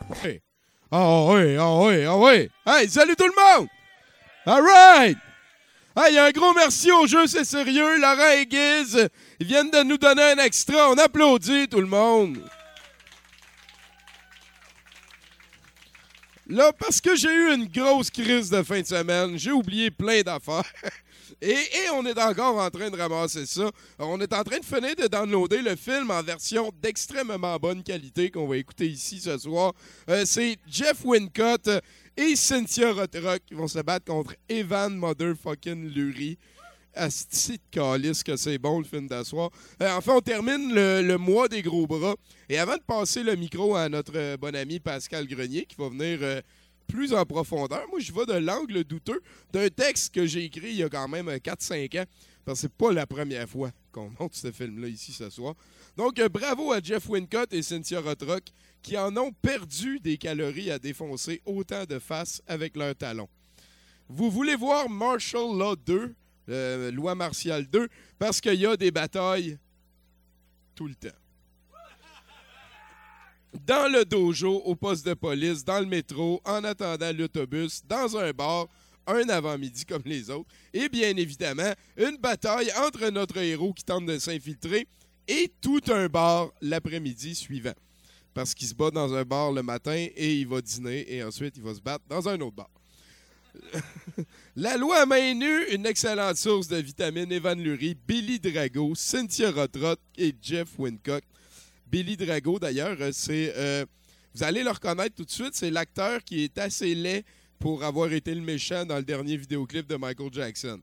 Ah 0.92 1.24
oui, 1.24 1.56
ah 1.58 1.74
oui, 1.80 2.04
ah 2.04 2.16
oui. 2.16 2.48
Hey, 2.64 2.88
salut 2.88 3.16
tout 3.16 3.26
le 3.26 3.32
monde! 3.58 3.66
All 4.46 4.62
right! 4.62 5.16
Hey, 5.96 6.16
un 6.16 6.30
gros 6.30 6.52
merci 6.54 6.92
au 6.92 7.08
jeu, 7.08 7.26
c'est 7.26 7.42
sérieux. 7.42 7.98
Laurent 7.98 8.30
et 8.40 8.46
Guiz, 8.46 9.08
ils 9.40 9.46
viennent 9.48 9.72
de 9.72 9.82
nous 9.82 9.98
donner 9.98 10.22
un 10.22 10.44
extra. 10.44 10.92
On 10.92 10.98
applaudit 10.98 11.66
tout 11.66 11.80
le 11.80 11.88
monde. 11.88 12.38
Là, 16.46 16.72
parce 16.78 17.00
que 17.00 17.16
j'ai 17.16 17.32
eu 17.32 17.54
une 17.54 17.66
grosse 17.66 18.10
crise 18.10 18.50
de 18.50 18.62
fin 18.62 18.80
de 18.80 18.86
semaine, 18.86 19.38
j'ai 19.38 19.52
oublié 19.52 19.90
plein 19.90 20.20
d'affaires. 20.22 20.70
Et, 21.40 21.56
on 21.94 22.04
est 22.06 22.18
encore 22.18 22.58
en 22.58 22.70
train 22.70 22.90
de 22.90 22.96
ramasser 22.96 23.46
ça. 23.46 23.70
On 23.98 24.20
est 24.20 24.32
en 24.32 24.44
train 24.44 24.58
de 24.58 24.64
finir 24.64 24.94
de 24.94 25.06
downloader 25.06 25.62
le 25.62 25.74
film 25.74 26.10
en 26.10 26.22
version 26.22 26.70
d'extrêmement 26.82 27.56
bonne 27.56 27.82
qualité 27.82 28.30
qu'on 28.30 28.46
va 28.46 28.58
écouter 28.58 28.88
ici 28.88 29.20
ce 29.20 29.38
soir. 29.38 29.72
Euh, 30.08 30.24
C'est 30.26 30.58
Jeff 30.66 31.04
Wincott 31.04 31.68
et 32.16 32.36
Cynthia 32.36 32.92
Rothrock 32.92 33.42
qui 33.46 33.54
vont 33.54 33.68
se 33.68 33.80
battre 33.80 34.06
contre 34.06 34.34
Evan 34.48 34.94
Motherfucking 34.96 35.88
Lurie. 35.88 36.38
Asti 36.94 37.52
de 37.52 37.62
calice 37.70 38.22
que 38.22 38.36
c'est 38.36 38.58
bon 38.58 38.78
le 38.78 38.84
film 38.84 39.06
d'asseoir. 39.06 39.50
Euh, 39.82 39.92
enfin, 39.92 40.14
on 40.16 40.20
termine 40.20 40.74
le, 40.74 41.16
mois 41.16 41.48
des 41.48 41.62
gros 41.62 41.86
bras. 41.86 42.16
Et 42.48 42.58
avant 42.58 42.76
de 42.76 42.82
passer 42.82 43.22
le 43.22 43.34
micro 43.36 43.74
à 43.74 43.88
notre 43.88 44.16
euh, 44.16 44.36
bon 44.36 44.54
ami 44.54 44.80
Pascal 44.80 45.26
Grenier, 45.26 45.66
qui 45.66 45.76
va 45.76 45.88
venir 45.88 46.18
euh, 46.22 46.40
plus 46.86 47.12
en 47.14 47.24
profondeur, 47.24 47.86
moi, 47.90 47.98
je 48.00 48.12
vais 48.12 48.26
de 48.26 48.34
l'angle 48.34 48.84
douteux 48.84 49.22
d'un 49.52 49.68
texte 49.68 50.14
que 50.14 50.26
j'ai 50.26 50.44
écrit 50.44 50.70
il 50.70 50.76
y 50.76 50.82
a 50.82 50.88
quand 50.88 51.08
même 51.08 51.28
euh, 51.28 51.38
4-5 51.38 52.00
ans. 52.00 52.04
Parce 52.44 52.58
que 52.58 52.62
c'est 52.62 52.72
pas 52.72 52.92
la 52.92 53.06
première 53.06 53.48
fois 53.48 53.70
qu'on 53.90 54.10
monte 54.20 54.34
ce 54.34 54.52
film-là 54.52 54.88
ici 54.88 55.12
ce 55.12 55.30
soir. 55.30 55.54
Donc, 55.96 56.20
bravo 56.30 56.72
à 56.72 56.80
Jeff 56.80 57.08
Wincott 57.08 57.52
et 57.52 57.62
Cynthia 57.62 58.00
Rothrock 58.00 58.44
qui 58.82 58.98
en 58.98 59.16
ont 59.16 59.32
perdu 59.32 59.98
des 59.98 60.18
calories 60.18 60.70
à 60.70 60.78
défoncer 60.78 61.40
autant 61.46 61.84
de 61.84 61.98
face 61.98 62.42
avec 62.46 62.76
leurs 62.76 62.94
talons. 62.94 63.28
Vous 64.08 64.30
voulez 64.30 64.56
voir 64.56 64.90
Martial 64.90 65.56
Law 65.56 65.74
2, 65.76 66.14
euh, 66.48 66.90
Loi 66.90 67.14
martiale 67.14 67.66
2, 67.66 67.88
parce 68.18 68.40
qu'il 68.40 68.54
y 68.54 68.66
a 68.66 68.76
des 68.76 68.90
batailles 68.90 69.58
tout 70.74 70.86
le 70.86 70.94
temps. 70.94 71.08
Dans 73.66 73.90
le 73.90 74.04
dojo, 74.04 74.56
au 74.64 74.74
poste 74.74 75.06
de 75.06 75.14
police, 75.14 75.64
dans 75.64 75.78
le 75.78 75.86
métro, 75.86 76.40
en 76.44 76.64
attendant 76.64 77.12
l'autobus, 77.16 77.82
dans 77.86 78.16
un 78.16 78.32
bar, 78.32 78.66
un 79.06 79.28
avant-midi 79.28 79.84
comme 79.84 80.02
les 80.04 80.28
autres, 80.28 80.50
et 80.72 80.88
bien 80.88 81.16
évidemment, 81.16 81.72
une 81.96 82.16
bataille 82.16 82.70
entre 82.84 83.08
notre 83.10 83.38
héros 83.38 83.72
qui 83.72 83.84
tente 83.84 84.06
de 84.06 84.18
s'infiltrer 84.18 84.88
et 85.28 85.52
tout 85.60 85.80
un 85.88 86.08
bar 86.08 86.50
l'après-midi 86.60 87.34
suivant. 87.34 87.74
Parce 88.32 88.54
qu'il 88.54 88.66
se 88.66 88.74
bat 88.74 88.90
dans 88.90 89.14
un 89.14 89.22
bar 89.22 89.52
le 89.52 89.62
matin 89.62 89.94
et 90.16 90.34
il 90.34 90.48
va 90.48 90.60
dîner 90.60 91.12
et 91.14 91.22
ensuite 91.22 91.56
il 91.56 91.62
va 91.62 91.74
se 91.74 91.80
battre 91.80 92.04
dans 92.08 92.28
un 92.28 92.40
autre 92.40 92.56
bar. 92.56 92.70
La 94.56 94.76
loi 94.76 95.02
à 95.02 95.06
main 95.06 95.34
nue, 95.34 95.66
une 95.72 95.86
excellente 95.86 96.36
source 96.36 96.68
de 96.68 96.76
vitamines 96.76 97.32
Evan 97.32 97.60
Lurie, 97.60 97.96
Billy 98.06 98.38
Drago, 98.38 98.94
Cynthia 98.94 99.50
Rothrock 99.50 99.98
et 100.16 100.34
Jeff 100.40 100.68
Wincock. 100.78 101.24
Billy 101.86 102.16
Drago, 102.16 102.58
d'ailleurs, 102.58 102.96
euh, 103.00 103.10
c'est. 103.12 103.52
euh, 103.56 103.84
vous 104.34 104.42
allez 104.42 104.64
le 104.64 104.70
reconnaître 104.70 105.14
tout 105.14 105.24
de 105.24 105.30
suite, 105.30 105.54
c'est 105.54 105.70
l'acteur 105.70 106.22
qui 106.24 106.42
est 106.42 106.58
assez 106.58 106.94
laid 106.94 107.24
pour 107.60 107.84
avoir 107.84 108.12
été 108.12 108.34
le 108.34 108.40
méchant 108.40 108.84
dans 108.84 108.96
le 108.96 109.04
dernier 109.04 109.36
vidéoclip 109.36 109.86
de 109.86 109.96
Michael 109.96 110.32
Jackson. 110.32 110.80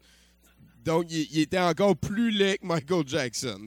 Donc, 0.86 1.08
il, 1.12 1.40
était 1.40 1.60
encore 1.60 1.96
plus 1.98 2.32
laid 2.32 2.58
que 2.58 2.66
Michael 2.66 3.04
Jackson. 3.06 3.60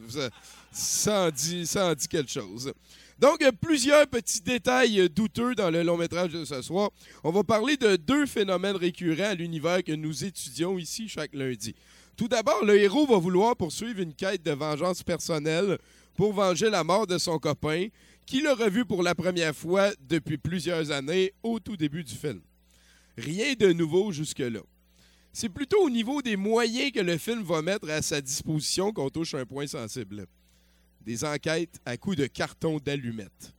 Ça 0.72 1.26
en 1.26 1.30
dit, 1.30 1.66
ça 1.66 1.90
en 1.90 1.94
dit 1.94 2.08
quelque 2.08 2.32
chose. 2.32 2.72
Donc, 3.18 3.42
euh, 3.42 3.52
plusieurs 3.52 4.06
petits 4.08 4.42
détails 4.42 5.00
euh, 5.00 5.08
douteux 5.08 5.54
dans 5.54 5.70
le 5.70 5.82
long 5.82 5.96
métrage 5.96 6.32
de 6.32 6.44
ce 6.44 6.62
soir. 6.62 6.90
On 7.22 7.30
va 7.30 7.44
parler 7.44 7.76
de 7.76 7.96
deux 7.96 8.26
phénomènes 8.26 8.76
récurrents 8.76 9.30
à 9.30 9.34
l'univers 9.34 9.84
que 9.84 9.92
nous 9.92 10.24
étudions 10.24 10.78
ici 10.78 11.08
chaque 11.08 11.34
lundi. 11.34 11.74
Tout 12.16 12.28
d'abord, 12.28 12.64
le 12.64 12.76
héros 12.76 13.06
va 13.06 13.18
vouloir 13.18 13.56
poursuivre 13.56 14.00
une 14.00 14.14
quête 14.14 14.42
de 14.42 14.52
vengeance 14.52 15.02
personnelle 15.02 15.78
pour 16.16 16.32
venger 16.32 16.70
la 16.70 16.84
mort 16.84 17.06
de 17.06 17.18
son 17.18 17.38
copain, 17.38 17.88
qu'il 18.26 18.46
a 18.46 18.54
revu 18.54 18.84
pour 18.84 19.02
la 19.02 19.14
première 19.14 19.54
fois 19.54 19.90
depuis 20.00 20.38
plusieurs 20.38 20.90
années 20.90 21.32
au 21.42 21.60
tout 21.60 21.76
début 21.76 22.04
du 22.04 22.14
film. 22.14 22.40
Rien 23.16 23.54
de 23.54 23.72
nouveau 23.72 24.12
jusque-là. 24.12 24.60
C'est 25.32 25.48
plutôt 25.48 25.84
au 25.84 25.90
niveau 25.90 26.22
des 26.22 26.36
moyens 26.36 26.92
que 26.92 27.00
le 27.00 27.18
film 27.18 27.42
va 27.42 27.62
mettre 27.62 27.90
à 27.90 28.02
sa 28.02 28.20
disposition 28.20 28.92
qu'on 28.92 29.10
touche 29.10 29.34
un 29.34 29.44
point 29.44 29.66
sensible. 29.66 30.26
Des 31.04 31.24
enquêtes 31.24 31.80
à 31.84 31.96
coups 31.96 32.16
de 32.16 32.26
carton 32.26 32.78
d'allumettes. 32.78 33.52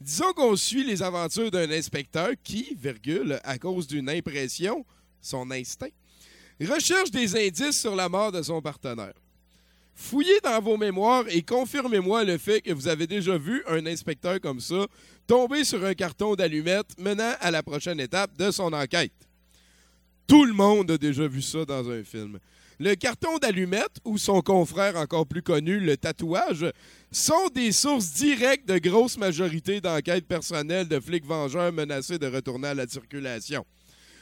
Disons 0.00 0.32
qu'on 0.32 0.56
suit 0.56 0.84
les 0.84 1.02
aventures 1.02 1.50
d'un 1.50 1.70
inspecteur 1.70 2.30
qui, 2.42 2.74
virgule, 2.74 3.38
à 3.44 3.58
cause 3.58 3.86
d'une 3.86 4.08
impression, 4.08 4.84
son 5.20 5.50
instinct, 5.50 5.90
recherche 6.60 7.10
des 7.10 7.36
indices 7.36 7.80
sur 7.80 7.94
la 7.94 8.08
mort 8.08 8.32
de 8.32 8.42
son 8.42 8.60
partenaire. 8.62 9.14
Fouillez 9.94 10.40
dans 10.42 10.60
vos 10.60 10.78
mémoires 10.78 11.24
et 11.28 11.42
confirmez-moi 11.42 12.24
le 12.24 12.38
fait 12.38 12.62
que 12.62 12.72
vous 12.72 12.88
avez 12.88 13.06
déjà 13.06 13.36
vu 13.36 13.62
un 13.68 13.84
inspecteur 13.84 14.40
comme 14.40 14.60
ça 14.60 14.86
tomber 15.26 15.62
sur 15.62 15.84
un 15.84 15.94
carton 15.94 16.34
d'allumettes 16.34 16.98
menant 16.98 17.34
à 17.40 17.50
la 17.50 17.62
prochaine 17.62 18.00
étape 18.00 18.36
de 18.36 18.50
son 18.50 18.72
enquête. 18.72 19.12
Tout 20.26 20.44
le 20.44 20.52
monde 20.52 20.90
a 20.90 20.98
déjà 20.98 21.28
vu 21.28 21.42
ça 21.42 21.64
dans 21.64 21.88
un 21.90 22.02
film. 22.02 22.38
Le 22.82 22.94
carton 22.94 23.36
d'allumettes 23.36 23.98
ou 24.06 24.16
son 24.16 24.40
confrère 24.40 24.96
encore 24.96 25.26
plus 25.26 25.42
connu, 25.42 25.80
le 25.80 25.98
tatouage, 25.98 26.64
sont 27.12 27.48
des 27.54 27.72
sources 27.72 28.14
directes 28.14 28.66
de 28.66 28.78
grosse 28.78 29.18
majorité 29.18 29.82
d'enquêtes 29.82 30.26
personnelles 30.26 30.88
de 30.88 30.98
flics 30.98 31.26
vengeurs 31.26 31.74
menacés 31.74 32.18
de 32.18 32.26
retourner 32.26 32.68
à 32.68 32.74
la 32.74 32.86
circulation. 32.86 33.66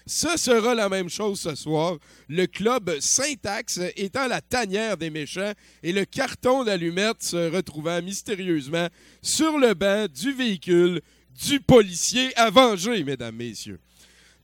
Ce 0.07 0.37
sera 0.37 0.75
la 0.75 0.89
même 0.89 1.09
chose 1.09 1.39
ce 1.39 1.55
soir, 1.55 1.99
le 2.27 2.47
club 2.47 2.99
Syntax 2.99 3.79
étant 3.95 4.27
la 4.27 4.41
tanière 4.41 4.97
des 4.97 5.11
méchants 5.11 5.53
et 5.85 5.93
le 5.93 6.05
carton 6.05 6.65
d'allumettes 6.65 7.23
se 7.23 7.55
retrouvant 7.55 8.03
mystérieusement 8.03 8.89
sur 9.23 9.57
le 9.57 9.75
banc 9.75 10.07
du 10.13 10.33
véhicule 10.33 11.01
du 11.47 11.61
policier 11.61 12.37
à 12.37 12.51
venger, 12.51 13.05
mesdames, 13.05 13.37
messieurs. 13.37 13.79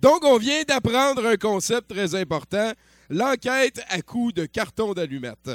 Donc, 0.01 0.23
on 0.23 0.39
vient 0.39 0.63
d'apprendre 0.63 1.27
un 1.27 1.37
concept 1.37 1.89
très 1.89 2.15
important, 2.15 2.73
l'enquête 3.11 3.81
à 3.89 4.03
coups 4.03 4.35
de 4.35 4.47
carton 4.47 4.95
d'allumettes. 4.95 5.51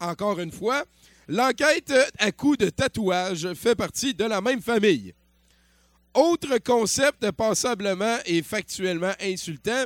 Encore 0.00 0.40
une 0.40 0.52
fois, 0.52 0.84
l'enquête 1.28 1.92
à 2.18 2.32
coups 2.32 2.58
de 2.58 2.70
tatouage 2.70 3.52
fait 3.54 3.74
partie 3.74 4.14
de 4.14 4.24
la 4.24 4.40
même 4.40 4.62
famille. 4.62 5.14
Autre 6.14 6.58
concept 6.58 7.30
passablement 7.32 8.18
et 8.24 8.42
factuellement 8.42 9.12
insultant, 9.20 9.84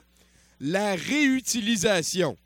la 0.61 0.95
réutilisation. 0.95 2.37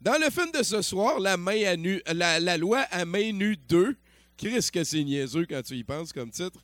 Dans 0.00 0.20
le 0.20 0.28
film 0.28 0.50
de 0.52 0.62
ce 0.62 0.82
soir, 0.82 1.18
la 1.18 2.56
loi 2.58 2.80
à 2.90 3.04
main 3.06 3.32
nue 3.32 3.56
2, 3.68 3.96
Chris 4.36 4.68
que 4.72 4.84
c'est 4.84 5.04
niaiseux 5.04 5.46
quand 5.48 5.62
tu 5.62 5.74
y 5.76 5.84
penses 5.84 6.12
comme 6.12 6.30
titre, 6.30 6.60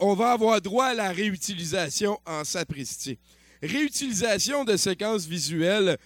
on 0.00 0.14
va 0.14 0.32
avoir 0.32 0.60
droit 0.60 0.86
à 0.86 0.94
la 0.94 1.12
réutilisation 1.12 2.18
en 2.26 2.42
sapristi. 2.44 3.18
Réutilisation 3.62 4.64
de 4.64 4.76
séquences 4.76 5.26
visuelles 5.26 5.98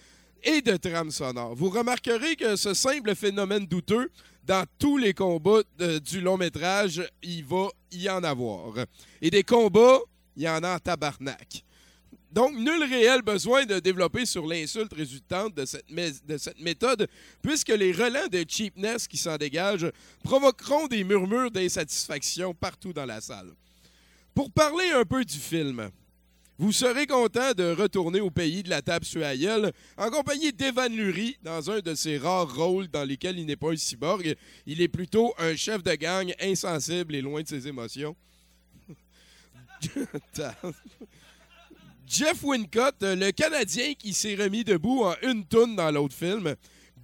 et 0.43 0.61
de 0.61 0.75
trames 0.77 1.11
sonores. 1.11 1.55
Vous 1.55 1.69
remarquerez 1.69 2.35
que 2.35 2.55
ce 2.55 2.73
simple 2.73 3.15
phénomène 3.15 3.65
douteux, 3.65 4.11
dans 4.45 4.65
tous 4.77 4.97
les 4.97 5.13
combats 5.13 5.61
de- 5.77 5.99
du 5.99 6.19
long 6.19 6.37
métrage, 6.37 7.01
il 7.21 7.45
va 7.45 7.69
y 7.91 8.09
en 8.09 8.23
avoir. 8.23 8.73
Et 9.21 9.29
des 9.29 9.43
combats, 9.43 9.99
il 10.35 10.43
y 10.43 10.49
en 10.49 10.63
a 10.63 10.75
en 10.75 10.79
tabarnak. 10.79 11.63
Donc, 12.31 12.53
nul 12.57 12.83
réel 12.83 13.21
besoin 13.21 13.63
de 13.63 13.79
développer 13.79 14.25
sur 14.25 14.45
l'insulte 14.47 14.91
résultante 14.93 15.53
de 15.55 15.65
cette, 15.65 15.85
de 16.25 16.37
cette 16.37 16.59
méthode, 16.59 17.07
puisque 17.43 17.69
les 17.69 17.91
relents 17.91 18.27
de 18.27 18.43
cheapness 18.47 19.07
qui 19.07 19.17
s'en 19.17 19.37
dégagent 19.37 19.91
provoqueront 20.23 20.87
des 20.87 21.03
murmures 21.03 21.51
d'insatisfaction 21.51 22.55
partout 22.55 22.91
dans 22.91 23.05
la 23.05 23.21
salle. 23.21 23.53
Pour 24.33 24.51
parler 24.51 24.89
un 24.89 25.05
peu 25.05 25.23
du 25.23 25.37
film, 25.37 25.91
vous 26.59 26.71
serez 26.71 27.07
content 27.07 27.53
de 27.53 27.73
retourner 27.73 28.19
au 28.19 28.29
pays 28.29 28.61
de 28.61 28.69
la 28.69 28.81
table 28.81 29.05
sur 29.05 29.23
en 29.97 30.09
compagnie 30.11 30.53
d'Evan 30.53 30.93
Lurie 30.95 31.37
dans 31.41 31.71
un 31.71 31.79
de 31.79 31.95
ses 31.95 32.17
rares 32.17 32.55
rôles 32.55 32.87
dans 32.87 33.03
lesquels 33.03 33.39
il 33.39 33.45
n'est 33.45 33.55
pas 33.55 33.71
un 33.71 33.75
cyborg. 33.75 34.35
Il 34.67 34.81
est 34.81 34.87
plutôt 34.87 35.33
un 35.39 35.55
chef 35.55 35.81
de 35.81 35.95
gang 35.95 36.33
insensible 36.39 37.15
et 37.15 37.21
loin 37.21 37.41
de 37.41 37.47
ses 37.47 37.67
émotions. 37.67 38.15
Jeff 42.07 42.43
Wincott, 42.43 42.95
le 43.01 43.31
Canadien 43.31 43.93
qui 43.95 44.13
s'est 44.13 44.35
remis 44.35 44.63
debout 44.63 45.03
en 45.03 45.15
une 45.23 45.45
toune 45.45 45.75
dans 45.75 45.89
l'autre 45.89 46.15
film. 46.15 46.55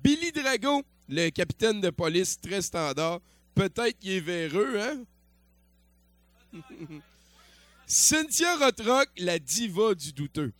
Billy 0.03 0.31
Drago, 0.31 0.83
le 1.09 1.29
capitaine 1.31 1.81
de 1.81 1.89
police 1.89 2.39
très 2.39 2.61
standard. 2.61 3.19
Peut-être 3.55 3.97
qu'il 3.97 4.11
est 4.11 4.19
véreux, 4.19 4.79
hein? 4.79 5.03
Cynthia 7.91 8.55
Rothrock, 8.57 9.09
la 9.17 9.39
diva 9.39 9.95
du 9.95 10.13
douteux. 10.13 10.51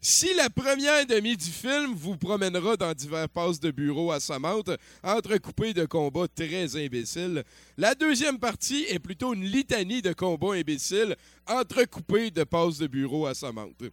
Si 0.00 0.32
la 0.32 0.48
première 0.48 1.04
demi 1.04 1.36
du 1.36 1.50
film 1.50 1.92
vous 1.92 2.16
promènera 2.16 2.78
dans 2.78 2.94
divers 2.94 3.28
passes 3.28 3.60
de 3.60 3.70
bureau 3.70 4.10
à 4.10 4.20
Samantha, 4.20 4.78
entrecoupés 5.02 5.74
de 5.74 5.84
combats 5.84 6.28
très 6.34 6.76
imbéciles, 6.82 7.44
la 7.76 7.94
deuxième 7.94 8.38
partie 8.38 8.86
est 8.88 9.00
plutôt 9.00 9.34
une 9.34 9.44
litanie 9.44 10.00
de 10.00 10.14
combats 10.14 10.54
imbéciles 10.54 11.14
entrecoupés 11.46 12.30
de 12.30 12.44
passes 12.44 12.78
de 12.78 12.86
bureau 12.86 13.26
à 13.26 13.34
Samantha. 13.34 13.84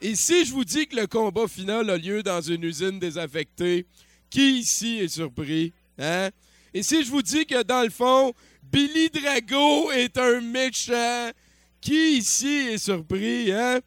Et 0.00 0.14
si 0.14 0.44
je 0.44 0.52
vous 0.52 0.64
dis 0.64 0.86
que 0.86 0.94
le 0.94 1.08
combat 1.08 1.48
final 1.48 1.90
a 1.90 1.96
lieu 1.96 2.22
dans 2.22 2.40
une 2.40 2.62
usine 2.62 3.00
désaffectée, 3.00 3.86
qui 4.30 4.60
ici 4.60 4.98
est 4.98 5.08
surpris? 5.08 5.72
Hein? 5.98 6.30
Et 6.72 6.84
si 6.84 7.04
je 7.04 7.10
vous 7.10 7.22
dis 7.22 7.44
que 7.44 7.64
dans 7.64 7.82
le 7.82 7.90
fond, 7.90 8.32
Billy 8.62 9.10
Drago 9.10 9.90
est 9.90 10.16
un 10.16 10.40
méchant, 10.40 11.32
qui 11.80 12.18
ici 12.18 12.68
est 12.72 12.78
surpris? 12.78 13.52
Hein? 13.52 13.80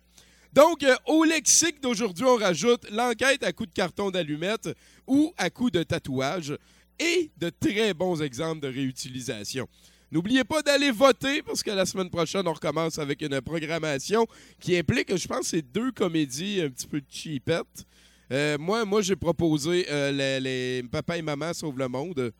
Donc, 0.54 0.84
euh, 0.84 0.96
au 1.08 1.24
lexique 1.24 1.82
d'aujourd'hui, 1.82 2.26
on 2.26 2.36
rajoute 2.36 2.90
l'enquête 2.92 3.44
à 3.44 3.52
coups 3.52 3.70
de 3.70 3.74
carton 3.74 4.12
d'allumette 4.12 4.70
ou 5.08 5.34
à 5.36 5.50
coups 5.50 5.72
de 5.72 5.82
tatouage 5.82 6.56
et 7.00 7.32
de 7.38 7.50
très 7.50 7.94
bons 7.96 8.22
exemples 8.22 8.62
de 8.62 8.68
réutilisation. 8.68 9.68
N'oubliez 10.12 10.44
pas 10.44 10.62
d'aller 10.62 10.92
voter 10.92 11.42
parce 11.42 11.64
que 11.64 11.72
la 11.72 11.88
semaine 11.88 12.12
prochaine, 12.12 12.48
on 12.48 12.54
recommence 12.54 13.00
avec 13.00 13.24
une 13.24 13.42
programmation 13.42 14.28
qui 14.60 14.78
implique, 14.78 15.16
je 15.16 15.28
pense, 15.28 15.48
c'est 15.48 15.64
deux 15.64 15.92
comédies 15.92 16.62
un 16.62 16.70
petit 16.70 16.86
peu 16.86 17.02
cheapettes. 17.10 17.88
Euh, 18.32 18.60
moi, 18.60 18.86
moi 18.86 19.02
j'ai 19.02 19.16
proposé 19.16 19.88
euh, 19.90 20.40
les, 20.40 20.84
Papa 20.84 21.18
et 21.18 21.24
Maman 21.24 21.52
Sauvent 21.54 21.80
le 21.80 21.88
Monde. 21.88 22.32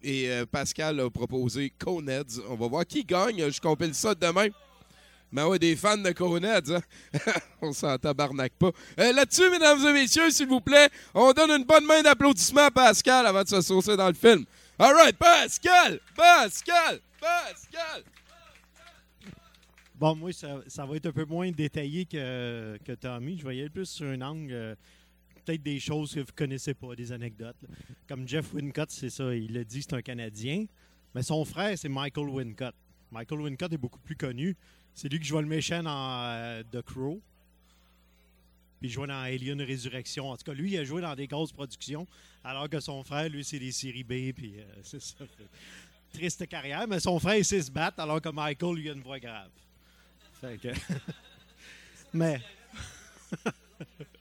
Et 0.00 0.28
Pascal 0.52 1.00
a 1.00 1.10
proposé 1.10 1.72
Coneheads. 1.76 2.40
On 2.48 2.54
va 2.54 2.68
voir 2.68 2.86
qui 2.86 3.02
gagne. 3.04 3.50
Je 3.50 3.60
compile 3.60 3.94
ça 3.94 4.14
demain. 4.14 4.46
Mais 5.30 5.42
ouais, 5.42 5.58
des 5.58 5.76
fans 5.76 5.98
de 5.98 6.10
Coneheads, 6.10 6.72
hein? 6.74 6.80
on 7.62 7.72
s'en 7.72 7.98
tabarnaque 7.98 8.54
pas. 8.54 8.70
Euh, 8.98 9.12
Là-dessus, 9.12 9.50
mesdames 9.50 9.78
et 9.86 9.92
messieurs, 9.92 10.30
s'il 10.30 10.48
vous 10.48 10.60
plaît, 10.60 10.88
on 11.14 11.32
donne 11.32 11.50
une 11.50 11.64
bonne 11.64 11.84
main 11.84 12.02
d'applaudissement 12.02 12.64
à 12.64 12.70
Pascal 12.70 13.26
avant 13.26 13.42
de 13.42 13.48
se 13.48 13.60
saucer 13.60 13.96
dans 13.96 14.08
le 14.08 14.14
film. 14.14 14.46
All 14.78 14.94
right, 14.94 15.16
Pascal! 15.16 16.00
Pascal! 16.16 17.00
Pascal! 17.20 18.04
Bon, 19.98 20.14
moi, 20.14 20.30
ça, 20.32 20.86
va 20.86 20.94
être 20.96 21.06
un 21.06 21.12
peu 21.12 21.24
moins 21.24 21.50
détaillé 21.50 22.06
que, 22.06 22.78
que 22.84 22.92
Tommy. 22.92 23.36
Je 23.36 23.44
vais 23.44 23.56
y 23.56 23.60
aller 23.60 23.68
plus 23.68 23.86
sur 23.86 24.06
un 24.06 24.22
angle, 24.22 24.52
euh, 24.52 24.74
peut-être 25.44 25.62
des 25.62 25.80
choses 25.80 26.14
que 26.14 26.20
vous 26.20 26.26
connaissez 26.36 26.72
pas, 26.72 26.94
des 26.94 27.10
anecdotes. 27.10 27.56
Comme 28.08 28.26
Jeff 28.28 28.54
Wincott, 28.54 28.90
c'est 28.92 29.10
ça, 29.10 29.34
il 29.34 29.58
a 29.58 29.64
dit 29.64 29.82
c'est 29.82 29.94
un 29.94 30.02
Canadien. 30.02 30.66
Mais 31.14 31.22
son 31.22 31.44
frère, 31.44 31.76
c'est 31.76 31.88
Michael 31.88 32.28
Wincott. 32.28 32.74
Michael 33.10 33.40
Wincott 33.40 33.72
est 33.72 33.78
beaucoup 33.78 33.98
plus 33.98 34.14
connu. 34.14 34.56
C'est 34.98 35.08
lui 35.08 35.20
qui 35.20 35.26
joue 35.28 35.38
le 35.38 35.46
méchant 35.46 35.80
dans 35.80 36.24
euh, 36.24 36.64
The 36.72 36.82
Crow. 36.82 37.20
Puis 38.80 38.88
il 38.88 38.92
jouait 38.92 39.06
dans 39.06 39.20
Alien 39.22 39.62
Résurrection. 39.62 40.28
En 40.28 40.36
tout 40.36 40.42
cas, 40.42 40.52
lui, 40.52 40.72
il 40.72 40.78
a 40.78 40.82
joué 40.84 41.00
dans 41.00 41.14
des 41.14 41.28
grosses 41.28 41.52
productions, 41.52 42.04
alors 42.42 42.68
que 42.68 42.80
son 42.80 43.04
frère, 43.04 43.28
lui, 43.28 43.44
c'est 43.44 43.60
des 43.60 43.70
séries 43.70 44.02
B. 44.02 44.32
Puis 44.34 44.54
euh, 44.58 44.64
c'est 44.82 45.00
ça. 45.00 45.24
Triste 46.12 46.48
carrière, 46.48 46.88
mais 46.88 46.98
son 46.98 47.16
frère, 47.20 47.36
il 47.36 47.44
sait 47.44 47.62
se 47.62 47.70
battre, 47.70 48.00
alors 48.00 48.20
que 48.20 48.28
Michael, 48.28 48.74
lui, 48.74 48.90
a 48.90 48.92
une 48.92 49.02
voix 49.02 49.20
grave. 49.20 49.50
Fait 50.40 50.58
que- 50.60 50.74
mais. 52.12 52.40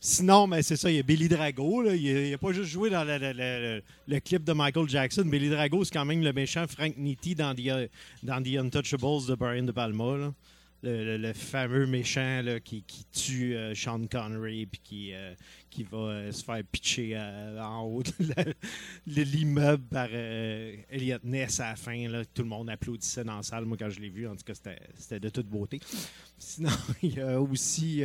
Sinon, 0.00 0.46
mais 0.46 0.62
c'est 0.62 0.76
ça, 0.76 0.90
il 0.90 0.96
y 0.96 0.98
a 0.98 1.02
Billy 1.02 1.28
Drago. 1.28 1.82
Là. 1.82 1.94
Il 1.94 2.30
n'a 2.30 2.38
pas 2.38 2.52
juste 2.52 2.70
joué 2.70 2.90
dans 2.90 3.04
le, 3.04 3.18
le- 3.18 3.32
le- 3.32 3.82
le 4.06 4.20
clip 4.20 4.44
de 4.44 4.52
Michael 4.52 4.88
Jackson. 4.88 5.24
Billy 5.24 5.48
Drago, 5.50 5.84
c'est 5.84 5.92
quand 5.92 6.04
même 6.04 6.22
le 6.22 6.32
méchant 6.32 6.66
Frank 6.68 6.96
Nitti 6.96 7.34
dans 7.34 7.54
The, 7.54 7.90
dans 8.22 8.42
The 8.42 8.56
Untouchables 8.58 9.26
de 9.28 9.34
Brian 9.34 9.62
De 9.64 9.72
Palma. 9.72 10.32
Le, 10.80 11.32
fameux 11.32 11.86
méchant 11.88 12.40
là, 12.40 12.60
qui, 12.60 12.84
qui 12.84 13.04
tue 13.06 13.56
euh, 13.56 13.74
Sean 13.74 14.06
Connery 14.06 14.64
puis 14.66 14.80
qui, 14.84 15.12
euh, 15.12 15.34
qui 15.70 15.82
va 15.82 15.98
euh, 15.98 16.30
se 16.30 16.44
faire 16.44 16.62
pitcher 16.70 17.18
en 17.18 17.82
haut 17.82 18.04
de 18.04 19.22
l'immeuble 19.22 19.82
par 19.90 20.06
Elliot 20.12 21.18
Ness 21.24 21.58
à 21.58 21.70
la 21.70 21.76
fin. 21.76 22.22
Tout 22.32 22.42
le 22.42 22.48
monde 22.48 22.70
applaudissait 22.70 23.24
dans 23.24 23.38
la 23.38 23.42
salle. 23.42 23.64
Moi, 23.64 23.76
quand 23.76 23.90
je 23.90 23.98
l'ai 23.98 24.08
vu, 24.08 24.28
en 24.28 24.36
tout 24.36 24.44
cas, 24.44 24.54
c'était 24.54 25.18
de 25.18 25.28
toute 25.30 25.48
beauté. 25.48 25.80
Sinon, 26.38 26.70
il 27.02 27.16
y 27.16 27.20
a 27.20 27.40
aussi. 27.40 28.04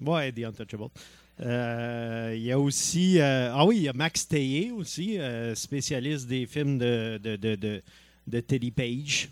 Ouais, 0.00 0.32
The 0.32 0.44
Untouchable. 0.44 0.88
Euh, 1.40 2.32
il 2.36 2.42
y 2.42 2.52
a 2.52 2.58
aussi. 2.58 3.18
euh, 3.20 3.50
ah 3.52 3.64
oui, 3.66 3.78
il 3.78 3.82
y 3.82 3.88
a 3.88 3.92
Max 3.92 4.26
Thayer 4.28 4.70
aussi, 4.72 5.18
euh, 5.18 5.54
spécialiste 5.54 6.26
des 6.28 6.46
films 6.46 6.78
de, 6.78 7.18
de, 7.22 7.36
de, 7.36 7.82
de, 8.26 8.40
Teddy 8.40 8.70
Page. 8.70 9.28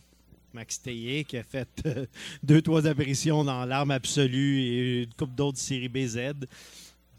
Max 0.52 0.82
Théier, 0.82 1.22
qui 1.24 1.36
a 1.36 1.44
fait 1.44 1.68
deux, 2.42 2.60
trois 2.60 2.86
apparitions 2.86 3.44
dans 3.44 3.64
L'Arme 3.64 3.92
absolue 3.92 4.58
et 4.60 5.02
une 5.04 5.14
couple 5.14 5.34
d'autres 5.36 5.58
séries 5.58 5.88
BZ. 5.88 6.32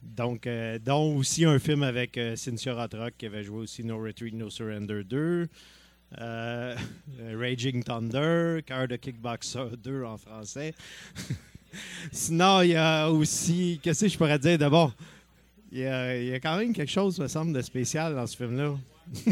Donc, 0.01 0.49
dont 0.83 1.15
aussi 1.15 1.45
un 1.45 1.57
film 1.59 1.83
avec 1.83 2.19
Cynthia 2.35 2.73
Rothrock 2.73 3.13
qui 3.17 3.27
avait 3.27 3.43
joué 3.43 3.59
aussi 3.59 3.85
No 3.85 4.03
Retreat, 4.03 4.33
No 4.33 4.49
Surrender 4.49 5.03
2. 5.05 5.47
euh, 6.19 6.75
Raging 7.39 7.83
Thunder, 7.83 8.61
Card 8.65 8.87
de 8.89 8.95
Kickboxer 8.97 9.77
2 9.81 10.03
en 10.03 10.17
français. 10.17 10.73
Sinon, 12.11 12.61
il 12.61 12.71
y 12.71 12.75
a 12.75 13.09
aussi, 13.09 13.79
qu'est-ce 13.81 14.05
que 14.05 14.11
je 14.11 14.17
pourrais 14.17 14.39
dire? 14.39 14.57
D'abord? 14.57 14.93
Il 15.71 15.79
y, 15.79 15.85
a, 15.85 16.17
il 16.17 16.27
y 16.27 16.33
a 16.33 16.39
quand 16.39 16.57
même 16.57 16.73
quelque 16.73 16.91
chose, 16.91 17.17
me 17.19 17.27
semble, 17.27 17.53
de 17.53 17.61
spécial 17.61 18.15
dans 18.15 18.27
ce 18.27 18.35
film-là. 18.35 18.75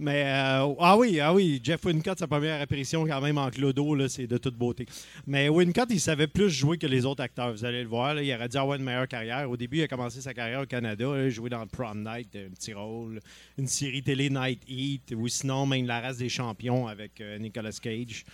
Mais, 0.00 0.22
euh, 0.26 0.74
ah 0.78 0.96
oui, 0.96 1.18
ah 1.18 1.34
oui, 1.34 1.60
Jeff 1.62 1.84
Wincott, 1.84 2.20
sa 2.20 2.28
première 2.28 2.60
apparition 2.60 3.04
quand 3.04 3.20
même 3.20 3.36
en 3.36 3.50
clodo, 3.50 4.06
c'est 4.06 4.28
de 4.28 4.38
toute 4.38 4.54
beauté. 4.54 4.86
Mais 5.26 5.48
Wincott, 5.48 5.88
il 5.90 5.98
savait 5.98 6.28
plus 6.28 6.50
jouer 6.50 6.78
que 6.78 6.86
les 6.86 7.04
autres 7.04 7.22
acteurs, 7.22 7.50
vous 7.50 7.64
allez 7.64 7.82
le 7.82 7.88
voir. 7.88 8.20
il 8.20 8.32
aurait 8.32 8.48
dû 8.48 8.56
avoir 8.56 8.78
une 8.78 8.84
meilleure 8.84 9.08
carrière. 9.08 9.50
Au 9.50 9.56
début, 9.56 9.78
il 9.78 9.82
a 9.82 9.88
commencé 9.88 10.20
sa 10.20 10.32
carrière 10.34 10.60
au 10.60 10.66
Canada, 10.66 11.04
là, 11.04 11.26
il 11.26 11.48
dans 11.48 11.66
Prom 11.66 12.04
Night, 12.04 12.28
un 12.36 12.50
petit 12.54 12.72
rôle, 12.74 13.20
une 13.58 13.66
série 13.66 14.02
télé 14.02 14.30
Night 14.30 14.62
Heat, 14.68 15.14
ou 15.16 15.26
sinon 15.26 15.66
même 15.66 15.86
La 15.86 16.00
race 16.00 16.18
des 16.18 16.28
champions 16.28 16.86
avec 16.86 17.20
euh, 17.20 17.38
Nicolas 17.38 17.76
Cage. 17.82 18.24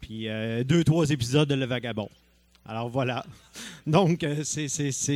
Puis 0.00 0.28
euh, 0.28 0.64
deux, 0.64 0.84
trois 0.84 1.08
épisodes 1.10 1.48
de 1.48 1.54
Le 1.54 1.66
Vagabond. 1.66 2.08
Alors 2.66 2.88
voilà. 2.88 3.24
Donc, 3.86 4.22
euh, 4.24 4.42
c'est 4.44 4.68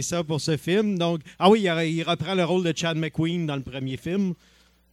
ça 0.02 0.24
pour 0.24 0.40
ce 0.40 0.56
film. 0.56 0.98
Donc, 0.98 1.20
ah 1.38 1.50
oui, 1.50 1.60
il, 1.62 1.66
re- 1.68 1.86
il 1.88 2.02
reprend 2.02 2.34
le 2.34 2.44
rôle 2.44 2.64
de 2.64 2.72
Chad 2.74 2.96
McQueen 2.96 3.46
dans 3.46 3.56
le 3.56 3.62
premier 3.62 3.96
film, 3.96 4.34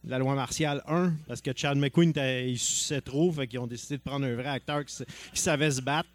La 0.06 0.18
loi 0.18 0.34
martiale 0.34 0.82
1, 0.86 1.12
parce 1.26 1.40
que 1.40 1.50
Chad 1.56 1.78
McQueen, 1.78 2.12
il 2.46 2.58
suçait 2.58 3.00
trop, 3.00 3.32
fait 3.32 3.46
qu'ils 3.46 3.58
ont 3.60 3.66
décidé 3.66 3.96
de 3.96 4.02
prendre 4.02 4.26
un 4.26 4.34
vrai 4.34 4.48
acteur 4.48 4.84
qui 4.84 4.94
savait 5.34 5.70
se 5.70 5.80
battre. 5.80 6.08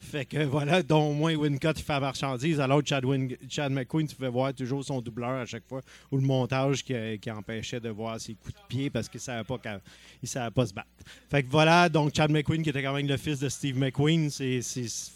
Fait 0.00 0.24
que 0.24 0.42
voilà, 0.44 0.82
dont 0.82 1.10
au 1.10 1.12
moins 1.12 1.34
Wincott 1.36 1.78
il 1.78 1.82
fait 1.82 1.92
la 1.92 2.00
marchandise, 2.00 2.58
alors 2.58 2.80
Chad, 2.84 3.04
McQueen, 3.04 4.06
tu 4.08 4.16
pouvais 4.16 4.30
voir 4.30 4.54
toujours 4.54 4.82
son 4.82 5.00
doubleur 5.02 5.30
à 5.30 5.44
chaque 5.46 5.68
fois, 5.68 5.82
ou 6.10 6.16
le 6.16 6.22
montage 6.22 6.82
qui, 6.82 7.30
empêchait 7.30 7.80
de 7.80 7.90
voir 7.90 8.18
ses 8.18 8.34
coups 8.34 8.54
de 8.54 8.60
pied 8.66 8.90
parce 8.90 9.08
qu'il 9.08 9.18
ne 9.18 9.22
savait, 9.22 9.44
pas 9.44 9.58
qu'à- 9.58 9.80
il 10.22 10.28
savait 10.28 10.50
pas 10.50 10.66
se 10.66 10.72
battre. 10.72 10.88
Fait 11.30 11.42
que 11.42 11.50
voilà, 11.50 11.88
donc 11.90 12.16
Chad 12.16 12.30
McQueen, 12.30 12.62
qui 12.62 12.70
était 12.70 12.82
quand 12.82 12.94
même 12.94 13.06
le 13.06 13.16
fils 13.18 13.38
de 13.40 13.48
Steve 13.50 13.76
McQueen, 13.78 14.30
il 14.40 14.62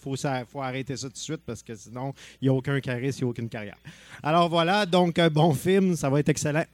faut, 0.00 0.16
faut 0.46 0.62
arrêter 0.62 0.96
ça 0.96 1.06
tout 1.08 1.14
de 1.14 1.18
suite 1.18 1.40
parce 1.46 1.62
que 1.62 1.74
sinon, 1.74 2.12
il 2.42 2.44
n'y 2.44 2.48
a 2.50 2.52
aucun 2.52 2.78
charisme, 2.80 3.20
il 3.20 3.24
n'y 3.24 3.28
a 3.28 3.30
aucune 3.30 3.48
carrière. 3.48 3.78
Alors 4.22 4.50
voilà, 4.50 4.84
donc 4.84 5.18
un 5.18 5.30
bon 5.30 5.54
film, 5.54 5.96
ça 5.96 6.10
va 6.10 6.20
être 6.20 6.28
excellent. 6.28 6.66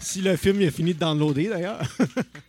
Si 0.00 0.22
le 0.22 0.34
film 0.36 0.62
il 0.62 0.68
a 0.68 0.70
fini 0.70 0.94
de 0.94 0.98
downloader 0.98 1.48
d'ailleurs. 1.48 1.82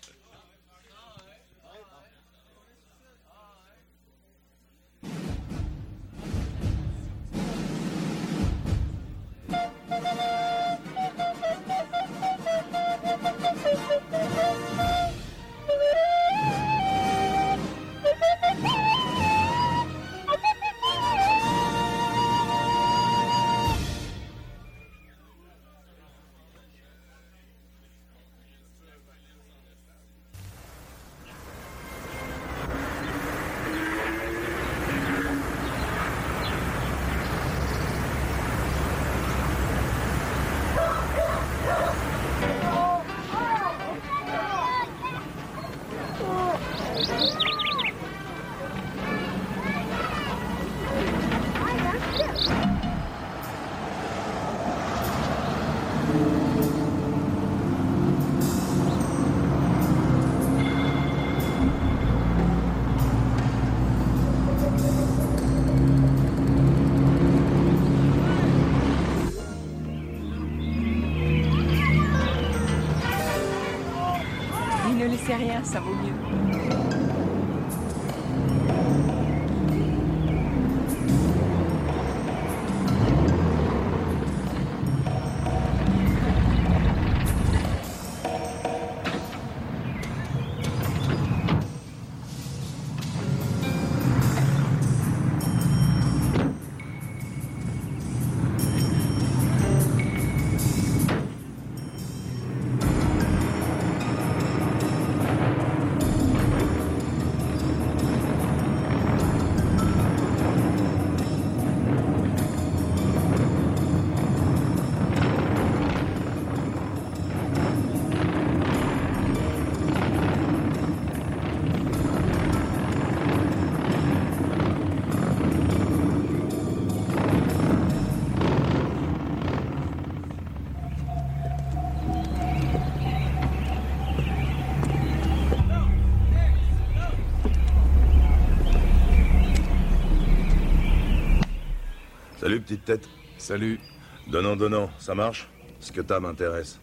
Salut, 142.49 142.61
petite 142.61 142.83
tête. 142.83 143.07
Salut. 143.37 143.79
Donnant, 144.25 144.55
donnant, 144.55 144.89
ça 144.97 145.13
marche? 145.13 145.47
Ce 145.79 145.91
que 145.91 146.01
t'as 146.01 146.19
m'intéresse. 146.19 146.79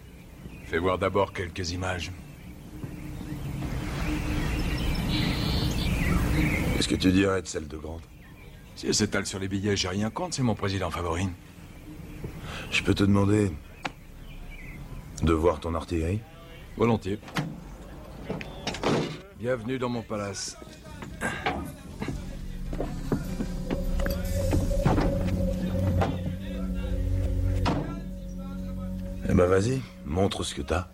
Fais 0.66 0.78
voir 0.78 0.96
d'abord 0.96 1.32
quelques 1.32 1.72
images. 1.72 2.12
Qu'est-ce 6.76 6.86
que 6.86 6.94
tu 6.94 7.10
dirais 7.10 7.42
de 7.42 7.48
celle 7.48 7.66
de 7.66 7.76
Grande 7.76 8.02
Si 8.76 8.86
elle 8.86 8.94
s'étale 8.94 9.26
sur 9.26 9.40
les 9.40 9.48
billets, 9.48 9.76
j'ai 9.76 9.88
rien 9.88 10.08
contre, 10.08 10.36
c'est 10.36 10.44
mon 10.44 10.54
président 10.54 10.88
favori. 10.88 11.26
Je 12.70 12.84
peux 12.84 12.94
te 12.94 13.02
demander 13.02 13.50
de 15.24 15.32
voir 15.32 15.58
ton 15.58 15.74
artillerie? 15.74 16.20
Volontiers. 16.76 17.18
Bienvenue 19.40 19.80
dans 19.80 19.88
mon 19.88 20.02
palace. 20.02 20.56
Ben 29.36 29.46
vas-y, 29.46 29.82
montre 30.06 30.42
ce 30.44 30.54
que 30.54 30.62
t'as. 30.62 30.88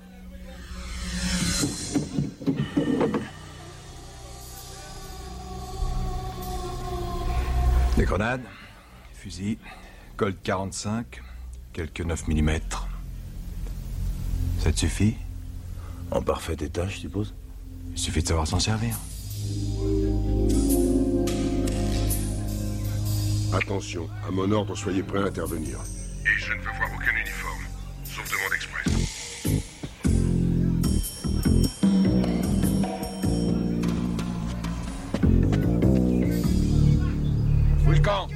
Des 7.96 8.04
grenades, 8.04 8.42
fusils, 9.14 9.58
Colt 10.16 10.36
45, 10.42 11.22
quelques 11.72 12.00
9 12.00 12.26
mm. 12.26 12.50
Ça 14.58 14.72
te 14.72 14.78
suffit? 14.78 15.14
En 16.10 16.20
parfait 16.20 16.54
état, 16.54 16.88
je 16.88 16.98
suppose 16.98 17.34
Il 17.92 17.98
suffit 17.98 18.22
de 18.22 18.28
savoir 18.28 18.48
s'en 18.48 18.58
servir. 18.58 18.96
Attention, 23.52 24.08
à 24.26 24.30
mon 24.30 24.50
ordre, 24.50 24.74
soyez 24.74 25.02
prêts 25.02 25.20
à 25.20 25.26
intervenir. 25.26 25.78
Et 26.24 26.40
je 26.40 26.52
ne 26.52 26.58
veux 26.58 26.64
voir 26.64 26.90
aucun 26.94 27.16
uniforme, 27.20 27.51
sauf 28.14 28.30
demande 28.30 28.54
express. 28.54 28.92
Camp. 38.02 38.26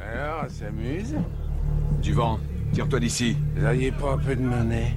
Alors, 0.00 0.46
s'amuse? 0.48 1.14
Du 2.00 2.14
vent. 2.14 2.40
Tire-toi 2.72 3.00
d'ici. 3.00 3.36
Vous 3.54 3.62
n'auriez 3.62 3.92
pas 3.92 4.12
un 4.12 4.18
peu 4.18 4.34
de 4.34 4.40
monnaie? 4.40 4.96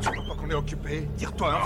Tu 0.00 0.08
vois 0.08 0.24
pas 0.26 0.34
qu'on 0.40 0.48
est 0.48 0.54
occupé 0.54 1.06
Tire-toi. 1.18 1.60